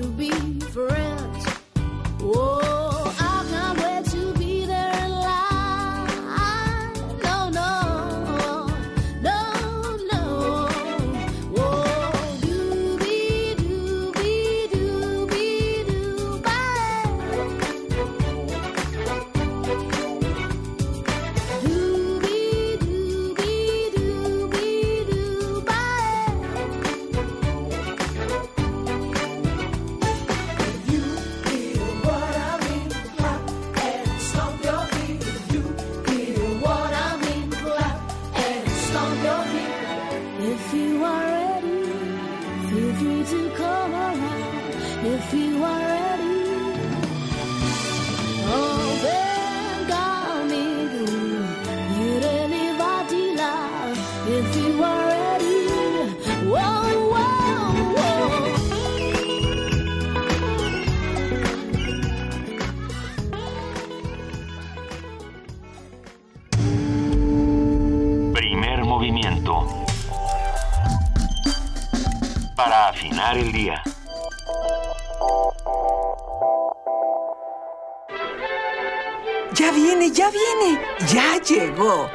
to 0.03 0.09
be 0.11 0.31
friends. 0.71 1.45
Whoa, 2.21 2.68
El 73.35 73.53
día. 73.53 73.83
Ya 79.55 79.71
viene, 79.71 80.11
ya 80.11 80.31
viene, 80.31 80.81
ya 81.13 81.41
llegó. 81.43 82.09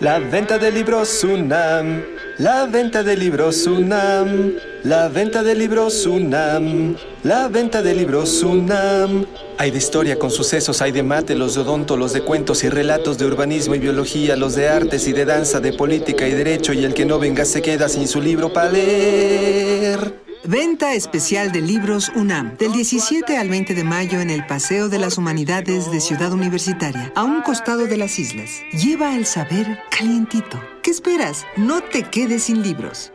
La 0.00 0.18
venta 0.18 0.58
de 0.58 0.72
libros 0.72 1.22
UNAM, 1.22 2.02
la 2.38 2.66
venta 2.66 3.04
de 3.04 3.16
libros 3.16 3.66
UNAM, 3.66 4.54
la 4.82 5.08
venta 5.08 5.44
de 5.44 5.54
libros 5.54 6.04
UNAM, 6.04 6.96
la 7.22 7.48
venta 7.48 7.80
de 7.80 7.94
libros 7.94 8.42
UNAM. 8.42 9.24
Hay 9.58 9.70
de 9.70 9.78
historia 9.78 10.18
con 10.18 10.30
sucesos, 10.32 10.82
hay 10.82 10.90
de 10.90 11.04
mate, 11.04 11.36
los 11.36 11.54
de 11.54 11.60
odonto, 11.60 11.96
los 11.96 12.12
de 12.12 12.22
cuentos 12.22 12.64
y 12.64 12.68
relatos 12.68 13.18
de 13.18 13.24
urbanismo 13.24 13.76
y 13.76 13.78
biología, 13.78 14.34
los 14.36 14.56
de 14.56 14.68
artes 14.68 15.06
y 15.06 15.12
de 15.12 15.24
danza, 15.24 15.60
de 15.60 15.72
política 15.72 16.26
y 16.26 16.32
derecho, 16.32 16.72
y 16.72 16.84
el 16.84 16.92
que 16.92 17.04
no 17.06 17.20
venga 17.20 17.44
se 17.44 17.62
queda 17.62 17.88
sin 17.88 18.08
su 18.08 18.20
libro 18.20 18.52
para 18.52 18.72
leer. 18.72 20.25
Venta 20.48 20.94
especial 20.94 21.50
de 21.50 21.60
libros 21.60 22.12
UNAM, 22.14 22.56
del 22.56 22.72
17 22.72 23.36
al 23.36 23.48
20 23.48 23.74
de 23.74 23.82
mayo 23.82 24.20
en 24.20 24.30
el 24.30 24.46
Paseo 24.46 24.88
de 24.88 24.98
las 24.98 25.18
Humanidades 25.18 25.90
de 25.90 26.00
Ciudad 26.00 26.32
Universitaria, 26.32 27.12
a 27.16 27.24
un 27.24 27.42
costado 27.42 27.86
de 27.86 27.96
las 27.96 28.16
islas. 28.20 28.60
Lleva 28.70 29.16
el 29.16 29.26
saber 29.26 29.80
calientito. 29.90 30.60
¿Qué 30.84 30.92
esperas? 30.92 31.44
No 31.56 31.80
te 31.82 32.04
quedes 32.04 32.44
sin 32.44 32.62
libros. 32.62 33.12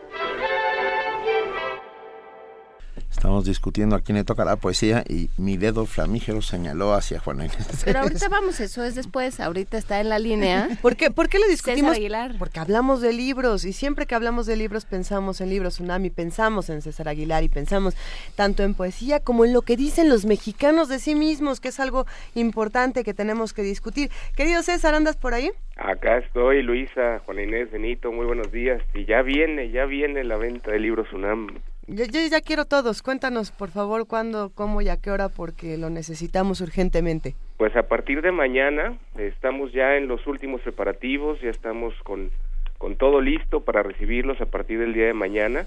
Estamos 3.21 3.45
discutiendo 3.45 3.95
a 3.95 3.99
quién 4.01 4.17
le 4.17 4.23
toca 4.23 4.43
la 4.43 4.55
poesía 4.55 5.03
y 5.07 5.29
mi 5.37 5.55
dedo 5.55 5.85
flamígero 5.85 6.41
señaló 6.41 6.95
hacia 6.95 7.19
Juana 7.19 7.45
Inés. 7.45 7.83
Pero 7.85 7.99
ahorita 7.99 8.29
vamos, 8.29 8.59
eso 8.59 8.83
es 8.83 8.95
después, 8.95 9.39
ahorita 9.39 9.77
está 9.77 10.01
en 10.01 10.09
la 10.09 10.17
línea. 10.17 10.69
¿Por 10.81 10.95
qué, 10.95 11.11
¿Por 11.11 11.29
qué 11.29 11.37
lo 11.37 11.45
discutimos? 11.45 11.91
César 11.91 11.97
Aguilar. 11.97 12.31
Porque 12.39 12.59
hablamos 12.59 12.99
de 12.99 13.13
libros 13.13 13.63
y 13.63 13.73
siempre 13.73 14.07
que 14.07 14.15
hablamos 14.15 14.47
de 14.47 14.55
libros 14.55 14.85
pensamos 14.85 15.39
en 15.39 15.51
libros 15.51 15.75
Tsunami, 15.75 16.09
pensamos 16.09 16.71
en 16.71 16.81
César 16.81 17.07
Aguilar 17.09 17.43
y 17.43 17.49
pensamos 17.49 17.95
tanto 18.33 18.63
en 18.63 18.73
poesía 18.73 19.19
como 19.19 19.45
en 19.45 19.53
lo 19.53 19.61
que 19.61 19.77
dicen 19.77 20.09
los 20.09 20.25
mexicanos 20.25 20.89
de 20.89 20.97
sí 20.97 21.13
mismos, 21.13 21.59
que 21.59 21.67
es 21.67 21.79
algo 21.79 22.07
importante 22.33 23.03
que 23.03 23.13
tenemos 23.13 23.53
que 23.53 23.61
discutir. 23.61 24.09
Querido 24.35 24.63
César, 24.63 24.95
¿andas 24.95 25.15
por 25.15 25.35
ahí? 25.35 25.51
Acá 25.75 26.17
estoy, 26.17 26.63
Luisa, 26.63 27.21
Juana 27.23 27.43
Inés, 27.43 27.69
Benito, 27.69 28.11
muy 28.11 28.25
buenos 28.25 28.51
días. 28.51 28.81
Y 28.95 29.05
ya 29.05 29.21
viene, 29.21 29.69
ya 29.69 29.85
viene 29.85 30.23
la 30.23 30.37
venta 30.37 30.71
de 30.71 30.79
libros 30.79 31.13
UNAM. 31.13 31.61
Yo, 31.93 32.05
yo 32.05 32.21
ya 32.31 32.39
quiero 32.39 32.63
todos. 32.63 33.01
Cuéntanos, 33.01 33.51
por 33.51 33.69
favor, 33.69 34.07
cuándo, 34.07 34.49
cómo 34.55 34.81
y 34.81 34.87
a 34.87 34.95
qué 34.95 35.11
hora, 35.11 35.27
porque 35.27 35.77
lo 35.77 35.89
necesitamos 35.89 36.61
urgentemente. 36.61 37.35
Pues 37.57 37.75
a 37.75 37.83
partir 37.83 38.21
de 38.21 38.31
mañana 38.31 38.97
estamos 39.17 39.73
ya 39.73 39.97
en 39.97 40.07
los 40.07 40.25
últimos 40.25 40.61
preparativos, 40.61 41.41
ya 41.41 41.49
estamos 41.49 41.93
con, 42.03 42.31
con 42.77 42.95
todo 42.95 43.19
listo 43.19 43.65
para 43.65 43.83
recibirlos 43.83 44.39
a 44.39 44.45
partir 44.45 44.79
del 44.79 44.93
día 44.93 45.07
de 45.07 45.13
mañana. 45.13 45.65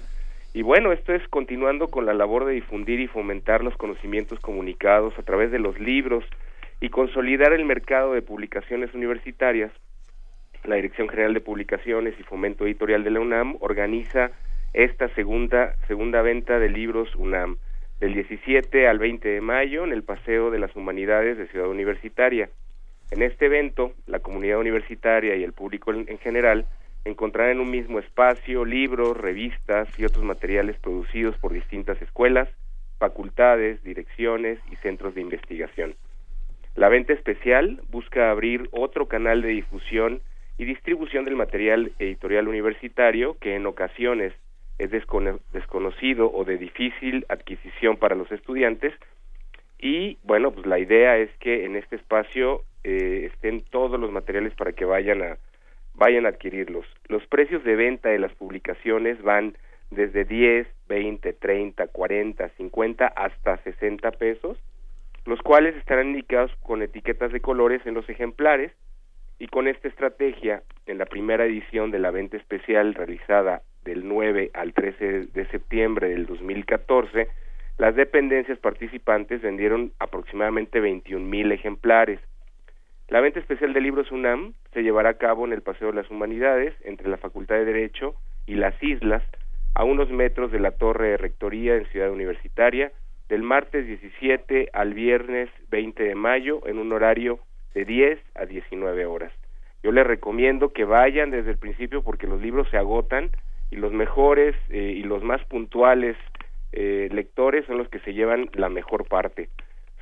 Y 0.55 0.63
bueno, 0.63 0.93
esto 0.93 1.13
es 1.13 1.21
continuando 1.27 1.89
con 1.89 2.07
la 2.07 2.15
labor 2.15 2.45
de 2.45 2.53
difundir 2.53 2.99
y 3.01 3.07
fomentar 3.07 3.63
los 3.63 3.77
conocimientos 3.77 4.39
comunicados 4.39 5.13
a 5.19 5.21
través 5.21 5.51
de 5.51 5.59
los 5.59 5.79
libros 5.79 6.25
y 6.81 6.89
consolidar 6.89 7.53
el 7.53 7.65
mercado 7.65 8.13
de 8.13 8.23
publicaciones 8.23 8.91
universitarias. 8.95 9.71
La 10.63 10.77
Dirección 10.77 11.07
General 11.07 11.35
de 11.35 11.41
Publicaciones 11.41 12.15
y 12.19 12.23
Fomento 12.23 12.65
Editorial 12.65 13.03
de 13.03 13.11
la 13.11 13.19
UNAM 13.19 13.57
organiza 13.59 14.31
esta 14.75 15.07
segunda, 15.15 15.73
segunda 15.87 16.21
venta 16.21 16.59
de 16.59 16.67
libros 16.67 17.15
UNAM, 17.15 17.57
del 18.01 18.13
17 18.13 18.89
al 18.89 18.99
20 18.99 19.29
de 19.29 19.39
mayo 19.39 19.85
en 19.85 19.93
el 19.93 20.03
Paseo 20.03 20.51
de 20.51 20.59
las 20.59 20.75
Humanidades 20.75 21.37
de 21.37 21.47
Ciudad 21.47 21.69
Universitaria. 21.69 22.49
En 23.11 23.21
este 23.21 23.45
evento, 23.45 23.93
la 24.05 24.19
comunidad 24.19 24.59
universitaria 24.59 25.37
y 25.37 25.43
el 25.43 25.53
público 25.53 25.93
en, 25.93 26.09
en 26.09 26.17
general 26.17 26.65
encontrarán 27.05 27.53
en 27.53 27.59
un 27.61 27.71
mismo 27.71 27.99
espacio 27.99 28.65
libros, 28.65 29.15
revistas 29.15 29.87
y 29.97 30.03
otros 30.03 30.25
materiales 30.25 30.77
producidos 30.79 31.37
por 31.37 31.53
distintas 31.53 32.01
escuelas, 32.01 32.49
facultades, 32.99 33.81
direcciones 33.81 34.59
y 34.73 34.75
centros 34.77 35.15
de 35.15 35.21
investigación. 35.21 35.95
La 36.75 36.89
venta 36.89 37.13
especial 37.13 37.79
busca 37.91 38.29
abrir 38.29 38.67
otro 38.73 39.07
canal 39.07 39.41
de 39.41 39.49
difusión 39.49 40.19
y 40.57 40.65
distribución 40.65 41.23
del 41.23 41.37
material 41.37 41.93
editorial 41.97 42.49
universitario 42.49 43.37
que 43.39 43.55
en 43.55 43.67
ocasiones 43.67 44.33
es 44.77 44.91
desconocido 44.91 46.31
o 46.31 46.43
de 46.43 46.57
difícil 46.57 47.25
adquisición 47.29 47.97
para 47.97 48.15
los 48.15 48.31
estudiantes. 48.31 48.93
Y 49.79 50.17
bueno 50.23 50.51
pues 50.51 50.65
la 50.65 50.79
idea 50.79 51.17
es 51.17 51.29
que 51.39 51.65
en 51.65 51.75
este 51.75 51.95
espacio 51.95 52.63
eh, 52.83 53.29
estén 53.33 53.61
todos 53.61 53.99
los 53.99 54.11
materiales 54.11 54.53
para 54.55 54.73
que 54.73 54.85
vayan 54.85 55.21
a 55.21 55.37
vayan 55.93 56.25
a 56.25 56.29
adquirirlos. 56.29 56.85
Los 57.07 57.25
precios 57.27 57.63
de 57.63 57.75
venta 57.75 58.09
de 58.09 58.19
las 58.19 58.33
publicaciones 58.33 59.21
van 59.21 59.57
desde 59.91 60.25
10, 60.25 60.67
20, 60.87 61.33
30, 61.33 61.87
40, 61.87 62.49
50 62.49 63.07
hasta 63.07 63.57
60 63.63 64.11
pesos, 64.11 64.57
los 65.25 65.41
cuales 65.41 65.75
estarán 65.75 66.07
indicados 66.07 66.51
con 66.61 66.81
etiquetas 66.81 67.31
de 67.31 67.39
colores 67.39 67.81
en 67.85 67.93
los 67.93 68.07
ejemplares. 68.09 68.71
Y 69.37 69.47
con 69.47 69.67
esta 69.67 69.89
estrategia, 69.89 70.63
en 70.85 70.97
la 70.97 71.05
primera 71.05 71.45
edición 71.45 71.91
de 71.91 71.99
la 71.99 72.11
venta 72.11 72.37
especial 72.37 72.93
realizada 72.93 73.63
del 73.85 74.07
9 74.07 74.51
al 74.53 74.73
13 74.73 75.27
de 75.27 75.47
septiembre 75.47 76.09
del 76.09 76.25
2014, 76.25 77.29
las 77.77 77.95
dependencias 77.95 78.57
participantes 78.59 79.41
vendieron 79.41 79.91
aproximadamente 79.99 80.79
21 80.79 81.25
mil 81.25 81.51
ejemplares. 81.51 82.19
La 83.07 83.21
venta 83.21 83.39
especial 83.39 83.73
de 83.73 83.81
libros 83.81 84.11
UNAM 84.11 84.53
se 84.73 84.81
llevará 84.81 85.09
a 85.11 85.17
cabo 85.17 85.45
en 85.45 85.53
el 85.53 85.61
Paseo 85.61 85.89
de 85.89 86.01
las 86.01 86.09
Humanidades, 86.09 86.73
entre 86.83 87.07
la 87.07 87.17
Facultad 87.17 87.55
de 87.55 87.65
Derecho 87.65 88.15
y 88.47 88.55
las 88.55 88.81
Islas, 88.81 89.23
a 89.75 89.83
unos 89.83 90.09
metros 90.09 90.51
de 90.51 90.59
la 90.59 90.71
Torre 90.71 91.09
de 91.09 91.17
Rectoría 91.17 91.75
en 91.75 91.85
Ciudad 91.87 92.09
Universitaria, 92.09 92.91
del 93.29 93.43
martes 93.43 93.85
17 93.85 94.69
al 94.73 94.93
viernes 94.93 95.49
20 95.69 96.03
de 96.03 96.15
mayo, 96.15 96.65
en 96.65 96.79
un 96.79 96.91
horario 96.91 97.39
de 97.73 97.85
10 97.85 98.19
a 98.35 98.45
19 98.45 99.05
horas. 99.05 99.31
Yo 99.83 99.91
les 99.91 100.07
recomiendo 100.07 100.73
que 100.73 100.85
vayan 100.85 101.29
desde 101.29 101.51
el 101.51 101.57
principio 101.57 102.01
porque 102.01 102.25
los 102.25 102.41
libros 102.41 102.67
se 102.71 102.77
agotan 102.77 103.29
y 103.71 103.77
los 103.77 103.91
mejores 103.91 104.55
eh, 104.69 104.93
y 104.95 105.03
los 105.03 105.23
más 105.23 105.43
puntuales 105.45 106.17
eh, 106.71 107.09
lectores 107.11 107.65
son 107.65 107.77
los 107.77 107.89
que 107.89 107.99
se 107.99 108.13
llevan 108.13 108.49
la 108.53 108.69
mejor 108.69 109.07
parte. 109.07 109.49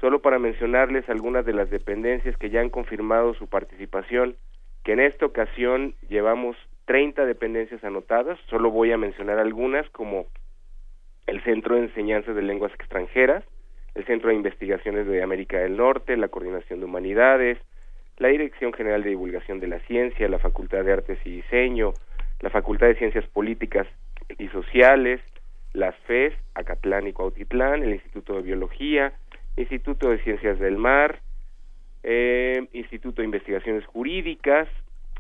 Solo 0.02 0.22
para 0.22 0.40
mencionarles 0.40 1.08
algunas 1.08 1.46
de 1.46 1.54
las 1.54 1.70
dependencias 1.70 2.36
que 2.38 2.50
ya 2.50 2.62
han 2.62 2.70
confirmado 2.70 3.34
su 3.36 3.48
participación, 3.48 4.36
que 4.84 4.94
en 4.94 5.00
esta 5.00 5.26
ocasión 5.26 5.96
llevamos 6.10 6.58
30 6.86 7.26
dependencias 7.26 7.84
anotadas, 7.84 8.38
solo 8.50 8.70
voy 8.70 8.92
a 8.92 8.98
mencionar 8.98 9.40
algunas 9.40 9.90
como 9.92 10.26
el 11.28 11.42
Centro 11.44 11.76
de 11.76 11.84
Enseñanza 11.84 12.34
de 12.34 12.42
Lenguas 12.42 12.74
Extranjeras, 12.74 13.46
el 13.96 14.06
Centro 14.06 14.30
de 14.30 14.36
Investigaciones 14.36 15.08
de 15.08 15.24
América 15.24 15.60
del 15.60 15.78
Norte, 15.78 16.18
la 16.18 16.28
Coordinación 16.28 16.80
de 16.80 16.86
Humanidades, 16.86 17.58
la 18.18 18.28
Dirección 18.28 18.74
General 18.74 19.04
de 19.04 19.12
Divulgación 19.12 19.60
de 19.60 19.68
la 19.68 19.80
Ciencia, 19.82 20.28
la 20.28 20.40
Facultad 20.40 20.84
de 20.84 20.94
Artes 20.94 21.20
y 21.26 21.32
Diseño, 21.38 21.94
la 22.44 22.50
Facultad 22.50 22.88
de 22.88 22.96
Ciencias 22.96 23.26
Políticas 23.28 23.88
y 24.38 24.50
Sociales, 24.50 25.22
las 25.72 25.96
FES, 26.08 26.34
Acatlán 26.56 27.08
y 27.08 27.14
Cuautitlán, 27.14 27.84
el 27.84 27.94
Instituto 27.94 28.36
de 28.36 28.42
Biología, 28.42 29.14
Instituto 29.56 30.10
de 30.10 30.22
Ciencias 30.24 30.60
del 30.60 30.78
Mar, 30.78 31.22
eh, 32.04 32.68
Instituto 32.74 33.22
de 33.22 33.28
Investigaciones 33.28 33.86
Jurídicas, 33.86 34.68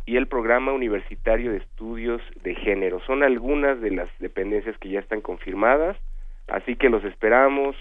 y 0.05 0.17
el 0.17 0.27
Programa 0.27 0.73
Universitario 0.73 1.51
de 1.51 1.59
Estudios 1.59 2.21
de 2.43 2.55
Género. 2.55 2.99
Son 3.07 3.23
algunas 3.23 3.79
de 3.79 3.91
las 3.91 4.09
dependencias 4.19 4.77
que 4.79 4.89
ya 4.89 4.99
están 4.99 5.21
confirmadas, 5.21 5.95
así 6.49 6.75
que 6.75 6.89
los 6.89 7.05
esperamos, 7.05 7.77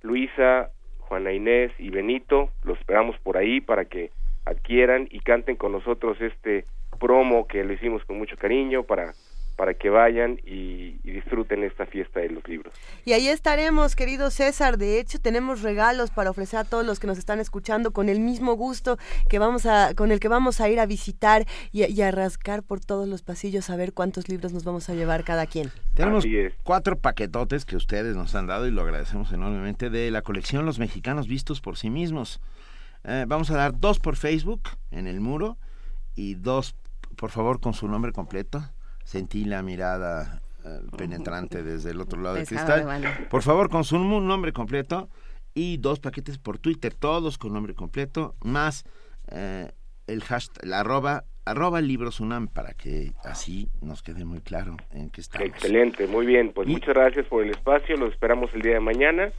Luisa, 0.00 0.70
Juana 1.00 1.34
Inés 1.34 1.72
y 1.78 1.90
Benito, 1.90 2.48
los 2.64 2.78
esperamos 2.78 3.18
por 3.18 3.36
ahí 3.36 3.60
para 3.60 3.84
que 3.84 4.12
adquieran 4.46 5.08
y 5.10 5.20
canten 5.20 5.56
con 5.56 5.72
nosotros 5.72 6.18
este 6.22 6.64
promo 6.98 7.46
que 7.46 7.64
lo 7.64 7.72
hicimos 7.72 8.04
con 8.04 8.18
mucho 8.18 8.36
cariño 8.36 8.82
para 8.82 9.14
para 9.58 9.74
que 9.74 9.90
vayan 9.90 10.38
y, 10.46 10.98
disfruten 11.02 11.64
esta 11.64 11.84
fiesta 11.84 12.20
de 12.20 12.30
los 12.30 12.46
libros. 12.46 12.72
Y 13.04 13.12
ahí 13.12 13.26
estaremos, 13.26 13.96
querido 13.96 14.30
César. 14.30 14.78
De 14.78 15.00
hecho, 15.00 15.18
tenemos 15.18 15.62
regalos 15.62 16.10
para 16.10 16.30
ofrecer 16.30 16.60
a 16.60 16.64
todos 16.64 16.86
los 16.86 17.00
que 17.00 17.08
nos 17.08 17.18
están 17.18 17.40
escuchando 17.40 17.90
con 17.90 18.08
el 18.08 18.20
mismo 18.20 18.52
gusto 18.52 18.98
que 19.28 19.40
vamos 19.40 19.66
a, 19.66 19.94
con 19.96 20.12
el 20.12 20.20
que 20.20 20.28
vamos 20.28 20.60
a 20.60 20.68
ir 20.68 20.78
a 20.78 20.86
visitar 20.86 21.44
y, 21.72 22.00
a 22.00 22.10
rascar 22.12 22.62
por 22.62 22.78
todos 22.78 23.08
los 23.08 23.22
pasillos 23.22 23.68
a 23.68 23.74
ver 23.74 23.92
cuántos 23.92 24.28
libros 24.28 24.52
nos 24.52 24.62
vamos 24.62 24.88
a 24.90 24.94
llevar 24.94 25.24
cada 25.24 25.44
quien. 25.46 25.72
Tenemos 25.94 26.24
cuatro 26.62 26.96
paquetotes 26.96 27.64
que 27.64 27.74
ustedes 27.74 28.14
nos 28.14 28.36
han 28.36 28.46
dado 28.46 28.68
y 28.68 28.70
lo 28.70 28.82
agradecemos 28.82 29.32
enormemente 29.32 29.90
de 29.90 30.12
la 30.12 30.22
colección 30.22 30.66
Los 30.66 30.78
Mexicanos 30.78 31.26
Vistos 31.26 31.60
por 31.60 31.76
sí 31.76 31.90
mismos. 31.90 32.40
Eh, 33.02 33.24
vamos 33.26 33.50
a 33.50 33.56
dar 33.56 33.76
dos 33.76 33.98
por 33.98 34.14
Facebook 34.14 34.62
en 34.92 35.08
el 35.08 35.20
muro 35.20 35.58
y 36.14 36.34
dos, 36.34 36.76
por 37.18 37.30
favor, 37.30 37.60
con 37.60 37.74
su 37.74 37.88
nombre 37.88 38.12
completo 38.12 38.62
sentí 39.04 39.44
la 39.44 39.62
mirada 39.62 40.40
eh, 40.64 40.80
penetrante 40.96 41.62
desde 41.62 41.90
el 41.90 42.00
otro 42.00 42.20
lado 42.20 42.36
del 42.36 42.46
cristal. 42.46 43.26
Por 43.28 43.42
favor, 43.42 43.68
con 43.68 43.84
su 43.84 43.98
nombre 43.98 44.52
completo 44.52 45.08
y 45.54 45.78
dos 45.78 45.98
paquetes 45.98 46.38
por 46.38 46.58
Twitter, 46.58 46.94
todos 46.94 47.36
con 47.36 47.52
nombre 47.52 47.74
completo, 47.74 48.34
más 48.42 48.84
eh, 49.30 49.72
el 50.06 50.22
hashtag, 50.22 50.64
la 50.64 50.80
arroba, 50.80 51.24
arroba 51.44 51.80
libros 51.80 52.20
UNAM, 52.20 52.48
para 52.48 52.74
que 52.74 53.12
así 53.24 53.68
nos 53.80 54.02
quede 54.02 54.24
muy 54.24 54.40
claro 54.40 54.76
en 54.90 55.10
qué 55.10 55.20
estamos. 55.20 55.48
Excelente, 55.48 56.06
muy 56.06 56.24
bien. 56.24 56.52
Pues 56.54 56.68
muchas 56.68 56.94
gracias 56.94 57.26
por 57.26 57.42
el 57.42 57.50
espacio, 57.50 57.96
los 57.96 58.12
esperamos 58.12 58.50
el 58.54 58.62
día 58.62 58.74
de 58.74 58.80
mañana 58.80 59.32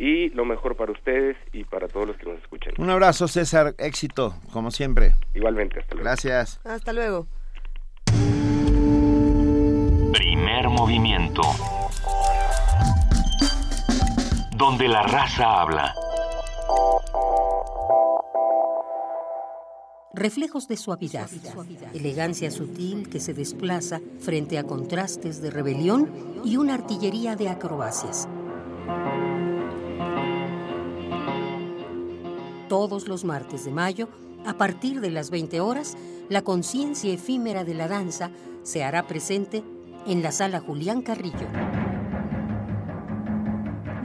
y 0.00 0.30
lo 0.30 0.46
mejor 0.46 0.76
para 0.76 0.92
ustedes 0.92 1.36
y 1.52 1.64
para 1.64 1.86
todos 1.86 2.08
los 2.08 2.16
que 2.16 2.24
nos 2.24 2.40
escuchan. 2.40 2.72
Un 2.78 2.88
abrazo, 2.88 3.28
César, 3.28 3.74
éxito, 3.76 4.34
como 4.50 4.70
siempre. 4.70 5.14
Igualmente, 5.34 5.78
hasta 5.78 5.94
luego. 5.94 6.04
Gracias. 6.04 6.58
Hasta 6.64 6.94
luego. 6.94 7.26
Primer 10.14 10.70
movimiento. 10.70 11.42
Donde 14.56 14.88
la 14.88 15.02
raza 15.02 15.60
habla. 15.60 15.94
Reflejos 20.14 20.66
de 20.66 20.76
suavidad, 20.76 21.28
elegancia 21.94 22.50
sutil 22.50 23.08
que 23.10 23.20
se 23.20 23.34
desplaza 23.34 24.00
frente 24.18 24.58
a 24.58 24.64
contrastes 24.64 25.40
de 25.40 25.50
rebelión 25.50 26.10
y 26.44 26.56
una 26.56 26.74
artillería 26.74 27.36
de 27.36 27.48
acrobacias. 27.48 28.26
Todos 32.70 33.08
los 33.08 33.24
martes 33.24 33.64
de 33.64 33.72
mayo, 33.72 34.08
a 34.46 34.56
partir 34.56 35.00
de 35.00 35.10
las 35.10 35.30
20 35.30 35.60
horas, 35.60 35.96
la 36.28 36.42
conciencia 36.42 37.12
efímera 37.12 37.64
de 37.64 37.74
la 37.74 37.88
danza 37.88 38.30
se 38.62 38.84
hará 38.84 39.08
presente 39.08 39.64
en 40.06 40.22
la 40.22 40.30
sala 40.30 40.60
Julián 40.60 41.02
Carrillo. 41.02 41.48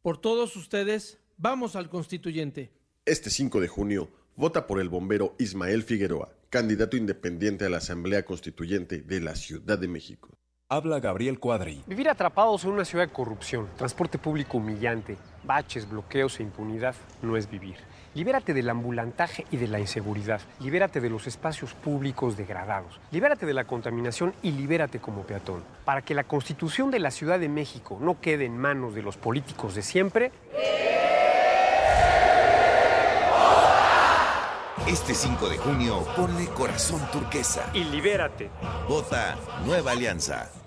Por 0.00 0.16
todos 0.16 0.54
ustedes, 0.54 1.18
vamos 1.36 1.74
al 1.74 1.90
constituyente. 1.90 2.72
Este 3.06 3.30
5 3.30 3.58
de 3.60 3.66
junio, 3.66 4.10
vota 4.36 4.68
por 4.68 4.78
el 4.78 4.88
bombero 4.88 5.34
Ismael 5.40 5.82
Figueroa, 5.82 6.32
candidato 6.50 6.96
independiente 6.96 7.64
a 7.64 7.68
la 7.68 7.78
Asamblea 7.78 8.24
Constituyente 8.24 9.02
de 9.02 9.20
la 9.22 9.34
Ciudad 9.34 9.76
de 9.76 9.88
México. 9.88 10.39
Habla 10.72 11.00
Gabriel 11.00 11.40
Cuadri. 11.40 11.82
Vivir 11.88 12.08
atrapados 12.08 12.62
en 12.62 12.70
una 12.70 12.84
ciudad 12.84 13.04
de 13.04 13.12
corrupción, 13.12 13.68
transporte 13.76 14.18
público 14.18 14.58
humillante, 14.58 15.16
baches, 15.42 15.90
bloqueos 15.90 16.38
e 16.38 16.44
impunidad 16.44 16.94
no 17.22 17.36
es 17.36 17.50
vivir. 17.50 17.74
Libérate 18.14 18.54
del 18.54 18.70
ambulantaje 18.70 19.46
y 19.50 19.56
de 19.56 19.66
la 19.66 19.80
inseguridad. 19.80 20.40
Libérate 20.60 21.00
de 21.00 21.10
los 21.10 21.26
espacios 21.26 21.74
públicos 21.74 22.36
degradados. 22.36 23.00
Libérate 23.10 23.46
de 23.46 23.54
la 23.54 23.64
contaminación 23.64 24.32
y 24.42 24.52
libérate 24.52 25.00
como 25.00 25.22
peatón. 25.22 25.64
Para 25.84 26.02
que 26.02 26.14
la 26.14 26.22
constitución 26.22 26.92
de 26.92 27.00
la 27.00 27.10
Ciudad 27.10 27.40
de 27.40 27.48
México 27.48 27.98
no 28.00 28.20
quede 28.20 28.44
en 28.44 28.56
manos 28.56 28.94
de 28.94 29.02
los 29.02 29.16
políticos 29.16 29.74
de 29.74 29.82
siempre. 29.82 30.30
Este 34.86 35.14
5 35.14 35.48
de 35.48 35.58
junio, 35.58 36.06
ponle 36.14 36.46
corazón 36.46 37.00
turquesa. 37.10 37.68
Y 37.74 37.82
libérate. 37.82 38.50
Vota 38.88 39.36
Nueva 39.64 39.90
Alianza. 39.90 40.59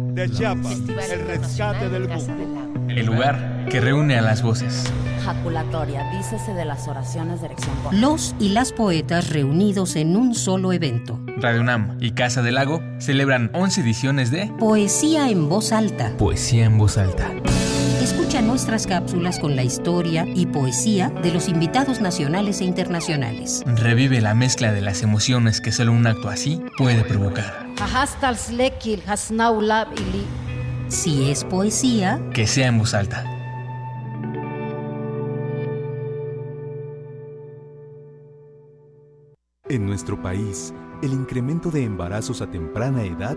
De 0.00 0.28
Chiapas, 0.28 0.80
el 1.12 1.20
rescate 1.24 1.88
del 1.88 2.08
mundo. 2.08 2.90
El 2.90 3.06
lugar 3.06 3.66
que 3.70 3.80
reúne 3.80 4.18
a 4.18 4.22
las 4.22 4.42
voces. 4.42 4.92
Jaculatoria, 5.24 6.10
dícese 6.10 6.52
de 6.52 6.64
las 6.64 6.88
oraciones 6.88 7.40
de 7.40 7.46
erección. 7.46 7.76
Los 7.92 8.34
y 8.40 8.48
las 8.48 8.72
poetas 8.72 9.30
reunidos 9.30 9.94
en 9.94 10.16
un 10.16 10.34
solo 10.34 10.72
evento. 10.72 11.20
Radio 11.36 11.60
UNAM 11.60 11.96
y 12.00 12.10
Casa 12.10 12.42
del 12.42 12.56
Lago 12.56 12.82
celebran 12.98 13.52
11 13.54 13.82
ediciones 13.82 14.32
de 14.32 14.52
Poesía 14.58 15.30
en 15.30 15.48
voz 15.48 15.70
alta. 15.70 16.16
Poesía 16.16 16.64
en 16.64 16.76
voz 16.76 16.98
alta. 16.98 17.30
Escucha 18.34 18.48
nuestras 18.48 18.86
cápsulas 18.88 19.38
con 19.38 19.54
la 19.54 19.62
historia 19.62 20.26
y 20.34 20.46
poesía 20.46 21.08
de 21.08 21.32
los 21.32 21.48
invitados 21.48 22.00
nacionales 22.00 22.60
e 22.60 22.64
internacionales. 22.64 23.62
Revive 23.64 24.20
la 24.20 24.34
mezcla 24.34 24.72
de 24.72 24.80
las 24.80 25.04
emociones 25.04 25.60
que 25.60 25.70
solo 25.70 25.92
un 25.92 26.04
acto 26.04 26.28
así 26.28 26.60
puede 26.76 27.04
provocar. 27.04 27.68
Si 30.88 31.30
es 31.30 31.44
poesía, 31.44 32.20
que 32.32 32.48
sea 32.48 32.66
en 32.66 32.78
voz 32.78 32.94
alta. 32.94 33.24
En 39.68 39.86
nuestro 39.86 40.20
país, 40.20 40.74
el 41.04 41.12
incremento 41.12 41.70
de 41.70 41.84
embarazos 41.84 42.42
a 42.42 42.50
temprana 42.50 43.04
edad 43.04 43.36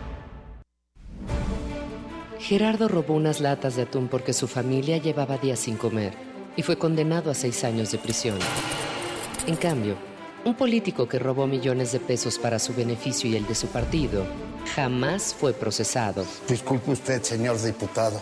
Gerardo 2.41 2.87
robó 2.87 3.13
unas 3.13 3.39
latas 3.39 3.75
de 3.75 3.83
atún 3.83 4.07
porque 4.07 4.33
su 4.33 4.47
familia 4.47 4.97
llevaba 4.97 5.37
días 5.37 5.59
sin 5.59 5.77
comer 5.77 6.13
y 6.55 6.63
fue 6.63 6.75
condenado 6.75 7.29
a 7.29 7.35
seis 7.35 7.63
años 7.63 7.91
de 7.91 7.99
prisión. 7.99 8.39
En 9.45 9.55
cambio, 9.55 9.95
un 10.43 10.55
político 10.55 11.07
que 11.07 11.19
robó 11.19 11.45
millones 11.45 11.91
de 11.91 11.99
pesos 11.99 12.39
para 12.39 12.57
su 12.57 12.73
beneficio 12.73 13.29
y 13.29 13.35
el 13.35 13.45
de 13.45 13.53
su 13.53 13.67
partido 13.67 14.25
jamás 14.75 15.35
fue 15.39 15.53
procesado. 15.53 16.25
Disculpe 16.47 16.91
usted, 16.91 17.21
señor 17.21 17.61
diputado. 17.61 18.19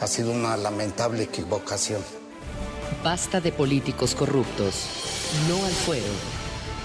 Ha 0.00 0.06
sido 0.06 0.32
una 0.32 0.56
lamentable 0.56 1.24
equivocación. 1.24 2.00
Basta 3.04 3.38
de 3.38 3.52
políticos 3.52 4.14
corruptos. 4.14 4.86
No 5.46 5.62
al 5.62 5.72
fuero. 5.72 6.06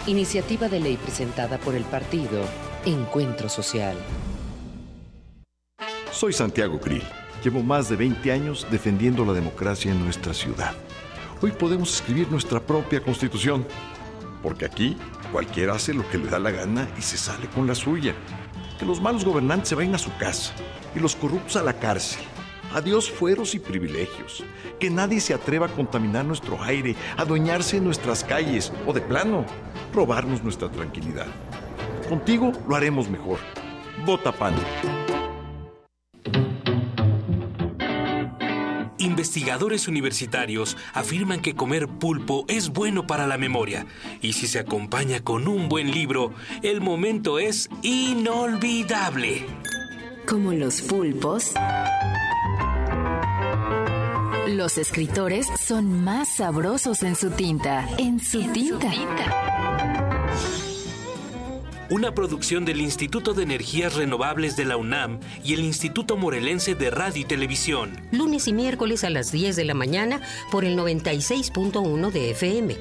Iniciativa 0.06 0.68
de 0.68 0.82
ley 0.82 0.98
presentada 0.98 1.58
por 1.60 1.76
el 1.76 1.86
partido 1.86 2.42
Encuentro 2.86 3.48
Social. 3.48 3.96
Soy 6.14 6.32
Santiago 6.32 6.80
Krill. 6.80 7.02
Llevo 7.44 7.64
más 7.64 7.90
de 7.90 7.96
20 7.96 8.32
años 8.32 8.68
defendiendo 8.70 9.26
la 9.26 9.34
democracia 9.34 9.92
en 9.92 10.00
nuestra 10.00 10.32
ciudad. 10.32 10.76
Hoy 11.42 11.52
podemos 11.52 11.96
escribir 11.96 12.30
nuestra 12.30 12.60
propia 12.60 13.02
constitución, 13.02 13.66
porque 14.44 14.66
aquí 14.66 14.96
cualquiera 15.32 15.74
hace 15.74 15.92
lo 15.92 16.08
que 16.08 16.20
le 16.20 16.30
da 16.30 16.38
la 16.38 16.52
gana 16.52 16.88
y 17.00 17.02
se 17.02 17.18
sale 17.18 17.48
con 17.48 17.66
la 17.66 17.74
suya. 17.74 18.14
Que 18.78 18.86
los 18.86 19.02
malos 19.02 19.26
gobernantes 19.26 19.70
se 19.70 19.76
vayan 19.76 19.96
a 19.96 19.98
su 19.98 20.16
casa 20.18 20.54
y 20.96 21.00
los 21.00 21.16
corruptos 21.16 21.56
a 21.56 21.64
la 21.64 21.74
cárcel. 21.74 22.24
Adiós 22.76 23.10
fueros 23.10 23.56
y 23.56 23.60
privilegios. 23.60 24.44
Que 24.80 24.92
nadie 24.92 25.20
se 25.20 25.34
atreva 25.34 25.66
a 25.66 25.74
contaminar 25.74 26.26
nuestro 26.26 26.62
aire, 26.62 26.96
adueñarse 27.18 27.78
de 27.78 27.86
nuestras 27.86 28.24
calles 28.24 28.72
o 28.86 28.94
de 28.94 29.02
plano, 29.02 29.46
robarnos 29.92 30.44
nuestra 30.44 30.70
tranquilidad. 30.70 31.28
Contigo 32.08 32.52
lo 32.70 32.76
haremos 32.76 33.10
mejor. 33.10 33.40
Vota 34.06 34.32
PAN. 34.32 34.54
Investigadores 39.04 39.90
universitarios 39.90 40.78
afirman 40.94 41.42
que 41.42 41.56
comer 41.56 41.90
pulpo 41.90 42.46
es 42.48 42.70
bueno 42.70 43.06
para 43.06 43.28
la 43.28 43.38
memoria 43.38 43.86
y 44.22 44.32
si 44.32 44.48
se 44.48 44.60
acompaña 44.60 45.20
con 45.20 45.50
un 45.50 45.68
buen 45.68 45.92
libro, 45.92 46.32
el 46.62 46.80
momento 46.80 47.38
es 47.38 47.70
inolvidable. 47.82 49.46
Como 50.26 50.54
los 50.54 50.82
pulpos, 50.84 51.52
los 54.48 54.78
escritores 54.78 55.48
son 55.60 56.02
más 56.06 56.38
sabrosos 56.38 57.04
en 57.04 57.18
su 57.18 57.30
tinta. 57.30 57.86
En 57.98 58.22
su 58.22 58.42
tinta. 58.54 58.90
Una 61.94 62.16
producción 62.16 62.66
del 62.66 62.82
Instituto 62.82 63.36
de 63.36 63.44
Energías 63.44 63.94
Renovables 63.94 64.56
de 64.56 64.66
la 64.66 64.78
UNAM 64.78 65.20
y 65.44 65.54
el 65.54 65.60
Instituto 65.60 66.18
Morelense 66.18 66.74
de 66.74 66.90
Radio 66.90 67.22
y 67.22 67.26
Televisión. 67.26 68.02
Lunes 68.12 68.48
y 68.48 68.54
miércoles 68.54 69.04
a 69.04 69.12
las 69.12 69.32
10 69.32 69.56
de 69.56 69.64
la 69.64 69.76
mañana 69.76 70.20
por 70.50 70.66
el 70.66 70.76
96.1 70.76 72.12
de 72.12 72.32
FM. 72.32 72.76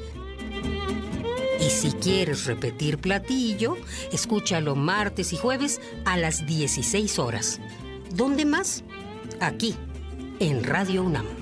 Y 1.61 1.69
si 1.69 1.93
quieres 1.93 2.47
repetir 2.47 2.97
platillo, 2.97 3.77
escúchalo 4.13 4.77
martes 4.77 5.35
y 5.35 5.37
jueves 5.37 5.83
a 6.07 6.17
las 6.17 6.47
16 6.47 7.19
horas. 7.19 7.61
¿Dónde 8.15 8.47
más? 8.47 8.83
Aquí, 9.41 9.77
en 10.41 10.65
Radio 10.65 11.03
UNAM. 11.03 11.42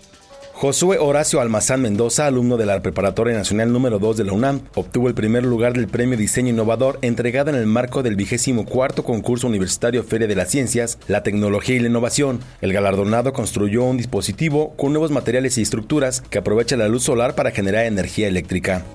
Josué 0.61 0.99
Horacio 0.99 1.41
Almazán 1.41 1.81
Mendoza, 1.81 2.27
alumno 2.27 2.55
de 2.55 2.67
la 2.67 2.83
Preparatoria 2.83 3.35
Nacional 3.35 3.73
número 3.73 3.97
2 3.97 4.17
de 4.17 4.25
la 4.25 4.33
UNAM, 4.33 4.61
obtuvo 4.75 5.07
el 5.07 5.15
primer 5.15 5.43
lugar 5.43 5.73
del 5.73 5.87
Premio 5.87 6.19
Diseño 6.19 6.49
Innovador 6.49 6.99
entregada 7.01 7.49
en 7.49 7.57
el 7.57 7.65
marco 7.65 8.03
del 8.03 8.15
vigésimo 8.15 8.63
cuarto 8.63 9.03
concurso 9.03 9.47
universitario 9.47 10.03
Feria 10.03 10.27
de 10.27 10.35
las 10.35 10.51
Ciencias, 10.51 10.99
la 11.07 11.23
Tecnología 11.23 11.77
y 11.77 11.79
la 11.79 11.87
Innovación. 11.87 12.41
El 12.61 12.73
galardonado 12.73 13.33
construyó 13.33 13.85
un 13.85 13.97
dispositivo 13.97 14.75
con 14.75 14.93
nuevos 14.93 15.09
materiales 15.09 15.57
y 15.57 15.63
estructuras 15.63 16.21
que 16.21 16.37
aprovecha 16.37 16.77
la 16.77 16.89
luz 16.89 17.05
solar 17.05 17.33
para 17.33 17.49
generar 17.49 17.87
energía 17.87 18.27
eléctrica. 18.27 18.85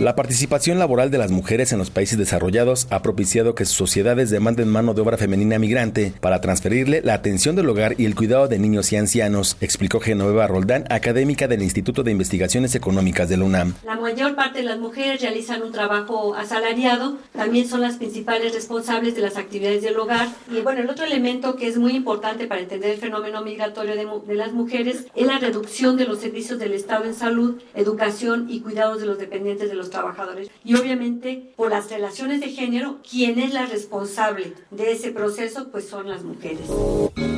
La 0.00 0.16
participación 0.16 0.78
laboral 0.78 1.10
de 1.10 1.18
las 1.18 1.30
mujeres 1.30 1.72
en 1.72 1.78
los 1.78 1.90
países 1.90 2.16
desarrollados 2.16 2.86
ha 2.88 3.02
propiciado 3.02 3.54
que 3.54 3.66
sus 3.66 3.76
sociedades 3.76 4.30
demanden 4.30 4.68
mano 4.68 4.94
de 4.94 5.02
obra 5.02 5.18
femenina 5.18 5.58
migrante 5.58 6.14
para 6.20 6.40
transferirle 6.40 7.02
la 7.02 7.14
atención 7.14 7.56
del 7.56 7.68
hogar 7.68 7.94
y 7.98 8.06
el 8.06 8.14
cuidado 8.14 8.48
de 8.48 8.58
niños 8.58 8.92
y 8.92 8.96
ancianos, 8.96 9.58
explicó 9.60 10.00
Genoveva 10.00 10.46
Roldán, 10.46 10.85
académica 10.90 11.48
del 11.48 11.62
Instituto 11.62 12.02
de 12.02 12.12
Investigaciones 12.12 12.74
Económicas 12.74 13.28
de 13.28 13.36
la 13.36 13.44
UNAM. 13.44 13.74
La 13.84 13.96
mayor 13.96 14.34
parte 14.34 14.58
de 14.58 14.64
las 14.64 14.78
mujeres 14.78 15.20
realizan 15.20 15.62
un 15.62 15.72
trabajo 15.72 16.34
asalariado, 16.34 17.18
también 17.32 17.68
son 17.68 17.80
las 17.80 17.96
principales 17.96 18.54
responsables 18.54 19.14
de 19.14 19.22
las 19.22 19.36
actividades 19.36 19.82
del 19.82 19.98
hogar. 19.98 20.28
Y 20.50 20.60
bueno, 20.60 20.80
el 20.80 20.90
otro 20.90 21.04
elemento 21.04 21.56
que 21.56 21.68
es 21.68 21.78
muy 21.78 21.92
importante 21.92 22.46
para 22.46 22.60
entender 22.60 22.90
el 22.90 22.98
fenómeno 22.98 23.42
migratorio 23.42 23.94
de, 23.94 24.06
de 24.26 24.34
las 24.34 24.52
mujeres 24.52 25.06
es 25.14 25.26
la 25.26 25.38
reducción 25.38 25.96
de 25.96 26.06
los 26.06 26.20
servicios 26.20 26.58
del 26.58 26.72
Estado 26.72 27.04
en 27.04 27.14
salud, 27.14 27.60
educación 27.74 28.46
y 28.48 28.60
cuidados 28.60 29.00
de 29.00 29.06
los 29.06 29.18
dependientes 29.18 29.68
de 29.68 29.74
los 29.74 29.90
trabajadores 29.90 30.50
y 30.64 30.74
obviamente 30.74 31.52
por 31.56 31.70
las 31.70 31.90
relaciones 31.90 32.40
de 32.40 32.48
género, 32.48 32.98
quien 33.08 33.38
es 33.38 33.52
la 33.52 33.66
responsable 33.66 34.52
de 34.70 34.92
ese 34.92 35.10
proceso, 35.10 35.68
pues 35.70 35.88
son 35.88 36.08
las 36.08 36.22
mujeres. 36.22 36.66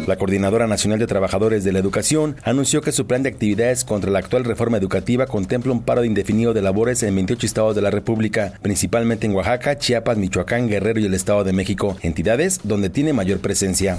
La 0.09 0.17
Coordinadora 0.17 0.67
Nacional 0.67 0.99
de 0.99 1.07
Trabajadores 1.07 1.65
de 1.65 1.73
la 1.73 1.81
Educación 1.81 2.37
anunció 2.43 2.81
que 2.81 2.93
su 2.93 3.07
plan 3.07 3.23
de 3.23 3.29
actividades 3.29 3.85
contra 3.85 4.11
la 4.11 4.21
actual 4.21 4.45
reforma 4.45 4.79
educativa 4.79 5.27
contempla 5.27 5.71
un 5.71 5.83
paro 5.83 6.03
indefinido 6.03 6.55
de 6.55 6.63
labores 6.63 7.03
en 7.03 7.15
28 7.15 7.45
estados 7.45 7.77
de 7.77 7.83
la 7.83 7.91
República, 7.91 8.55
principalmente 8.63 9.27
en 9.27 9.35
Oaxaca, 9.35 9.77
Chiapas, 9.77 10.17
Michoacán, 10.17 10.67
Guerrero 10.67 10.99
y 10.99 11.05
el 11.05 11.13
Estado 11.13 11.45
de 11.45 11.53
México, 11.53 11.99
entidades 12.01 12.61
donde 12.65 12.89
tiene 12.89 13.13
mayor 13.13 13.41
presencia. 13.41 13.99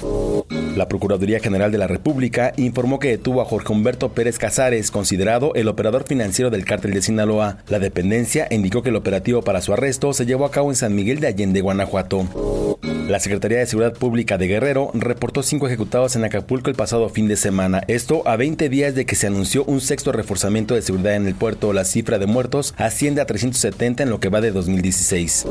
La 0.76 0.88
Procuraduría 0.88 1.40
General 1.40 1.72
de 1.72 1.78
la 1.78 1.86
República 1.86 2.54
informó 2.58 2.98
que 2.98 3.10
detuvo 3.10 3.42
a 3.42 3.46
Jorge 3.46 3.72
Humberto 3.72 4.10
Pérez 4.14 4.40
Casares, 4.40 4.90
considerado 4.90 5.54
el 5.54 5.68
operador 5.68 6.06
financiero 6.06 6.50
del 6.50 6.66
cártel 6.66 6.94
de 6.94 7.04
Sinaloa. 7.04 7.58
La 7.68 7.78
dependencia 7.78 8.48
indicó 8.50 8.82
que 8.82 8.90
el 8.90 8.96
operativo 8.96 9.44
para 9.44 9.62
su 9.62 9.74
arresto 9.74 10.14
se 10.14 10.26
llevó 10.26 10.46
a 10.46 10.52
cabo 10.52 10.72
en 10.72 10.76
San 10.76 10.96
Miguel 10.96 11.20
de 11.20 11.28
Allende, 11.28 11.62
Guanajuato. 11.62 12.80
La 13.10 13.20
Secretaría 13.20 13.58
de 13.58 13.66
Seguridad 13.66 13.98
Pública 13.98 14.38
de 14.38 14.48
Guerrero 14.48 14.92
reportó 14.94 15.44
cinco 15.44 15.68
ejecutados 15.68 15.99
en 16.00 16.24
Acapulco 16.24 16.70
el 16.70 16.78
pasado 16.78 17.10
fin 17.10 17.28
de 17.28 17.36
semana. 17.36 17.84
Esto 17.90 18.26
a 18.26 18.38
20 18.38 18.70
días 18.70 18.96
de 18.96 19.06
que 19.06 19.16
se 19.16 19.28
anunció 19.28 19.66
un 19.66 19.82
sexto 19.82 20.14
reforzamiento 20.14 20.74
de 20.74 20.82
seguridad 20.82 21.16
en 21.16 21.28
el 21.28 21.36
puerto. 21.36 21.74
La 21.74 21.84
cifra 21.84 22.18
de 22.18 22.26
muertos 22.26 22.74
asciende 22.78 23.20
a 23.20 23.26
370 23.26 24.04
en 24.04 24.10
lo 24.10 24.22
que 24.22 24.30
va 24.30 24.40
de 24.40 24.52
2016. 24.52 25.46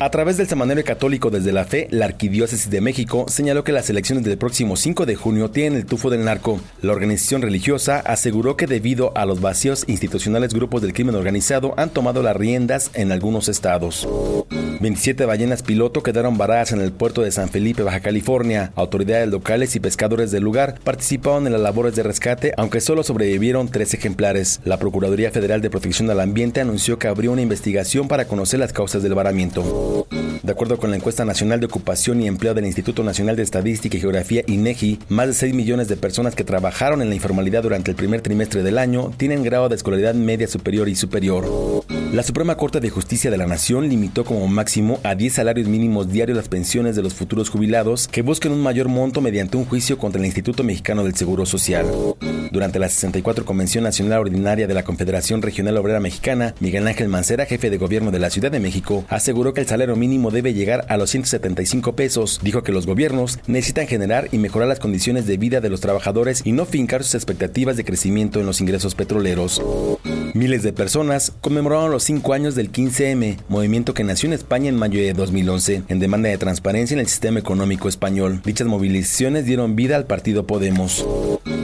A 0.00 0.10
través 0.10 0.36
del 0.36 0.48
Semanario 0.48 0.84
Católico 0.84 1.30
desde 1.30 1.52
la 1.52 1.64
Fe, 1.64 1.86
la 1.92 2.06
Arquidiócesis 2.06 2.70
de 2.70 2.80
México 2.80 3.26
señaló 3.28 3.62
que 3.62 3.70
las 3.70 3.88
elecciones 3.88 4.24
del 4.24 4.36
próximo 4.36 4.74
5 4.74 5.06
de 5.06 5.14
junio 5.14 5.50
tienen 5.50 5.78
el 5.78 5.86
tufo 5.86 6.10
del 6.10 6.24
narco. 6.24 6.60
La 6.82 6.92
organización 6.92 7.40
religiosa 7.40 8.00
aseguró 8.00 8.56
que 8.56 8.66
debido 8.66 9.12
a 9.16 9.26
los 9.26 9.40
vacíos 9.40 9.84
institucionales 9.86 10.54
grupos 10.54 10.82
del 10.82 10.92
crimen 10.92 11.14
organizado 11.14 11.74
han 11.76 11.90
tomado 11.90 12.20
las 12.22 12.36
riendas 12.36 12.90
en 12.94 13.12
algunos 13.12 13.48
estados. 13.48 14.08
27 14.80 15.24
ballenas 15.26 15.62
piloto 15.62 16.02
quedaron 16.02 16.38
varadas 16.38 16.70
en 16.72 16.80
el 16.80 16.92
puerto 16.92 17.22
de 17.22 17.32
San 17.32 17.48
Felipe, 17.48 17.82
Baja 17.82 18.00
California. 18.00 18.72
Autoridades 18.76 19.28
locales 19.28 19.74
y 19.74 19.80
pescadores 19.80 20.30
del 20.30 20.44
lugar 20.44 20.78
participaron 20.84 21.46
en 21.46 21.52
las 21.52 21.60
labores 21.60 21.96
de 21.96 22.04
rescate, 22.04 22.52
aunque 22.56 22.80
solo 22.80 23.02
sobrevivieron 23.02 23.68
tres 23.68 23.92
ejemplares. 23.94 24.60
La 24.64 24.78
Procuraduría 24.78 25.32
Federal 25.32 25.60
de 25.60 25.70
Protección 25.70 26.08
al 26.10 26.20
Ambiente 26.20 26.60
anunció 26.60 26.98
que 26.98 27.08
abrió 27.08 27.32
una 27.32 27.42
investigación 27.42 28.06
para 28.06 28.26
conocer 28.26 28.60
las 28.60 28.72
causas 28.72 29.02
del 29.02 29.14
varamiento. 29.14 30.06
De 30.42 30.52
acuerdo 30.52 30.78
con 30.78 30.90
la 30.90 30.96
encuesta 30.96 31.24
nacional 31.24 31.58
de 31.58 31.66
ocupación 31.66 32.22
y 32.22 32.28
empleo 32.28 32.54
del 32.54 32.66
Instituto 32.66 33.02
Nacional 33.02 33.34
de 33.34 33.42
Estadística 33.42 33.96
y 33.96 34.00
Geografía 34.00 34.42
INEGI, 34.46 35.00
más 35.08 35.26
de 35.26 35.34
6 35.34 35.54
millones 35.54 35.88
de 35.88 35.96
personas 35.96 36.36
que 36.36 36.44
trabajaron 36.44 37.02
en 37.02 37.08
la 37.08 37.16
informalidad 37.16 37.64
durante 37.64 37.90
el 37.90 37.96
primer 37.96 38.20
trimestre 38.20 38.62
del 38.62 38.78
año 38.78 39.10
tienen 39.16 39.42
grado 39.42 39.68
de 39.68 39.74
escolaridad 39.74 40.14
media 40.14 40.46
superior 40.46 40.88
y 40.88 40.94
superior. 40.94 41.44
La 42.12 42.22
Suprema 42.22 42.56
Corte 42.56 42.80
de 42.80 42.88
Justicia 42.88 43.30
de 43.30 43.36
la 43.36 43.46
Nación 43.46 43.86
limitó 43.86 44.24
como 44.24 44.48
máximo 44.48 44.98
a 45.02 45.14
10 45.14 45.34
salarios 45.34 45.68
mínimos 45.68 46.10
diarios 46.10 46.38
las 46.38 46.48
pensiones 46.48 46.96
de 46.96 47.02
los 47.02 47.12
futuros 47.12 47.50
jubilados 47.50 48.08
que 48.08 48.22
busquen 48.22 48.52
un 48.52 48.62
mayor 48.62 48.88
monto 48.88 49.20
mediante 49.20 49.58
un 49.58 49.66
juicio 49.66 49.98
contra 49.98 50.18
el 50.18 50.24
Instituto 50.24 50.64
Mexicano 50.64 51.04
del 51.04 51.14
Seguro 51.16 51.44
Social. 51.44 51.86
Durante 52.50 52.78
la 52.78 52.88
64 52.88 53.44
Convención 53.44 53.84
Nacional 53.84 54.20
Ordinaria 54.20 54.66
de 54.66 54.72
la 54.72 54.84
Confederación 54.84 55.42
Regional 55.42 55.76
Obrera 55.76 56.00
Mexicana, 56.00 56.54
Miguel 56.60 56.86
Ángel 56.86 57.08
Mancera, 57.08 57.44
jefe 57.44 57.68
de 57.68 57.76
gobierno 57.76 58.10
de 58.10 58.18
la 58.18 58.30
Ciudad 58.30 58.50
de 58.50 58.58
México, 58.58 59.04
aseguró 59.10 59.52
que 59.52 59.60
el 59.60 59.66
salario 59.66 59.94
mínimo 59.94 60.30
debe 60.30 60.54
llegar 60.54 60.86
a 60.88 60.96
los 60.96 61.10
175 61.10 61.94
pesos. 61.94 62.40
Dijo 62.42 62.62
que 62.62 62.72
los 62.72 62.86
gobiernos 62.86 63.38
necesitan 63.46 63.86
generar 63.86 64.28
y 64.32 64.38
mejorar 64.38 64.68
las 64.68 64.80
condiciones 64.80 65.26
de 65.26 65.36
vida 65.36 65.60
de 65.60 65.68
los 65.68 65.82
trabajadores 65.82 66.40
y 66.46 66.52
no 66.52 66.64
fincar 66.64 67.04
sus 67.04 67.16
expectativas 67.16 67.76
de 67.76 67.84
crecimiento 67.84 68.40
en 68.40 68.46
los 68.46 68.62
ingresos 68.62 68.94
petroleros. 68.94 69.60
Miles 70.34 70.62
de 70.62 70.72
personas 70.72 71.32
conmemoraron 71.40 71.90
los 71.90 71.97
cinco 72.00 72.32
años 72.32 72.54
del 72.54 72.72
15M, 72.72 73.38
movimiento 73.48 73.94
que 73.94 74.04
nació 74.04 74.28
en 74.28 74.32
España 74.32 74.68
en 74.68 74.76
mayo 74.76 75.00
de 75.00 75.14
2011, 75.14 75.84
en 75.88 75.98
demanda 75.98 76.28
de 76.28 76.38
transparencia 76.38 76.94
en 76.94 77.00
el 77.00 77.08
sistema 77.08 77.38
económico 77.38 77.88
español. 77.88 78.40
Dichas 78.44 78.66
movilizaciones 78.66 79.44
dieron 79.44 79.76
vida 79.76 79.96
al 79.96 80.06
partido 80.06 80.46
Podemos. 80.46 81.04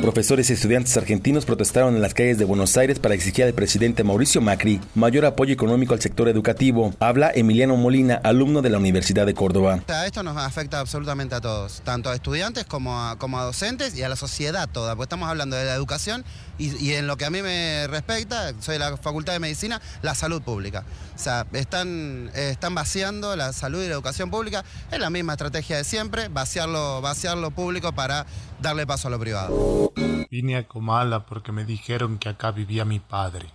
Profesores 0.02 0.50
y 0.50 0.52
estudiantes 0.52 0.96
argentinos 0.96 1.44
protestaron 1.44 1.96
en 1.96 2.02
las 2.02 2.14
calles 2.14 2.38
de 2.38 2.44
Buenos 2.44 2.76
Aires 2.76 2.98
para 2.98 3.14
exigir 3.14 3.44
al 3.44 3.54
presidente 3.54 4.04
Mauricio 4.04 4.40
Macri 4.40 4.80
mayor 4.94 5.24
apoyo 5.24 5.52
económico 5.52 5.94
al 5.94 6.00
sector 6.00 6.28
educativo. 6.28 6.94
Habla 7.00 7.30
Emiliano 7.34 7.76
Molina, 7.76 8.20
alumno 8.22 8.62
de 8.62 8.70
la 8.70 8.78
Universidad 8.78 9.26
de 9.26 9.34
Córdoba. 9.34 9.80
Esto 10.06 10.22
nos 10.22 10.36
afecta 10.36 10.80
absolutamente 10.80 11.34
a 11.34 11.40
todos, 11.40 11.80
tanto 11.84 12.10
a 12.10 12.14
estudiantes 12.14 12.64
como 12.64 13.00
a, 13.00 13.16
como 13.18 13.38
a 13.38 13.44
docentes 13.44 13.96
y 13.96 14.02
a 14.02 14.08
la 14.08 14.16
sociedad 14.16 14.68
toda, 14.70 14.94
porque 14.94 15.04
estamos 15.04 15.28
hablando 15.28 15.56
de 15.56 15.64
la 15.64 15.74
educación 15.74 16.24
y, 16.58 16.92
en 16.92 17.06
lo 17.06 17.16
que 17.16 17.24
a 17.24 17.30
mí 17.30 17.42
me 17.42 17.86
respecta, 17.88 18.52
soy 18.60 18.74
de 18.74 18.78
la 18.78 18.96
Facultad 18.96 19.32
de 19.32 19.40
Medicina, 19.40 19.80
la 20.02 20.14
salud 20.14 20.42
pública. 20.42 20.84
O 21.14 21.18
sea, 21.18 21.46
están, 21.52 22.30
están 22.34 22.74
vaciando 22.74 23.34
la 23.36 23.52
salud 23.52 23.82
y 23.82 23.88
la 23.88 23.94
educación 23.94 24.30
pública. 24.30 24.64
Es 24.90 24.98
la 24.98 25.10
misma 25.10 25.34
estrategia 25.34 25.76
de 25.76 25.84
siempre, 25.84 26.28
vaciar 26.28 26.68
lo 26.68 27.50
público 27.50 27.92
para 27.92 28.26
darle 28.60 28.86
paso 28.86 29.08
a 29.08 29.10
lo 29.10 29.18
privado. 29.18 29.92
Vine 30.30 30.56
a 30.56 30.66
Comala 30.66 31.26
porque 31.26 31.52
me 31.52 31.64
dijeron 31.64 32.18
que 32.18 32.28
acá 32.28 32.50
vivía 32.50 32.84
mi 32.84 33.00
padre, 33.00 33.48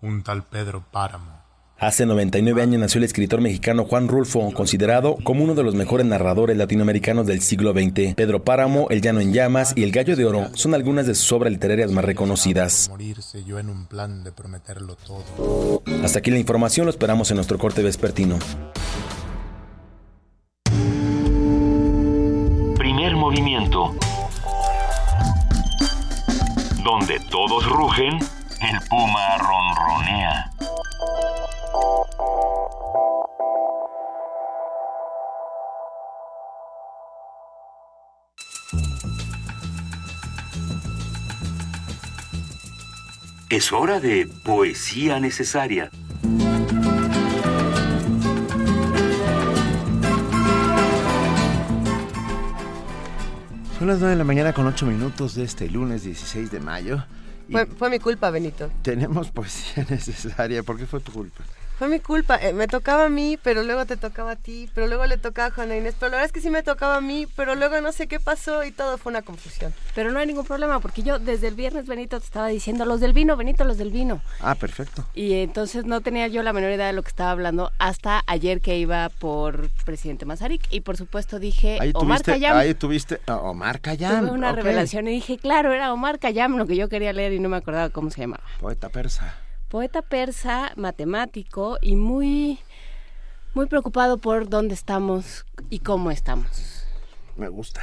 un 0.00 0.22
tal 0.22 0.44
Pedro 0.44 0.84
Páramo. 0.90 1.41
Hace 1.82 2.06
99 2.06 2.62
años 2.62 2.80
nació 2.80 2.98
el 2.98 3.04
escritor 3.04 3.40
mexicano 3.40 3.84
Juan 3.84 4.06
Rulfo, 4.06 4.52
considerado 4.52 5.16
como 5.24 5.42
uno 5.42 5.56
de 5.56 5.64
los 5.64 5.74
mejores 5.74 6.06
narradores 6.06 6.56
latinoamericanos 6.56 7.26
del 7.26 7.40
siglo 7.40 7.72
XX. 7.72 8.14
Pedro 8.14 8.44
Páramo, 8.44 8.86
El 8.88 9.00
Llano 9.00 9.18
en 9.18 9.32
Llamas 9.32 9.72
y 9.74 9.82
El 9.82 9.90
Gallo 9.90 10.14
de 10.14 10.24
Oro 10.24 10.46
son 10.54 10.74
algunas 10.74 11.08
de 11.08 11.16
sus 11.16 11.32
obras 11.32 11.52
literarias 11.52 11.90
más 11.90 12.04
reconocidas. 12.04 12.88
Morirse 12.88 13.42
yo 13.42 13.58
en 13.58 13.68
un 13.68 13.86
plan 13.86 14.22
de 14.22 14.30
prometerlo 14.30 14.94
todo. 14.94 15.82
Hasta 16.04 16.20
aquí 16.20 16.30
la 16.30 16.38
información, 16.38 16.86
lo 16.86 16.90
esperamos 16.90 17.32
en 17.32 17.34
nuestro 17.34 17.58
corte 17.58 17.82
vespertino. 17.82 18.38
Primer 22.78 23.16
movimiento. 23.16 23.92
Donde 26.84 27.18
todos 27.28 27.68
rugen, 27.68 28.18
el 28.60 28.88
puma 28.88 29.36
ronronea. 29.38 30.52
Es 43.52 43.70
hora 43.70 44.00
de 44.00 44.26
poesía 44.44 45.20
necesaria. 45.20 45.90
Son 53.78 53.88
las 53.88 53.98
9 53.98 54.12
de 54.12 54.16
la 54.16 54.24
mañana 54.24 54.54
con 54.54 54.66
8 54.66 54.86
minutos 54.86 55.34
de 55.34 55.44
este 55.44 55.68
lunes 55.68 56.02
16 56.02 56.50
de 56.50 56.60
mayo. 56.60 57.04
Fue, 57.52 57.66
fue, 57.66 57.90
mi 57.90 57.98
culpa, 57.98 58.30
Benito. 58.30 58.70
Tenemos 58.82 59.30
poesía 59.30 59.86
necesaria. 59.90 60.62
¿Por 60.62 60.78
qué 60.78 60.86
fue 60.86 61.00
tu 61.00 61.12
culpa? 61.12 61.44
Fue 61.82 61.88
mi 61.88 61.98
culpa. 61.98 62.36
Eh, 62.36 62.52
me 62.52 62.68
tocaba 62.68 63.06
a 63.06 63.08
mí, 63.08 63.36
pero 63.42 63.64
luego 63.64 63.86
te 63.86 63.96
tocaba 63.96 64.30
a 64.30 64.36
ti, 64.36 64.70
pero 64.72 64.86
luego 64.86 65.04
le 65.06 65.18
tocaba 65.18 65.48
a 65.48 65.50
Juana 65.50 65.76
Inés. 65.76 65.96
Pero 65.98 66.12
la 66.12 66.18
verdad 66.18 66.26
es 66.26 66.32
que 66.32 66.40
sí 66.40 66.48
me 66.48 66.62
tocaba 66.62 66.98
a 66.98 67.00
mí, 67.00 67.26
pero 67.34 67.56
luego 67.56 67.80
no 67.80 67.90
sé 67.90 68.06
qué 68.06 68.20
pasó 68.20 68.62
y 68.62 68.70
todo 68.70 68.98
fue 68.98 69.10
una 69.10 69.22
confusión. 69.22 69.74
Pero 69.92 70.12
no 70.12 70.20
hay 70.20 70.28
ningún 70.28 70.44
problema, 70.44 70.78
porque 70.78 71.02
yo 71.02 71.18
desde 71.18 71.48
el 71.48 71.56
viernes, 71.56 71.88
Benito, 71.88 72.20
te 72.20 72.24
estaba 72.24 72.46
diciendo 72.46 72.84
los 72.84 73.00
del 73.00 73.12
vino, 73.12 73.36
Benito, 73.36 73.64
los 73.64 73.78
del 73.78 73.90
vino. 73.90 74.22
Ah, 74.38 74.54
perfecto. 74.54 75.04
Y 75.12 75.32
entonces 75.32 75.84
no 75.84 76.02
tenía 76.02 76.28
yo 76.28 76.44
la 76.44 76.52
menor 76.52 76.70
idea 76.70 76.86
de 76.86 76.92
lo 76.92 77.02
que 77.02 77.08
estaba 77.08 77.32
hablando 77.32 77.72
hasta 77.80 78.22
ayer 78.28 78.60
que 78.60 78.78
iba 78.78 79.08
por 79.08 79.68
presidente 79.84 80.24
Mazarik. 80.24 80.62
Y 80.70 80.82
por 80.82 80.96
supuesto 80.96 81.40
dije, 81.40 81.78
ahí 81.80 81.90
Omar 81.94 82.18
tuviste, 82.18 82.30
Cayam. 82.30 82.56
Ahí 82.58 82.74
tuviste 82.74 83.20
a 83.26 83.38
Omar 83.38 83.80
Cayam. 83.80 84.26
Tuve 84.26 84.30
una 84.30 84.52
okay. 84.52 84.62
revelación 84.62 85.08
y 85.08 85.10
dije, 85.10 85.36
claro, 85.36 85.72
era 85.72 85.92
Omar 85.92 86.20
Cayam 86.20 86.58
lo 86.58 86.66
que 86.68 86.76
yo 86.76 86.88
quería 86.88 87.12
leer 87.12 87.32
y 87.32 87.40
no 87.40 87.48
me 87.48 87.56
acordaba 87.56 87.90
cómo 87.90 88.12
se 88.12 88.20
llamaba. 88.20 88.44
Poeta 88.60 88.88
persa 88.88 89.34
poeta 89.72 90.02
persa, 90.02 90.74
matemático 90.76 91.78
y 91.80 91.96
muy, 91.96 92.58
muy 93.54 93.64
preocupado 93.64 94.18
por 94.18 94.50
dónde 94.50 94.74
estamos 94.74 95.46
y 95.70 95.78
cómo 95.78 96.10
estamos. 96.10 96.84
Me 97.38 97.48
gusta. 97.48 97.80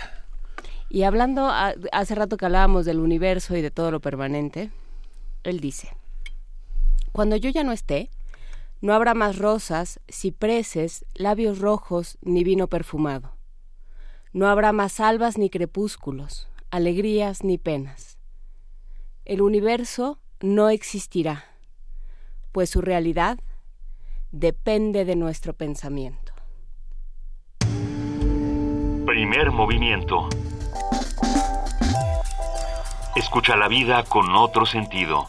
Y 0.88 1.02
hablando, 1.02 1.48
a, 1.48 1.74
hace 1.91 2.14
rato 2.14 2.38
que 2.38 2.45
hablábamos 2.45 2.86
del 2.86 2.99
universo 2.99 3.57
y 3.57 3.64
de 3.64 3.72
todo 3.72 3.90
lo 3.90 4.02
permanente, 4.02 4.70
él 5.41 5.61
dice, 5.61 5.90
cuando 7.11 7.36
yo 7.38 7.49
ya 7.49 7.64
no 7.64 7.72
esté, 7.72 8.11
no 8.82 8.94
habrá 8.94 9.16
más 9.16 9.40
rosas, 9.40 9.99
cipreses, 10.07 11.06
labios 11.16 11.57
rojos, 11.57 12.20
ni 12.22 12.44
vino 12.44 12.68
perfumado. 12.68 13.32
No 14.32 14.48
habrá 14.48 14.74
más 14.74 14.99
albas 14.99 15.40
ni 15.40 15.49
crepúsculos, 15.49 16.49
alegrías 16.70 17.44
ni 17.44 17.57
penas. 17.57 18.20
El 19.26 19.41
universo 19.41 20.20
no 20.40 20.70
existirá 20.70 21.49
pues 22.52 22.70
su 22.70 22.82
realidad 22.82 23.40
depende 24.32 25.06
de 25.06 25.16
nuestro 25.16 25.54
pensamiento. 25.54 26.34
Primer 29.06 29.52
movimiento. 29.52 30.30
Escucha 33.16 33.56
la 33.56 33.68
vida 33.68 34.04
con 34.04 34.36
otro 34.36 34.66
sentido. 34.66 35.28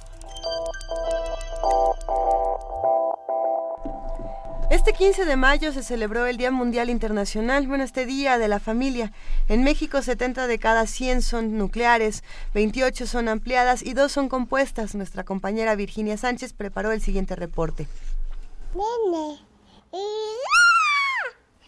Este 4.71 4.93
15 4.93 5.25
de 5.25 5.35
mayo 5.35 5.73
se 5.73 5.83
celebró 5.83 6.27
el 6.27 6.37
Día 6.37 6.53
Mundial 6.53 6.91
Internacional, 6.91 7.67
bueno, 7.67 7.83
este 7.83 8.07
Día 8.07 8.39
de 8.39 8.47
la 8.47 8.61
Familia. 8.61 9.13
En 9.49 9.65
México 9.65 10.01
70 10.01 10.47
de 10.47 10.61
cada 10.61 10.87
100 10.87 11.23
son 11.23 11.59
nucleares, 11.59 12.23
28 12.55 13.09
son 13.09 13.29
ampliadas 13.29 13.83
y 13.83 13.95
2 13.95 14.13
son 14.13 14.29
compuestas. 14.29 14.95
Nuestra 14.95 15.25
compañera 15.25 15.75
Virginia 15.75 16.17
Sánchez 16.17 16.53
preparó 16.53 16.93
el 16.93 17.03
siguiente 17.03 17.35
reporte. 17.35 17.89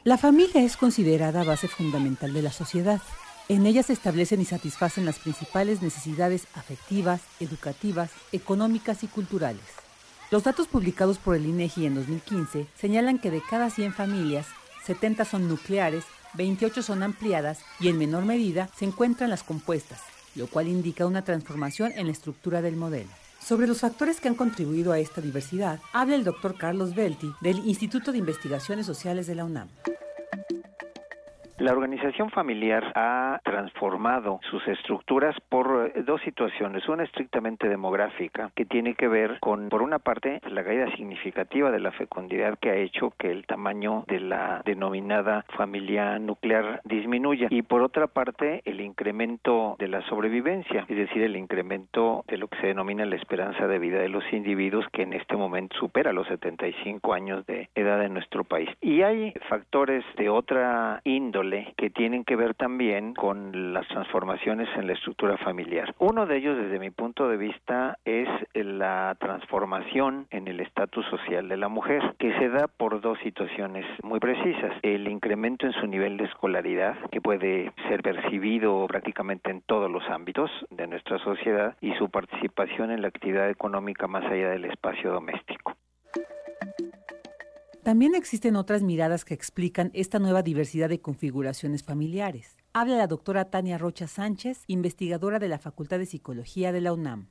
La 0.05 0.17
familia 0.17 0.63
es 0.63 0.77
considerada 0.77 1.43
base 1.43 1.67
fundamental 1.67 2.33
de 2.33 2.43
la 2.43 2.53
sociedad. 2.53 3.01
En 3.49 3.67
ella 3.67 3.83
se 3.83 3.95
establecen 3.95 4.41
y 4.41 4.45
satisfacen 4.45 5.05
las 5.05 5.19
principales 5.19 5.83
necesidades 5.83 6.47
afectivas, 6.55 7.21
educativas, 7.41 8.11
económicas 8.31 9.03
y 9.03 9.09
culturales. 9.09 9.82
Los 10.33 10.45
datos 10.45 10.67
publicados 10.67 11.19
por 11.19 11.37
el 11.37 11.45
INEGI 11.45 11.85
en 11.85 11.95
2015 11.95 12.67
señalan 12.75 13.19
que 13.19 13.31
de 13.31 13.43
cada 13.43 13.69
100 13.69 13.93
familias, 13.93 14.47
70 14.87 15.27
son 15.27 15.47
nucleares, 15.47 16.05
28 16.33 16.83
son 16.83 17.03
ampliadas 17.03 17.59
y 17.79 17.89
en 17.89 17.99
menor 17.99 18.25
medida 18.25 18.71
se 18.75 18.87
encuentran 18.87 19.29
las 19.29 19.43
compuestas, 19.43 20.01
lo 20.35 20.47
cual 20.47 20.69
indica 20.69 21.05
una 21.05 21.23
transformación 21.23 21.93
en 21.97 22.07
la 22.07 22.13
estructura 22.13 22.63
del 22.63 22.77
modelo. 22.77 23.11
Sobre 23.45 23.67
los 23.67 23.81
factores 23.81 24.23
que 24.23 24.29
han 24.29 24.35
contribuido 24.35 24.93
a 24.93 24.99
esta 24.99 25.21
diversidad, 25.21 25.81
habla 25.93 26.15
el 26.15 26.25
doctor 26.25 26.57
Carlos 26.57 26.95
Belti 26.95 27.31
del 27.43 27.59
Instituto 27.67 28.11
de 28.11 28.17
Investigaciones 28.17 28.87
Sociales 28.87 29.27
de 29.27 29.35
la 29.35 29.45
UNAM. 29.45 29.69
La 31.63 31.71
organización 31.71 32.29
familiar 32.31 32.91
ha 32.97 33.41
transformado 33.45 34.41
sus 34.51 34.67
estructuras 34.67 35.37
por 35.49 35.93
eh, 35.95 36.03
dos 36.03 36.21
situaciones. 36.23 36.89
Una 36.89 37.05
estrictamente 37.05 37.69
demográfica, 37.69 38.51
que 38.57 38.65
tiene 38.65 38.97
que 38.97 39.07
ver 39.07 39.39
con, 39.39 39.69
por 39.69 39.81
una 39.81 40.01
parte, 40.01 40.41
la 40.51 40.65
caída 40.65 40.91
significativa 40.97 41.71
de 41.71 41.79
la 41.79 41.93
fecundidad 41.93 42.59
que 42.59 42.71
ha 42.71 42.75
hecho 42.75 43.13
que 43.17 43.31
el 43.31 43.47
tamaño 43.47 44.05
de 44.09 44.19
la 44.19 44.63
denominada 44.65 45.45
familia 45.57 46.19
nuclear 46.19 46.81
disminuya. 46.83 47.47
Y 47.49 47.63
por 47.63 47.83
otra 47.83 48.09
parte, 48.09 48.63
el 48.65 48.81
incremento 48.81 49.77
de 49.79 49.87
la 49.87 50.03
sobrevivencia, 50.09 50.85
es 50.89 50.97
decir, 50.97 51.23
el 51.23 51.37
incremento 51.37 52.25
de 52.27 52.39
lo 52.39 52.49
que 52.49 52.61
se 52.61 52.67
denomina 52.67 53.07
la 53.07 53.15
esperanza 53.15 53.69
de 53.69 53.79
vida 53.79 54.01
de 54.01 54.09
los 54.09 54.25
individuos, 54.33 54.85
que 54.93 55.03
en 55.03 55.13
este 55.13 55.37
momento 55.37 55.77
supera 55.79 56.13
los 56.13 56.27
75 56.27 57.15
años 57.15 57.47
de 57.47 57.69
edad 57.77 58.05
en 58.05 58.15
nuestro 58.15 58.43
país. 58.43 58.69
Y 58.81 59.03
hay 59.03 59.33
factores 59.49 60.05
de 60.17 60.29
otra 60.29 61.01
índole 61.05 61.52
que 61.77 61.91
tienen 61.91 62.25
que 62.25 62.37
ver 62.37 62.55
también 62.55 63.15
con 63.15 63.73
las 63.73 63.87
transformaciones 63.89 64.69
en 64.77 64.87
la 64.87 64.95
estructura 64.95 65.37
familiar. 65.39 65.95
Uno 65.99 66.27
de 66.27 66.37
ellos, 66.37 66.57
desde 66.57 66.79
mi 66.79 66.91
punto 66.91 67.29
de 67.29 67.37
vista, 67.37 67.99
es 68.05 68.29
la 68.55 69.17
transformación 69.21 70.27
en 70.31 70.49
el 70.49 70.61
estatus 70.61 71.05
social 71.07 71.49
de 71.49 71.57
la 71.57 71.69
mujer, 71.69 72.15
que 72.19 72.33
se 72.39 72.49
da 72.49 72.69
por 72.69 73.01
dos 73.01 73.19
situaciones 73.21 73.85
muy 74.03 74.21
precisas. 74.21 74.73
El 74.83 75.09
incremento 75.09 75.67
en 75.67 75.73
su 75.73 75.87
nivel 75.87 76.17
de 76.17 76.25
escolaridad, 76.25 76.97
que 77.11 77.21
puede 77.21 77.73
ser 77.89 78.03
percibido 78.03 78.87
prácticamente 78.87 79.51
en 79.51 79.63
todos 79.63 79.91
los 79.91 80.09
ámbitos 80.09 80.51
de 80.71 80.87
nuestra 80.87 81.19
sociedad, 81.19 81.77
y 81.81 81.93
su 81.95 82.09
participación 82.11 82.91
en 82.91 83.03
la 83.03 83.09
actividad 83.09 83.51
económica 83.51 84.07
más 84.07 84.25
allá 84.25 84.51
del 84.51 84.65
espacio 84.65 85.13
doméstico. 85.13 85.77
También 87.83 88.15
existen 88.15 88.55
otras 88.55 88.85
miradas 88.85 89.25
que 89.25 89.35
explican 89.35 89.91
esta 89.93 90.21
nueva 90.21 90.43
diversidad 90.43 90.89
de 90.89 91.01
configuraciones 91.01 91.83
familiares. 91.83 92.57
Habla 92.73 92.97
la 92.97 93.09
doctora 93.09 93.51
Tania 93.51 93.77
Rocha 93.77 94.07
Sánchez, 94.07 94.63
investigadora 94.69 95.41
de 95.41 95.49
la 95.49 95.59
Facultad 95.59 95.99
de 95.99 96.07
Psicología 96.07 96.71
de 96.71 96.81
la 96.81 96.93
UNAM. 96.93 97.27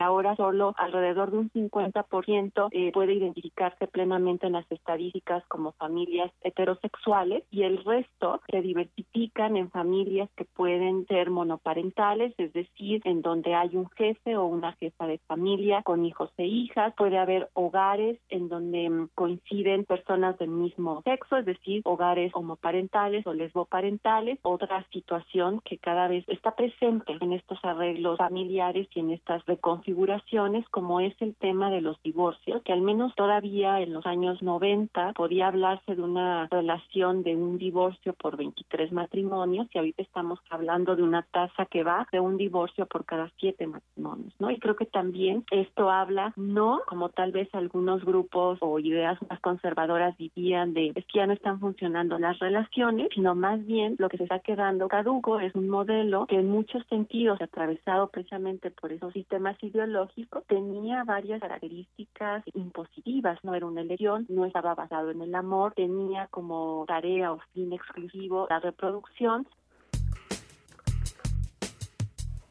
Ahora 0.00 0.36
solo 0.36 0.74
alrededor 0.76 1.30
de 1.30 1.38
un 1.38 1.50
50% 1.50 2.68
eh, 2.70 2.92
puede 2.92 3.14
identificarse 3.14 3.86
plenamente 3.88 4.46
en 4.46 4.52
las 4.52 4.70
estadísticas 4.70 5.44
como 5.48 5.72
familias 5.72 6.30
heterosexuales 6.42 7.42
y 7.50 7.62
el 7.62 7.84
resto 7.84 8.40
se 8.50 8.60
diversifican 8.60 9.56
en 9.56 9.70
familias 9.70 10.28
que 10.36 10.44
pueden 10.44 11.06
ser 11.06 11.30
monoparentales, 11.30 12.32
es 12.38 12.52
decir, 12.52 13.00
en 13.04 13.22
donde 13.22 13.54
hay 13.54 13.74
un 13.74 13.88
jefe 13.90 14.36
o 14.36 14.46
una 14.46 14.72
jefa 14.74 15.06
de 15.06 15.18
familia 15.26 15.82
con 15.82 16.04
hijos 16.04 16.30
e 16.36 16.46
hijas. 16.46 16.94
Puede 16.96 17.18
haber 17.18 17.48
hogares 17.54 18.18
en 18.28 18.48
donde 18.48 18.88
mm, 18.88 19.08
coinciden 19.14 19.84
personas 19.84 20.38
del 20.38 20.50
mismo 20.50 21.02
sexo, 21.02 21.38
es 21.38 21.46
decir, 21.46 21.82
hogares 21.84 22.30
homoparentales 22.34 23.26
o 23.26 23.34
lesboparentales. 23.34 24.38
Otra 24.42 24.84
situación 24.92 25.60
que 25.64 25.78
cada 25.78 26.08
vez 26.08 26.24
está 26.28 26.54
presente 26.54 27.16
en 27.20 27.32
estos 27.32 27.58
arreglos 27.64 28.18
familiares 28.18 28.86
y 28.94 29.00
en 29.00 29.10
estas 29.10 29.44
reconstrucciones 29.46 29.87
configuraciones 29.88 30.68
como 30.68 31.00
es 31.00 31.14
el 31.20 31.34
tema 31.34 31.70
de 31.70 31.80
los 31.80 32.00
divorcios, 32.02 32.62
que 32.62 32.74
al 32.74 32.82
menos 32.82 33.14
todavía 33.14 33.80
en 33.80 33.94
los 33.94 34.04
años 34.04 34.42
90 34.42 35.14
podía 35.14 35.48
hablarse 35.48 35.94
de 35.94 36.02
una 36.02 36.46
relación 36.50 37.22
de 37.22 37.34
un 37.34 37.56
divorcio 37.56 38.12
por 38.12 38.36
23 38.36 38.92
matrimonios 38.92 39.66
y 39.72 39.78
ahorita 39.78 40.02
estamos 40.02 40.40
hablando 40.50 40.94
de 40.94 41.02
una 41.02 41.22
tasa 41.22 41.64
que 41.64 41.84
va 41.84 42.06
de 42.12 42.20
un 42.20 42.36
divorcio 42.36 42.84
por 42.84 43.06
cada 43.06 43.30
siete 43.38 43.66
matrimonios, 43.66 44.34
¿no? 44.38 44.50
Y 44.50 44.58
creo 44.58 44.76
que 44.76 44.84
también 44.84 45.44
esto 45.50 45.90
habla 45.90 46.34
no 46.36 46.82
como 46.86 47.08
tal 47.08 47.32
vez 47.32 47.48
algunos 47.54 48.04
grupos 48.04 48.58
o 48.60 48.78
ideas 48.78 49.18
más 49.30 49.40
conservadoras 49.40 50.18
vivían 50.18 50.74
de 50.74 50.92
es 50.94 51.06
que 51.06 51.20
ya 51.20 51.26
no 51.26 51.32
están 51.32 51.60
funcionando 51.60 52.18
las 52.18 52.38
relaciones, 52.40 53.08
sino 53.14 53.34
más 53.34 53.64
bien 53.64 53.96
lo 53.98 54.10
que 54.10 54.18
se 54.18 54.24
está 54.24 54.40
quedando 54.40 54.86
caduco 54.88 55.40
es 55.40 55.54
un 55.54 55.70
modelo 55.70 56.26
que 56.26 56.36
en 56.36 56.50
muchos 56.50 56.84
sentidos 56.90 57.40
atravesado 57.40 58.08
precisamente 58.08 58.70
por 58.70 58.92
esos 58.92 59.14
sistemas 59.14 59.56
ideológicos 59.62 59.77
biológico 59.78 60.42
tenía 60.48 61.04
varias 61.04 61.40
características 61.40 62.42
impositivas, 62.54 63.38
no 63.44 63.54
era 63.54 63.66
una 63.66 63.82
elección, 63.82 64.26
no 64.28 64.44
estaba 64.44 64.74
basado 64.74 65.10
en 65.10 65.22
el 65.22 65.34
amor, 65.34 65.72
tenía 65.74 66.26
como 66.28 66.84
tarea 66.88 67.32
o 67.32 67.38
fin 67.54 67.72
exclusivo 67.72 68.46
la 68.50 68.58
reproducción. 68.58 69.46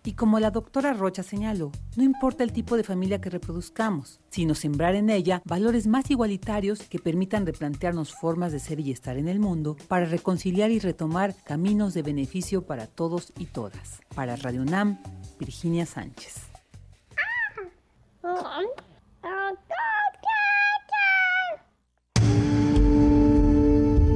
Y 0.06 0.14
como 0.14 0.40
la 0.40 0.52
doctora 0.52 0.94
Rocha 0.94 1.22
señaló, 1.22 1.70
no 1.98 2.04
importa 2.04 2.46
el 2.46 2.54
tipo 2.54 2.78
de 2.78 2.86
familia 2.86 3.20
que 3.20 3.30
reproduzcamos, 3.30 4.22
sino 4.30 4.56
sembrar 4.56 4.96
en 4.96 5.10
ella 5.10 5.42
valores 5.44 5.86
más 5.86 6.10
igualitarios 6.10 6.88
que 6.88 6.98
permitan 6.98 7.46
replantearnos 7.46 8.14
formas 8.14 8.54
de 8.54 8.60
ser 8.60 8.80
y 8.80 8.92
estar 8.92 9.18
en 9.18 9.28
el 9.28 9.42
mundo 9.42 9.76
para 9.90 10.06
reconciliar 10.06 10.72
y 10.72 10.80
retomar 10.80 11.36
caminos 11.44 11.94
de 11.94 12.04
beneficio 12.04 12.66
para 12.66 12.88
todos 12.88 13.34
y 13.38 13.48
todas. 13.48 14.02
Para 14.16 14.38
Radio 14.38 14.64
Nam, 14.64 14.98
Virginia 15.40 15.86
Sánchez. 15.86 16.47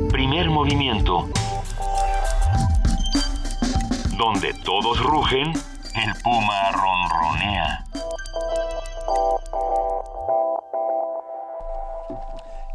Primer 0.10 0.50
movimiento. 0.50 1.30
Donde 4.18 4.54
todos 4.66 5.00
rugen, 5.02 5.54
el 5.96 6.22
puma 6.24 6.72
ronronea. 6.72 7.86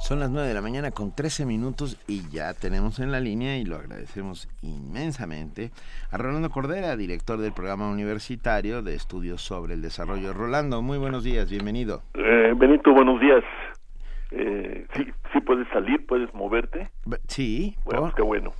Son 0.06 0.20
las 0.20 0.30
9 0.30 0.46
de 0.46 0.54
la 0.54 0.62
mañana 0.62 0.92
con 0.92 1.12
13 1.12 1.46
minutos 1.46 2.00
y 2.06 2.30
ya 2.30 2.54
tenemos 2.54 3.00
en 3.00 3.10
la 3.10 3.18
línea 3.18 3.58
y 3.58 3.64
lo 3.64 3.74
agradecemos 3.74 4.48
inmensamente 4.62 5.72
a 6.12 6.16
Rolando 6.16 6.48
Cordera, 6.48 6.96
director 6.96 7.40
del 7.40 7.52
programa 7.52 7.90
universitario 7.90 8.82
de 8.82 8.94
estudios 8.94 9.42
sobre 9.42 9.74
el 9.74 9.82
desarrollo. 9.82 10.32
Rolando, 10.32 10.80
muy 10.80 10.96
buenos 10.98 11.24
días, 11.24 11.50
bienvenido. 11.50 12.02
Eh, 12.14 12.54
Benito, 12.56 12.92
buenos 12.92 13.20
días. 13.20 13.42
Eh, 14.30 14.86
sí, 14.94 15.08
sí 15.32 15.40
puedes 15.40 15.66
salir, 15.70 16.06
puedes 16.06 16.32
moverte. 16.34 16.88
Sí, 17.26 17.74
bueno, 17.84 18.12
qué 18.14 18.22
bueno. 18.22 18.52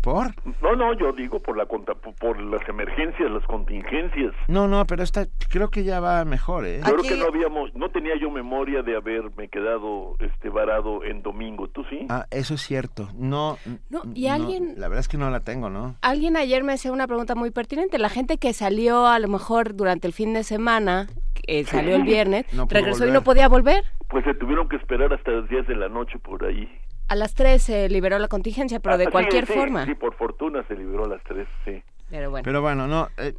¿Por? 0.00 0.34
No, 0.62 0.76
no, 0.76 0.92
yo 0.94 1.12
digo 1.12 1.40
por 1.40 1.56
la 1.56 1.66
por 1.66 2.40
las 2.40 2.68
emergencias, 2.68 3.30
las 3.30 3.44
contingencias. 3.44 4.32
No, 4.46 4.68
no, 4.68 4.86
pero 4.86 5.02
esta 5.02 5.26
creo 5.50 5.70
que 5.70 5.84
ya 5.84 6.00
va 6.00 6.24
mejor, 6.24 6.66
¿eh? 6.66 6.80
Creo 6.84 7.02
que 7.02 7.16
no 7.16 7.26
habíamos, 7.26 7.74
no 7.74 7.90
tenía 7.90 8.16
yo 8.16 8.30
memoria 8.30 8.82
de 8.82 8.96
haberme 8.96 9.48
quedado 9.48 10.16
este 10.20 10.48
varado 10.48 11.04
en 11.04 11.22
domingo, 11.22 11.68
¿tú 11.68 11.84
sí? 11.90 12.06
Ah, 12.08 12.26
eso 12.30 12.54
es 12.54 12.62
cierto. 12.62 13.08
No, 13.14 13.58
no 13.90 14.02
y 14.14 14.28
alguien 14.28 14.74
la 14.76 14.88
verdad 14.88 15.00
es 15.00 15.08
que 15.08 15.18
no 15.18 15.30
la 15.30 15.40
tengo, 15.40 15.70
¿no? 15.70 15.96
Alguien 16.02 16.36
ayer 16.36 16.62
me 16.62 16.72
hacía 16.72 16.92
una 16.92 17.06
pregunta 17.06 17.34
muy 17.34 17.50
pertinente, 17.50 17.98
la 17.98 18.08
gente 18.08 18.38
que 18.38 18.52
salió 18.52 19.06
a 19.06 19.18
lo 19.18 19.28
mejor 19.28 19.74
durante 19.74 20.06
el 20.06 20.12
fin 20.12 20.34
de 20.34 20.44
semana, 20.44 21.08
eh, 21.46 21.64
salió 21.64 21.96
el 21.96 22.02
viernes, 22.02 22.46
regresó 22.68 23.06
y 23.06 23.10
no 23.10 23.22
podía 23.22 23.48
volver. 23.48 23.84
Pues 24.08 24.24
se 24.24 24.34
tuvieron 24.34 24.68
que 24.68 24.76
esperar 24.76 25.12
hasta 25.12 25.30
las 25.32 25.48
10 25.48 25.66
de 25.66 25.76
la 25.76 25.88
noche 25.88 26.18
por 26.18 26.44
ahí. 26.44 26.68
A 27.08 27.14
las 27.14 27.34
3 27.34 27.62
se 27.62 27.88
liberó 27.88 28.18
la 28.18 28.28
contingencia, 28.28 28.80
pero 28.80 28.98
de 28.98 29.06
cualquier 29.08 29.46
forma. 29.46 29.86
Sí, 29.86 29.94
por 29.94 30.14
fortuna 30.14 30.62
se 30.68 30.74
liberó 30.74 31.06
a 31.06 31.08
las 31.08 31.22
3, 31.24 31.48
sí. 31.64 31.82
Pero 32.10 32.30
bueno. 32.30 32.44
Pero 32.44 32.62
bueno, 32.62 32.86
no, 32.86 33.08
eh, 33.18 33.34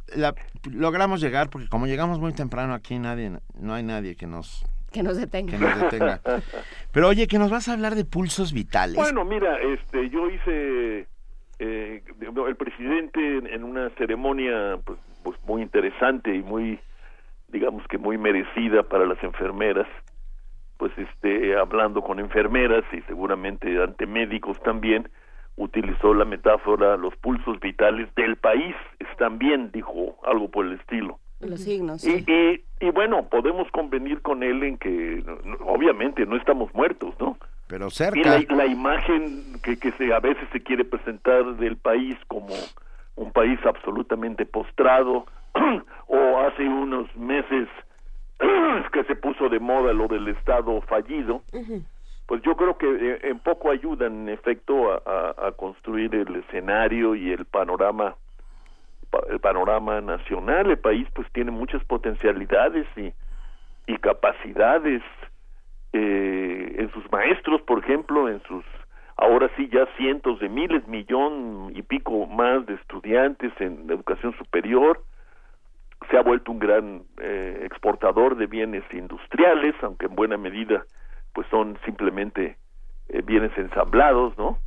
logramos 0.72 1.20
llegar 1.20 1.50
porque 1.50 1.68
como 1.68 1.86
llegamos 1.86 2.20
muy 2.20 2.32
temprano 2.32 2.74
aquí 2.74 2.98
nadie, 2.98 3.32
no 3.58 3.74
hay 3.74 3.82
nadie 3.82 4.14
que 4.16 4.26
nos 4.26 4.64
que 4.92 5.02
nos 5.02 5.16
detenga. 5.16 5.52
Que 5.52 5.58
nos 5.58 5.80
detenga. 5.80 6.20
Pero 6.92 7.08
oye, 7.08 7.26
que 7.26 7.38
nos 7.38 7.50
vas 7.50 7.68
a 7.68 7.72
hablar 7.72 7.94
de 7.94 8.04
pulsos 8.04 8.52
vitales. 8.52 8.96
Bueno, 8.96 9.24
mira, 9.24 9.56
este, 9.60 10.10
yo 10.10 10.28
hice 10.28 11.06
eh, 11.58 12.02
el 12.48 12.56
presidente 12.56 13.20
en 13.20 13.64
una 13.64 13.90
ceremonia 13.90 14.78
pues, 14.84 14.98
pues 15.22 15.38
muy 15.44 15.62
interesante 15.62 16.34
y 16.34 16.42
muy, 16.42 16.80
digamos 17.48 17.86
que 17.86 17.98
muy 17.98 18.18
merecida 18.18 18.82
para 18.82 19.06
las 19.06 19.22
enfermeras 19.22 19.86
pues 20.80 20.92
este 20.96 21.54
hablando 21.56 22.00
con 22.00 22.18
enfermeras 22.18 22.84
y 22.92 23.02
seguramente 23.02 23.80
ante 23.82 24.06
médicos 24.06 24.58
también 24.62 25.10
utilizó 25.56 26.14
la 26.14 26.24
metáfora 26.24 26.96
los 26.96 27.14
pulsos 27.16 27.60
vitales 27.60 28.08
del 28.14 28.36
país 28.36 28.74
están 28.98 29.38
bien 29.38 29.70
dijo 29.72 30.16
algo 30.24 30.50
por 30.50 30.64
el 30.64 30.72
estilo. 30.72 31.18
Los 31.40 31.60
signos 31.60 32.02
y, 32.02 32.24
y, 32.26 32.64
y 32.80 32.90
bueno 32.90 33.28
podemos 33.28 33.70
convenir 33.72 34.22
con 34.22 34.42
él 34.42 34.62
en 34.62 34.78
que 34.78 35.22
obviamente 35.66 36.24
no 36.24 36.36
estamos 36.36 36.74
muertos 36.74 37.14
no 37.20 37.36
pero 37.68 37.88
y 37.88 37.90
cerca. 37.90 38.40
la, 38.48 38.56
la 38.56 38.66
imagen 38.66 39.60
que, 39.62 39.78
que 39.78 39.92
se, 39.92 40.14
a 40.14 40.18
veces 40.18 40.48
se 40.50 40.62
quiere 40.62 40.86
presentar 40.86 41.56
del 41.56 41.76
país 41.76 42.16
como 42.26 42.54
un 43.16 43.32
país 43.32 43.60
absolutamente 43.64 44.46
postrado, 44.46 45.26
o 46.08 46.40
hace 46.40 46.64
unos 46.64 47.14
meses 47.16 47.68
que 48.92 49.04
se 49.04 49.14
puso 49.16 49.48
de 49.48 49.58
moda 49.60 49.92
lo 49.92 50.08
del 50.08 50.28
Estado 50.28 50.80
fallido, 50.82 51.42
pues 52.26 52.42
yo 52.42 52.56
creo 52.56 52.78
que 52.78 52.86
eh, 52.88 53.18
en 53.24 53.38
poco 53.40 53.70
ayudan 53.70 54.22
en 54.22 54.28
efecto 54.30 54.92
a, 54.92 55.02
a- 55.04 55.48
a 55.48 55.52
construir 55.52 56.14
el 56.14 56.36
escenario 56.36 57.14
y 57.14 57.32
el 57.32 57.44
panorama 57.44 58.16
pa- 59.10 59.22
el 59.28 59.40
panorama 59.40 60.00
nacional. 60.00 60.70
El 60.70 60.78
país 60.78 61.06
pues 61.14 61.26
tiene 61.32 61.50
muchas 61.50 61.82
potencialidades 61.84 62.86
y, 62.96 63.12
y 63.86 63.96
capacidades 63.98 65.02
eh, 65.92 66.76
en 66.78 66.90
sus 66.92 67.10
maestros 67.10 67.60
por 67.62 67.80
ejemplo 67.80 68.28
en 68.28 68.40
sus 68.44 68.64
ahora 69.16 69.50
sí 69.56 69.68
ya 69.72 69.86
cientos 69.96 70.38
de 70.38 70.48
miles 70.48 70.86
millón 70.86 71.72
y 71.74 71.82
pico 71.82 72.26
más 72.26 72.64
de 72.66 72.74
estudiantes 72.74 73.52
en 73.60 73.90
educación 73.90 74.32
superior 74.38 75.02
se 76.10 76.16
ha 76.18 76.22
vuelto 76.22 76.50
un 76.52 76.58
gran 76.58 77.02
eh, 77.20 77.62
exportador 77.64 78.36
de 78.36 78.46
bienes 78.46 78.84
industriales 78.92 79.74
aunque 79.82 80.06
en 80.06 80.14
buena 80.16 80.36
medida 80.36 80.84
pues 81.32 81.46
son 81.48 81.78
simplemente 81.84 82.56
eh, 83.08 83.22
bienes 83.22 83.56
ensamblados 83.56 84.36
no 84.38 84.58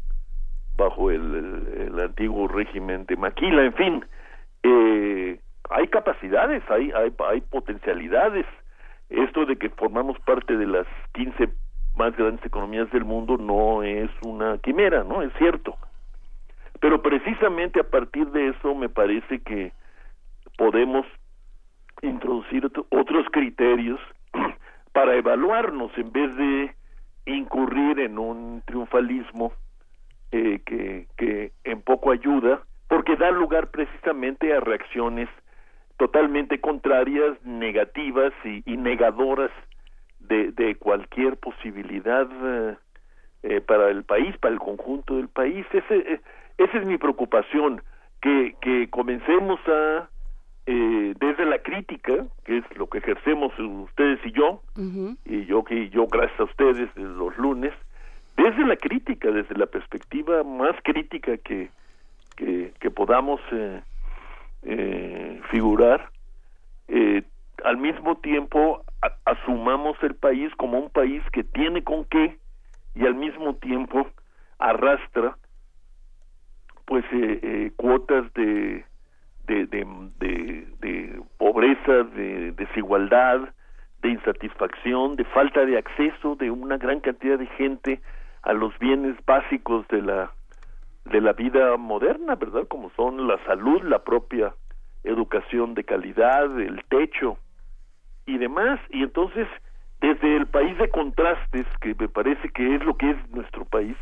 bajo 0.78 1.12
el, 1.12 1.36
el- 1.78 2.00
antiguo 2.00 2.48
régimen 2.48 3.06
de 3.06 3.16
Maquila 3.18 3.64
en 3.64 3.74
fin 3.74 4.06
eh, 4.64 5.40
hay 5.70 5.88
capacidades 5.88 6.64
hay, 6.70 6.92
hay 6.92 7.14
hay 7.30 7.42
potencialidades 7.42 8.46
esto 9.10 9.46
de 9.46 9.58
que 9.58 9.70
formamos 9.70 10.18
parte 10.22 10.58
de 10.58 10.66
las 10.66 10.88
15 11.14 11.50
más 11.96 12.16
grandes 12.18 12.44
economías 12.46 12.90
del 12.92 13.06
mundo 13.06 13.38
no 13.38 13.84
es 13.84 14.10
una 14.26 14.58
quimera, 14.58 15.04
¿no? 15.04 15.22
Es 15.22 15.32
cierto. 15.38 15.78
Pero 16.80 17.04
precisamente 17.04 17.80
a 17.80 17.84
partir 17.84 18.28
de 18.32 18.48
eso 18.50 18.74
me 18.74 18.90
parece 18.90 19.42
que 19.44 19.72
podemos 20.58 21.06
introducir 22.04 22.66
otro- 22.66 22.86
otros 22.90 23.26
criterios 23.32 24.00
para 24.94 25.16
evaluarnos 25.16 25.92
en 25.98 26.12
vez 26.12 26.36
de 26.36 26.76
incurrir 27.26 28.00
en 28.00 28.20
un 28.20 28.62
triunfalismo 28.66 29.54
eh, 30.32 30.62
que, 30.66 31.08
que 31.18 31.52
en 31.64 31.82
poco 31.82 32.12
ayuda, 32.12 32.62
porque 32.88 33.16
da 33.16 33.32
lugar 33.32 33.72
precisamente 33.72 34.54
a 34.54 34.60
reacciones 34.60 35.30
totalmente 35.98 36.60
contrarias, 36.60 37.38
negativas 37.46 38.34
y, 38.44 38.62
y 38.66 38.78
negadoras 38.78 39.52
de, 40.20 40.52
de 40.52 40.76
cualquier 40.76 41.38
posibilidad 41.38 42.28
eh, 42.32 42.76
eh, 43.44 43.62
para 43.62 43.90
el 43.90 44.04
país, 44.04 44.36
para 44.38 44.54
el 44.54 44.60
conjunto 44.60 45.16
del 45.16 45.28
país. 45.30 45.66
Ese, 45.72 45.96
eh, 46.14 46.22
esa 46.58 46.78
es 46.78 46.86
mi 46.86 46.98
preocupación, 46.98 47.82
que, 48.22 48.56
que 48.62 48.90
comencemos 48.90 49.60
a, 49.68 50.10
eh, 50.66 51.14
desde 51.20 51.46
la 51.46 51.60
crítica, 51.60 52.26
que 52.46 52.58
es 52.60 52.78
lo 52.78 52.88
que 52.88 53.00
ejercemos 53.00 53.52
ustedes 53.60 54.20
y 54.26 54.32
yo, 54.32 54.62
y 55.26 55.46
yo 55.46 55.64
que 55.64 55.90
yo 55.90 56.08
gracias 56.08 56.40
a 56.40 56.44
ustedes 56.46 56.78
desde 56.78 57.02
los 57.02 57.38
lunes, 57.38 57.74
desde 58.38 58.66
la 58.66 58.76
crítica, 58.78 59.30
desde 59.32 59.56
la 59.56 59.66
perspectiva 59.68 60.44
más 60.44 60.76
crítica 60.84 61.38
que, 61.38 61.70
que, 62.36 62.74
que 62.80 62.90
podamos 62.92 63.40
eh, 63.52 63.82
eh, 64.64 65.42
figurar, 65.52 66.10
eh, 66.88 67.24
al 67.64 67.78
mismo 67.78 68.18
tiempo 68.18 68.84
a- 69.02 69.14
asumamos 69.26 69.98
el 70.02 70.16
país 70.16 70.52
como 70.56 70.80
un 70.80 70.90
país 70.90 71.22
que 71.32 71.44
tiene 71.44 71.84
con 71.84 72.06
qué 72.06 72.38
y 72.96 73.06
al 73.06 73.16
mismo 73.16 73.56
tiempo 73.56 74.08
arrastra 74.60 75.38
pues 76.86 77.06
eh, 77.14 77.40
eh, 77.42 77.72
cuotas 77.76 78.32
de 78.34 78.84
de, 79.48 79.66
de, 79.68 80.68
de, 80.80 81.22
pobreza, 81.38 82.04
de 82.16 82.52
desigualdad, 82.54 83.42
de 84.02 84.10
insatisfacción, 84.10 85.16
de 85.16 85.26
falta 85.26 85.66
de 85.66 85.78
acceso 85.78 86.36
de 86.36 86.52
una 86.52 86.78
gran 86.78 87.00
cantidad 87.00 87.38
de 87.38 87.48
gente 87.48 88.02
a 88.42 88.54
los 88.54 88.78
bienes 88.80 89.16
básicos 89.26 89.88
de 89.88 90.02
la 90.02 90.32
de 91.06 91.20
la 91.20 91.34
vida 91.34 91.76
moderna, 91.76 92.36
¿verdad? 92.36 92.66
Como 92.70 92.90
son 92.92 93.28
la 93.28 93.38
salud, 93.46 93.82
la 93.84 94.00
propia 94.04 94.54
educación 95.04 95.74
de 95.74 95.84
calidad, 95.84 96.60
el 96.60 96.82
techo 96.86 97.38
y 98.26 98.38
demás. 98.38 98.80
Y 98.90 99.04
entonces, 99.04 99.48
desde 100.00 100.38
el 100.38 100.48
país 100.48 100.78
de 100.78 100.90
contrastes, 100.90 101.68
que 101.82 101.94
me 102.00 102.08
parece 102.08 102.50
que 102.50 102.76
es 102.76 102.86
lo 102.86 102.96
que 102.96 103.12
es 103.12 103.30
nuestro 103.32 103.66
país, 103.66 103.98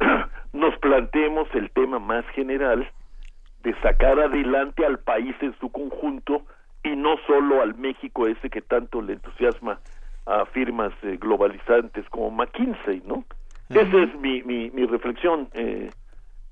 nos 0.52 0.76
planteemos 0.78 1.48
el 1.54 1.70
tema 1.70 1.98
más 1.98 2.26
general 2.34 2.86
de 3.62 3.74
sacar 3.80 4.18
adelante 4.18 4.84
al 4.84 4.98
país 4.98 5.34
en 5.40 5.54
su 5.58 5.70
conjunto 5.70 6.42
y 6.82 6.96
no 6.96 7.16
solo 7.26 7.62
al 7.62 7.74
México 7.74 8.26
ese 8.26 8.48
que 8.48 8.62
tanto 8.62 9.02
le 9.02 9.14
entusiasma 9.14 9.80
a 10.26 10.46
firmas 10.46 10.92
eh, 11.02 11.18
globalizantes 11.20 12.08
como 12.08 12.30
McKinsey, 12.30 13.02
¿no? 13.06 13.24
Esa 13.68 14.02
es 14.02 14.14
mi, 14.18 14.42
mi, 14.42 14.70
mi 14.70 14.84
reflexión, 14.84 15.48
eh, 15.52 15.90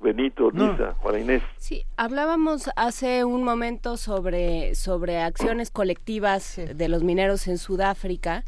Benito, 0.01 0.51
Lisa, 0.53 0.95
Juana 1.01 1.19
Inés. 1.19 1.43
Sí, 1.57 1.83
hablábamos 1.97 2.71
hace 2.77 3.25
un 3.25 3.43
momento 3.43 3.97
sobre, 3.97 4.77
sobre 4.77 5.19
acciones 5.19 5.71
colectivas 5.71 6.57
de 6.57 6.89
los 6.89 7.03
mineros 7.03 7.49
en 7.49 7.59
Sudáfrica 7.59 8.45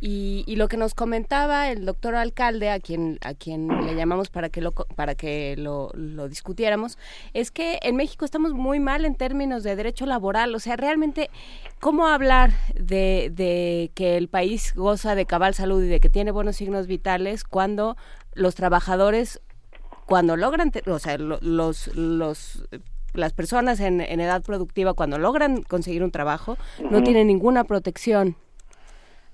y, 0.00 0.44
y 0.46 0.56
lo 0.56 0.68
que 0.68 0.76
nos 0.78 0.94
comentaba 0.94 1.70
el 1.70 1.84
doctor 1.84 2.14
alcalde, 2.14 2.70
a 2.70 2.80
quien, 2.80 3.18
a 3.22 3.34
quien 3.34 3.68
le 3.84 3.94
llamamos 3.94 4.30
para 4.30 4.48
que, 4.48 4.60
lo, 4.62 4.72
para 4.72 5.14
que 5.14 5.54
lo, 5.58 5.90
lo 5.94 6.28
discutiéramos, 6.28 6.98
es 7.34 7.50
que 7.50 7.78
en 7.82 7.96
México 7.96 8.24
estamos 8.24 8.54
muy 8.54 8.80
mal 8.80 9.04
en 9.04 9.14
términos 9.14 9.62
de 9.62 9.76
derecho 9.76 10.06
laboral. 10.06 10.54
O 10.54 10.58
sea, 10.58 10.76
realmente, 10.76 11.28
¿cómo 11.80 12.06
hablar 12.06 12.52
de, 12.74 13.30
de 13.34 13.90
que 13.94 14.16
el 14.16 14.28
país 14.28 14.72
goza 14.74 15.14
de 15.14 15.26
cabal 15.26 15.54
salud 15.54 15.84
y 15.84 15.88
de 15.88 16.00
que 16.00 16.08
tiene 16.08 16.30
buenos 16.30 16.56
signos 16.56 16.86
vitales 16.86 17.44
cuando 17.44 17.96
los 18.34 18.54
trabajadores 18.54 19.40
cuando 20.06 20.36
logran, 20.36 20.72
o 20.86 20.98
sea, 20.98 21.18
lo- 21.18 21.38
los, 21.40 21.86
los, 21.94 22.64
las 23.12 23.32
personas 23.32 23.78
en, 23.80 24.00
en 24.00 24.18
edad 24.20 24.42
productiva, 24.42 24.94
cuando 24.94 25.18
logran 25.18 25.62
conseguir 25.62 26.02
un 26.02 26.10
trabajo, 26.10 26.56
no 26.90 27.02
tienen 27.02 27.28
ninguna 27.28 27.62
protección 27.64 28.34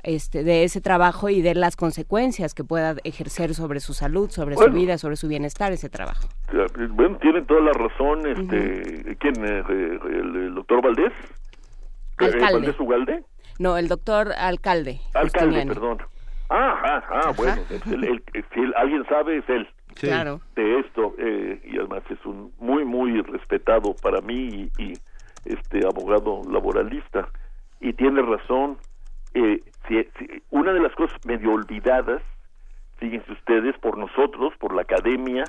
este, 0.06 0.42
de 0.44 0.64
ese 0.64 0.80
trabajo 0.80 1.28
y 1.28 1.42
de 1.42 1.54
las 1.54 1.76
consecuencias 1.76 2.54
que 2.54 2.64
pueda 2.64 2.94
ejercer 3.04 3.54
sobre 3.54 3.80
su 3.80 3.92
salud, 3.92 4.30
sobre 4.30 4.54
Bueno. 4.54 4.72
su 4.72 4.78
vida, 4.78 4.96
sobre 4.98 5.16
su 5.16 5.28
bienestar 5.28 5.72
ese 5.72 5.88
trabajo. 5.90 6.28
Eh, 6.52 6.66
Bueno, 6.90 7.18
tienen 7.18 7.44
toda 7.46 7.60
la 7.60 7.72
razón, 7.72 8.26
este, 8.26 9.16
¿quién? 9.18 9.34
eh, 9.44 9.62
eh, 9.68 9.98
el, 10.04 10.36
el 10.36 10.54
doctor 10.54 10.82
Valdés? 10.82 11.12
Eh, 12.20 12.24
Alcalde. 12.24 12.52
¿Valdés 12.54 12.80
Ugalde? 12.80 13.24
No, 13.58 13.76
el 13.76 13.88
doctor 13.88 14.32
alcalde. 14.38 15.00
Alcalde, 15.14 15.66
perdón. 15.66 15.98
Ah, 16.48 16.78
ah, 16.84 17.02
ah, 17.10 17.32
bueno, 17.36 17.56
es 17.70 17.86
el- 17.86 18.04
el- 18.04 18.22
si 18.54 18.60
el- 18.60 18.74
alguien 18.76 19.04
sabe 19.08 19.38
es 19.38 19.48
él. 19.48 19.68
Sí. 19.96 20.06
Claro. 20.08 20.40
De 20.54 20.78
esto, 20.80 21.14
eh, 21.18 21.60
y 21.64 21.78
además 21.78 22.02
es 22.10 22.24
un 22.26 22.52
muy, 22.58 22.84
muy 22.84 23.20
respetado 23.22 23.94
para 24.02 24.20
mí 24.20 24.70
y, 24.78 24.82
y, 24.82 24.92
este 25.46 25.86
abogado 25.86 26.42
laboralista. 26.50 27.28
Y 27.80 27.92
tiene 27.94 28.20
razón, 28.22 28.76
eh, 29.34 29.62
una 30.50 30.72
de 30.72 30.80
las 30.80 30.94
cosas 30.94 31.18
medio 31.26 31.52
olvidadas, 31.52 32.22
fíjense 32.96 33.32
ustedes, 33.32 33.76
por 33.78 33.98
nosotros, 33.98 34.54
por 34.58 34.74
la 34.74 34.82
academia, 34.82 35.44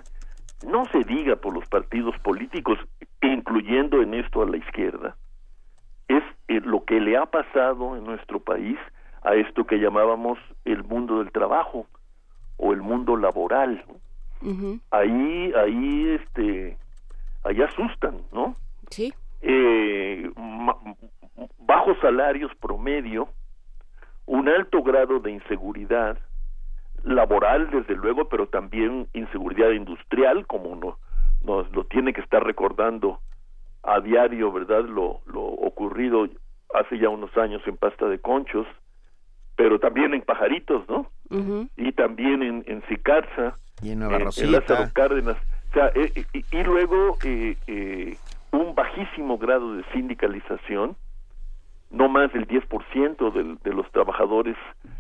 no 0.65 0.85
se 0.85 1.03
diga 1.03 1.35
por 1.35 1.53
los 1.53 1.68
partidos 1.68 2.18
políticos, 2.19 2.80
incluyendo 3.22 4.01
en 4.01 4.14
esto 4.14 4.41
a 4.41 4.49
la 4.49 4.57
izquierda, 4.57 5.15
es 6.07 6.23
eh, 6.47 6.61
lo 6.61 6.84
que 6.85 6.99
le 6.99 7.18
ha 7.18 7.26
pasado 7.26 7.97
en 7.97 8.05
nuestro 8.05 8.39
país 8.39 8.77
a 9.23 9.35
esto 9.35 9.65
que 9.65 9.80
llamábamos 9.80 10.39
el 10.65 10.84
mundo 10.84 11.19
del 11.19 11.31
trabajo 11.31 11.88
o 12.57 12.73
el 12.73 12.81
mundo 12.81 13.18
laboral. 13.18 13.84
Ahí, 14.91 15.53
ahí, 15.53 16.19
este, 16.22 16.77
ahí 17.43 17.61
asustan, 17.61 18.22
¿no? 18.31 18.55
Sí. 18.89 19.14
Eh, 19.41 20.31
bajos 21.59 21.97
salarios 22.01 22.51
promedio, 22.55 23.30
un 24.28 24.48
alto 24.48 24.84
grado 24.84 25.20
de 25.20 25.32
inseguridad 25.32 26.18
laboral, 27.04 27.72
desde 27.72 27.95
luego, 27.95 28.30
pero 28.30 28.48
también 28.48 29.08
inseguridad 29.14 29.72
industrial, 29.72 30.45
como 30.45 30.70
uno 30.70 30.99
nos 31.44 31.72
lo 31.72 31.86
tiene 31.86 32.14
que 32.14 32.22
estar 32.22 32.44
recordando 32.44 33.20
a 33.84 34.02
diario, 34.02 34.52
¿verdad? 34.52 34.84
Lo, 34.84 35.22
lo 35.26 35.41
ocurrido 35.41 36.28
hace 36.74 36.99
ya 36.99 37.10
unos 37.10 37.36
años 37.38 37.62
en 37.66 37.78
Pasta 37.78 38.08
de 38.08 38.20
Conchos, 38.20 38.68
pero 39.56 39.80
también 39.80 40.14
en 40.14 40.22
Pajaritos, 40.22 40.88
¿no? 40.90 41.10
Y 41.78 41.91
también 41.94 42.44
en, 42.44 42.64
en 42.68 42.82
Cicarza, 42.84 43.58
y 43.82 43.91
en 43.91 43.99
Nueva 43.99 44.18
en 44.36 44.52
Lázaro 44.52 44.90
Cárdenas. 44.94 45.38
O 45.70 45.74
sea, 45.74 45.88
eh, 45.95 46.12
eh, 46.16 46.26
y, 46.34 46.58
y 46.58 46.64
luego 46.64 47.18
eh, 47.24 48.18
un 48.52 48.76
bajísimo 48.76 49.38
grado 49.38 49.76
de 49.76 49.84
sindicalización, 49.94 50.95
no 51.89 52.09
más 52.09 52.31
del 52.34 52.47
10% 52.47 53.31
de, 53.34 53.57
de 53.64 53.76
los 53.76 53.89
trabajadores 53.91 54.55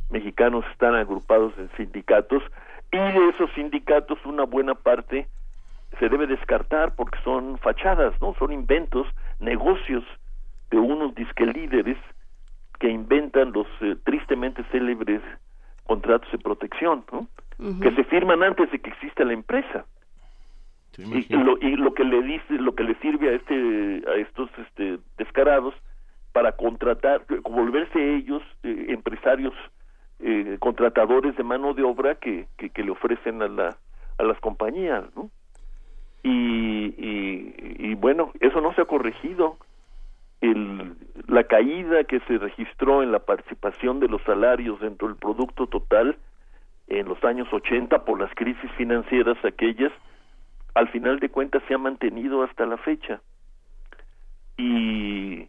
mexicanos 0.09 0.65
están 0.71 0.95
agrupados 0.95 1.53
en 1.57 1.69
sindicatos 1.77 2.43
y 2.91 2.97
de 2.97 3.29
esos 3.29 3.49
sindicatos 3.53 4.17
una 4.25 4.43
buena 4.43 4.73
parte 4.75 5.27
se 5.99 6.09
debe 6.09 6.27
descartar 6.27 6.95
porque 6.95 7.19
son 7.23 7.57
fachadas, 7.59 8.13
¿no? 8.21 8.33
Son 8.35 8.51
inventos, 8.51 9.07
negocios 9.39 10.03
de 10.69 10.77
unos 10.77 11.15
disque 11.15 11.45
líderes 11.45 11.97
que 12.79 12.89
inventan 12.89 13.51
los 13.51 13.67
eh, 13.81 13.95
tristemente 14.03 14.63
célebres 14.71 15.21
contratos 15.85 16.31
de 16.31 16.37
protección, 16.37 17.03
¿no? 17.11 17.27
Que 17.81 17.91
se 17.91 18.03
firman 18.03 18.43
antes 18.43 18.69
de 18.71 18.79
que 18.79 18.91
exista 18.91 19.23
la 19.23 19.33
empresa. 19.33 19.85
Y, 20.95 21.27
lo, 21.35 21.57
y 21.59 21.75
lo 21.75 21.93
que 21.93 22.03
le 22.03 22.21
dice, 22.21 22.53
lo 22.53 22.75
que 22.75 22.83
le 22.83 22.95
sirve 22.95 23.29
a 23.29 23.33
este 23.33 24.03
a 24.07 24.15
estos 24.15 24.49
este 24.57 24.99
descarados 25.17 25.73
para 26.37 26.51
contratar, 26.51 27.23
volverse 27.41 28.15
ellos 28.15 28.43
eh, 28.61 28.85
empresarios 28.89 29.55
eh, 30.19 30.57
contratadores 30.59 31.35
de 31.35 31.41
mano 31.41 31.73
de 31.73 31.81
obra 31.81 32.13
que, 32.13 32.45
que, 32.57 32.83
le 32.83 32.91
ofrecen 32.91 33.41
a, 33.41 33.47
la, 33.47 33.77
a 34.19 34.23
las 34.23 34.39
compañías, 34.39 35.03
¿no? 35.15 35.31
Y, 36.21 36.93
y, 37.79 37.95
bueno, 37.95 38.31
eso 38.39 38.61
no 38.61 38.71
se 38.75 38.81
ha 38.81 38.85
corregido. 38.85 39.57
El, 40.41 40.93
la 41.27 41.45
caída 41.45 42.03
que 42.03 42.19
se 42.27 42.37
registró 42.37 43.01
en 43.01 43.11
la 43.11 43.17
participación 43.17 43.99
de 43.99 44.07
los 44.07 44.21
salarios 44.21 44.79
dentro 44.79 45.07
del 45.07 45.17
Producto 45.17 45.65
Total 45.65 46.17
en 46.85 47.07
los 47.07 47.23
años 47.23 47.51
80 47.51 48.05
por 48.05 48.21
las 48.21 48.29
crisis 48.35 48.69
financieras 48.77 49.43
aquellas, 49.43 49.91
al 50.75 50.87
final 50.89 51.19
de 51.19 51.29
cuentas 51.29 51.63
se 51.67 51.73
ha 51.73 51.79
mantenido 51.79 52.43
hasta 52.43 52.67
la 52.67 52.77
fecha. 52.77 53.21
Y 54.55 55.47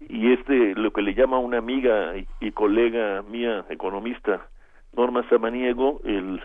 y 0.00 0.32
este 0.32 0.74
lo 0.74 0.92
que 0.92 1.02
le 1.02 1.14
llama 1.14 1.38
una 1.38 1.58
amiga 1.58 2.14
y, 2.40 2.50
colega 2.52 3.22
mía 3.22 3.64
economista 3.70 4.46
Norma 4.92 5.28
Samaniego 5.28 6.00
el 6.04 6.42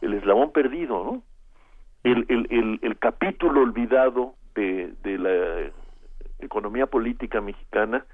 el 0.00 0.14
eslabón 0.14 0.52
perdido 0.52 1.04
no 1.04 1.22
el, 2.04 2.26
el, 2.28 2.78
el, 2.82 2.98
capítulo 2.98 3.62
olvidado 3.62 4.34
de, 4.54 4.92
de 5.02 5.18
la 5.18 5.70
economía 6.38 6.86
política 6.86 7.40
mexicana 7.40 8.04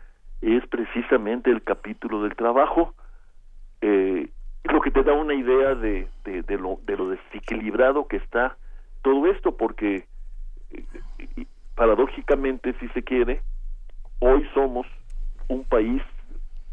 es 0.41 0.67
precisamente 0.69 1.51
el 1.51 1.63
capítulo 1.63 2.23
del 2.23 2.35
trabajo. 2.35 2.95
Eh, 3.81 4.31
lo 4.65 4.81
que 4.81 4.91
te 4.91 5.03
da 5.03 5.13
una 5.13 5.35
idea 5.35 5.75
de, 5.75 6.09
de, 6.25 6.59
lo, 6.59 6.81
de 6.85 6.97
lo 6.97 7.11
desequilibrado 7.11 8.07
que 8.07 8.17
está 8.17 8.57
todo 9.03 9.27
esto 9.27 9.57
porque 9.57 10.05
eh, 10.71 11.47
paradójicamente 11.75 12.75
si 12.79 12.89
se 12.89 13.03
quiere 13.03 13.43
hoy 14.21 14.47
somos 14.55 14.87
un 15.49 15.65
país 15.65 16.03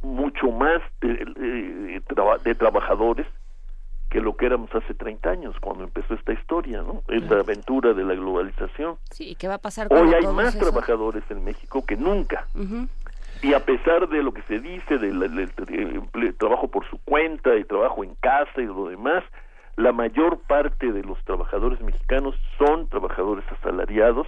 mucho 0.01 0.51
más 0.51 0.81
de, 1.01 2.01
de, 2.43 2.55
trabajadores 2.55 3.25
que 4.09 4.21
lo 4.21 4.37
que 4.37 4.45
éramos 4.45 4.73
hace 4.73 4.93
30 4.93 5.29
años 5.29 5.55
cuando 5.59 5.83
empezó 5.83 6.13
esta 6.13 6.33
historia, 6.33 6.81
¿no? 6.81 7.03
Esta 7.09 7.39
aventura 7.39 7.93
de 7.93 8.05
la 8.05 8.13
globalización. 8.13 8.97
Sí, 9.11 9.35
¿qué 9.35 9.47
va 9.47 9.55
a 9.55 9.57
pasar 9.57 9.87
Hoy 9.89 10.13
hay 10.13 10.27
más 10.27 10.57
trabajadores 10.57 11.23
en 11.29 11.43
México 11.43 11.83
que 11.85 11.97
nunca. 11.97 12.47
Y 13.41 13.53
a 13.53 13.59
pesar 13.59 14.07
de 14.07 14.23
lo 14.23 14.33
que 14.33 14.41
se 14.43 14.59
dice 14.59 14.97
del, 14.97 15.51
trabajo 16.37 16.69
por 16.69 16.89
su 16.89 16.97
cuenta 16.99 17.55
y 17.55 17.65
trabajo 17.65 18.03
en 18.03 18.15
casa 18.15 18.61
y 18.61 18.65
lo 18.65 18.87
demás, 18.87 19.23
la 19.75 19.91
mayor 19.91 20.39
parte 20.47 20.91
de 20.91 21.03
los 21.03 21.21
trabajadores 21.25 21.79
mexicanos 21.81 22.35
son 22.57 22.87
trabajadores 22.87 23.45
asalariados 23.51 24.27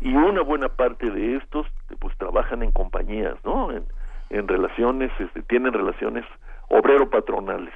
y 0.00 0.14
una 0.14 0.42
buena 0.42 0.68
parte 0.68 1.10
de 1.10 1.36
estos 1.36 1.66
pues 1.98 2.16
trabajan 2.16 2.62
en 2.62 2.72
compañías, 2.72 3.36
¿no? 3.44 3.70
En, 3.70 3.84
en 4.30 4.48
relaciones, 4.48 5.10
este, 5.18 5.42
tienen 5.42 5.72
relaciones 5.72 6.24
obrero-patronales 6.68 7.74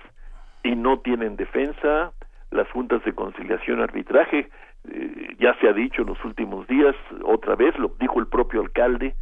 y 0.63 0.75
no 0.77 1.01
tienen 1.01 1.37
defensa, 1.37 2.13
las 2.51 2.71
juntas 2.71 3.05
de 3.05 3.13
conciliación 3.13 3.81
arbitraje, 3.81 4.49
eh, 4.91 5.37
ya 5.39 5.55
se 5.61 5.69
ha 5.69 5.73
dicho 5.73 6.03
en 6.03 6.09
los 6.09 6.25
últimos 6.25 6.67
días, 6.69 6.95
otra 7.25 7.57
vez 7.57 7.77
lo 7.79 7.89
dijo 8.01 8.21
el 8.21 8.29
propio 8.29 8.63
alcalde 8.63 9.15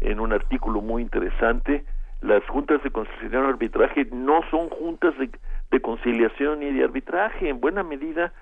en 0.00 0.18
un 0.18 0.32
artículo 0.32 0.80
muy 0.80 1.02
interesante, 1.02 1.84
las 2.20 2.42
juntas 2.48 2.82
de 2.82 2.90
conciliación 2.90 3.44
arbitraje 3.44 4.06
no 4.10 4.40
son 4.50 4.70
juntas 4.70 5.16
de, 5.18 5.30
de 5.70 5.80
conciliación 5.80 6.60
ni 6.60 6.72
de 6.72 6.84
arbitraje, 6.84 7.48
en 7.48 7.60
buena 7.60 7.84
medida 7.84 8.32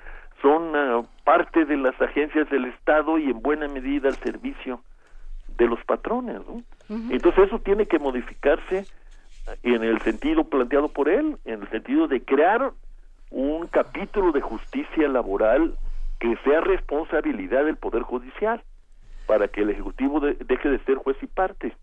son 0.43 0.75
ah, 0.75 1.03
parte 1.25 1.65
de 1.65 1.77
las 1.77 2.01
agencias 2.01 2.49
del 2.51 2.67
Estado 2.67 3.19
y 3.19 3.31
en 3.31 3.41
buena 3.41 3.69
medida 3.69 4.09
al 4.09 4.17
servicio 4.17 4.83
de 5.57 5.67
los 5.67 5.83
patrones. 5.85 6.41
¿no? 6.47 6.63
Entonces 7.11 7.47
eso 7.47 7.59
tiene 7.61 7.87
que 7.87 7.99
modificarse 7.99 8.87
en 9.63 9.83
el 9.83 10.01
sentido 10.01 10.45
planteado 10.45 10.89
por 10.89 11.09
él, 11.09 11.39
en 11.45 11.63
el 11.63 11.71
sentido 11.71 12.09
de 12.09 12.23
crear 12.23 12.73
un 13.31 13.67
capítulo 13.67 14.33
de 14.33 14.41
justicia 14.41 15.09
laboral 15.09 15.77
que 16.19 16.37
sea 16.45 16.61
responsabilidad 16.61 17.65
del 17.65 17.77
Poder 17.77 18.03
Judicial 18.03 18.63
para 19.27 19.49
que 19.49 19.63
el 19.63 19.71
Ejecutivo 19.71 20.21
deje 20.21 20.69
de 20.69 20.79
ser 20.81 20.97
juez 20.97 21.17
y 21.23 21.27
parte. 21.27 21.75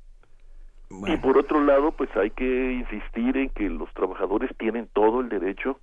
Y 1.07 1.17
por 1.17 1.37
otro 1.37 1.63
lado, 1.63 1.91
pues 1.91 2.15
hay 2.15 2.29
que 2.29 2.73
insistir 2.73 3.35
en 3.37 3.49
que 3.49 3.67
los 3.67 3.91
trabajadores 3.93 4.51
tienen 4.57 4.87
todo 4.93 5.21
el 5.21 5.29
derecho 5.29 5.79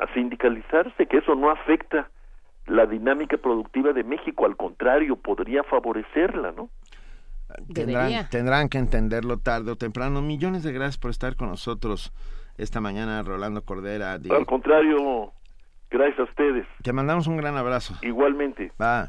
a 0.00 0.12
sindicalizarse, 0.14 1.06
que 1.06 1.18
eso 1.18 1.34
no 1.34 1.50
afecta 1.50 2.10
la 2.66 2.86
dinámica 2.86 3.36
productiva 3.36 3.92
de 3.92 4.04
México, 4.04 4.46
al 4.46 4.56
contrario, 4.56 5.16
podría 5.16 5.62
favorecerla, 5.64 6.52
¿no? 6.52 6.70
Tendrán, 7.74 8.28
tendrán, 8.30 8.68
que 8.68 8.78
entenderlo 8.78 9.38
tarde 9.38 9.72
o 9.72 9.76
temprano. 9.76 10.22
Millones 10.22 10.62
de 10.62 10.72
gracias 10.72 10.98
por 10.98 11.10
estar 11.10 11.34
con 11.34 11.48
nosotros 11.48 12.12
esta 12.58 12.80
mañana, 12.80 13.22
Rolando 13.22 13.62
Cordera. 13.62 14.12
Al 14.12 14.46
contrario, 14.46 15.32
gracias 15.90 16.20
a 16.20 16.22
ustedes. 16.24 16.66
Te 16.82 16.92
mandamos 16.92 17.26
un 17.26 17.36
gran 17.36 17.56
abrazo. 17.56 17.94
Igualmente. 18.02 18.72
Va. 18.80 19.08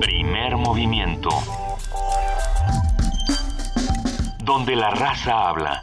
Primer 0.00 0.56
movimiento. 0.56 1.30
Donde 4.44 4.76
la 4.76 4.90
raza 4.90 5.48
habla. 5.48 5.80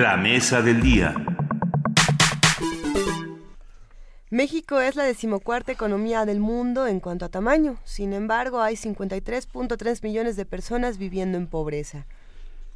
La 0.00 0.16
mesa 0.16 0.62
del 0.62 0.80
día. 0.80 1.14
México 4.30 4.80
es 4.80 4.96
la 4.96 5.04
decimocuarta 5.04 5.72
economía 5.72 6.24
del 6.24 6.40
mundo 6.40 6.86
en 6.86 7.00
cuanto 7.00 7.26
a 7.26 7.28
tamaño. 7.28 7.76
Sin 7.84 8.14
embargo, 8.14 8.62
hay 8.62 8.76
53.3 8.76 10.02
millones 10.02 10.36
de 10.36 10.46
personas 10.46 10.96
viviendo 10.96 11.36
en 11.36 11.48
pobreza. 11.48 12.06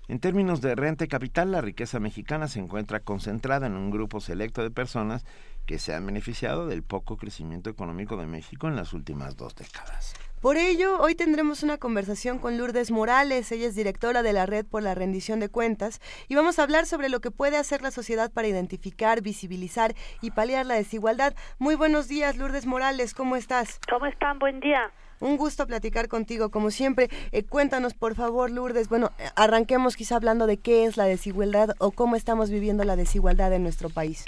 En 0.07 0.19
términos 0.21 0.61
de 0.61 0.75
renta 0.75 1.07
y 1.07 1.09
capital, 1.09 1.51
la 1.51 1.63
riqueza 1.63 1.99
mexicana 1.99 2.47
se 2.47 2.59
encuentra 2.59 3.01
concentrada 3.01 3.69
en 3.69 3.73
un 3.73 3.91
grupo 3.91 4.21
selecto 4.21 4.63
de 4.63 4.71
personas 4.71 5.25
que 5.65 5.79
se 5.79 5.95
han 5.95 6.05
beneficiado 6.05 6.67
del 6.67 6.83
poco 6.83 7.17
crecimiento 7.17 7.71
económico 7.71 8.19
de 8.19 8.27
México 8.27 8.69
en 8.69 8.77
las 8.77 8.93
últimas 8.93 9.39
dos 9.39 9.55
décadas. 9.55 10.13
Por 10.45 10.59
ello, 10.59 11.01
hoy 11.01 11.15
tendremos 11.15 11.63
una 11.63 11.79
conversación 11.79 12.39
con 12.39 12.59
Lourdes 12.59 12.91
Morales, 12.91 13.51
ella 13.51 13.67
es 13.67 13.75
directora 13.75 14.23
de 14.23 14.35
la 14.35 14.45
Red 14.45 14.67
por 14.67 14.83
la 14.83 14.95
Rendición 14.95 15.41
de 15.41 15.49
Cuentas, 15.49 16.03
y 16.29 16.35
vamos 16.35 16.59
a 16.59 16.65
hablar 16.65 16.85
sobre 16.85 17.09
lo 17.09 17.21
que 17.21 17.31
puede 17.31 17.57
hacer 17.57 17.81
la 17.81 17.91
sociedad 17.91 18.31
para 18.31 18.47
identificar, 18.47 19.23
visibilizar 19.23 19.95
y 20.21 20.33
paliar 20.33 20.67
la 20.67 20.75
desigualdad. 20.75 21.33
Muy 21.59 21.77
buenos 21.77 22.09
días, 22.09 22.37
Lourdes 22.37 22.67
Morales, 22.67 23.15
¿cómo 23.15 23.37
estás? 23.37 23.81
¿Cómo 23.89 24.05
están? 24.05 24.39
Buen 24.39 24.61
día. 24.61 24.91
Un 25.19 25.39
gusto 25.39 25.67
platicar 25.67 26.09
contigo, 26.09 26.51
como 26.51 26.71
siempre. 26.71 27.09
Eh, 27.33 27.47
cuéntanos, 27.47 27.95
por 27.95 28.15
favor, 28.15 28.51
Lourdes. 28.51 28.91
Bueno, 28.91 29.13
eh, 29.19 29.31
arranquemos 29.37 29.97
quizá 29.97 30.17
hablando 30.17 30.47
de 30.47 30.59
qué 30.59 30.85
es 30.85 30.99
la 30.99 31.05
desigualdad 31.05 31.71
o 31.79 31.91
cómo 31.91 32.17
estamos 32.17 32.51
viviendo 32.51 32.85
la 32.85 32.97
desigualdad 32.97 33.51
en 33.55 33.63
nuestro 33.63 33.89
país. 33.89 34.27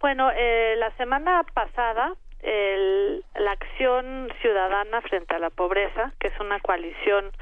Bueno, 0.00 0.30
eh, 0.30 0.76
la 0.76 0.96
semana 0.96 1.42
pasada 1.52 2.14
el, 2.42 3.24
la 3.34 3.52
acción 3.52 4.32
ciudadana 4.40 5.00
frente 5.02 5.34
a 5.34 5.38
la 5.38 5.50
pobreza, 5.50 6.12
que 6.20 6.28
es 6.28 6.40
una 6.40 6.60
coalición 6.60 7.32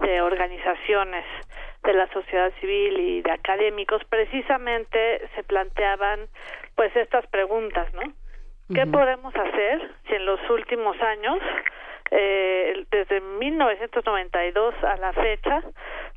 de 0.00 0.20
organizaciones 0.20 1.24
de 1.82 1.92
la 1.94 2.08
sociedad 2.08 2.52
civil 2.60 2.98
y 2.98 3.22
de 3.22 3.30
académicos, 3.30 4.02
precisamente 4.08 5.28
se 5.34 5.42
planteaban 5.44 6.28
pues 6.74 6.94
estas 6.96 7.26
preguntas, 7.28 7.92
¿no? 7.94 8.02
¿Qué 8.74 8.84
podemos 8.84 9.34
hacer 9.36 9.92
si 10.08 10.14
en 10.14 10.26
los 10.26 10.40
últimos 10.50 11.00
años, 11.00 11.38
eh, 12.10 12.84
desde 12.90 13.20
1992 13.20 14.74
a 14.82 14.96
la 14.96 15.12
fecha, 15.12 15.62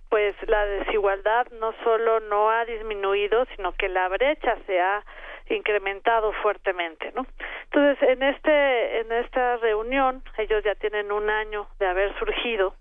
pues 0.10 0.36
la 0.48 0.66
desigualdad 0.66 1.46
no 1.60 1.74
solo 1.84 2.20
no 2.22 2.50
ha 2.50 2.66
disminuido, 2.66 3.46
sino 3.56 3.74
que 3.74 3.88
la 3.88 4.08
brecha 4.08 4.58
se 4.66 4.82
ha 4.82 5.04
incrementado 5.50 6.32
fuertemente, 6.42 7.12
¿no? 7.16 7.26
Entonces, 7.66 8.10
en 8.10 8.24
este 8.24 9.00
en 9.02 9.12
esta 9.12 9.58
reunión, 9.58 10.24
ellos 10.38 10.64
ya 10.64 10.76
tienen 10.76 11.12
un 11.12 11.30
año 11.30 11.68
de 11.80 11.88
haber 11.88 12.18
surgido, 12.20 12.76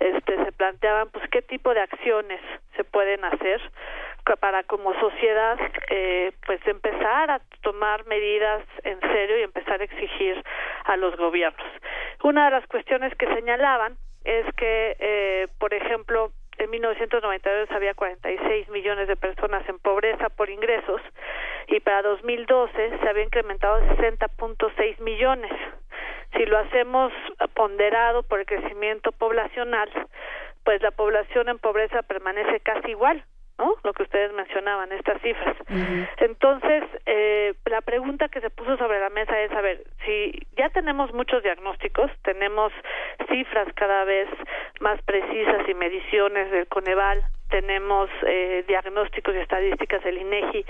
este 0.00 0.44
se 0.44 0.52
planteaban 0.52 1.10
pues 1.10 1.28
qué 1.30 1.42
tipo 1.42 1.74
de 1.74 1.80
acciones 1.80 2.40
se 2.76 2.84
pueden 2.84 3.24
hacer 3.24 3.60
para 4.40 4.62
como 4.64 4.94
sociedad 5.00 5.58
eh, 5.90 6.32
pues 6.46 6.60
empezar 6.66 7.30
a 7.30 7.40
tomar 7.62 8.06
medidas 8.06 8.62
en 8.84 9.00
serio 9.00 9.38
y 9.38 9.42
empezar 9.42 9.80
a 9.80 9.84
exigir 9.84 10.42
a 10.84 10.96
los 10.96 11.16
gobiernos. 11.16 11.66
Una 12.22 12.46
de 12.46 12.52
las 12.52 12.66
cuestiones 12.66 13.14
que 13.16 13.26
señalaban 13.34 13.96
es 14.24 14.46
que, 14.54 14.96
eh, 14.98 15.48
por 15.58 15.74
ejemplo, 15.74 16.30
en 16.62 16.70
1992 16.70 17.70
había 17.72 17.94
46 17.94 18.68
millones 18.68 19.08
de 19.08 19.16
personas 19.16 19.68
en 19.68 19.78
pobreza 19.78 20.28
por 20.28 20.48
ingresos 20.50 21.00
y 21.66 21.80
para 21.80 22.02
2012 22.02 22.98
se 22.98 23.08
había 23.08 23.24
incrementado 23.24 23.76
a 23.76 23.96
60.6 23.96 25.00
millones. 25.00 25.52
Si 26.36 26.46
lo 26.46 26.58
hacemos 26.58 27.12
ponderado 27.54 28.22
por 28.22 28.40
el 28.40 28.46
crecimiento 28.46 29.12
poblacional, 29.12 29.90
pues 30.64 30.80
la 30.82 30.92
población 30.92 31.48
en 31.48 31.58
pobreza 31.58 32.02
permanece 32.02 32.60
casi 32.60 32.90
igual, 32.90 33.24
¿no? 33.62 33.76
Lo 33.84 33.92
que 33.92 34.02
ustedes 34.02 34.32
mencionaban, 34.32 34.90
estas 34.92 35.20
cifras. 35.22 35.56
Entonces, 36.18 36.82
eh, 37.06 37.54
la 37.66 37.80
pregunta 37.80 38.28
que 38.28 38.40
se 38.40 38.50
puso 38.50 38.76
sobre 38.76 38.98
la 38.98 39.10
mesa 39.10 39.40
es, 39.40 39.52
a 39.52 39.60
ver, 39.60 39.84
si 40.04 40.32
ya 40.56 40.68
tenemos 40.70 41.12
muchos 41.14 41.42
diagnósticos, 41.42 42.10
tenemos 42.22 42.72
cifras 43.28 43.68
cada 43.74 44.04
vez 44.04 44.28
más 44.80 45.00
precisas 45.02 45.68
y 45.68 45.74
mediciones 45.74 46.50
del 46.50 46.66
Coneval, 46.66 47.22
tenemos 47.52 48.08
eh, 48.26 48.64
diagnósticos 48.66 49.34
y 49.34 49.38
estadísticas 49.38 50.02
del 50.02 50.18
INEGI, 50.18 50.64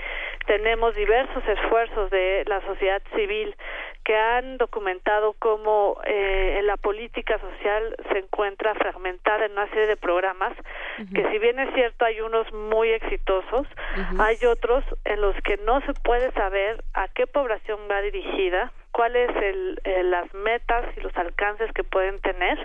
tenemos 0.45 0.93
diversos 0.95 1.41
esfuerzos 1.47 2.11
de 2.11 2.43
la 2.45 2.59
sociedad 2.61 3.01
civil 3.15 3.55
que 4.03 4.17
han 4.17 4.57
documentado 4.57 5.33
cómo 5.39 5.97
eh, 6.05 6.59
la 6.63 6.75
política 6.75 7.39
social 7.39 7.95
se 8.11 8.19
encuentra 8.19 8.75
fragmentada 8.75 9.45
en 9.45 9.53
una 9.53 9.69
serie 9.69 9.87
de 9.87 9.95
programas 9.95 10.53
que 11.15 11.27
si 11.31 11.39
bien 11.39 11.57
es 11.57 11.73
cierto 11.73 12.05
hay 12.05 12.19
unos 12.19 12.51
muy 12.53 12.89
exitosos, 12.89 13.65
hay 14.19 14.37
otros 14.45 14.83
en 15.05 15.21
los 15.21 15.35
que 15.43 15.57
no 15.57 15.79
se 15.81 15.93
puede 15.93 16.31
saber 16.33 16.83
a 16.93 17.07
qué 17.07 17.25
población 17.27 17.79
va 17.89 18.01
dirigida, 18.01 18.71
cuáles 18.93 19.29
el, 19.35 19.81
eh, 19.83 20.03
las 20.03 20.33
metas 20.33 20.85
y 20.95 21.01
los 21.01 21.15
alcances 21.17 21.69
que 21.73 21.83
pueden 21.83 22.21
tener 22.21 22.57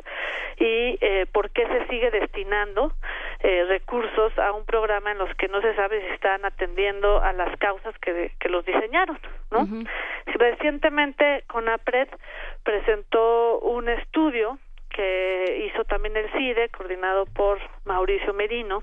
y 0.58 0.98
eh, 1.00 1.26
por 1.32 1.50
qué 1.50 1.66
se 1.66 1.86
sigue 1.89 2.10
destinando 2.10 2.92
eh, 3.40 3.65
recursos 3.66 4.39
a 4.39 4.52
un 4.52 4.65
programa 4.65 5.10
en 5.10 5.18
los 5.18 5.34
que 5.36 5.48
no 5.48 5.60
se 5.60 5.74
sabe 5.74 6.00
si 6.02 6.07
están 6.15 6.44
atendiendo 6.44 7.20
a 7.20 7.32
las 7.32 7.57
causas 7.58 7.98
que, 7.98 8.32
que 8.39 8.48
los 8.48 8.65
diseñaron, 8.65 9.18
¿no? 9.50 9.66
Recientemente 10.26 11.44
CONAPRED 11.48 12.08
presentó 12.62 13.58
un 13.60 13.89
estudio 13.89 14.58
que 14.90 15.70
hizo 15.70 15.84
también 15.84 16.16
el 16.16 16.31
CIDE, 16.32 16.68
coordinado 16.70 17.26
por 17.26 17.58
Mauricio 17.84 18.34
Merino, 18.34 18.82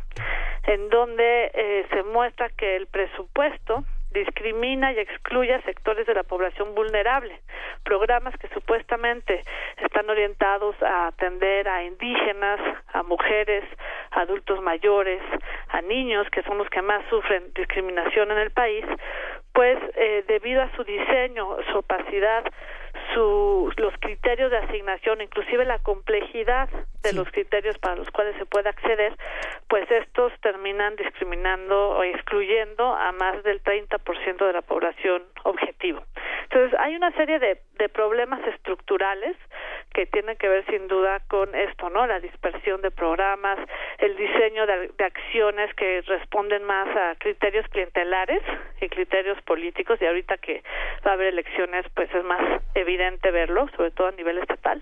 en 0.64 0.90
donde 0.90 1.52
eh, 1.54 1.86
se 1.92 2.04
muestra 2.04 2.50
que 2.50 2.78
el 2.78 2.88
presupuesto 2.88 3.84
discrimina 4.16 4.94
y 4.94 5.00
excluye 5.00 5.54
a 5.54 5.62
sectores 5.62 6.08
de 6.08 6.16
la 6.16 6.24
población 6.24 6.74
vulnerable. 6.74 7.40
Programas 7.84 8.36
que 8.38 8.48
supuestamente 8.48 9.44
están 9.78 10.10
orientados 10.10 10.76
a 10.82 11.08
atender 11.08 11.68
a 11.68 11.84
indígenas, 11.84 12.60
a 12.94 13.04
mujeres, 13.04 13.64
a 14.12 14.22
adultos 14.22 14.62
mayores, 14.62 15.22
a 15.70 15.82
niños, 15.82 16.28
que 16.32 16.42
son 16.44 16.58
los 16.58 16.70
que 16.70 16.82
más 16.82 17.04
sufren 17.10 17.54
discriminación 17.54 18.32
en 18.32 18.40
el 18.40 18.52
país, 18.52 18.86
pues 19.54 19.78
eh, 19.96 20.24
debido 20.28 20.62
a 20.64 20.72
su 20.76 20.84
diseño, 20.84 21.58
su 21.72 21.78
opacidad, 21.78 22.44
su, 23.14 23.72
los 23.78 23.94
criterios 24.00 24.52
de 24.52 24.58
asignación, 24.58 25.22
inclusive 25.22 25.66
la 25.66 25.80
complejidad 25.80 26.70
de 27.04 27.14
los 27.14 27.30
criterios 27.32 27.78
para 27.78 27.96
los 27.96 28.10
cuales 28.12 28.36
se 28.38 28.46
puede 28.46 28.70
acceder, 28.70 29.16
pues 29.68 29.90
estos 29.92 30.34
terminan 30.42 30.96
discriminando 30.96 31.90
o 31.92 32.04
excluyendo 32.04 32.94
a 32.94 33.12
más 33.12 33.44
del 33.44 33.64
30% 33.64 34.46
de 34.46 34.54
la 34.54 34.62
población 34.62 35.24
objetivo. 35.44 36.04
Entonces, 36.44 36.80
hay 36.80 36.96
una 36.96 37.12
serie 37.12 37.40
de, 37.40 37.60
de 37.78 37.90
problemas 37.90 38.40
estructurales 38.48 39.36
que 39.94 40.06
tienen 40.08 40.38
que 40.38 40.50
ver 40.50 40.66
sin 40.66 40.88
duda 40.88 41.22
con 41.28 41.54
esto, 41.56 41.90
¿no? 41.90 42.06
La 42.06 42.20
dispersión 42.20 42.82
de 42.82 42.92
programas, 42.92 43.58
el 44.00 44.16
diseño 44.18 44.66
de, 44.66 44.90
de 44.98 45.04
acciones 45.04 45.74
que 45.76 46.02
responden 46.02 46.64
más 46.64 46.88
a 46.96 47.16
criterios 47.18 47.66
clientelares 47.70 48.42
y 48.82 48.90
criterios 48.90 49.42
políticos 49.44 50.00
y 50.02 50.06
ahorita 50.06 50.38
que 50.38 50.64
va 51.06 51.12
a 51.12 51.14
haber 51.14 51.28
elecciones, 51.28 51.86
pues 51.94 52.14
es 52.14 52.24
más 52.24 52.62
evidente 52.74 52.85
verlo, 53.32 53.68
sobre 53.76 53.92
todo 53.92 54.08
a 54.08 54.12
nivel 54.12 54.38
estatal. 54.38 54.82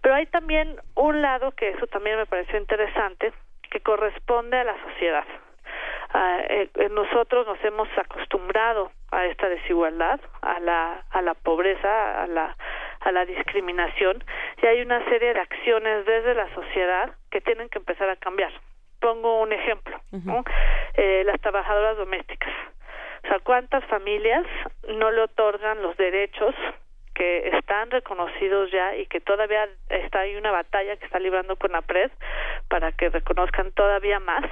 Pero 0.00 0.14
hay 0.14 0.26
también 0.26 0.76
un 0.94 1.22
lado 1.22 1.52
que 1.52 1.70
eso 1.70 1.86
también 1.86 2.16
me 2.16 2.26
pareció 2.26 2.58
interesante, 2.58 3.32
que 3.70 3.80
corresponde 3.80 4.58
a 4.58 4.64
la 4.64 4.76
sociedad. 4.82 5.24
Uh, 6.14 6.40
eh, 6.48 6.70
nosotros 6.90 7.46
nos 7.46 7.62
hemos 7.64 7.88
acostumbrado 7.98 8.92
a 9.10 9.26
esta 9.26 9.48
desigualdad, 9.48 10.20
a 10.42 10.60
la, 10.60 11.04
a 11.10 11.22
la 11.22 11.34
pobreza, 11.34 12.22
a 12.22 12.26
la, 12.26 12.56
a 13.00 13.12
la 13.12 13.24
discriminación, 13.24 14.22
y 14.62 14.66
hay 14.66 14.80
una 14.80 15.04
serie 15.06 15.34
de 15.34 15.40
acciones 15.40 16.06
desde 16.06 16.34
la 16.34 16.52
sociedad 16.54 17.10
que 17.30 17.40
tienen 17.40 17.68
que 17.68 17.78
empezar 17.78 18.08
a 18.08 18.16
cambiar. 18.16 18.52
Pongo 19.00 19.40
un 19.40 19.52
ejemplo, 19.52 20.00
¿no? 20.12 20.44
eh, 20.94 21.22
las 21.24 21.40
trabajadoras 21.40 21.96
domésticas. 21.96 22.52
O 23.24 23.28
sea, 23.28 23.38
¿cuántas 23.40 23.84
familias 23.86 24.46
no 24.88 25.10
le 25.10 25.22
otorgan 25.22 25.82
los 25.82 25.96
derechos 25.96 26.54
que 27.14 27.48
están 27.56 27.90
reconocidos 27.90 28.70
ya 28.70 28.96
y 28.96 29.06
que 29.06 29.20
todavía 29.20 29.68
está 29.88 30.20
ahí 30.20 30.36
una 30.36 30.50
batalla 30.50 30.96
que 30.96 31.06
está 31.06 31.18
librando 31.18 31.56
con 31.56 31.72
la 31.72 31.82
PRED 31.82 32.10
para 32.68 32.92
que 32.92 33.08
reconozcan 33.08 33.72
todavía 33.72 34.20
más 34.20 34.44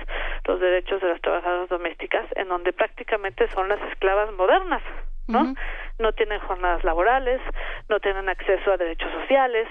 los 0.47 0.61
derechos 0.61 1.01
de 1.01 1.09
las 1.09 1.21
trabajadoras 1.21 1.69
domésticas, 1.69 2.27
en 2.37 2.49
donde 2.49 2.73
prácticamente 2.73 3.49
son 3.49 3.69
las 3.69 3.81
esclavas 3.91 4.33
modernas, 4.33 4.83
¿no? 5.29 5.55
No 5.99 6.13
tienen 6.13 6.41
jornadas 6.41 6.85
laborales, 6.85 7.41
no 7.89 8.01
tienen 8.01 8.29
acceso 8.29 8.73
a 8.73 8.77
derechos 8.77 9.11
sociales, 9.13 9.69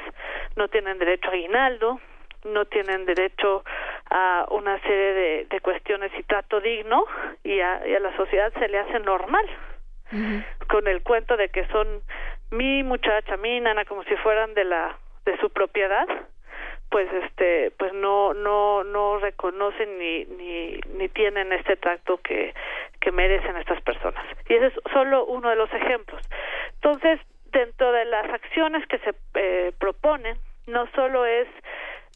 no 0.56 0.68
tienen 0.68 0.98
derecho 0.98 1.30
a 1.30 1.34
aguinaldo, 1.34 2.00
no 2.46 2.66
tienen 2.66 3.06
derecho 3.06 3.64
a 4.10 4.46
una 4.50 4.80
serie 4.82 5.14
de, 5.14 5.48
de 5.50 5.60
cuestiones 5.62 6.12
y 6.18 6.24
trato 6.24 6.60
digno 6.60 7.06
y 7.44 7.60
a, 7.60 7.88
y 7.88 7.96
a 7.96 8.00
la 8.00 8.16
sociedad 8.18 8.52
se 8.54 8.68
le 8.68 8.80
hace 8.80 9.00
normal 9.00 9.46
con 10.68 10.88
el 10.88 11.02
cuento 11.04 11.38
de 11.38 11.50
que 11.50 11.66
son 11.68 12.02
mi 12.52 12.84
muchacha, 12.84 13.38
mi 13.38 13.60
nana, 13.60 13.86
como 13.86 14.04
si 14.04 14.16
fueran 14.18 14.54
de 14.54 14.66
la 14.66 14.98
de 15.26 15.38
su 15.38 15.50
propiedad, 15.50 16.06
pues 16.90 17.08
este 17.24 17.72
pues 17.78 17.94
no 17.94 18.34
no 18.34 18.84
no 18.84 19.18
reconocen 19.20 19.98
ni 19.98 20.26
ni 20.26 20.80
ni 20.98 21.10
tienen 21.10 21.52
este 21.54 21.78
trato 21.78 22.18
que 22.18 22.54
que 23.00 23.12
merecen 23.12 23.56
estas 23.58 23.82
personas. 23.82 24.24
Y 24.50 24.54
ese 24.56 24.68
es 24.68 24.74
solo 24.92 25.26
uno 25.26 25.50
de 25.50 25.56
los 25.56 25.72
ejemplos. 25.74 26.22
Entonces 26.76 27.20
dentro 27.52 27.92
de 27.92 28.06
las 28.06 28.30
acciones 28.32 28.86
que 28.88 29.00
se 29.00 29.14
eh, 29.36 29.72
proponen 29.80 30.38
no 30.68 30.88
solo 30.96 31.26
es 31.26 31.48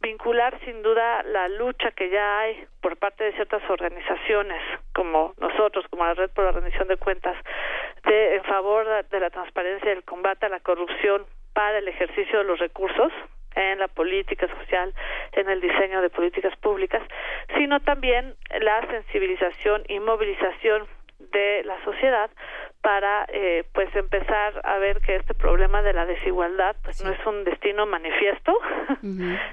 vincular 0.06 0.60
sin 0.64 0.84
duda 0.84 1.24
la 1.24 1.48
lucha 1.48 1.90
que 1.92 2.12
ya 2.12 2.40
hay 2.40 2.68
por 2.80 2.96
parte 2.98 3.24
de 3.24 3.34
ciertas 3.34 3.68
organizaciones 3.68 4.62
como 4.94 5.34
nosotros, 5.40 5.84
como 5.90 6.06
la 6.06 6.14
Red 6.14 6.30
por 6.30 6.46
la 6.46 6.52
Rendición 6.52 6.88
de 6.88 6.98
Cuentas, 6.98 7.36
de, 8.04 8.36
en 8.36 8.44
favor 8.44 8.86
de 9.10 9.20
la 9.20 9.32
transparencia 9.32 9.90
y 9.90 9.98
el 9.98 10.04
combate 10.04 10.46
a 10.46 10.50
la 10.50 10.60
corrupción 10.60 11.26
para 11.54 11.80
el 11.80 11.88
ejercicio 11.88 12.38
de 12.38 12.46
los 12.46 12.60
recursos 12.60 13.12
en 13.56 13.80
la 13.80 13.88
política 13.88 14.48
social, 14.48 14.94
en 15.32 15.50
el 15.50 15.60
diseño 15.60 16.02
de 16.02 16.12
políticas 16.12 16.56
públicas, 16.58 17.02
sino 17.58 17.80
también 17.80 18.36
la 18.60 18.86
sensibilización 18.86 19.86
y 19.88 20.00
movilización 20.00 20.88
de 21.20 21.64
la 21.64 21.84
sociedad 21.84 22.30
para 22.82 23.26
eh, 23.30 23.64
pues 23.74 23.94
empezar 23.96 24.62
a 24.64 24.78
ver 24.78 25.02
que 25.02 25.16
este 25.16 25.34
problema 25.34 25.82
de 25.82 25.94
la 25.94 26.06
desigualdad 26.06 26.76
pues 26.84 27.04
no 27.04 27.12
es 27.12 27.26
un 27.26 27.44
destino 27.44 27.86
manifiesto 27.86 28.54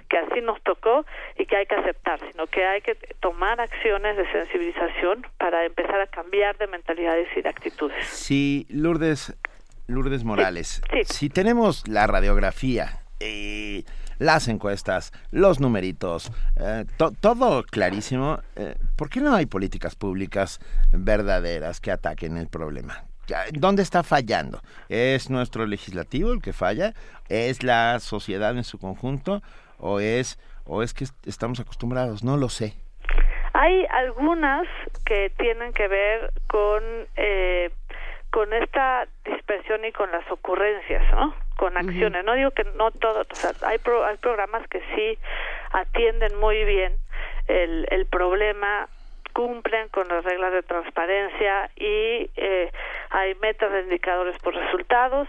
que 0.09 0.19
así 0.19 0.41
nos 0.43 0.63
tocó 0.63 1.07
y 1.39 1.47
que 1.47 1.57
hay 1.57 1.67
que 1.67 1.75
aceptar 1.77 2.21
sino 2.31 2.47
que 2.47 2.65
hay 2.65 2.83
que 2.83 2.95
tomar 3.21 3.61
acciones 3.61 4.17
de 4.17 4.31
sensibilización 4.31 5.27
para 5.39 5.65
empezar 5.65 6.01
a 6.01 6.09
cambiar 6.09 6.59
de 6.59 6.67
mentalidades 6.67 7.29
y 7.37 7.43
de 7.43 7.49
actitudes. 7.49 8.07
Sí 8.07 8.67
Lourdes 8.69 9.35
Lourdes 9.87 10.25
Morales 10.25 10.83
si 11.05 11.31
tenemos 11.31 11.89
la 11.89 12.07
radiografía 12.07 13.01
y 13.19 13.85
las 14.23 14.49
encuestas, 14.49 15.13
los 15.31 15.61
numeritos, 15.61 16.33
eh, 16.57 16.85
todo 17.21 17.65
clarísimo. 17.65 18.39
Eh, 18.57 18.77
¿Por 18.97 19.11
qué 19.11 19.21
no 19.21 19.35
hay 19.35 19.47
políticas 19.47 19.97
públicas 19.97 20.61
verdaderas 20.93 21.81
que 21.81 21.91
ataquen 21.91 22.37
el 22.37 22.49
problema? 22.49 23.05
¿Dónde 23.53 23.83
está 23.83 24.03
fallando? 24.03 24.61
¿Es 24.89 25.31
nuestro 25.31 25.67
legislativo 25.67 26.33
el 26.33 26.43
que 26.43 26.53
falla? 26.53 26.93
¿Es 27.29 27.63
la 27.63 27.99
sociedad 28.01 28.57
en 28.57 28.65
su 28.65 28.79
conjunto? 28.79 29.43
¿O 29.79 30.01
es, 30.01 30.39
o 30.65 30.83
es 30.83 30.93
que 30.93 31.07
estamos 31.25 31.61
acostumbrados? 31.61 32.23
No 32.23 32.37
lo 32.37 32.49
sé. 32.49 32.75
Hay 33.55 33.85
algunas 33.91 34.67
que 35.05 35.31
tienen 35.39 35.73
que 35.73 35.87
ver 35.89 36.33
con 36.49 36.83
eh, 37.17 37.71
con 38.33 38.53
esta 38.55 39.07
dispersión 39.25 39.85
y 39.85 39.93
con 39.93 40.11
las 40.11 40.29
ocurrencias, 40.31 41.05
¿no? 41.13 41.35
Con 41.57 41.77
acciones. 41.77 42.25
No 42.25 42.35
digo 42.35 42.51
que 42.51 42.65
no 42.77 42.91
todo, 42.91 43.21
o 43.31 43.35
sea, 43.35 43.53
hay, 43.69 43.79
hay 44.07 44.17
programas 44.17 44.67
que 44.69 44.81
sí 44.97 45.19
atienden 45.73 46.41
muy 46.41 46.65
bien 46.65 46.95
el, 47.47 47.87
el 47.91 48.07
problema 48.07 48.89
cumplen 49.35 49.89
con 49.89 50.09
las 50.09 50.25
reglas 50.25 50.53
de 50.53 50.63
transparencia 50.63 51.71
y 51.77 52.31
eh, 52.37 52.73
hay 53.11 53.35
metas 53.37 53.71
de 53.71 53.83
indicadores 53.83 54.37
por 54.39 54.55
resultados 54.55 55.29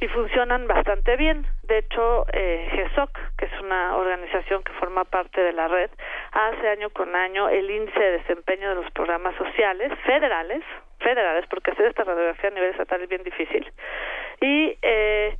y 0.00 0.08
funcionan 0.08 0.66
bastante 0.66 1.16
bien. 1.16 1.46
De 1.64 1.78
hecho, 1.78 2.26
eh, 2.32 2.68
GESOC, 2.70 3.10
que 3.36 3.46
es 3.46 3.60
una 3.60 3.96
organización 3.96 4.62
que 4.62 4.72
forma 4.74 5.04
parte 5.04 5.40
de 5.40 5.52
la 5.52 5.68
red, 5.68 5.90
hace 6.32 6.68
año 6.68 6.90
con 6.90 7.14
año 7.14 7.48
el 7.48 7.70
índice 7.70 7.98
de 7.98 8.18
desempeño 8.18 8.68
de 8.70 8.74
los 8.76 8.90
programas 8.92 9.34
sociales 9.36 9.92
federales, 10.04 10.62
federales, 11.00 11.46
porque 11.50 11.72
hacer 11.72 11.86
esta 11.86 12.04
radiografía 12.04 12.50
a 12.50 12.54
nivel 12.54 12.70
estatal 12.70 13.02
es 13.02 13.08
bien 13.08 13.22
difícil, 13.22 13.70
y 14.40 14.76
eh, 14.82 15.36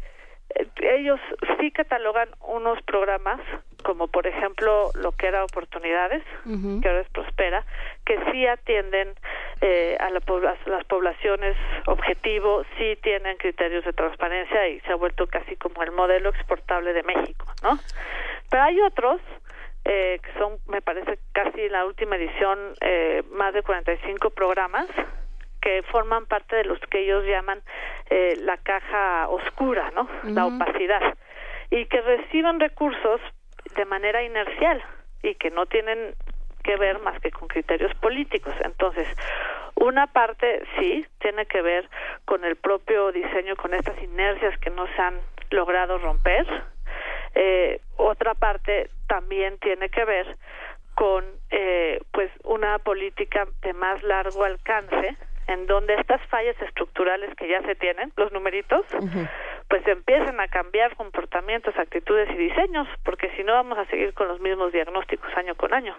ellos 0.83 1.20
sí 1.59 1.70
catalogan 1.70 2.28
unos 2.41 2.81
programas 2.83 3.41
como 3.85 4.09
por 4.09 4.27
ejemplo 4.27 4.91
lo 4.95 5.12
que 5.12 5.28
era 5.28 5.45
oportunidades 5.45 6.23
que 6.45 6.89
ahora 6.89 7.01
es 7.01 7.09
prospera 7.11 7.65
que 8.09 8.19
sí 8.33 8.47
atienden 8.47 9.15
eh, 9.61 9.99
a 10.01 10.09
la 10.09 10.20
las 10.67 10.85
poblaciones 10.87 11.57
objetivo 11.87 12.65
sí 12.78 12.97
tienen 13.03 13.37
criterios 13.37 13.85
de 13.85 13.93
transparencia 13.93 14.69
y 14.69 14.81
se 14.81 14.93
ha 14.93 14.95
vuelto 14.95 15.27
casi 15.27 15.57
como 15.57 15.83
el 15.83 15.93
modelo 15.93 16.31
exportable 16.31 16.95
de 16.95 17.03
México 17.03 17.45
no 17.62 17.78
pero 18.51 18.62
hay 18.62 18.81
otros 18.81 19.20
eh, 19.85 20.20
que 20.23 20.39
son 20.39 20.59
me 20.69 20.81
parece 20.81 21.19
casi 21.33 21.69
la 21.69 21.85
última 21.85 22.17
edición 22.17 22.59
eh, 22.81 23.23
más 23.31 23.53
de 23.53 23.62
45 23.62 24.31
programas 24.31 24.87
que 25.61 25.83
forman 25.91 26.25
parte 26.25 26.57
de 26.57 26.65
los 26.65 26.81
que 26.91 27.01
ellos 27.01 27.25
llaman 27.27 27.61
eh, 28.09 28.37
la 28.41 28.57
caja 28.59 29.28
oscura, 29.28 29.91
¿no? 29.91 30.09
La 30.23 30.47
opacidad. 30.47 31.03
Y 31.70 31.87
que 31.87 32.01
reciben 32.01 32.61
recursos 32.61 33.20
de 33.77 33.85
manera 33.85 34.23
inercial 34.23 34.83
y 35.23 35.35
que 35.35 35.51
no 35.51 35.67
tienen 35.67 36.15
que 36.68 36.76
ver 36.76 36.98
más 36.98 37.18
que 37.20 37.30
con 37.30 37.48
criterios 37.48 37.94
políticos. 37.94 38.52
Entonces, 38.62 39.08
una 39.74 40.06
parte 40.06 40.62
sí 40.78 41.06
tiene 41.18 41.47
que 41.47 41.62
ver 41.62 41.88
con 42.26 42.44
el 42.44 42.56
propio 42.56 43.10
diseño, 43.10 43.56
con 43.56 43.72
estas 43.72 43.97
inercias 44.02 44.58
que 44.58 44.68
no 44.68 44.86
se 44.88 45.00
han 45.00 45.18
logrado 45.48 45.97
romper. 45.97 46.47
Eh, 47.34 47.80
otra 47.97 48.34
parte 48.34 48.90
también 49.06 49.56
tiene 49.60 49.88
que 49.88 50.05
ver 50.05 50.36
con 50.94 51.24
eh, 51.50 52.02
pues 52.12 52.30
una 52.44 52.78
política 52.80 53.48
de 53.62 53.72
más 53.72 54.02
largo 54.02 54.44
alcance 54.44 55.16
en 55.47 55.66
donde 55.66 55.94
estas 55.94 56.20
fallas 56.28 56.60
estructurales 56.60 57.34
que 57.36 57.48
ya 57.48 57.62
se 57.62 57.76
tienen, 57.76 58.12
los 58.16 58.30
numeritos, 58.32 58.84
pues 59.68 59.86
empiecen 59.86 60.38
a 60.38 60.48
cambiar 60.48 60.94
comportamientos, 60.97 61.74
actitudes 61.78 62.28
y 62.28 62.36
diseños, 62.36 62.86
porque 63.05 63.30
si 63.36 63.42
no 63.42 63.55
vamos 63.55 63.78
a 63.78 63.86
seguir 63.86 64.12
con 64.12 64.28
los 64.28 64.38
mismos 64.40 64.70
diagnósticos 64.72 65.34
año 65.34 65.55
con 65.55 65.72
año 65.72 65.97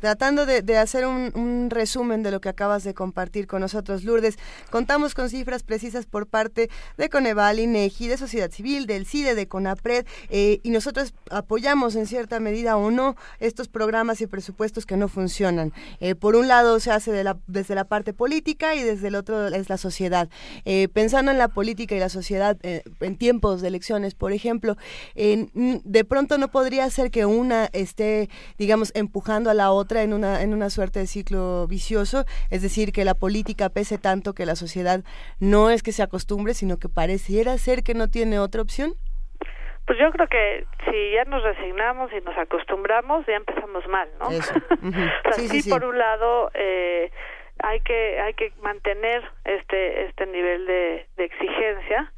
tratando 0.00 0.46
de, 0.46 0.78
hacer 0.78 1.06
un, 1.06 1.68
resumen 1.70 2.22
de 2.22 2.30
lo 2.30 2.40
que 2.40 2.48
acabas 2.48 2.84
de 2.84 2.94
compartir 2.94 3.46
con 3.46 3.60
nosotros, 3.60 4.04
Lourdes, 4.04 4.38
contamos 4.70 5.14
con 5.14 5.28
cifras 5.28 5.62
precisas 5.62 6.06
por 6.06 6.26
parte 6.26 6.70
de 6.96 7.08
Coneval, 7.08 7.58
INEGI, 7.58 8.08
de 8.08 8.16
Sociedad 8.16 8.50
Civil, 8.50 8.86
del 8.86 9.06
CIDE, 9.06 9.34
de 9.34 9.48
CONAPRED, 9.48 10.06
eh, 10.30 10.60
y 10.62 10.70
nosotros 10.70 11.14
apoyamos 11.30 11.96
en 11.96 12.06
cierta 12.06 12.40
medida 12.40 12.76
o 12.76 12.90
no 12.90 13.16
estos 13.38 13.68
programas 13.68 14.20
y 14.20 14.26
presupuestos 14.26 14.86
que 14.86 14.96
no 14.96 15.08
funcionan. 15.08 15.72
Eh, 16.00 16.14
por 16.14 16.36
un 16.36 16.48
lado 16.48 16.80
se 16.80 16.90
hace 16.90 17.24
desde 17.46 17.74
la 17.74 17.84
parte 17.84 18.12
política 18.12 18.74
y 18.74 18.82
desde 18.82 19.08
el 19.08 19.14
otro 19.14 19.48
es 19.48 19.68
la 19.68 19.76
sociedad. 19.76 20.28
Eh, 20.64 20.88
pensando 20.88 21.30
en 21.30 21.38
la 21.38 21.48
política 21.48 21.94
y 21.94 21.98
la 21.98 22.08
sociedad 22.08 22.56
en 22.62 23.16
tiempos 23.16 23.60
de 23.60 23.68
elecciones, 23.68 24.14
por 24.14 24.32
ejemplo, 24.32 24.76
de 25.14 26.04
pronto 26.04 26.38
no 26.38 26.48
podría 26.48 26.88
ser 26.90 27.10
que 27.10 27.26
una 27.26 27.68
esté, 27.72 28.28
digamos, 28.58 28.92
empujando 28.94 29.50
a 29.50 29.54
la 29.54 29.70
otra 29.72 29.77
en 30.02 30.12
una, 30.12 30.42
en 30.42 30.54
una 30.54 30.70
suerte 30.70 31.00
de 31.00 31.06
ciclo 31.06 31.66
vicioso, 31.66 32.24
es 32.50 32.62
decir, 32.62 32.92
que 32.92 33.04
la 33.04 33.14
política 33.14 33.68
pese 33.68 33.98
tanto 33.98 34.34
que 34.34 34.46
la 34.46 34.56
sociedad 34.56 35.00
no 35.40 35.70
es 35.70 35.82
que 35.82 35.92
se 35.92 36.02
acostumbre, 36.02 36.54
sino 36.54 36.78
que 36.78 36.88
pareciera 36.88 37.56
ser 37.58 37.82
que 37.82 37.94
no 37.94 38.08
tiene 38.08 38.38
otra 38.38 38.62
opción? 38.62 38.94
Pues 39.86 39.98
yo 39.98 40.10
creo 40.10 40.28
que 40.28 40.66
si 40.84 41.12
ya 41.12 41.24
nos 41.24 41.42
resignamos 41.42 42.10
y 42.12 42.20
nos 42.20 42.36
acostumbramos, 42.36 43.24
ya 43.26 43.36
empezamos 43.36 43.86
mal, 43.88 44.08
¿no? 44.20 44.28
sí, 45.32 45.70
por 45.70 45.84
un 45.84 45.96
lado, 45.96 46.50
eh, 46.52 47.10
hay 47.60 47.80
que 47.80 48.20
hay 48.20 48.34
que 48.34 48.52
mantener 48.62 49.22
este 49.44 50.06
este 50.06 50.26
nivel 50.26 50.66
de, 50.66 51.06
exigencia 51.16 52.12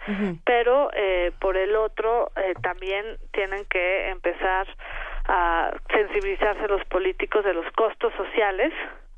pero 0.45 0.91
eh, 0.93 1.33
por 1.41 1.57
el 1.57 1.75
otro 1.77 2.31
eh, 2.37 2.55
también 2.63 3.05
tienen 3.33 3.65
que 3.67 4.11
empezar 4.11 4.67
a 5.27 5.73
sensibilizarse 5.93 6.69
los 6.69 6.85
políticos 6.87 7.45
de 7.45 7.55
los 7.55 7.71
costos 7.73 8.13
sociales 8.15 8.73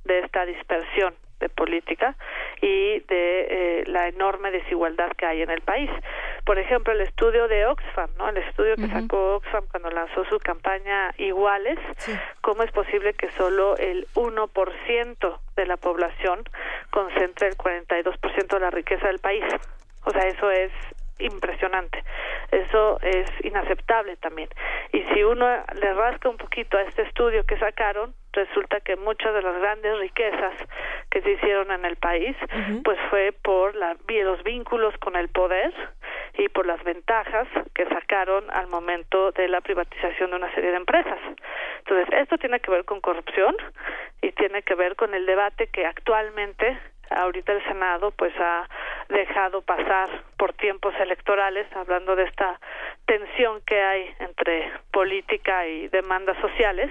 de 0.04 0.20
esta 0.20 0.44
dispersión 0.44 1.14
de 1.42 1.48
política 1.48 2.16
y 2.60 3.00
de 3.00 3.80
eh, 3.80 3.84
la 3.86 4.08
enorme 4.08 4.52
desigualdad 4.52 5.10
que 5.18 5.26
hay 5.26 5.42
en 5.42 5.50
el 5.50 5.60
país. 5.60 5.90
Por 6.44 6.58
ejemplo, 6.58 6.92
el 6.92 7.00
estudio 7.00 7.48
de 7.48 7.66
Oxfam, 7.66 8.10
¿no? 8.16 8.28
El 8.28 8.36
estudio 8.38 8.76
que 8.76 8.86
sacó 8.86 9.36
Oxfam 9.36 9.66
cuando 9.68 9.90
lanzó 9.90 10.24
su 10.26 10.38
campaña 10.38 11.12
Iguales, 11.18 11.78
cómo 12.40 12.62
es 12.62 12.70
posible 12.70 13.14
que 13.14 13.30
solo 13.32 13.76
el 13.76 14.06
1% 14.14 15.38
de 15.56 15.66
la 15.66 15.76
población 15.76 16.44
concentre 16.90 17.48
el 17.48 17.56
42% 17.56 18.46
de 18.46 18.60
la 18.60 18.70
riqueza 18.70 19.08
del 19.08 19.18
país. 19.18 19.44
O 20.04 20.10
sea, 20.10 20.22
eso 20.22 20.50
es 20.50 20.70
impresionante. 21.24 22.02
Eso 22.50 23.00
es 23.00 23.30
inaceptable 23.44 24.16
también. 24.16 24.48
Y 24.92 25.02
si 25.12 25.22
uno 25.24 25.46
le 25.74 25.94
rasca 25.94 26.28
un 26.28 26.36
poquito 26.36 26.76
a 26.76 26.82
este 26.82 27.02
estudio 27.02 27.44
que 27.44 27.56
sacaron, 27.58 28.14
resulta 28.32 28.80
que 28.80 28.96
muchas 28.96 29.34
de 29.34 29.42
las 29.42 29.58
grandes 29.60 29.98
riquezas 29.98 30.54
que 31.10 31.20
se 31.22 31.32
hicieron 31.32 31.70
en 31.70 31.84
el 31.84 31.96
país, 31.96 32.36
pues 32.84 32.98
fue 33.10 33.32
por 33.32 33.74
la, 33.74 33.96
los 34.08 34.42
vínculos 34.42 34.94
con 34.98 35.16
el 35.16 35.28
poder 35.28 35.72
y 36.38 36.48
por 36.48 36.66
las 36.66 36.82
ventajas 36.82 37.46
que 37.74 37.86
sacaron 37.86 38.50
al 38.50 38.68
momento 38.68 39.32
de 39.32 39.48
la 39.48 39.60
privatización 39.60 40.30
de 40.30 40.36
una 40.36 40.54
serie 40.54 40.70
de 40.70 40.76
empresas. 40.76 41.18
Entonces, 41.80 42.08
esto 42.18 42.38
tiene 42.38 42.60
que 42.60 42.70
ver 42.70 42.84
con 42.84 43.00
corrupción 43.00 43.54
y 44.22 44.32
tiene 44.32 44.62
que 44.62 44.74
ver 44.74 44.96
con 44.96 45.14
el 45.14 45.26
debate 45.26 45.66
que 45.66 45.84
actualmente 45.84 46.78
ahorita 47.10 47.52
el 47.52 47.62
Senado 47.64 48.10
pues 48.12 48.32
ha 48.38 48.68
dejado 49.12 49.62
pasar 49.62 50.08
por 50.36 50.52
tiempos 50.54 50.94
electorales, 50.98 51.66
hablando 51.76 52.16
de 52.16 52.24
esta 52.24 52.58
tensión 53.06 53.60
que 53.66 53.80
hay 53.80 54.14
entre 54.18 54.72
política 54.90 55.66
y 55.66 55.88
demandas 55.88 56.36
sociales, 56.40 56.90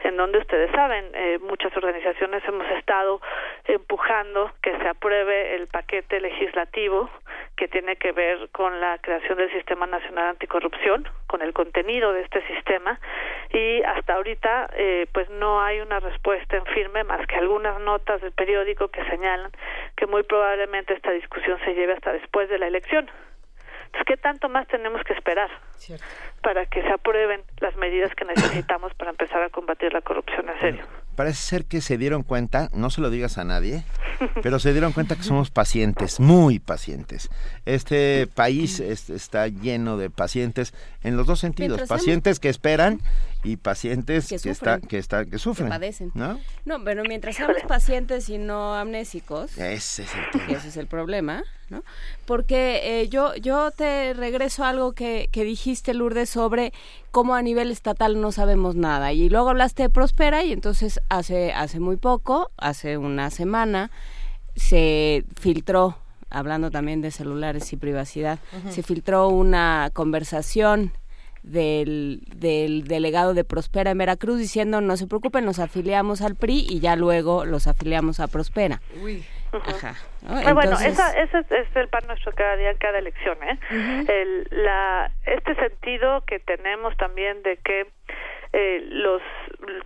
en 0.00 0.16
donde 0.16 0.38
ustedes 0.38 0.70
saben, 0.72 1.10
eh, 1.14 1.38
muchas 1.42 1.76
organizaciones 1.76 2.42
hemos 2.46 2.68
estado 2.72 3.20
empujando 3.64 4.50
que 4.62 4.76
se 4.78 4.88
apruebe 4.88 5.54
el 5.56 5.68
paquete 5.68 6.20
legislativo 6.20 7.10
que 7.58 7.66
tiene 7.66 7.96
que 7.96 8.12
ver 8.12 8.48
con 8.52 8.80
la 8.80 8.98
creación 8.98 9.36
del 9.36 9.50
Sistema 9.52 9.84
Nacional 9.86 10.28
Anticorrupción, 10.28 11.08
con 11.26 11.42
el 11.42 11.52
contenido 11.52 12.12
de 12.12 12.22
este 12.22 12.40
sistema, 12.46 13.00
y 13.52 13.82
hasta 13.82 14.14
ahorita 14.14 14.70
eh, 14.74 15.06
pues 15.12 15.28
no 15.28 15.60
hay 15.60 15.80
una 15.80 15.98
respuesta 15.98 16.56
en 16.56 16.64
firme 16.66 17.02
más 17.02 17.26
que 17.26 17.34
algunas 17.34 17.80
notas 17.80 18.20
del 18.22 18.30
periódico 18.30 18.88
que 18.88 19.04
señalan 19.06 19.50
que 19.96 20.06
muy 20.06 20.22
probablemente 20.22 20.94
esta 20.94 21.10
discusión 21.10 21.58
se 21.64 21.74
lleve 21.74 21.94
hasta 21.94 22.12
después 22.12 22.48
de 22.48 22.58
la 22.58 22.68
elección. 22.68 23.10
Entonces, 23.88 24.06
¿qué 24.06 24.16
tanto 24.18 24.48
más 24.50 24.68
tenemos 24.68 25.02
que 25.04 25.14
esperar 25.14 25.48
para 26.42 26.66
que 26.66 26.82
se 26.82 26.92
aprueben 26.92 27.42
las 27.60 27.74
medidas 27.76 28.14
que 28.14 28.24
necesitamos 28.26 28.92
para 28.94 29.10
empezar 29.10 29.42
a 29.42 29.48
combatir 29.48 29.92
la 29.92 30.02
corrupción 30.02 30.48
en 30.50 30.60
serio? 30.60 30.84
Parece 31.16 31.42
ser 31.42 31.64
que 31.64 31.80
se 31.80 31.96
dieron 31.96 32.22
cuenta, 32.22 32.68
no 32.72 32.90
se 32.90 33.00
lo 33.00 33.10
digas 33.10 33.38
a 33.38 33.44
nadie, 33.44 33.84
pero 34.42 34.58
se 34.58 34.72
dieron 34.72 34.92
cuenta 34.92 35.16
que 35.16 35.22
somos 35.22 35.50
pacientes, 35.50 36.20
muy 36.20 36.58
pacientes. 36.58 37.30
Este 37.64 38.26
país 38.26 38.78
está 38.78 39.48
lleno 39.48 39.96
de 39.96 40.10
pacientes 40.10 40.74
en 41.02 41.16
los 41.16 41.26
dos 41.26 41.40
sentidos, 41.40 41.88
pacientes 41.88 42.38
que 42.38 42.48
esperan 42.50 43.00
y 43.42 43.56
pacientes 43.56 44.28
que, 44.28 44.50
está, 44.50 44.80
que, 44.80 44.98
está, 44.98 45.24
que 45.24 45.38
sufren. 45.38 45.68
padecen. 45.68 46.10
¿no? 46.14 46.40
no, 46.64 46.84
pero 46.84 47.02
mientras 47.04 47.36
seamos 47.36 47.62
pacientes 47.66 48.28
y 48.28 48.38
no 48.38 48.74
amnésicos, 48.74 49.56
ese 49.58 50.02
es 50.02 50.10
el, 50.14 50.54
ese 50.56 50.68
es 50.68 50.76
el 50.76 50.86
problema, 50.86 51.42
¿no? 51.70 51.82
Porque 52.26 53.00
eh, 53.00 53.08
yo, 53.08 53.34
yo 53.36 53.70
te 53.78 54.12
regreso 54.12 54.64
a 54.64 54.70
algo 54.70 54.92
que, 54.92 55.28
que 55.30 55.44
dijiste, 55.44 55.94
Lourdes, 55.94 56.28
sobre 56.28 56.72
cómo 57.12 57.36
a 57.36 57.42
nivel 57.42 57.70
estatal 57.70 58.20
no 58.20 58.32
sabemos 58.32 58.74
nada. 58.74 59.12
Y 59.12 59.30
luego 59.30 59.50
hablaste 59.50 59.84
de 59.84 59.88
Prospera 59.88 60.44
y 60.44 60.52
entonces 60.52 61.00
hace, 61.08 61.52
hace 61.52 61.78
muy 61.78 61.96
poco, 61.96 62.50
hace 62.58 62.98
una 62.98 63.30
semana, 63.30 63.92
se 64.56 65.24
filtró 65.40 65.96
hablando 66.28 66.70
también 66.70 67.00
de 67.00 67.12
celulares 67.12 67.72
y 67.72 67.76
privacidad, 67.76 68.40
se 68.68 68.82
filtró 68.82 69.28
una 69.28 69.90
conversación 69.94 70.92
del, 71.42 72.22
del 72.36 72.84
delegado 72.84 73.32
de 73.32 73.44
Prospera 73.44 73.92
en 73.92 73.98
Veracruz 73.98 74.38
diciendo 74.38 74.80
no 74.80 74.96
se 74.96 75.06
preocupen, 75.06 75.44
nos 75.44 75.60
afiliamos 75.60 76.20
al 76.20 76.34
PRI 76.34 76.66
y 76.68 76.80
ya 76.80 76.96
luego 76.96 77.46
los 77.46 77.66
afiliamos 77.68 78.20
a 78.20 78.26
Prospera. 78.26 78.82
Ajá. 79.52 79.94
Ah, 80.28 80.52
bueno, 80.52 80.72
esa, 80.72 81.18
ese 81.18 81.38
es, 81.38 81.76
el 81.76 81.88
pan 81.88 82.06
nuestro 82.06 82.32
cada 82.32 82.56
día, 82.56 82.70
en 82.70 82.78
cada 82.78 82.98
elección, 82.98 83.38
¿eh? 83.42 83.58
el, 84.08 84.46
la, 84.50 85.10
este 85.26 85.54
sentido 85.54 86.22
que 86.26 86.38
tenemos 86.38 86.96
también 86.96 87.42
de 87.42 87.56
que 87.58 87.86
eh, 88.52 88.80
los, 88.88 89.20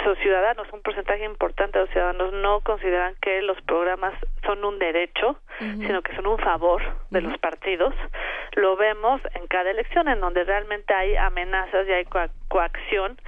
los 0.05 0.19
ciudadanos, 0.19 0.69
un 0.73 0.83
porcentaje 0.83 1.25
importante 1.25 1.79
de 1.79 1.85
los 1.85 1.93
ciudadanos 1.93 2.33
no 2.33 2.61
consideran 2.61 3.15
que 3.21 3.43
los 3.43 3.61
programas 3.63 4.15
son 4.45 4.65
un 4.65 4.79
derecho, 4.79 5.39
sino 5.59 6.03
que 6.03 6.15
son 6.15 6.27
un 6.27 6.39
favor 6.39 6.83
de 7.11 7.21
los 7.21 7.37
partidos. 7.39 7.95
Lo 8.55 8.77
vemos 8.77 9.21
en 9.35 9.47
cada 9.49 9.71
elección, 9.71 10.09
en 10.09 10.21
donde 10.21 10.45
realmente 10.45 10.95
hay 10.95 11.17
amenazas 11.17 11.87
y 11.89 11.93
hay 11.93 12.05
coacción 12.49 13.21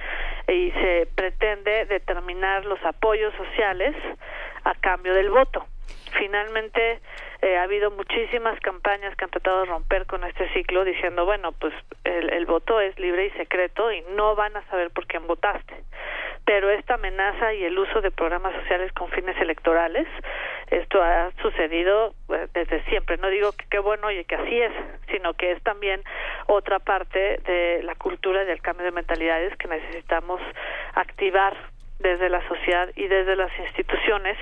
y 0.47 0.71
se 0.71 1.07
pretende 1.15 1.85
determinar 1.85 2.65
los 2.65 2.83
apoyos 2.83 3.33
sociales 3.35 3.95
a 4.63 4.73
cambio 4.75 5.13
del 5.13 5.29
voto. 5.29 5.65
Finalmente, 6.17 7.01
eh, 7.41 7.57
ha 7.57 7.63
habido 7.63 7.91
muchísimas 7.91 8.59
campañas 8.61 9.15
que 9.15 9.25
han 9.25 9.31
tratado 9.31 9.61
de 9.61 9.65
romper 9.65 10.05
con 10.05 10.23
este 10.23 10.47
ciclo 10.53 10.83
diciendo, 10.83 11.25
bueno, 11.25 11.51
pues 11.51 11.73
el, 12.03 12.31
el 12.31 12.45
voto 12.45 12.79
es 12.79 12.97
libre 12.99 13.27
y 13.27 13.31
secreto 13.31 13.91
y 13.91 14.01
no 14.15 14.35
van 14.35 14.55
a 14.55 14.65
saber 14.69 14.91
por 14.91 15.07
quién 15.07 15.27
votaste. 15.27 15.75
Pero 16.45 16.69
esta 16.69 16.93
amenaza 16.93 17.53
y 17.53 17.63
el 17.63 17.77
uso 17.77 18.01
de 18.01 18.11
programas 18.11 18.53
sociales 18.53 18.93
con 18.93 19.09
fines 19.09 19.35
electorales, 19.41 20.07
esto 20.69 21.01
ha 21.01 21.31
sucedido 21.41 22.13
eh, 22.29 22.47
desde 22.53 22.83
siempre. 22.83 23.17
No 23.17 23.29
digo 23.29 23.51
que 23.53 23.65
qué 23.69 23.79
bueno 23.79 24.11
y 24.11 24.23
que 24.25 24.35
así 24.35 24.61
es, 24.61 24.71
sino 25.11 25.33
que 25.33 25.51
es 25.51 25.63
también 25.63 26.03
otra 26.47 26.79
parte 26.79 27.39
de 27.45 27.81
la 27.83 27.95
cultura 27.95 28.43
y 28.43 28.45
del 28.45 28.61
cambio 28.61 28.85
de 28.85 28.91
mentalidades 28.91 29.55
que 29.57 29.67
necesitamos 29.67 30.39
activar 30.93 31.57
desde 31.99 32.29
la 32.29 32.45
sociedad 32.47 32.89
y 32.95 33.07
desde 33.07 33.35
las 33.35 33.51
instituciones 33.59 34.37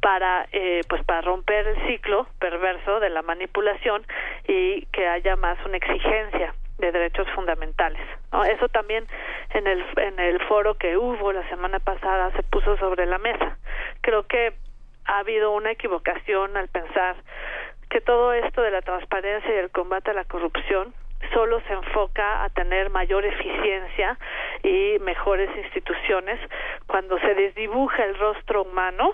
para 0.00 0.46
eh, 0.52 0.82
pues 0.88 1.02
para 1.04 1.22
romper 1.22 1.66
el 1.66 1.86
ciclo 1.86 2.26
perverso 2.38 3.00
de 3.00 3.10
la 3.10 3.22
manipulación 3.22 4.04
y 4.46 4.86
que 4.86 5.06
haya 5.06 5.36
más 5.36 5.58
una 5.64 5.76
exigencia 5.76 6.54
de 6.78 6.92
derechos 6.92 7.28
fundamentales 7.34 8.00
¿no? 8.32 8.44
eso 8.44 8.68
también 8.68 9.06
en 9.54 9.66
el 9.66 9.84
en 9.96 10.18
el 10.18 10.40
foro 10.46 10.74
que 10.74 10.96
hubo 10.96 11.32
la 11.32 11.46
semana 11.48 11.78
pasada 11.78 12.30
se 12.32 12.42
puso 12.42 12.76
sobre 12.76 13.06
la 13.06 13.18
mesa 13.18 13.56
creo 14.00 14.26
que 14.26 14.52
ha 15.06 15.18
habido 15.18 15.52
una 15.52 15.72
equivocación 15.72 16.56
al 16.56 16.68
pensar 16.68 17.16
que 17.88 18.00
todo 18.00 18.32
esto 18.32 18.62
de 18.62 18.70
la 18.70 18.82
transparencia 18.82 19.52
y 19.52 19.58
el 19.58 19.70
combate 19.70 20.12
a 20.12 20.14
la 20.14 20.24
corrupción 20.24 20.94
solo 21.32 21.60
se 21.66 21.72
enfoca 21.72 22.44
a 22.44 22.48
tener 22.50 22.90
mayor 22.90 23.24
eficiencia 23.24 24.18
y 24.62 24.98
mejores 25.00 25.50
instituciones 25.56 26.38
cuando 26.86 27.18
se 27.20 27.34
desdibuja 27.34 28.04
el 28.04 28.18
rostro 28.18 28.62
humano, 28.62 29.12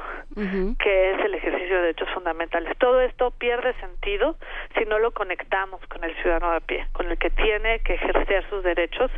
que 0.79 1.11
es 1.13 1.25
el 1.25 1.35
ejercicio 1.35 1.77
de 1.77 1.83
derechos 1.83 2.09
fundamentales. 2.11 2.77
Todo 2.79 3.01
esto 3.01 3.31
pierde 3.33 3.75
sentido 3.81 4.37
si 4.77 4.85
no 4.85 4.99
lo 4.99 5.13
conectamos 5.13 5.81
con 5.87 6.05
el 6.05 6.15
ciudadano 6.17 6.53
de 6.53 6.61
pie, 6.61 6.87
con 6.93 7.11
el 7.11 7.19
que 7.19 7.31
tiene 7.31 7.81
que 7.81 7.95
ejercer 7.95 8.49
sus 8.49 8.63
derechos 8.63 9.11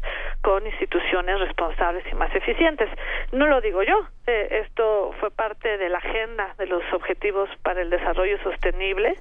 con 0.43 0.67
instituciones 0.67 1.41
responsables 1.41 2.05
y 2.11 2.15
más 2.15 2.35
eficientes. 2.35 2.89
No 3.33 3.47
lo 3.47 3.61
digo 3.61 3.83
yo, 3.83 4.07
eh, 4.27 4.63
esto 4.67 5.13
fue 5.21 5.31
parte 5.31 5.79
de 5.79 5.89
la 5.89 5.99
agenda 5.99 6.55
de 6.59 6.67
los 6.67 6.83
objetivos 6.93 7.49
para 7.63 7.81
el 7.81 7.91
desarrollo 7.91 8.39
sostenible 8.43 9.15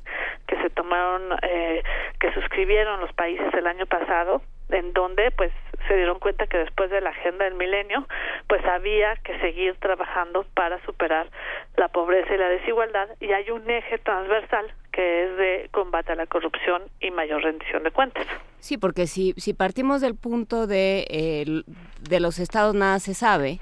que 0.47 0.55
se 0.61 0.69
tomaron, 0.69 1.37
eh, 1.43 1.83
que 2.19 2.31
suscribieron 2.33 2.99
los 2.99 3.13
países 3.13 3.53
año 3.67 3.85
pasado 3.85 4.41
en 4.69 4.93
donde 4.93 5.31
pues 5.31 5.51
se 5.87 5.95
dieron 5.95 6.19
cuenta 6.19 6.47
que 6.47 6.57
después 6.57 6.89
de 6.89 7.01
la 7.01 7.11
agenda 7.11 7.45
del 7.45 7.55
milenio 7.55 8.07
pues 8.47 8.63
había 8.65 9.15
que 9.17 9.39
seguir 9.39 9.75
trabajando 9.79 10.45
para 10.53 10.83
superar 10.85 11.29
la 11.77 11.87
pobreza 11.87 12.33
y 12.33 12.37
la 12.37 12.49
desigualdad 12.49 13.07
y 13.19 13.31
hay 13.31 13.49
un 13.51 13.69
eje 13.69 13.97
transversal 13.99 14.73
que 14.91 15.23
es 15.23 15.37
de 15.37 15.69
combate 15.71 16.11
a 16.11 16.15
la 16.15 16.25
corrupción 16.25 16.81
y 16.99 17.11
mayor 17.11 17.43
rendición 17.43 17.83
de 17.83 17.91
cuentas. 17.91 18.25
Sí, 18.59 18.77
porque 18.77 19.05
si, 19.05 19.33
si 19.37 19.53
partimos 19.53 20.01
del 20.01 20.15
punto 20.15 20.65
de, 20.65 21.05
eh, 21.09 21.45
de 22.01 22.19
los 22.19 22.39
estados 22.39 22.73
nada 22.73 22.99
se 22.99 23.13
sabe, 23.13 23.59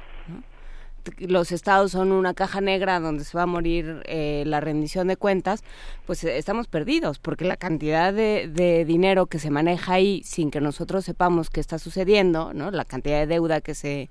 los 1.20 1.52
estados 1.52 1.92
son 1.92 2.12
una 2.12 2.34
caja 2.34 2.62
negra 2.62 3.00
donde 3.00 3.24
se 3.24 3.38
va 3.38 3.44
a 3.44 3.48
morir 3.48 4.02
eh, 4.06 4.44
la 4.46 4.60
rendición 4.60 5.08
de 5.08 5.18
cuentas, 5.18 5.64
pues 6.06 6.24
eh, 6.24 6.38
estamos 6.38 6.68
perdidos, 6.68 7.20
porque 7.20 7.46
la 7.46 7.58
cantidad 7.58 8.14
de, 8.14 8.48
de, 8.48 8.86
dinero 8.86 9.26
que 9.28 9.40
se 9.40 9.52
maneja 9.52 9.94
ahí 9.94 10.22
sin 10.24 10.52
que 10.52 10.62
nosotros 10.62 11.06
sepamos 11.06 11.50
qué 11.50 11.60
está 11.60 11.80
sucediendo, 11.80 12.54
¿no? 12.54 12.72
La 12.72 12.86
cantidad 12.86 13.20
de 13.20 13.28
deuda 13.28 13.62
que 13.62 13.76
se 13.76 14.10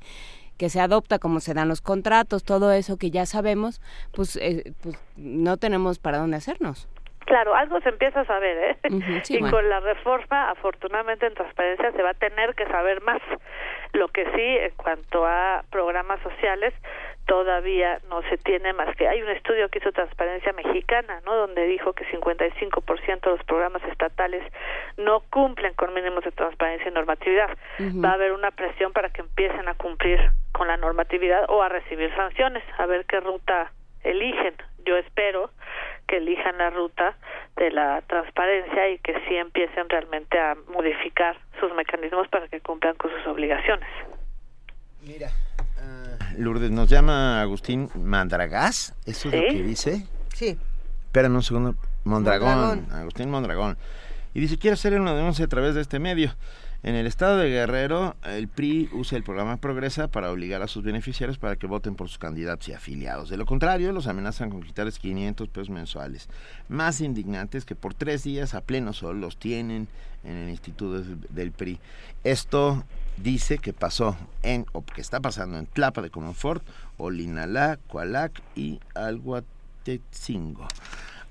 que 0.58 0.68
se 0.68 0.80
adopta, 0.80 1.18
cómo 1.18 1.40
se 1.40 1.54
dan 1.54 1.68
los 1.68 1.80
contratos, 1.80 2.44
todo 2.44 2.72
eso 2.72 2.96
que 2.96 3.10
ya 3.10 3.26
sabemos, 3.26 3.80
pues, 4.14 4.36
eh, 4.36 4.72
pues 4.82 4.96
no 5.16 5.56
tenemos 5.56 5.98
para 5.98 6.18
dónde 6.18 6.36
hacernos. 6.36 6.88
Claro, 7.26 7.54
algo 7.54 7.80
se 7.80 7.88
empieza 7.88 8.20
a 8.20 8.26
saber, 8.26 8.76
¿eh? 8.82 9.22
y 9.28 9.40
con 9.50 9.68
la 9.68 9.80
reforma, 9.80 10.50
afortunadamente 10.50 11.26
en 11.26 11.34
transparencia 11.34 11.90
se 11.92 12.02
va 12.02 12.10
a 12.10 12.14
tener 12.14 12.54
que 12.54 12.66
saber 12.66 13.00
más. 13.02 13.22
Lo 13.94 14.08
que 14.08 14.24
sí, 14.24 14.58
en 14.58 14.72
cuanto 14.76 15.24
a 15.24 15.64
programas 15.70 16.20
sociales, 16.20 16.74
todavía 17.26 18.00
no 18.10 18.22
se 18.22 18.36
tiene 18.38 18.72
más 18.72 18.94
que 18.96 19.08
hay 19.08 19.22
un 19.22 19.30
estudio 19.30 19.68
que 19.68 19.78
hizo 19.78 19.92
Transparencia 19.92 20.52
Mexicana, 20.52 21.20
¿no? 21.24 21.34
Donde 21.36 21.64
dijo 21.66 21.92
que 21.92 22.04
55% 22.06 23.20
de 23.20 23.30
los 23.30 23.44
programas 23.44 23.82
estatales 23.84 24.42
no 24.96 25.20
cumplen 25.30 25.74
con 25.74 25.94
mínimos 25.94 26.24
de 26.24 26.32
transparencia 26.32 26.90
y 26.90 26.92
normatividad. 26.92 27.56
Va 28.04 28.10
a 28.10 28.14
haber 28.14 28.32
una 28.32 28.50
presión 28.50 28.92
para 28.92 29.10
que 29.10 29.22
empiecen 29.22 29.68
a 29.68 29.74
cumplir 29.74 30.18
con 30.52 30.68
la 30.68 30.76
normatividad 30.76 31.44
o 31.48 31.62
a 31.62 31.68
recibir 31.68 32.14
sanciones, 32.14 32.62
a 32.78 32.86
ver 32.86 33.06
qué 33.06 33.20
ruta 33.20 33.72
eligen. 34.02 34.54
Yo 34.84 34.96
espero 34.96 35.50
que 36.06 36.18
elijan 36.18 36.58
la 36.58 36.70
ruta 36.70 37.16
de 37.56 37.70
la 37.70 38.02
transparencia 38.02 38.90
y 38.90 38.98
que 38.98 39.14
sí 39.28 39.36
empiecen 39.36 39.88
realmente 39.88 40.38
a 40.38 40.56
modificar 40.72 41.36
sus 41.60 41.74
mecanismos 41.74 42.28
para 42.28 42.48
que 42.48 42.60
cumplan 42.60 42.94
con 42.96 43.10
sus 43.10 43.26
obligaciones. 43.26 43.88
Mira, 45.02 45.28
uh, 45.58 46.42
Lourdes, 46.42 46.70
nos 46.70 46.88
llama 46.88 47.40
Agustín 47.40 47.90
Mandragás, 47.94 48.94
¿eso 49.06 49.28
es 49.28 49.34
lo 49.34 49.40
que 49.40 49.62
dice? 49.62 50.06
Sí. 50.34 50.58
Espérame 51.06 51.36
un 51.36 51.42
segundo, 51.42 51.74
Mondragón, 52.04 52.86
Agustín 52.92 53.30
Mondragón. 53.30 53.76
Y 54.34 54.40
dice, 54.40 54.58
quiero 54.58 54.74
hacer 54.74 54.98
una 55.00 55.14
denuncia 55.14 55.44
a 55.44 55.48
través 55.48 55.74
de 55.74 55.80
este 55.80 56.00
medio. 56.00 56.32
En 56.84 56.96
el 56.96 57.06
estado 57.06 57.38
de 57.38 57.48
Guerrero, 57.48 58.14
el 58.24 58.46
PRI 58.46 58.90
usa 58.92 59.16
el 59.16 59.24
programa 59.24 59.56
Progresa 59.56 60.08
para 60.08 60.30
obligar 60.30 60.60
a 60.60 60.68
sus 60.68 60.84
beneficiarios 60.84 61.38
para 61.38 61.56
que 61.56 61.66
voten 61.66 61.94
por 61.94 62.08
sus 62.08 62.18
candidatos 62.18 62.68
y 62.68 62.74
afiliados. 62.74 63.30
De 63.30 63.38
lo 63.38 63.46
contrario, 63.46 63.90
los 63.90 64.06
amenazan 64.06 64.50
con 64.50 64.62
quitarles 64.62 64.98
500 64.98 65.48
pesos 65.48 65.70
mensuales. 65.70 66.28
Más 66.68 67.00
indignantes 67.00 67.64
que 67.64 67.74
por 67.74 67.94
tres 67.94 68.24
días 68.24 68.52
a 68.52 68.60
pleno 68.60 68.92
sol 68.92 69.18
los 69.18 69.38
tienen 69.38 69.88
en 70.24 70.36
el 70.36 70.50
instituto 70.50 71.02
del 71.30 71.52
PRI. 71.52 71.80
Esto 72.22 72.84
dice 73.16 73.56
que 73.56 73.72
pasó 73.72 74.14
en, 74.42 74.66
o 74.72 74.84
que 74.84 75.00
está 75.00 75.20
pasando 75.20 75.56
en 75.56 75.64
Tlapa 75.64 76.02
de 76.02 76.10
Comonfort, 76.10 76.62
Olinalá, 76.98 77.78
Cualac 77.88 78.42
y 78.54 78.78
Alguatetzingo. 78.94 80.68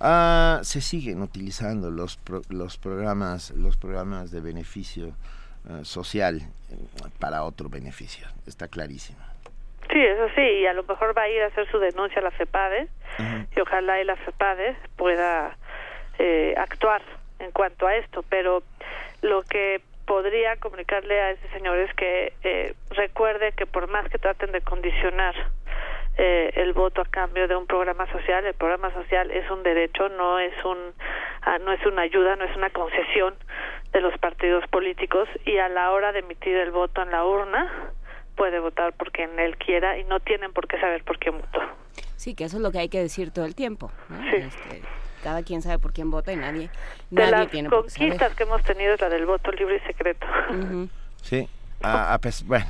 Ah, 0.06 0.60
se 0.64 0.82
siguen 0.82 1.22
utilizando 1.22 1.90
los, 1.90 2.20
los 2.50 2.78
programas 2.78 3.52
los 3.52 3.78
programas 3.78 4.32
de 4.32 4.42
beneficio 4.42 5.16
eh, 5.70 5.86
social 5.86 6.42
eh, 6.42 6.76
para 7.20 7.44
otro 7.46 7.70
beneficio. 7.70 8.28
Está 8.46 8.68
clarísimo. 8.68 9.20
Sí, 9.90 10.02
eso 10.02 10.28
sí, 10.36 10.42
y 10.42 10.66
a 10.66 10.74
lo 10.74 10.84
mejor 10.84 11.18
va 11.18 11.22
a 11.22 11.30
ir 11.30 11.42
a 11.42 11.48
hacer 11.48 11.72
su 11.72 11.80
denuncia 11.80 12.20
a 12.20 12.22
la 12.22 12.32
FEPADE 12.32 12.90
y 13.56 13.60
ojalá 13.62 14.02
y 14.02 14.04
la 14.04 14.18
FEPADE 14.18 14.76
pueda 14.98 15.56
eh, 16.20 16.54
actuar 16.58 17.02
en 17.40 17.52
cuanto 17.52 17.88
a 17.88 17.96
esto, 17.96 18.26
pero 18.28 18.62
lo 19.22 19.44
que 19.44 19.80
podría 20.06 20.58
comunicarle 20.58 21.22
a 21.22 21.32
ese 21.32 21.48
señor 21.52 21.78
es 21.78 21.94
que 21.94 22.76
recuerde 22.90 23.54
que 23.54 23.66
por 23.66 23.88
más 23.88 24.10
que 24.10 24.18
traten 24.18 24.52
de 24.52 24.60
condicionar 24.60 25.34
el 26.18 26.74
voto 26.74 27.02
a 27.02 27.06
cambio 27.06 27.48
de 27.48 27.56
un 27.56 27.66
programa 27.66 28.12
social. 28.12 28.46
El 28.46 28.54
programa 28.54 28.92
social 28.94 29.32
es 29.32 29.50
un 29.50 29.64
derecho, 29.64 30.10
no 30.10 30.40
es 30.40 30.54
un 30.64 30.78
ah, 31.42 31.58
no 31.60 31.72
es 31.72 31.86
una 31.86 32.04
ayuda, 32.04 32.36
no 32.36 32.46
es 32.46 32.56
una 32.56 32.70
concesión 32.70 33.36
de 33.92 34.02
los 34.02 34.18
partidos 34.20 34.68
políticos 34.68 35.28
y 35.46 35.58
a 35.58 35.70
la 35.70 35.92
hora 35.92 36.12
de 36.12 36.20
emitir 36.20 36.56
el 36.56 36.72
voto 36.72 37.02
en 37.02 37.12
la 37.12 37.26
urna 37.26 37.72
puede 38.36 38.60
votar 38.60 38.94
por 38.94 39.12
quien 39.12 39.40
él 39.40 39.58
quiera 39.58 39.98
y 39.98 40.04
no 40.06 40.20
tienen 40.20 40.52
por 40.54 40.68
qué 40.68 40.80
saber 40.80 41.04
por 41.04 41.20
quién 41.20 41.38
votó. 41.38 41.62
Sí, 42.16 42.36
que 42.36 42.46
eso 42.46 42.58
es 42.58 42.64
lo 42.64 42.72
que 42.72 42.80
hay 42.80 42.90
que 42.90 43.00
decir 43.00 43.32
todo 43.32 43.46
el 43.46 43.56
tiempo. 43.56 43.92
Este, 44.34 44.82
cada 45.24 45.44
quien 45.44 45.62
sabe 45.62 45.80
por 45.80 45.94
quién 45.94 46.10
vota 46.10 46.34
y 46.34 46.36
nadie, 46.36 46.70
de 47.10 47.22
nadie 47.22 47.32
las 47.32 47.52
tiene 47.52 47.70
conquistas 47.70 48.36
que 48.36 48.44
hemos 48.44 48.64
tenido 48.64 48.94
es 48.94 49.02
la 49.02 49.10
del 49.10 49.26
voto 49.26 49.52
libre 49.52 49.78
y 49.78 49.88
secreto. 49.88 50.26
Sí, 51.22 51.48
a, 51.82 52.14
a 52.14 52.20
bueno. 52.46 52.66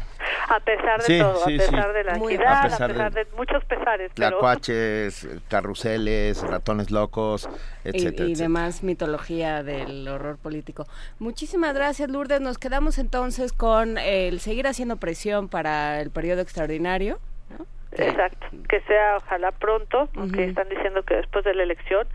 A 0.50 0.60
pesar 0.60 1.00
de 1.00 1.06
Sí, 1.06 1.20
todo, 1.20 1.36
sí, 1.46 1.56
a 1.56 1.58
pesar 1.58 1.88
sí. 1.88 1.94
de 1.94 2.04
la 2.04 2.16
Muy 2.16 2.34
equidad, 2.36 2.54
a 2.54 2.60
a 2.60 2.64
pesar 2.64 2.94
de- 3.14 3.24
de... 3.26 3.32
muchos 3.38 3.64
pesares, 3.66 4.12
pero 4.16 4.30
Tlacuaches, 4.30 5.28
carruseles, 5.50 6.42
ratones 6.48 6.92
locos, 6.92 7.50
y, 7.86 7.90
etcétera, 7.90 8.26
y 8.28 8.32
etcétera. 8.32 8.36
demás 8.44 8.84
mitología 8.84 9.64
del 9.64 10.08
horror 10.08 10.38
político. 10.38 10.86
Muchísimas 11.20 11.74
gracias, 11.74 12.10
Lourdes. 12.10 12.42
Nos 12.42 12.58
quedamos 12.58 12.98
entonces 12.98 13.54
con 13.54 13.98
el 13.98 14.40
seguir 14.40 14.68
haciendo 14.68 14.98
presión 14.98 15.48
para 15.50 16.02
el 16.02 16.12
periodo 16.12 16.42
extraordinario. 16.42 17.20
¿no? 17.58 17.66
Exacto, 17.96 18.48
que 18.70 18.82
sea 18.82 19.18
ojalá 19.18 19.52
pronto, 19.52 20.10
aunque 20.16 20.46
están 20.46 20.68
diciendo 20.68 21.04
que 21.04 21.16
después 21.16 21.46
de 21.46 21.54
la 21.54 21.62
elección, 21.64 22.08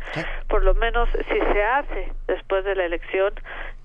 por 0.48 0.64
lo 0.64 0.74
menos 0.74 1.08
si 1.10 1.38
se 1.52 1.62
hace 1.62 2.12
después 2.26 2.64
de 2.64 2.74
la 2.74 2.84
elección, 2.84 3.32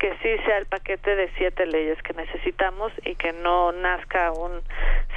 que 0.03 0.11
sí 0.21 0.43
sea 0.45 0.57
el 0.57 0.65
paquete 0.65 1.15
de 1.15 1.31
siete 1.37 1.65
leyes 1.65 1.97
que 2.03 2.11
necesitamos 2.13 2.91
y 3.05 3.15
que 3.15 3.31
no 3.31 3.71
nazca 3.71 4.33
un 4.33 4.59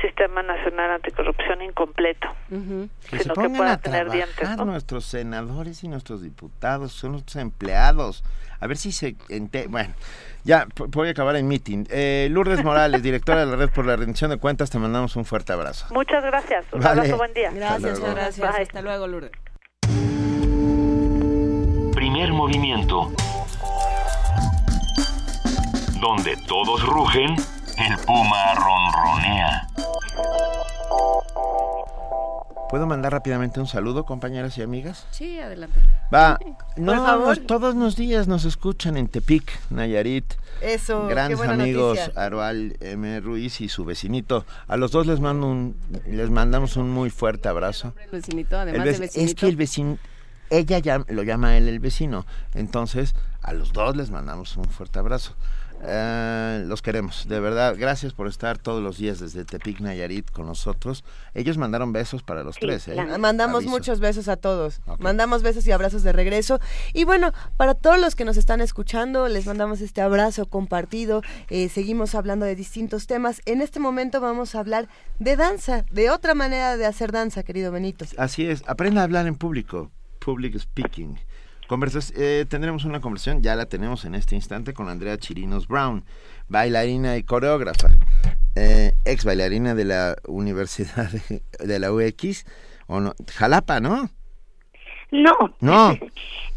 sistema 0.00 0.44
nacional 0.44 0.92
anticorrupción 0.92 1.60
incompleto, 1.62 2.28
Que 2.48 3.16
se 3.16 3.22
sino 3.24 3.34
que 3.34 3.40
pongan 3.40 3.56
pueda 3.56 3.72
a 3.72 3.78
tener 3.78 4.06
trabajar 4.06 4.28
dientes. 4.28 4.56
¿no? 4.56 4.64
nuestros 4.64 5.04
senadores 5.06 5.82
y 5.82 5.88
nuestros 5.88 6.22
diputados, 6.22 6.92
son 6.92 7.12
nuestros 7.12 7.34
empleados. 7.42 8.22
A 8.60 8.68
ver 8.68 8.76
si 8.76 8.92
se... 8.92 9.16
ente- 9.28 9.66
Bueno, 9.68 9.92
ya 10.44 10.68
voy 10.76 11.08
a 11.08 11.10
acabar 11.10 11.34
el 11.34 11.42
meeting. 11.42 11.86
Eh, 11.90 12.28
Lourdes 12.30 12.62
Morales, 12.62 13.02
directora 13.02 13.40
de 13.40 13.46
la 13.46 13.56
Red 13.56 13.70
por 13.70 13.86
la 13.86 13.96
Rendición 13.96 14.30
de 14.30 14.36
Cuentas, 14.36 14.70
te 14.70 14.78
mandamos 14.78 15.16
un 15.16 15.24
fuerte 15.24 15.52
abrazo. 15.52 15.86
Muchas 15.92 16.22
gracias, 16.24 16.64
un 16.72 16.78
Vale. 16.80 17.00
abrazo, 17.00 17.16
buen 17.16 17.34
día. 17.34 17.50
Gracias, 17.50 17.92
Hasta. 17.98 18.14
Gracias, 18.14 18.52
Bye. 18.54 18.62
hasta 18.62 18.82
luego, 18.82 19.08
Lourdes. 19.08 19.32
Primer 21.92 22.32
movimiento. 22.32 23.10
Donde 26.06 26.36
todos 26.46 26.84
rugen, 26.86 27.34
el 27.78 27.96
puma 28.06 28.54
ronronea. 28.54 29.66
¿Puedo 32.70 32.86
mandar 32.86 33.10
rápidamente 33.10 33.58
un 33.58 33.66
saludo, 33.66 34.04
compañeras 34.04 34.56
y 34.56 34.62
amigas? 34.62 35.04
Sí, 35.10 35.40
adelante. 35.40 35.80
Va, 36.14 36.38
no, 36.76 36.94
favor. 37.04 37.28
nos- 37.38 37.46
todos 37.48 37.74
los 37.74 37.96
días 37.96 38.28
nos 38.28 38.44
escuchan 38.44 38.96
en 38.96 39.08
Tepic, 39.08 39.50
Nayarit. 39.70 40.32
Eso, 40.60 41.08
qué 41.08 41.14
Grandes 41.14 41.38
buena 41.38 41.54
amigos, 41.54 41.98
noticia. 41.98 42.22
Arual 42.22 42.76
M. 42.80 43.18
Ruiz 43.20 43.60
y 43.60 43.68
su 43.68 43.84
vecinito. 43.84 44.46
A 44.68 44.76
los 44.76 44.92
dos 44.92 45.08
les 45.08 45.18
mando 45.18 45.48
un, 45.48 45.76
les 46.06 46.30
mandamos 46.30 46.76
un 46.76 46.88
muy 46.88 47.10
fuerte 47.10 47.48
abrazo. 47.48 47.94
El 48.04 48.10
vecinito, 48.12 48.54
El 48.62 48.68
además 48.68 48.86
vec- 48.86 48.92
de 48.92 48.98
vecinito. 49.00 49.30
Es 49.30 49.34
que 49.34 49.46
el 49.48 49.56
vecino, 49.56 49.98
ella 50.50 50.78
ya 50.78 51.02
lo 51.08 51.24
llama 51.24 51.56
él 51.56 51.66
el 51.68 51.80
vecino. 51.80 52.26
Entonces, 52.54 53.16
a 53.42 53.52
los 53.52 53.72
dos 53.72 53.96
les 53.96 54.10
mandamos 54.12 54.56
un 54.56 54.66
fuerte 54.66 55.00
abrazo. 55.00 55.34
Eh, 55.82 56.64
los 56.66 56.82
queremos, 56.82 57.28
de 57.28 57.40
verdad. 57.40 57.74
Gracias 57.78 58.12
por 58.12 58.28
estar 58.28 58.58
todos 58.58 58.82
los 58.82 58.98
días 58.98 59.20
desde 59.20 59.44
Tepic 59.44 59.80
Nayarit 59.80 60.30
con 60.30 60.46
nosotros. 60.46 61.04
Ellos 61.34 61.58
mandaron 61.58 61.92
besos 61.92 62.22
para 62.22 62.42
los 62.42 62.56
tres. 62.56 62.88
¿eh? 62.88 62.96
Mandamos 63.18 63.58
Aviso. 63.58 63.70
muchos 63.70 64.00
besos 64.00 64.28
a 64.28 64.36
todos. 64.36 64.80
Mandamos 64.98 65.42
besos 65.42 65.66
y 65.66 65.72
abrazos 65.72 66.02
de 66.02 66.12
regreso. 66.12 66.60
Y 66.92 67.04
bueno, 67.04 67.32
para 67.56 67.74
todos 67.74 68.00
los 68.00 68.14
que 68.16 68.24
nos 68.24 68.36
están 68.36 68.60
escuchando, 68.60 69.28
les 69.28 69.46
mandamos 69.46 69.80
este 69.80 70.00
abrazo 70.00 70.46
compartido. 70.46 71.22
Eh, 71.50 71.68
seguimos 71.68 72.14
hablando 72.14 72.46
de 72.46 72.54
distintos 72.54 73.06
temas. 73.06 73.42
En 73.44 73.60
este 73.60 73.78
momento 73.78 74.20
vamos 74.20 74.54
a 74.54 74.60
hablar 74.60 74.88
de 75.18 75.36
danza, 75.36 75.84
de 75.90 76.10
otra 76.10 76.34
manera 76.34 76.76
de 76.76 76.86
hacer 76.86 77.12
danza, 77.12 77.42
querido 77.42 77.70
Benito. 77.70 78.06
Así 78.18 78.46
es, 78.46 78.62
aprenda 78.66 79.02
a 79.02 79.04
hablar 79.04 79.26
en 79.26 79.36
público, 79.36 79.90
public 80.20 80.58
speaking. 80.58 81.18
Conversas, 81.66 82.12
eh, 82.16 82.46
tendremos 82.48 82.84
una 82.84 83.00
conversación, 83.00 83.42
ya 83.42 83.56
la 83.56 83.66
tenemos 83.66 84.04
en 84.04 84.14
este 84.14 84.36
instante 84.36 84.72
con 84.72 84.88
Andrea 84.88 85.18
Chirinos 85.18 85.66
Brown, 85.66 86.04
bailarina 86.48 87.16
y 87.16 87.24
coreógrafa, 87.24 87.88
eh, 88.54 88.92
ex 89.04 89.24
bailarina 89.24 89.74
de 89.74 89.84
la 89.84 90.16
Universidad 90.28 91.10
de, 91.10 91.42
de 91.58 91.78
la 91.80 91.92
UX, 91.92 92.44
o 92.86 93.00
no, 93.00 93.14
Jalapa, 93.34 93.80
¿no? 93.80 94.08
No. 95.10 95.32
No. 95.60 95.94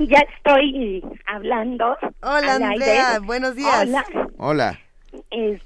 Ya 0.02 0.20
estoy 0.34 1.04
hablando. 1.28 1.98
Hola, 2.22 2.56
Andrea, 2.56 3.16
aire. 3.16 3.20
buenos 3.26 3.54
días. 3.54 3.86
Hola, 3.86 4.06
Hola. 4.38 4.80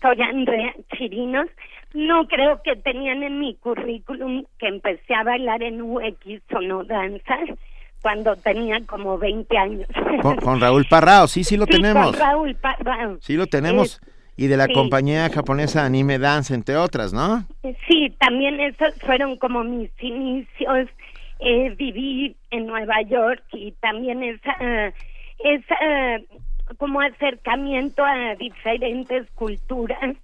soy 0.01 0.21
Andrea 0.23 0.73
Chirinos. 0.97 1.45
No 1.93 2.25
creo 2.27 2.59
que 2.63 2.75
tenían 2.77 3.21
en 3.21 3.37
mi 3.37 3.53
currículum 3.57 4.43
que 4.57 4.69
empecé 4.69 5.13
a 5.13 5.23
bailar 5.23 5.61
en 5.61 5.83
UX 5.83 6.41
o 6.55 6.61
no 6.61 6.83
danza 6.83 7.37
cuando 8.03 8.35
tenía 8.35 8.79
como 8.85 9.17
20 9.17 9.57
años. 9.57 9.87
Con, 10.21 10.35
con 10.35 10.59
Raúl 10.59 10.85
Parrao, 10.87 11.27
sí, 11.27 11.43
sí 11.43 11.57
lo 11.57 11.65
Sí, 11.65 11.71
tenemos. 11.71 12.11
Con 12.11 12.19
Raúl 12.19 12.55
Parrao. 12.55 13.17
Sí 13.21 13.35
lo 13.35 13.47
tenemos. 13.47 13.99
Y 14.35 14.47
de 14.47 14.57
la 14.57 14.65
sí. 14.65 14.73
compañía 14.73 15.29
japonesa 15.29 15.85
Anime 15.85 16.19
Dance, 16.19 16.53
entre 16.53 16.75
otras, 16.75 17.13
¿no? 17.13 17.45
Sí, 17.87 18.13
también 18.19 18.59
esos 18.59 18.93
fueron 19.01 19.37
como 19.37 19.63
mis 19.63 19.89
inicios. 19.99 20.89
Eh, 21.39 21.73
viví 21.77 22.35
en 22.51 22.67
Nueva 22.67 23.01
York 23.01 23.43
y 23.51 23.71
también 23.73 24.23
esa, 24.23 24.55
esa 25.39 25.75
como 26.77 27.01
acercamiento 27.01 28.03
a 28.03 28.35
diferentes 28.35 29.29
culturas 29.31 30.15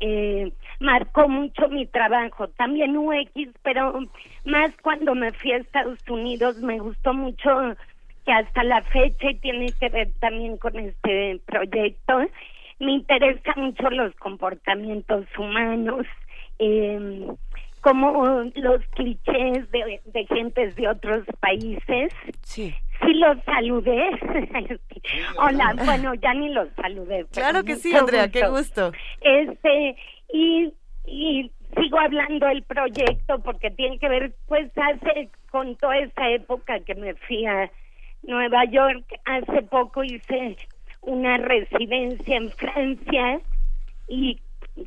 eh, 0.00 0.50
marcó 0.84 1.28
mucho 1.28 1.68
mi 1.68 1.86
trabajo. 1.86 2.48
También 2.48 2.96
UX, 2.96 3.50
pero 3.62 3.98
más 4.44 4.70
cuando 4.82 5.14
me 5.14 5.32
fui 5.32 5.52
a 5.52 5.56
Estados 5.56 5.98
Unidos 6.08 6.58
me 6.58 6.78
gustó 6.78 7.14
mucho 7.14 7.50
que 8.24 8.32
hasta 8.32 8.62
la 8.64 8.82
fecha 8.82 9.30
y 9.30 9.36
tiene 9.36 9.72
que 9.72 9.88
ver 9.88 10.10
también 10.20 10.56
con 10.58 10.78
este 10.78 11.40
proyecto. 11.46 12.20
Me 12.78 12.92
interesan 12.92 13.54
mucho 13.56 13.88
los 13.90 14.14
comportamientos 14.16 15.26
humanos, 15.38 16.06
eh, 16.58 17.26
como 17.80 18.44
los 18.54 18.80
clichés 18.94 19.70
de, 19.70 20.00
de 20.04 20.26
gentes 20.26 20.74
de 20.76 20.88
otros 20.88 21.24
países. 21.40 22.12
Sí. 22.42 22.74
Sí 23.00 23.12
los 23.14 23.36
saludé. 23.44 24.10
Hola, 25.36 25.74
bueno, 25.84 26.14
ya 26.14 26.32
ni 26.32 26.48
los 26.48 26.68
saludé. 26.76 27.26
Claro 27.32 27.62
que 27.64 27.76
sí, 27.76 27.94
Andrea, 27.94 28.28
qué 28.28 28.46
gusto. 28.48 28.92
Este, 29.20 29.96
y, 30.34 31.50
sigo 31.76 31.98
hablando 31.98 32.46
del 32.46 32.62
proyecto 32.62 33.40
porque 33.40 33.70
tiene 33.70 33.98
que 33.98 34.08
ver, 34.08 34.34
pues, 34.46 34.70
hace, 34.76 35.30
con 35.50 35.76
toda 35.76 35.98
esa 35.98 36.30
época 36.30 36.80
que 36.80 36.94
me 36.94 37.14
fui 37.14 37.46
a 37.46 37.70
Nueva 38.22 38.64
York, 38.64 39.04
hace 39.24 39.62
poco 39.62 40.02
hice 40.02 40.56
una 41.02 41.36
residencia 41.36 42.36
en 42.36 42.50
Francia 42.52 43.40
y 44.08 44.40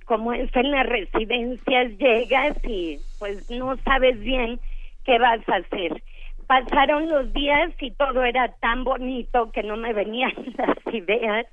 como 0.05 0.33
es 0.33 0.53
en 0.55 0.71
las 0.71 0.85
residencias 0.85 1.97
llegas 1.97 2.57
y 2.65 2.99
pues 3.19 3.49
no 3.49 3.77
sabes 3.77 4.19
bien 4.19 4.59
qué 5.05 5.19
vas 5.19 5.47
a 5.47 5.57
hacer. 5.57 6.03
Pasaron 6.47 7.09
los 7.09 7.31
días 7.33 7.71
y 7.79 7.91
todo 7.91 8.23
era 8.23 8.49
tan 8.59 8.83
bonito 8.83 9.51
que 9.51 9.63
no 9.63 9.77
me 9.77 9.93
venían 9.93 10.33
las 10.57 10.93
ideas 10.93 11.45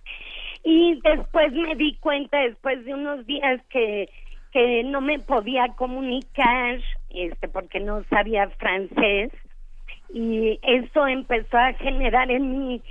y 0.65 0.99
después 1.02 1.52
me 1.52 1.76
di 1.76 1.94
cuenta 1.97 2.39
después 2.39 2.84
de 2.84 2.94
unos 2.94 3.26
días 3.26 3.60
que 3.68 4.09
que 4.55 4.84
no 4.84 5.01
me 5.01 5.18
podía 5.18 5.67
comunicar 5.76 6.78
este 7.10 7.49
porque 7.49 7.81
no 7.81 8.05
sabía 8.05 8.49
francés 8.51 9.33
y 10.12 10.60
eso 10.62 11.09
empezó 11.09 11.59
a 11.59 11.73
generar 11.73 12.31
en 12.31 12.59
mí 12.59 12.83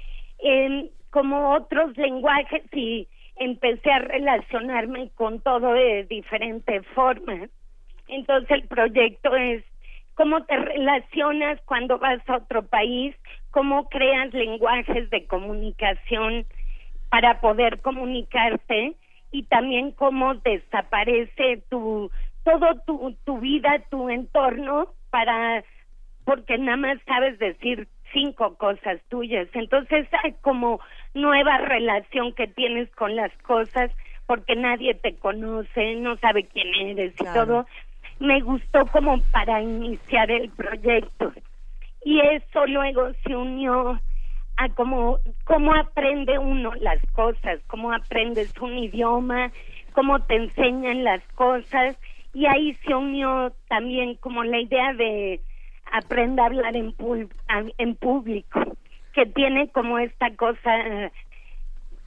como 1.10 1.54
otros 1.54 1.96
lenguajes 1.96 2.64
y 2.74 3.08
empecé 3.38 3.92
a 3.92 4.00
relacionarme 4.00 5.10
con 5.16 5.40
todo 5.40 5.72
de 5.72 6.04
diferente 6.04 6.82
forma. 6.96 7.48
Entonces 8.10 8.52
el 8.52 8.68
proyecto 8.68 9.34
es 9.34 9.64
cómo 10.16 10.44
te 10.44 10.58
relacionas 10.58 11.62
cuando 11.62 11.98
vas 11.98 12.22
a 12.28 12.38
otro 12.38 12.64
país, 12.68 13.16
cómo 13.52 13.88
creas 13.88 14.34
lenguajes 14.34 15.10
de 15.12 15.26
comunicación 15.28 16.46
para 17.14 17.40
poder 17.42 17.80
comunicarte 17.82 18.96
y 19.30 19.44
también 19.44 19.92
cómo 19.92 20.34
desaparece 20.34 21.62
tu 21.70 22.10
todo 22.44 22.66
tu, 22.88 23.16
tu 23.24 23.38
vida, 23.38 23.84
tu 23.92 24.10
entorno 24.10 24.88
para 25.12 25.64
porque 26.26 26.58
nada 26.58 26.78
más 26.78 26.98
sabes 27.06 27.38
decir 27.38 27.88
cinco 28.14 28.56
cosas 28.56 29.00
tuyas. 29.10 29.48
Entonces 29.54 30.08
hay 30.24 30.34
como 30.42 30.80
nueva 31.14 31.60
relación 31.60 32.34
que 32.34 32.48
tienes 32.48 32.90
con 32.96 33.16
las 33.16 33.32
cosas 33.44 33.92
porque 34.26 34.56
nadie 34.56 34.96
te 34.96 35.16
conoce, 35.16 35.94
no 35.98 36.18
sabe 36.18 36.48
quién 36.48 36.74
eres 36.74 37.14
y 37.22 37.26
todo. 37.26 37.68
Me 38.18 38.42
gustó 38.42 38.88
como 38.88 39.22
para 39.32 39.62
iniciar 39.62 40.32
el 40.32 40.50
proyecto. 40.50 41.32
Y 42.04 42.22
eso 42.22 42.66
luego 42.66 43.12
se 43.24 43.36
unió 43.36 44.02
a 44.64 44.70
cómo, 44.70 45.20
cómo 45.46 45.74
aprende 45.76 46.38
uno 46.40 46.72
las 46.80 47.00
cosas, 47.14 47.60
cómo 47.68 47.92
aprendes 47.94 48.50
un 48.62 48.78
idioma, 48.78 49.52
cómo 49.94 50.22
te 50.24 50.36
enseñan 50.36 51.04
las 51.04 51.22
cosas. 51.36 51.96
Y 52.34 52.46
ahí 52.48 52.76
se 52.86 52.96
unió 52.96 53.54
también 53.68 54.16
como 54.16 54.44
la 54.44 54.60
idea 54.60 54.94
de 54.94 55.42
aprende 55.92 56.42
a 56.42 56.46
hablar 56.46 56.76
en, 56.76 56.96
pul- 56.98 57.32
en 57.78 57.96
público, 57.96 58.60
que 59.14 59.26
tiene 59.28 59.70
como 59.70 60.00
esta 60.00 60.36
cosa, 60.36 61.12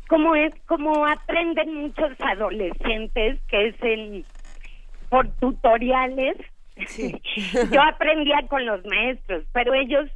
como 0.08 0.34
es, 0.34 0.52
como 0.66 1.06
aprenden 1.06 1.74
muchos 1.74 2.10
adolescentes, 2.20 3.40
que 3.48 3.68
es 3.68 3.76
en, 3.82 4.24
por 5.08 5.28
tutoriales. 5.38 6.36
Yo 7.72 7.82
aprendía 7.82 8.46
con 8.48 8.66
los 8.66 8.84
maestros, 8.84 9.44
pero 9.52 9.74
ellos 9.74 10.10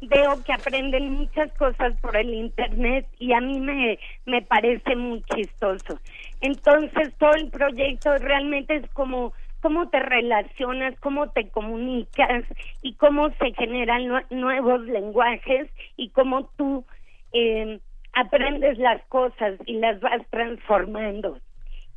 veo 0.00 0.42
que 0.44 0.52
aprenden 0.52 1.12
muchas 1.12 1.52
cosas 1.54 1.94
por 2.00 2.16
el 2.16 2.32
internet 2.32 3.06
y 3.18 3.32
a 3.32 3.40
mí 3.40 3.60
me, 3.60 3.98
me 4.26 4.42
parece 4.42 4.94
muy 4.96 5.22
chistoso. 5.34 5.98
Entonces 6.40 7.14
todo 7.18 7.34
el 7.34 7.50
proyecto 7.50 8.16
realmente 8.18 8.76
es 8.76 8.90
como 8.90 9.32
cómo 9.60 9.88
te 9.88 9.98
relacionas, 9.98 10.94
cómo 11.00 11.30
te 11.30 11.48
comunicas 11.48 12.44
y 12.82 12.94
cómo 12.94 13.30
se 13.30 13.52
generan 13.54 14.24
nuevos 14.30 14.82
lenguajes 14.82 15.68
y 15.96 16.10
cómo 16.10 16.50
tú 16.56 16.84
eh, 17.32 17.80
aprendes 18.12 18.78
las 18.78 19.02
cosas 19.06 19.54
y 19.66 19.74
las 19.78 20.00
vas 20.00 20.22
transformando. 20.30 21.38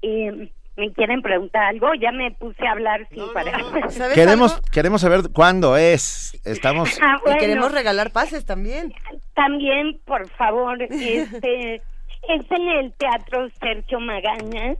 Eh, 0.01 0.49
¿Me 0.79 0.93
quieren 0.93 1.21
preguntar 1.21 1.63
algo? 1.63 1.93
Ya 1.95 2.13
me 2.13 2.31
puse 2.31 2.65
a 2.65 2.71
hablar 2.71 3.05
sin 3.09 3.33
parar. 3.33 3.61
Queremos, 4.15 4.61
queremos 4.71 5.01
saber 5.01 5.23
cuándo 5.33 5.75
es. 5.75 6.39
Estamos... 6.45 6.97
Ah, 7.09 7.17
y 7.35 7.37
queremos 7.37 7.71
regalar 7.71 8.11
pases 8.11 8.45
también. 8.45 8.93
También, 9.33 9.99
por 10.05 10.29
favor, 10.29 10.81
este 10.81 11.75
es 12.29 12.51
en 12.51 12.67
el 12.67 12.93
Teatro 12.93 13.49
Sergio 13.59 13.99
Magaña. 13.99 14.75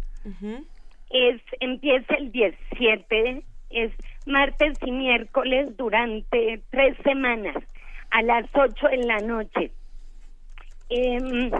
Es 1.10 1.42
empieza 1.60 2.16
el 2.16 2.32
17, 2.32 3.44
es 3.72 3.92
martes 4.26 4.78
y 4.86 4.92
miércoles 4.92 5.76
durante 5.76 6.62
tres 6.70 6.96
semanas 7.04 7.56
a 8.12 8.22
las 8.22 8.46
8 8.54 8.90
en 8.92 9.08
la 9.08 9.20
noche. 9.20 9.72
Eh, 10.90 11.52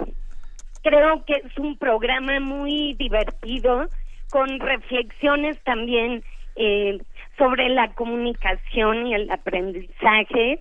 creo 0.84 1.26
que 1.26 1.34
es 1.34 1.58
un 1.58 1.78
programa 1.78 2.40
muy 2.40 2.94
divertido 2.96 3.90
con 4.30 4.60
reflexiones 4.60 5.58
también 5.64 6.24
eh, 6.56 7.00
sobre 7.38 7.70
la 7.70 7.94
comunicación 7.94 9.08
y 9.08 9.14
el 9.14 9.32
aprendizaje. 9.32 10.60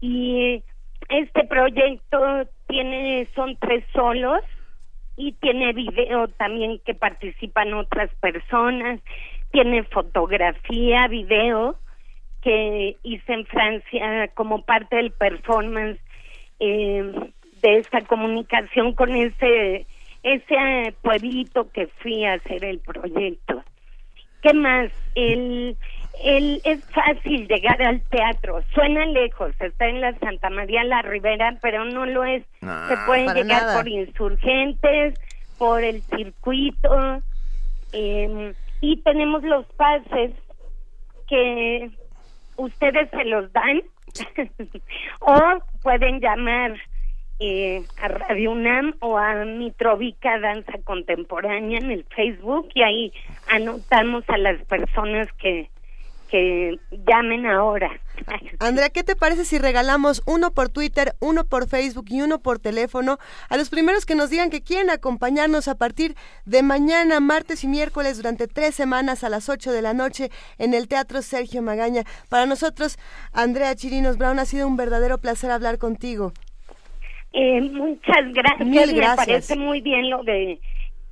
Y 0.00 0.62
este 1.08 1.44
proyecto 1.44 2.48
tiene 2.66 3.28
son 3.34 3.56
tres 3.56 3.84
solos 3.92 4.42
y 5.16 5.32
tiene 5.32 5.72
video 5.72 6.28
también 6.28 6.80
que 6.84 6.94
participan 6.94 7.74
otras 7.74 8.10
personas. 8.16 9.00
Tiene 9.50 9.82
fotografía 9.84 11.08
video 11.08 11.76
que 12.42 12.96
hice 13.02 13.32
en 13.32 13.46
Francia 13.46 14.28
como 14.34 14.62
parte 14.62 14.96
del 14.96 15.10
performance 15.10 16.00
eh, 16.60 17.12
de 17.62 17.76
esta 17.78 18.02
comunicación 18.02 18.94
con 18.94 19.14
ese 19.14 19.86
ese 20.34 20.94
pueblito 21.02 21.70
que 21.72 21.86
fui 22.02 22.24
a 22.24 22.34
hacer 22.34 22.64
el 22.64 22.78
proyecto. 22.80 23.62
¿Qué 24.42 24.52
más? 24.54 24.90
El, 25.14 25.76
el, 26.22 26.60
es 26.64 26.84
fácil 26.90 27.48
llegar 27.48 27.80
al 27.82 28.00
teatro. 28.02 28.62
Suena 28.72 29.04
lejos, 29.06 29.52
está 29.60 29.86
en 29.86 30.00
la 30.00 30.16
Santa 30.18 30.50
María 30.50 30.84
la 30.84 31.02
Ribera, 31.02 31.58
pero 31.60 31.84
no 31.84 32.06
lo 32.06 32.24
es. 32.24 32.44
Se 32.60 32.96
pueden 33.06 33.34
llegar 33.34 33.76
por 33.76 33.88
insurgentes, 33.88 35.18
por 35.58 35.82
el 35.82 36.02
circuito. 36.02 37.22
Eh, 37.92 38.52
y 38.80 38.96
tenemos 39.02 39.42
los 39.42 39.66
pases 39.72 40.32
que 41.26 41.90
ustedes 42.56 43.10
se 43.10 43.24
los 43.24 43.52
dan 43.52 43.82
o 45.20 45.38
pueden 45.82 46.20
llamar 46.20 46.74
eh, 47.40 47.84
a 48.00 48.08
Radio 48.08 48.52
UNAM 48.52 48.94
o 49.00 49.16
a 49.16 49.44
Mitrovica 49.44 50.38
Danza 50.40 50.72
Contemporánea 50.84 51.78
en 51.78 51.90
el 51.90 52.04
Facebook 52.04 52.68
y 52.74 52.82
ahí 52.82 53.12
anotamos 53.48 54.24
a 54.28 54.38
las 54.38 54.60
personas 54.64 55.28
que, 55.34 55.70
que 56.28 56.78
llamen 57.06 57.46
ahora. 57.46 57.90
Andrea, 58.58 58.90
¿qué 58.90 59.04
te 59.04 59.14
parece 59.14 59.44
si 59.44 59.58
regalamos 59.58 60.22
uno 60.26 60.50
por 60.50 60.68
Twitter, 60.68 61.14
uno 61.20 61.44
por 61.44 61.68
Facebook 61.68 62.06
y 62.08 62.22
uno 62.22 62.40
por 62.40 62.58
teléfono 62.58 63.18
a 63.48 63.56
los 63.56 63.70
primeros 63.70 64.04
que 64.04 64.16
nos 64.16 64.30
digan 64.30 64.50
que 64.50 64.62
quieren 64.62 64.90
acompañarnos 64.90 65.68
a 65.68 65.76
partir 65.76 66.16
de 66.44 66.62
mañana, 66.62 67.20
martes 67.20 67.62
y 67.62 67.68
miércoles 67.68 68.16
durante 68.16 68.48
tres 68.48 68.74
semanas 68.74 69.22
a 69.22 69.28
las 69.28 69.48
8 69.48 69.72
de 69.72 69.82
la 69.82 69.94
noche 69.94 70.30
en 70.58 70.74
el 70.74 70.88
Teatro 70.88 71.22
Sergio 71.22 71.62
Magaña? 71.62 72.02
Para 72.28 72.46
nosotros, 72.46 72.98
Andrea 73.32 73.74
Chirinos 73.76 74.18
Brown, 74.18 74.38
ha 74.40 74.44
sido 74.44 74.66
un 74.66 74.76
verdadero 74.76 75.18
placer 75.18 75.52
hablar 75.52 75.78
contigo. 75.78 76.32
Eh, 77.32 77.60
muchas 77.60 78.32
gracias. 78.32 78.68
Me 78.68 79.16
parece 79.16 79.56
muy 79.56 79.80
bien 79.80 80.10
lo 80.10 80.22
de, 80.22 80.58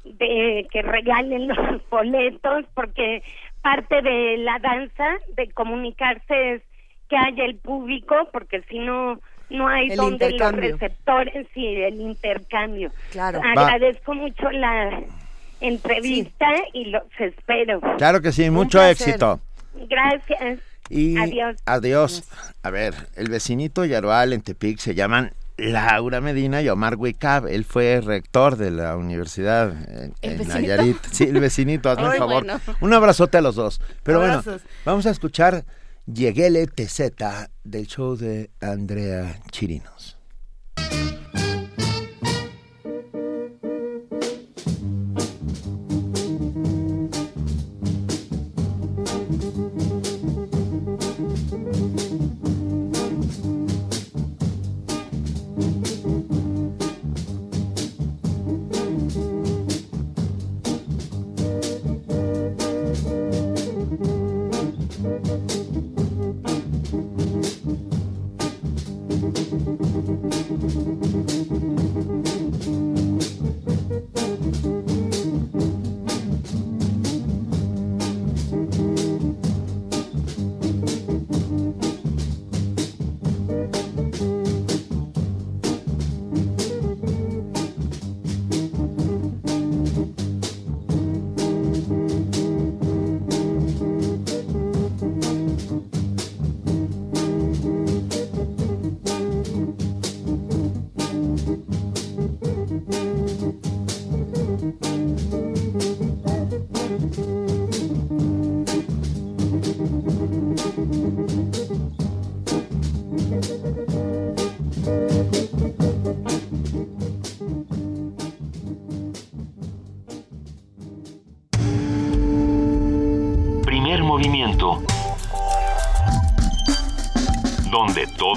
de 0.05 0.67
que 0.71 0.83
regalen 0.83 1.49
los 1.49 1.89
boletos 1.91 2.65
porque 2.75 3.23
parte 3.63 4.01
de 4.03 4.37
la 4.39 4.59
danza, 4.61 5.19
de 5.37 5.51
comunicarse 5.51 6.55
es 6.55 6.63
que 7.09 7.17
haya 7.17 7.45
el 7.45 7.57
público, 7.57 8.15
porque 8.33 8.63
si 8.69 8.79
no, 8.79 9.21
no 9.51 9.69
hay 9.69 9.89
donde 9.89 10.31
los 10.33 10.53
receptores 10.53 11.47
y 11.55 11.83
el 11.83 12.01
intercambio. 12.01 12.91
Claro. 13.11 13.41
Agradezco 13.45 14.15
mucho 14.15 14.51
la 14.51 15.03
entrevista 15.61 16.47
y 16.73 16.87
los 16.87 17.05
espero. 17.19 17.81
Claro 17.99 18.21
que 18.21 18.33
sí, 18.33 18.51
mucho 18.51 18.83
éxito. 18.83 19.41
Gracias. 19.89 20.61
Y 20.89 21.17
adiós. 21.17 21.57
Adiós. 21.67 22.29
A 22.63 22.71
ver, 22.71 22.95
el 23.17 23.29
vecinito 23.29 23.85
Yarual 23.85 24.33
en 24.33 24.43
Tepic 24.43 24.79
se 24.79 24.95
llaman 24.95 25.33
Laura 25.57 26.21
Medina 26.21 26.63
y 26.63 26.69
Omar 26.69 26.97
Wicab. 26.97 27.47
Él 27.47 27.65
fue 27.65 28.01
rector 28.01 28.57
de 28.57 28.71
la 28.71 28.97
universidad 28.97 29.75
en, 30.23 30.49
Nayarit. 30.49 30.99
Sí, 31.11 31.25
el 31.25 31.41
vecinito, 31.41 31.91
hazme 31.91 32.09
un 32.11 32.17
favor. 32.17 32.47
Un 32.81 32.93
abrazote 32.93 33.39
a 33.39 33.41
los 33.41 33.55
dos. 33.55 33.81
Pero 34.03 34.21
bueno, 34.21 34.43
vamos 34.85 35.07
a 35.07 35.11
escuchar 35.11 35.65
Lleguele 36.07 36.69
TZ 36.69 37.11
del 37.65 37.87
show 37.89 38.17
de 38.17 38.51
Andrea 38.61 39.41
Chirinos. 39.51 40.17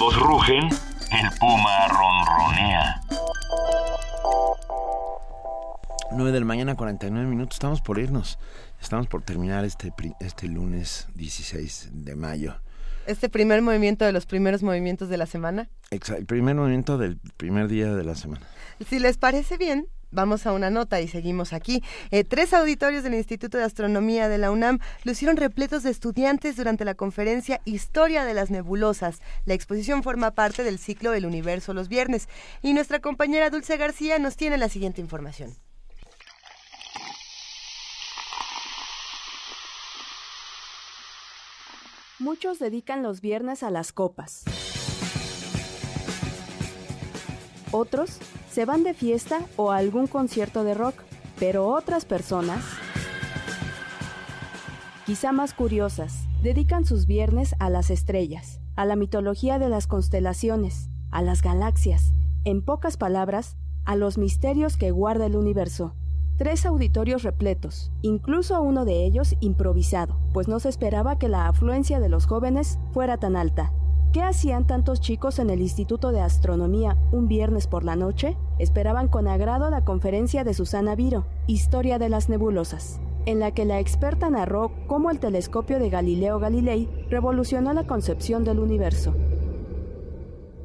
Todos 0.10 0.24
rugen, 0.24 0.64
el 0.64 1.40
puma 1.40 1.88
ronronea. 1.88 3.02
9 6.12 6.32
de 6.32 6.40
la 6.40 6.46
mañana, 6.48 6.76
49 6.76 7.28
minutos. 7.28 7.58
Estamos 7.58 7.82
por 7.82 8.00
irnos. 8.00 8.40
Estamos 8.82 9.06
por 9.06 9.22
terminar 9.22 9.66
este, 9.66 9.94
este 10.20 10.48
lunes 10.48 11.08
16 11.14 11.90
de 11.92 12.16
mayo. 12.16 12.56
Este 13.06 13.30
primer 13.30 13.62
movimiento 13.62 14.04
de 14.04 14.12
los 14.12 14.26
primeros 14.26 14.64
movimientos 14.64 15.10
de 15.10 15.18
la 15.18 15.28
semana. 15.28 15.70
Exacto, 15.92 16.22
el 16.22 16.26
primer 16.26 16.56
movimiento 16.56 16.98
del 16.98 17.20
primer 17.38 17.68
día 17.68 17.94
de 17.94 18.04
la 18.04 18.16
semana. 18.16 18.48
Si 18.90 18.98
les 18.98 19.18
parece 19.18 19.58
bien, 19.58 19.86
Vamos 20.12 20.48
a 20.48 20.54
una 20.54 20.70
nota 20.70 21.02
y 21.02 21.08
seguimos 21.08 21.54
aquí. 21.54 21.84
Eh, 22.10 22.24
tres 22.24 22.54
auditorios 22.54 23.04
del 23.04 23.14
Instituto 23.14 23.58
de 23.58 23.64
Astronomía 23.64 24.28
de 24.28 24.40
la 24.40 24.52
UNAM 24.52 24.80
lucieron 25.04 25.38
repletos 25.38 25.84
de 25.84 25.92
estudiantes 25.92 26.56
durante 26.56 26.86
la 26.86 26.96
conferencia 26.96 27.62
Historia 27.66 28.26
de 28.26 28.34
las 28.34 28.50
Nebulosas. 28.50 29.22
La 29.46 29.54
exposición 29.54 30.02
forma 30.02 30.32
parte 30.32 30.64
del 30.64 30.80
ciclo 30.80 31.14
El 31.14 31.26
Universo 31.26 31.74
los 31.74 31.90
viernes. 31.90 32.28
Y 32.62 32.74
nuestra 32.74 33.00
compañera 33.00 33.50
Dulce 33.50 33.78
García 33.78 34.18
nos 34.18 34.36
tiene 34.36 34.58
la 34.58 34.70
siguiente 34.70 35.02
información. 35.02 35.56
Muchos 42.18 42.60
dedican 42.60 43.02
los 43.02 43.22
viernes 43.22 43.64
a 43.64 43.70
las 43.70 43.94
copas. 43.94 44.44
Otros 47.72 48.20
se 48.50 48.66
van 48.66 48.84
de 48.84 48.94
fiesta 48.94 49.42
o 49.58 49.72
a 49.72 49.78
algún 49.78 50.08
concierto 50.08 50.64
de 50.64 50.74
rock, 50.74 50.96
pero 51.40 51.68
otras 51.68 52.06
personas, 52.06 52.64
quizá 55.06 55.32
más 55.32 55.54
curiosas, 55.54 56.28
dedican 56.42 56.86
sus 56.86 57.06
viernes 57.06 57.56
a 57.60 57.70
las 57.70 57.90
estrellas, 57.90 58.60
a 58.76 58.86
la 58.86 58.96
mitología 58.96 59.60
de 59.60 59.70
las 59.70 59.88
constelaciones, 59.88 60.90
a 61.12 61.22
las 61.22 61.42
galaxias, 61.42 62.14
en 62.44 62.64
pocas 62.64 62.98
palabras, 62.98 63.58
a 63.86 63.96
los 63.96 64.18
misterios 64.18 64.78
que 64.78 64.92
guarda 64.92 65.26
el 65.26 65.36
universo. 65.36 65.96
Tres 66.38 66.66
auditorios 66.66 67.24
repletos, 67.24 67.92
incluso 68.02 68.62
uno 68.62 68.86
de 68.86 69.04
ellos 69.04 69.36
improvisado, 69.42 70.18
pues 70.34 70.48
no 70.48 70.60
se 70.60 70.70
esperaba 70.70 71.18
que 71.18 71.28
la 71.28 71.48
afluencia 71.48 72.00
de 72.00 72.08
los 72.08 72.26
jóvenes 72.26 72.80
fuera 72.94 73.18
tan 73.18 73.36
alta. 73.36 73.74
¿Qué 74.12 74.24
hacían 74.24 74.66
tantos 74.66 75.02
chicos 75.02 75.38
en 75.38 75.52
el 75.52 75.62
Instituto 75.62 76.12
de 76.12 76.20
Astronomía 76.20 76.98
un 77.12 77.28
viernes 77.28 77.68
por 77.68 77.84
la 77.84 77.96
noche? 77.96 78.36
Esperaban 78.58 79.08
con 79.08 79.28
agrado 79.28 79.70
la 79.70 79.86
conferencia 79.86 80.44
de 80.44 80.56
Susana 80.56 80.96
Viro, 80.96 81.28
Historia 81.46 82.00
de 82.00 82.10
las 82.10 82.28
Nebulosas, 82.28 83.00
en 83.28 83.40
la 83.40 83.54
que 83.54 83.66
la 83.66 83.80
experta 83.80 84.32
narró 84.32 84.72
cómo 84.88 85.12
el 85.12 85.20
telescopio 85.20 85.78
de 85.78 85.92
Galileo 85.92 86.40
Galilei 86.40 86.90
revolucionó 87.12 87.72
la 87.72 87.86
concepción 87.86 88.44
del 88.44 88.58
universo. 88.58 89.14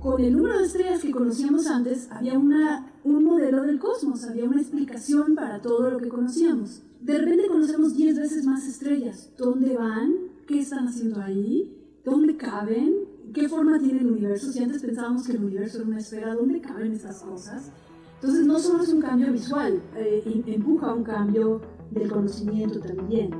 Con 0.00 0.24
el 0.24 0.34
número 0.34 0.58
de 0.60 0.64
estrellas 0.64 1.02
que 1.02 1.10
conocíamos 1.10 1.66
antes, 1.66 2.10
había 2.10 2.38
una, 2.38 2.94
un 3.04 3.24
modelo 3.24 3.64
del 3.64 3.78
cosmos, 3.78 4.24
había 4.24 4.44
una 4.44 4.62
explicación 4.62 5.34
para 5.34 5.60
todo 5.60 5.90
lo 5.90 5.98
que 5.98 6.08
conocíamos. 6.08 6.82
De 7.02 7.18
repente 7.18 7.48
conocemos 7.48 7.94
10 7.94 8.20
veces 8.20 8.46
más 8.46 8.66
estrellas. 8.66 9.30
¿Dónde 9.36 9.76
van? 9.76 10.14
¿Qué 10.48 10.60
están 10.60 10.88
haciendo 10.88 11.20
ahí? 11.20 11.76
¿Dónde 12.06 12.38
caben? 12.38 13.13
¿Qué 13.34 13.48
forma 13.48 13.80
tiene 13.80 13.98
el 13.98 14.12
universo? 14.12 14.52
Si 14.52 14.62
antes 14.62 14.80
pensábamos 14.80 15.26
que 15.26 15.32
el 15.32 15.42
universo 15.42 15.78
era 15.78 15.88
una 15.88 15.98
esfera, 15.98 16.34
¿dónde 16.36 16.60
caben 16.60 16.92
estas 16.92 17.20
cosas? 17.20 17.72
Entonces 18.20 18.46
no 18.46 18.60
solo 18.60 18.84
es 18.84 18.90
un 18.90 19.00
cambio 19.00 19.32
visual, 19.32 19.82
eh, 19.96 20.44
empuja 20.46 20.94
un 20.94 21.02
cambio 21.02 21.60
del 21.90 22.12
conocimiento 22.12 22.78
también. 22.78 23.32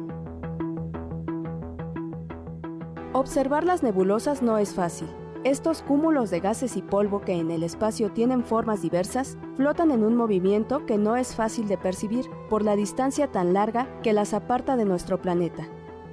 Observar 3.12 3.62
las 3.62 3.84
nebulosas 3.84 4.42
no 4.42 4.58
es 4.58 4.74
fácil. 4.74 5.06
Estos 5.44 5.82
cúmulos 5.82 6.28
de 6.30 6.40
gases 6.40 6.76
y 6.76 6.82
polvo 6.82 7.20
que 7.20 7.34
en 7.34 7.52
el 7.52 7.62
espacio 7.62 8.10
tienen 8.10 8.42
formas 8.42 8.82
diversas 8.82 9.38
flotan 9.56 9.92
en 9.92 10.02
un 10.02 10.16
movimiento 10.16 10.86
que 10.86 10.98
no 10.98 11.14
es 11.14 11.36
fácil 11.36 11.68
de 11.68 11.78
percibir 11.78 12.24
por 12.50 12.64
la 12.64 12.74
distancia 12.74 13.30
tan 13.30 13.52
larga 13.52 14.00
que 14.02 14.12
las 14.12 14.34
aparta 14.34 14.76
de 14.76 14.86
nuestro 14.86 15.22
planeta. 15.22 15.68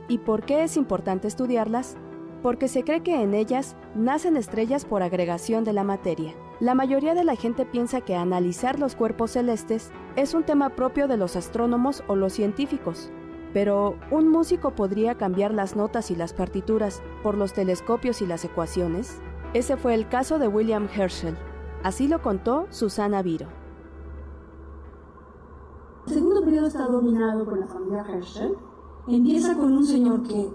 ¿Y 0.08 0.20
por 0.20 0.44
qué 0.44 0.64
es 0.64 0.78
importante 0.78 1.28
estudiarlas? 1.28 1.98
Porque 2.42 2.68
se 2.68 2.84
cree 2.84 3.04
que 3.04 3.22
en 3.22 3.34
ellas 3.34 3.76
nacen 3.96 4.38
estrellas 4.38 4.86
por 4.86 5.04
agregación 5.04 5.64
de 5.64 5.74
la 5.74 5.84
materia. 5.84 6.34
La 6.60 6.76
mayoría 6.76 7.14
de 7.14 7.24
la 7.24 7.36
gente 7.36 7.66
piensa 7.66 8.02
que 8.02 8.16
analizar 8.16 8.80
los 8.80 8.96
cuerpos 8.96 9.32
celestes 9.32 9.92
es 10.16 10.34
un 10.34 10.44
tema 10.44 10.70
propio 10.70 11.08
de 11.08 11.18
los 11.18 11.36
astrónomos 11.36 12.04
o 12.08 12.16
los 12.16 12.34
científicos, 12.34 13.12
pero, 13.54 13.96
¿un 14.12 14.30
músico 14.30 14.72
podría 14.72 15.16
cambiar 15.16 15.54
las 15.54 15.76
notas 15.76 16.10
y 16.10 16.16
las 16.16 16.34
partituras 16.34 17.02
por 17.22 17.38
los 17.38 17.54
telescopios 17.54 18.22
y 18.22 18.26
las 18.26 18.46
ecuaciones? 18.46 19.20
Ese 19.54 19.76
fue 19.76 19.94
el 19.94 20.08
caso 20.08 20.40
de 20.40 20.48
William 20.48 20.88
Herschel. 20.88 21.38
Así 21.84 22.08
lo 22.08 22.22
contó 22.22 22.68
Susana 22.70 23.22
Viro. 23.22 23.48
El 26.08 26.14
segundo 26.14 26.44
periodo 26.44 26.68
está 26.68 26.86
dominado 26.88 27.44
por 27.44 27.60
la 27.60 27.68
familia 27.68 28.06
Herschel. 28.08 28.56
Empieza 29.08 29.56
con 29.58 29.74
un 29.74 29.86
señor 29.86 30.24
que 30.24 30.50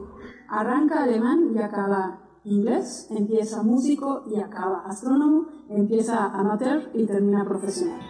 arranca 0.48 1.02
alemán 1.02 1.52
y 1.54 1.58
acaba 1.58 2.20
inglés, 2.44 3.08
empieza 3.10 3.62
músico 3.62 4.24
y 4.28 4.40
acaba 4.40 4.84
astrónomo, 4.86 5.46
empieza 5.68 6.26
amateur 6.26 6.90
y 6.94 7.06
termina 7.06 7.44
profesional. 7.44 8.00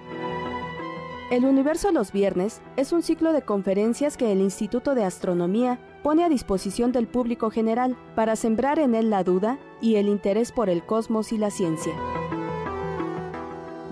El 1.31 1.45
Universo 1.45 1.91
los 1.91 2.13
Viernes 2.13 2.61
es 2.77 2.93
un 2.93 3.03
ciclo 3.03 3.33
de 3.33 3.43
conferencias 3.43 4.17
que 4.17 4.31
el 4.31 4.41
Instituto 4.41 4.95
de 4.95 5.03
Astronomía 5.03 5.81
pone 6.05 6.23
a 6.23 6.29
disposición 6.29 6.93
del 6.93 7.09
público 7.09 7.51
general 7.51 7.97
para 8.15 8.37
sembrar 8.37 8.79
en 8.79 8.95
él 8.95 9.11
la 9.11 9.25
duda 9.25 9.59
y 9.81 9.97
el 9.97 10.07
interés 10.07 10.53
por 10.53 10.69
el 10.69 10.85
cosmos 10.85 11.33
y 11.33 11.39
la 11.39 11.51
ciencia. 11.51 11.93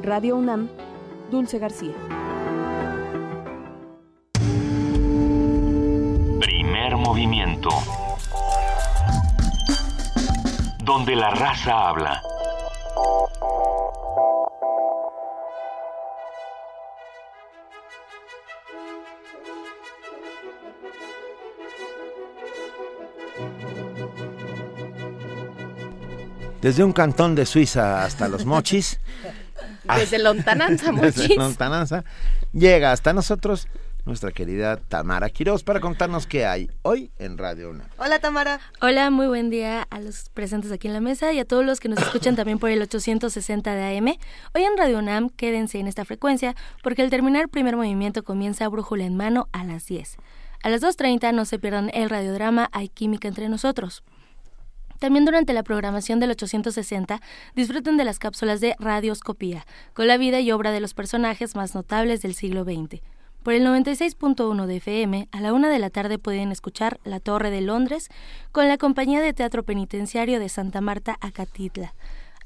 Radio 0.01 0.37
UNAM, 0.37 0.69
Dulce 1.33 1.59
García. 1.59 1.95
Primer 6.39 6.97
movimiento. 6.99 7.71
Donde 10.85 11.17
la 11.17 11.31
raza 11.31 11.89
habla. 11.89 12.21
Desde 26.61 26.85
un 26.85 26.93
cantón 26.93 27.35
de 27.35 27.47
Suiza 27.47 28.05
hasta 28.05 28.29
los 28.29 28.45
Mochis. 28.45 29.01
Desde 29.97 30.19
Lontananza, 30.19 30.93
Mochis. 30.93 31.17
Desde 31.17 31.37
Lontananza. 31.37 32.05
Llega 32.53 32.93
hasta 32.93 33.15
nosotros 33.15 33.69
nuestra 34.05 34.33
querida 34.33 34.77
Tamara 34.77 35.31
Quiroz 35.31 35.65
para 35.65 35.81
contarnos 35.81 36.27
qué 36.27 36.45
hay 36.47 36.71
hoy 36.83 37.11
en 37.19 37.39
Radio 37.39 37.71
Una. 37.71 37.89
Hola 37.97 38.19
Tamara. 38.19 38.61
Hola, 38.81 39.11
muy 39.11 39.27
buen 39.27 39.51
día 39.51 39.87
a 39.89 40.01
los 40.01 40.29
presentes 40.31 40.71
aquí 40.73 40.89
en 40.89 40.95
la 40.95 41.01
mesa 41.01 41.33
y 41.33 41.39
a 41.39 41.45
todos 41.45 41.65
los 41.65 41.81
que 41.81 41.89
nos 41.89 41.99
escuchan 42.01 42.37
también 42.37 42.59
por 42.59 42.71
el 42.71 42.83
860 42.83 43.75
de 43.75 43.99
AM. 43.99 44.17
Hoy 44.55 44.63
en 44.63 44.77
Radio 44.77 44.99
UNAM 44.99 45.31
quédense 45.31 45.79
en 45.79 45.87
esta 45.87 46.05
frecuencia 46.05 46.55
porque 46.83 47.03
al 47.03 47.11
terminar 47.11 47.43
el 47.43 47.49
primer 47.49 47.77
movimiento 47.77 48.23
comienza 48.23 48.69
Brújula 48.69 49.05
en 49.05 49.17
mano 49.17 49.49
a 49.53 49.65
las 49.65 49.87
10. 49.87 50.17
A 50.63 50.69
las 50.69 50.83
2.30 50.83 51.33
no 51.35 51.45
se 51.45 51.59
pierdan 51.59 51.91
el 51.95 52.11
radiodrama 52.11 52.69
Hay 52.73 52.89
Química 52.89 53.29
entre 53.29 53.49
nosotros. 53.49 54.03
También 54.99 55.25
durante 55.25 55.53
la 55.53 55.63
programación 55.63 56.21
del 56.21 56.31
860 56.31 57.21
disfruten 57.55 57.97
de 57.97 58.05
las 58.05 58.19
cápsulas 58.19 58.61
de 58.61 58.75
Radioscopía, 58.79 59.67
con 59.93 60.07
la 60.07 60.17
vida 60.17 60.41
y 60.41 60.53
obra 60.53 60.71
de 60.71 60.81
los 60.81 60.95
personajes 60.95 61.57
más 61.57 61.75
notables 61.75 62.23
del 62.23 62.35
siglo 62.35 62.65
XX. 62.65 63.03
Por 63.45 63.53
el 63.53 63.63
96.1 63.63 64.65
de 64.65 64.77
FM, 64.77 65.29
a 65.31 65.41
la 65.43 65.53
una 65.53 65.69
de 65.69 65.79
la 65.79 65.91
tarde 65.91 66.19
pueden 66.19 66.51
escuchar 66.51 66.99
La 67.05 67.21
Torre 67.21 67.51
de 67.51 67.61
Londres 67.61 68.09
con 68.53 68.69
la 68.69 68.79
compañía 68.79 69.21
de 69.21 69.35
teatro 69.35 69.65
penitenciario 69.65 70.41
de 70.41 70.49
Santa 70.49 70.81
Marta 70.81 71.19
Acatitla. 71.21 71.93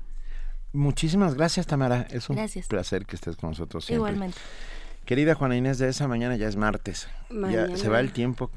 Muchísimas 0.71 1.33
gracias, 1.33 1.65
Tamara. 1.65 2.05
Es 2.11 2.29
un 2.29 2.35
Gracias. 2.35 2.67
placer 2.67 3.07
que 3.07 3.15
estés 3.15 3.35
con 3.35 3.49
nosotros 3.49 3.83
siempre. 3.83 4.11
Igualmente. 4.11 4.37
Querida 5.05 5.33
Juana 5.33 5.57
Inés 5.57 5.79
de 5.79 5.89
esa 5.89 6.07
mañana 6.07 6.35
ya 6.35 6.47
es 6.47 6.55
martes. 6.55 7.09
Ya 7.31 7.35
Mañana. 7.35 7.75
se 7.77 7.89
va 7.89 7.99
el 7.99 8.13
tiempo. 8.13 8.51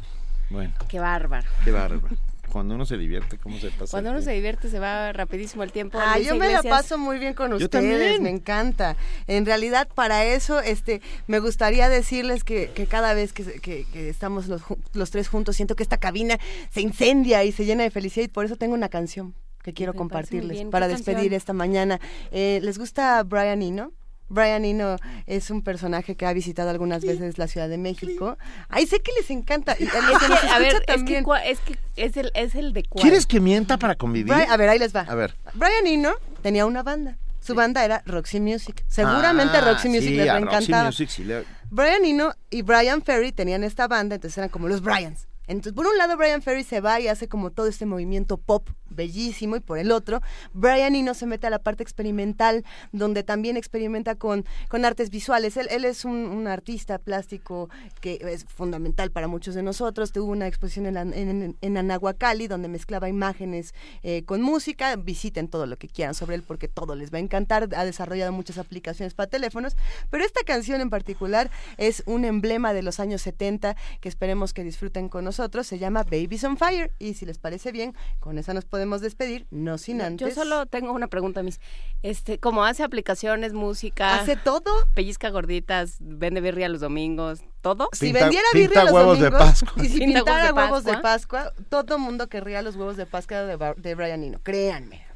Bueno, 0.51 0.75
Qué 0.89 1.01
bárbaro. 1.01 1.49
qué 1.65 1.71
bárbaro. 1.71 2.15
Cuando 2.53 2.75
uno 2.75 2.85
se 2.85 2.99
divierte, 2.99 3.39
¿cómo 3.39 3.59
se 3.59 3.71
pasa? 3.71 3.91
Cuando 3.91 4.11
uno 4.11 4.21
se 4.21 4.31
divierte 4.33 4.69
se 4.69 4.79
va 4.79 5.13
rapidísimo 5.13 5.63
el 5.63 5.73
tiempo. 5.73 5.99
Ah, 5.99 6.17
Luisa 6.17 6.31
yo 6.31 6.37
me 6.39 6.51
la 6.51 6.63
paso 6.63 6.99
muy 6.99 7.19
bien 7.19 7.33
con 7.33 7.51
Yo 7.51 7.57
ustedes, 7.57 7.71
también. 7.71 8.23
me 8.23 8.29
encanta. 8.31 8.97
En 9.27 9.47
realidad, 9.47 9.89
para 9.95 10.25
eso, 10.27 10.61
este, 10.61 11.01
me 11.27 11.39
gustaría 11.39 11.89
decirles 11.89 12.45
que, 12.45 12.71
que 12.75 12.87
cada 12.87 13.15
vez 13.15 13.33
que, 13.33 13.45
que- 13.61 13.87
que 13.93 14.09
estamos 14.11 14.49
los, 14.49 14.61
los 14.93 15.11
tres 15.11 15.29
juntos, 15.29 15.57
siento 15.57 15.77
que 15.77 15.83
esta 15.83 15.97
cabina 15.97 16.39
se 16.71 16.83
incendia 16.83 17.43
y 17.45 17.53
se 17.53 17.65
llena 17.65 17.85
de 17.85 17.91
felicidad 17.91 18.25
y 18.27 18.29
por 18.29 18.45
eso 18.45 18.57
tengo 18.57 18.75
una 18.75 18.91
canción 18.91 19.35
que 19.63 19.73
quiero 19.73 19.93
Me 19.93 19.99
compartirles 19.99 20.65
para 20.67 20.87
¿Qué 20.89 20.93
despedir 20.95 21.17
canción? 21.19 21.35
esta 21.35 21.53
mañana. 21.55 22.01
Eh, 22.33 22.61
¿Les 22.63 22.79
gusta 22.79 23.23
Brian 23.23 23.63
Eno? 23.63 23.93
Brian 24.29 24.65
Eno 24.65 24.97
es 25.27 25.51
un 25.51 25.63
personaje 25.63 26.17
que 26.17 26.25
ha 26.27 26.33
visitado 26.33 26.71
algunas 26.71 27.03
veces 27.03 27.39
la 27.39 27.47
Ciudad 27.49 27.69
de 27.69 27.79
México. 27.79 28.39
Ay, 28.69 28.87
sé 28.87 29.01
que 29.01 29.13
les 29.19 29.31
encanta. 29.31 29.77
Y 29.79 29.85
a 29.87 30.19
que 30.19 30.29
nos 30.29 30.45
a 30.45 30.59
ver, 30.59 30.83
es 30.87 31.03
que, 31.05 31.19
es 31.47 31.59
que 31.61 31.79
es 31.97 32.17
el, 32.17 32.31
es 32.35 32.55
el 32.55 32.73
de 32.73 32.85
cuál. 32.85 33.03
¿Quieres 33.03 33.27
que 33.27 33.41
mienta 33.41 33.77
para 33.77 33.95
convivir? 33.95 34.33
Brian- 34.33 34.51
a 34.51 34.57
ver, 34.57 34.69
ahí 34.71 34.79
les 34.79 34.95
va. 34.95 35.01
A 35.01 35.15
ver. 35.15 35.37
Brian 35.55 35.87
Eno 35.87 36.13
tenía 36.43 36.65
una 36.67 36.83
banda. 36.83 37.19
Su 37.41 37.55
banda 37.55 37.85
era 37.85 38.03
Roxy 38.07 38.39
Music. 38.41 38.85
Seguramente 38.87 39.57
Ah, 39.59 39.73
Roxy 39.73 39.89
Music 39.89 40.09
sí, 40.11 40.17
les 40.17 40.29
a 40.29 40.35
va 40.35 40.39
a 40.39 40.55
Roxy. 40.55 40.73
Music 40.73 41.09
sí 41.11 41.25
le- 41.25 41.45
Brian 41.71 42.05
Eno 42.05 42.35
y 42.51 42.63
Brian 42.63 43.03
Ferry 43.03 43.33
tenían 43.33 43.65
esta 43.65 43.89
banda, 43.89 44.15
entonces 44.15 44.39
eran 44.39 44.49
como 44.51 44.69
los 44.69 44.81
Bryans. 44.81 45.27
Entonces, 45.49 45.73
por 45.73 45.87
un 45.87 45.99
lado, 45.99 46.17
Brian 46.17 46.41
Ferry 46.41 46.63
se 46.63 46.81
va 46.81 47.01
y 47.01 47.09
hace 47.09 47.29
como 47.29 47.51
todo 47.51 47.67
este 47.67 47.85
movimiento 47.85 48.37
pop 48.39 48.69
bellísimo, 48.93 49.57
y 49.57 49.61
por 49.61 49.79
el 49.79 49.93
otro, 49.93 50.21
Brian 50.53 50.95
Eno 50.95 51.15
se 51.15 51.27
mete 51.27 51.47
a 51.47 51.51
la 51.51 51.59
parte 51.59 51.83
experimental, 51.83 52.65
donde 52.93 53.23
también 53.23 53.57
experimenta 53.57 54.15
con, 54.15 54.45
con 54.69 54.85
artes 54.85 55.11
visuales. 55.11 55.57
Él, 55.57 55.69
él 55.71 55.85
es 55.85 56.05
un, 56.05 56.43
artista 56.43 56.99
plástico 56.99 57.71
que 58.01 58.19
es 58.21 58.45
fundamental 58.45 59.11
para 59.11 59.29
muchos 59.29 59.55
de 59.55 59.63
nosotros. 59.63 60.13
Tuvo 60.13 60.33
una 60.33 60.49
exposición 60.49 60.87
en, 60.87 61.15
en, 61.15 61.57
en 61.61 61.77
Anahuacali, 61.77 62.49
donde 62.49 62.69
mezclaba 62.69 63.09
imágenes 63.09 63.75
eh, 64.03 64.25
con 64.25 64.43
música. 64.43 64.97
Visiten 64.97 65.49
todo 65.49 65.67
lo 65.67 65.77
que 65.79 65.89
quieran 65.89 66.15
sobre 66.15 66.37
él, 66.37 66.43
porque 66.43 66.69
todo 66.69 66.95
les 66.95 67.13
va 67.13 67.19
a 67.19 67.21
encantar. 67.21 67.69
Ha 67.77 67.85
desarrollado 67.85 68.33
muchas 68.33 68.59
aplicaciones 68.59 69.15
para 69.15 69.31
teléfonos, 69.31 69.77
pero 70.11 70.25
esta 70.25 70.43
canción 70.45 70.81
en 70.81 70.91
particular 70.91 71.51
es 71.79 72.03
un 72.07 72.25
emblema 72.25 72.73
de 72.73 72.83
los 72.83 73.01
años 73.01 73.23
70 73.23 73.77
que 74.01 74.09
esperemos 74.09 74.53
que 74.53 74.65
disfruten 74.65 75.09
con 75.09 75.25
nosotros. 75.25 75.67
Se 75.67 75.79
llama 75.79 76.03
Babies 76.03 76.45
on 76.45 76.57
Fire 76.57 76.93
y 76.99 77.15
si 77.15 77.27
les 77.27 77.39
parece 77.39 77.73
bien, 77.73 77.95
con 78.21 78.39
esa 78.39 78.55
nos 78.55 78.65
podemos 78.65 78.82
despedir, 79.01 79.47
no 79.51 79.79
sin 79.79 80.03
antes. 80.03 80.29
Yo 80.29 80.35
solo 80.35 80.67
tengo 80.67 80.93
una 80.93 81.09
pregunta, 81.09 81.43
mis. 81.43 81.61
Este, 82.03 82.39
como 82.39 82.65
hace 82.65 82.83
aplicaciones, 82.83 83.53
música, 83.53 84.21
hace 84.21 84.37
todo, 84.37 84.71
pellizca 84.95 85.31
gorditas, 85.31 85.97
vende 86.01 86.41
birria 86.41 86.69
los 86.69 86.81
domingos, 86.81 87.41
todo. 87.61 87.89
si 87.93 88.13
vendiera 88.13 88.47
birria 88.53 88.85
los 88.85 88.93
huevos 88.93 89.19
domingos, 89.19 89.39
de 89.39 89.45
Pascua. 89.47 89.85
y 89.85 89.89
si 89.89 89.99
pintara 90.05 90.53
huevos 90.53 90.85
de 90.85 90.99
Pascua, 90.99 91.53
todo 91.69 91.99
mundo 91.99 92.29
querría 92.29 92.63
los 92.63 92.77
huevos 92.77 92.97
de 92.97 93.07
Pascua 93.07 93.43
de, 93.43 93.75
de 93.77 93.95
Brian 93.95 94.23
Eno. 94.23 94.41
Créanme. 94.43 95.13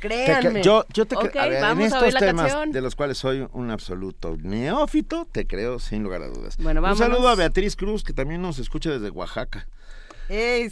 Créanme. 0.00 0.62
yo, 0.62 0.84
yo 0.92 1.06
te 1.06 1.16
creo. 1.16 1.70
en 1.70 1.80
estos 1.80 2.14
temas 2.14 2.52
de 2.70 2.80
los 2.80 2.94
cuales 2.94 3.18
soy 3.18 3.46
un 3.52 3.70
absoluto 3.70 4.36
neófito, 4.36 5.26
te 5.30 5.46
creo 5.46 5.78
sin 5.78 6.02
lugar 6.02 6.22
a 6.22 6.28
dudas. 6.28 6.56
Bueno, 6.58 6.82
un 6.82 6.96
saludo 6.96 7.28
a 7.28 7.34
Beatriz 7.34 7.76
Cruz, 7.76 8.04
que 8.04 8.12
también 8.12 8.40
nos 8.42 8.58
escucha 8.58 8.90
desde 8.90 9.10
Oaxaca. 9.10 9.66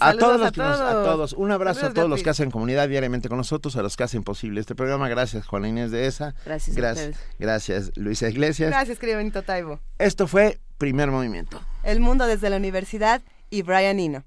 A 0.01 0.13
todos 0.15 0.41
los 0.41 0.49
a 0.49 0.53
todos. 0.53 0.81
a 0.81 0.93
todos. 0.93 1.33
Un 1.33 1.51
abrazo 1.51 1.87
a 1.87 1.93
todos 1.93 2.09
los 2.09 2.23
que 2.23 2.31
hacen 2.31 2.51
comunidad 2.51 2.89
diariamente 2.89 3.29
con 3.29 3.39
nosotros, 3.39 3.77
a 3.77 3.83
los 3.83 3.97
que 3.97 4.05
hacen 4.05 4.23
posible 4.23 4.61
este 4.61 4.75
programa. 4.75 5.09
Gracias, 5.09 5.47
Juana 5.47 5.69
Inés 5.69 5.91
de 5.91 6.07
esa. 6.07 6.35
Gracias. 6.45 6.77
Gracias, 6.77 7.17
gracias 7.39 7.93
Luisa 7.97 8.29
Iglesias. 8.29 8.71
Gracias, 8.71 8.99
querido 8.99 9.19
Benito 9.19 9.43
Taibo. 9.43 9.81
Esto 9.99 10.27
fue 10.27 10.61
Primer 10.79 11.11
Movimiento. 11.11 11.61
El 11.83 12.01
mundo 12.01 12.27
desde 12.27 12.51
la 12.51 12.57
universidad 12.57 13.23
y 13.51 13.63
Brian 13.63 13.99
Eno. 13.99 14.25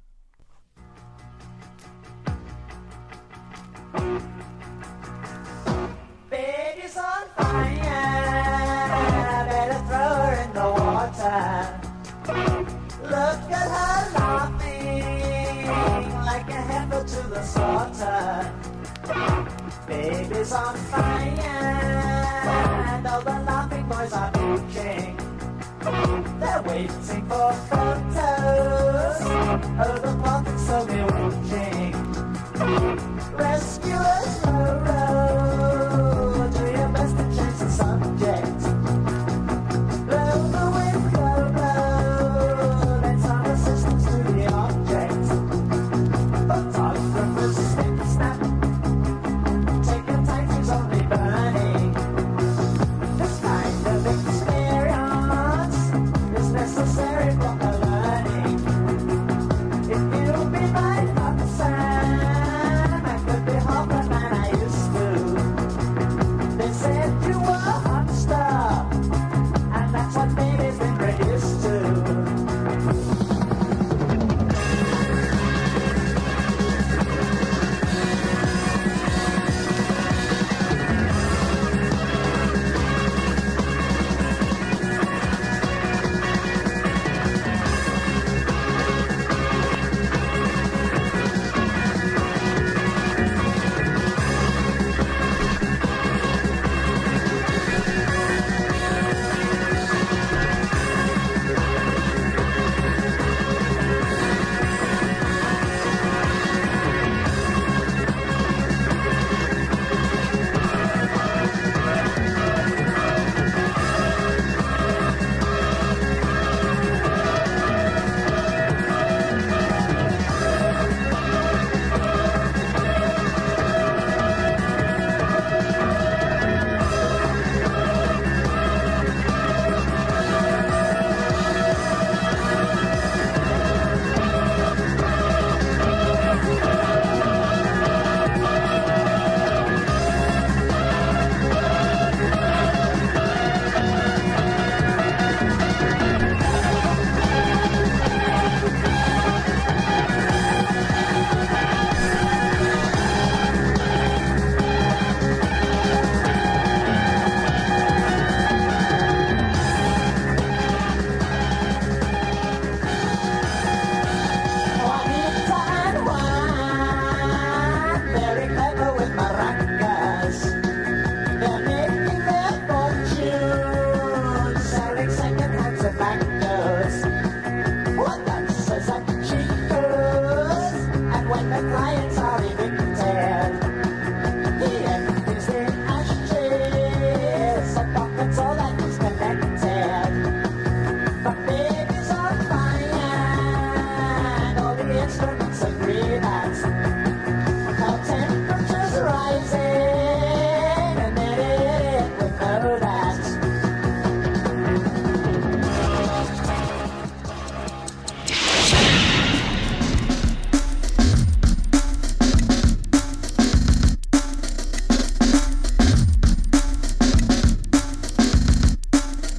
Slaughter. 18.00 18.54
Baby's 19.88 20.52
on 20.52 20.76
fire, 20.76 21.40
and 22.90 23.08
all 23.08 23.22
the 23.22 23.38
laughing 23.50 23.86
boys 23.88 24.14
are 24.14 24.32
bitching. 24.32 25.16
They're 26.40 26.64
waiting 26.64 27.24
for 27.28 27.54
photos 27.70 29.22
of 29.86 29.96
the 30.04 30.12
puppets 30.24 30.66
so 30.68 30.78
bewitching. 30.86 31.94
Rescuers, 33.36 34.32
row, 34.46 34.74
row, 34.86 35.29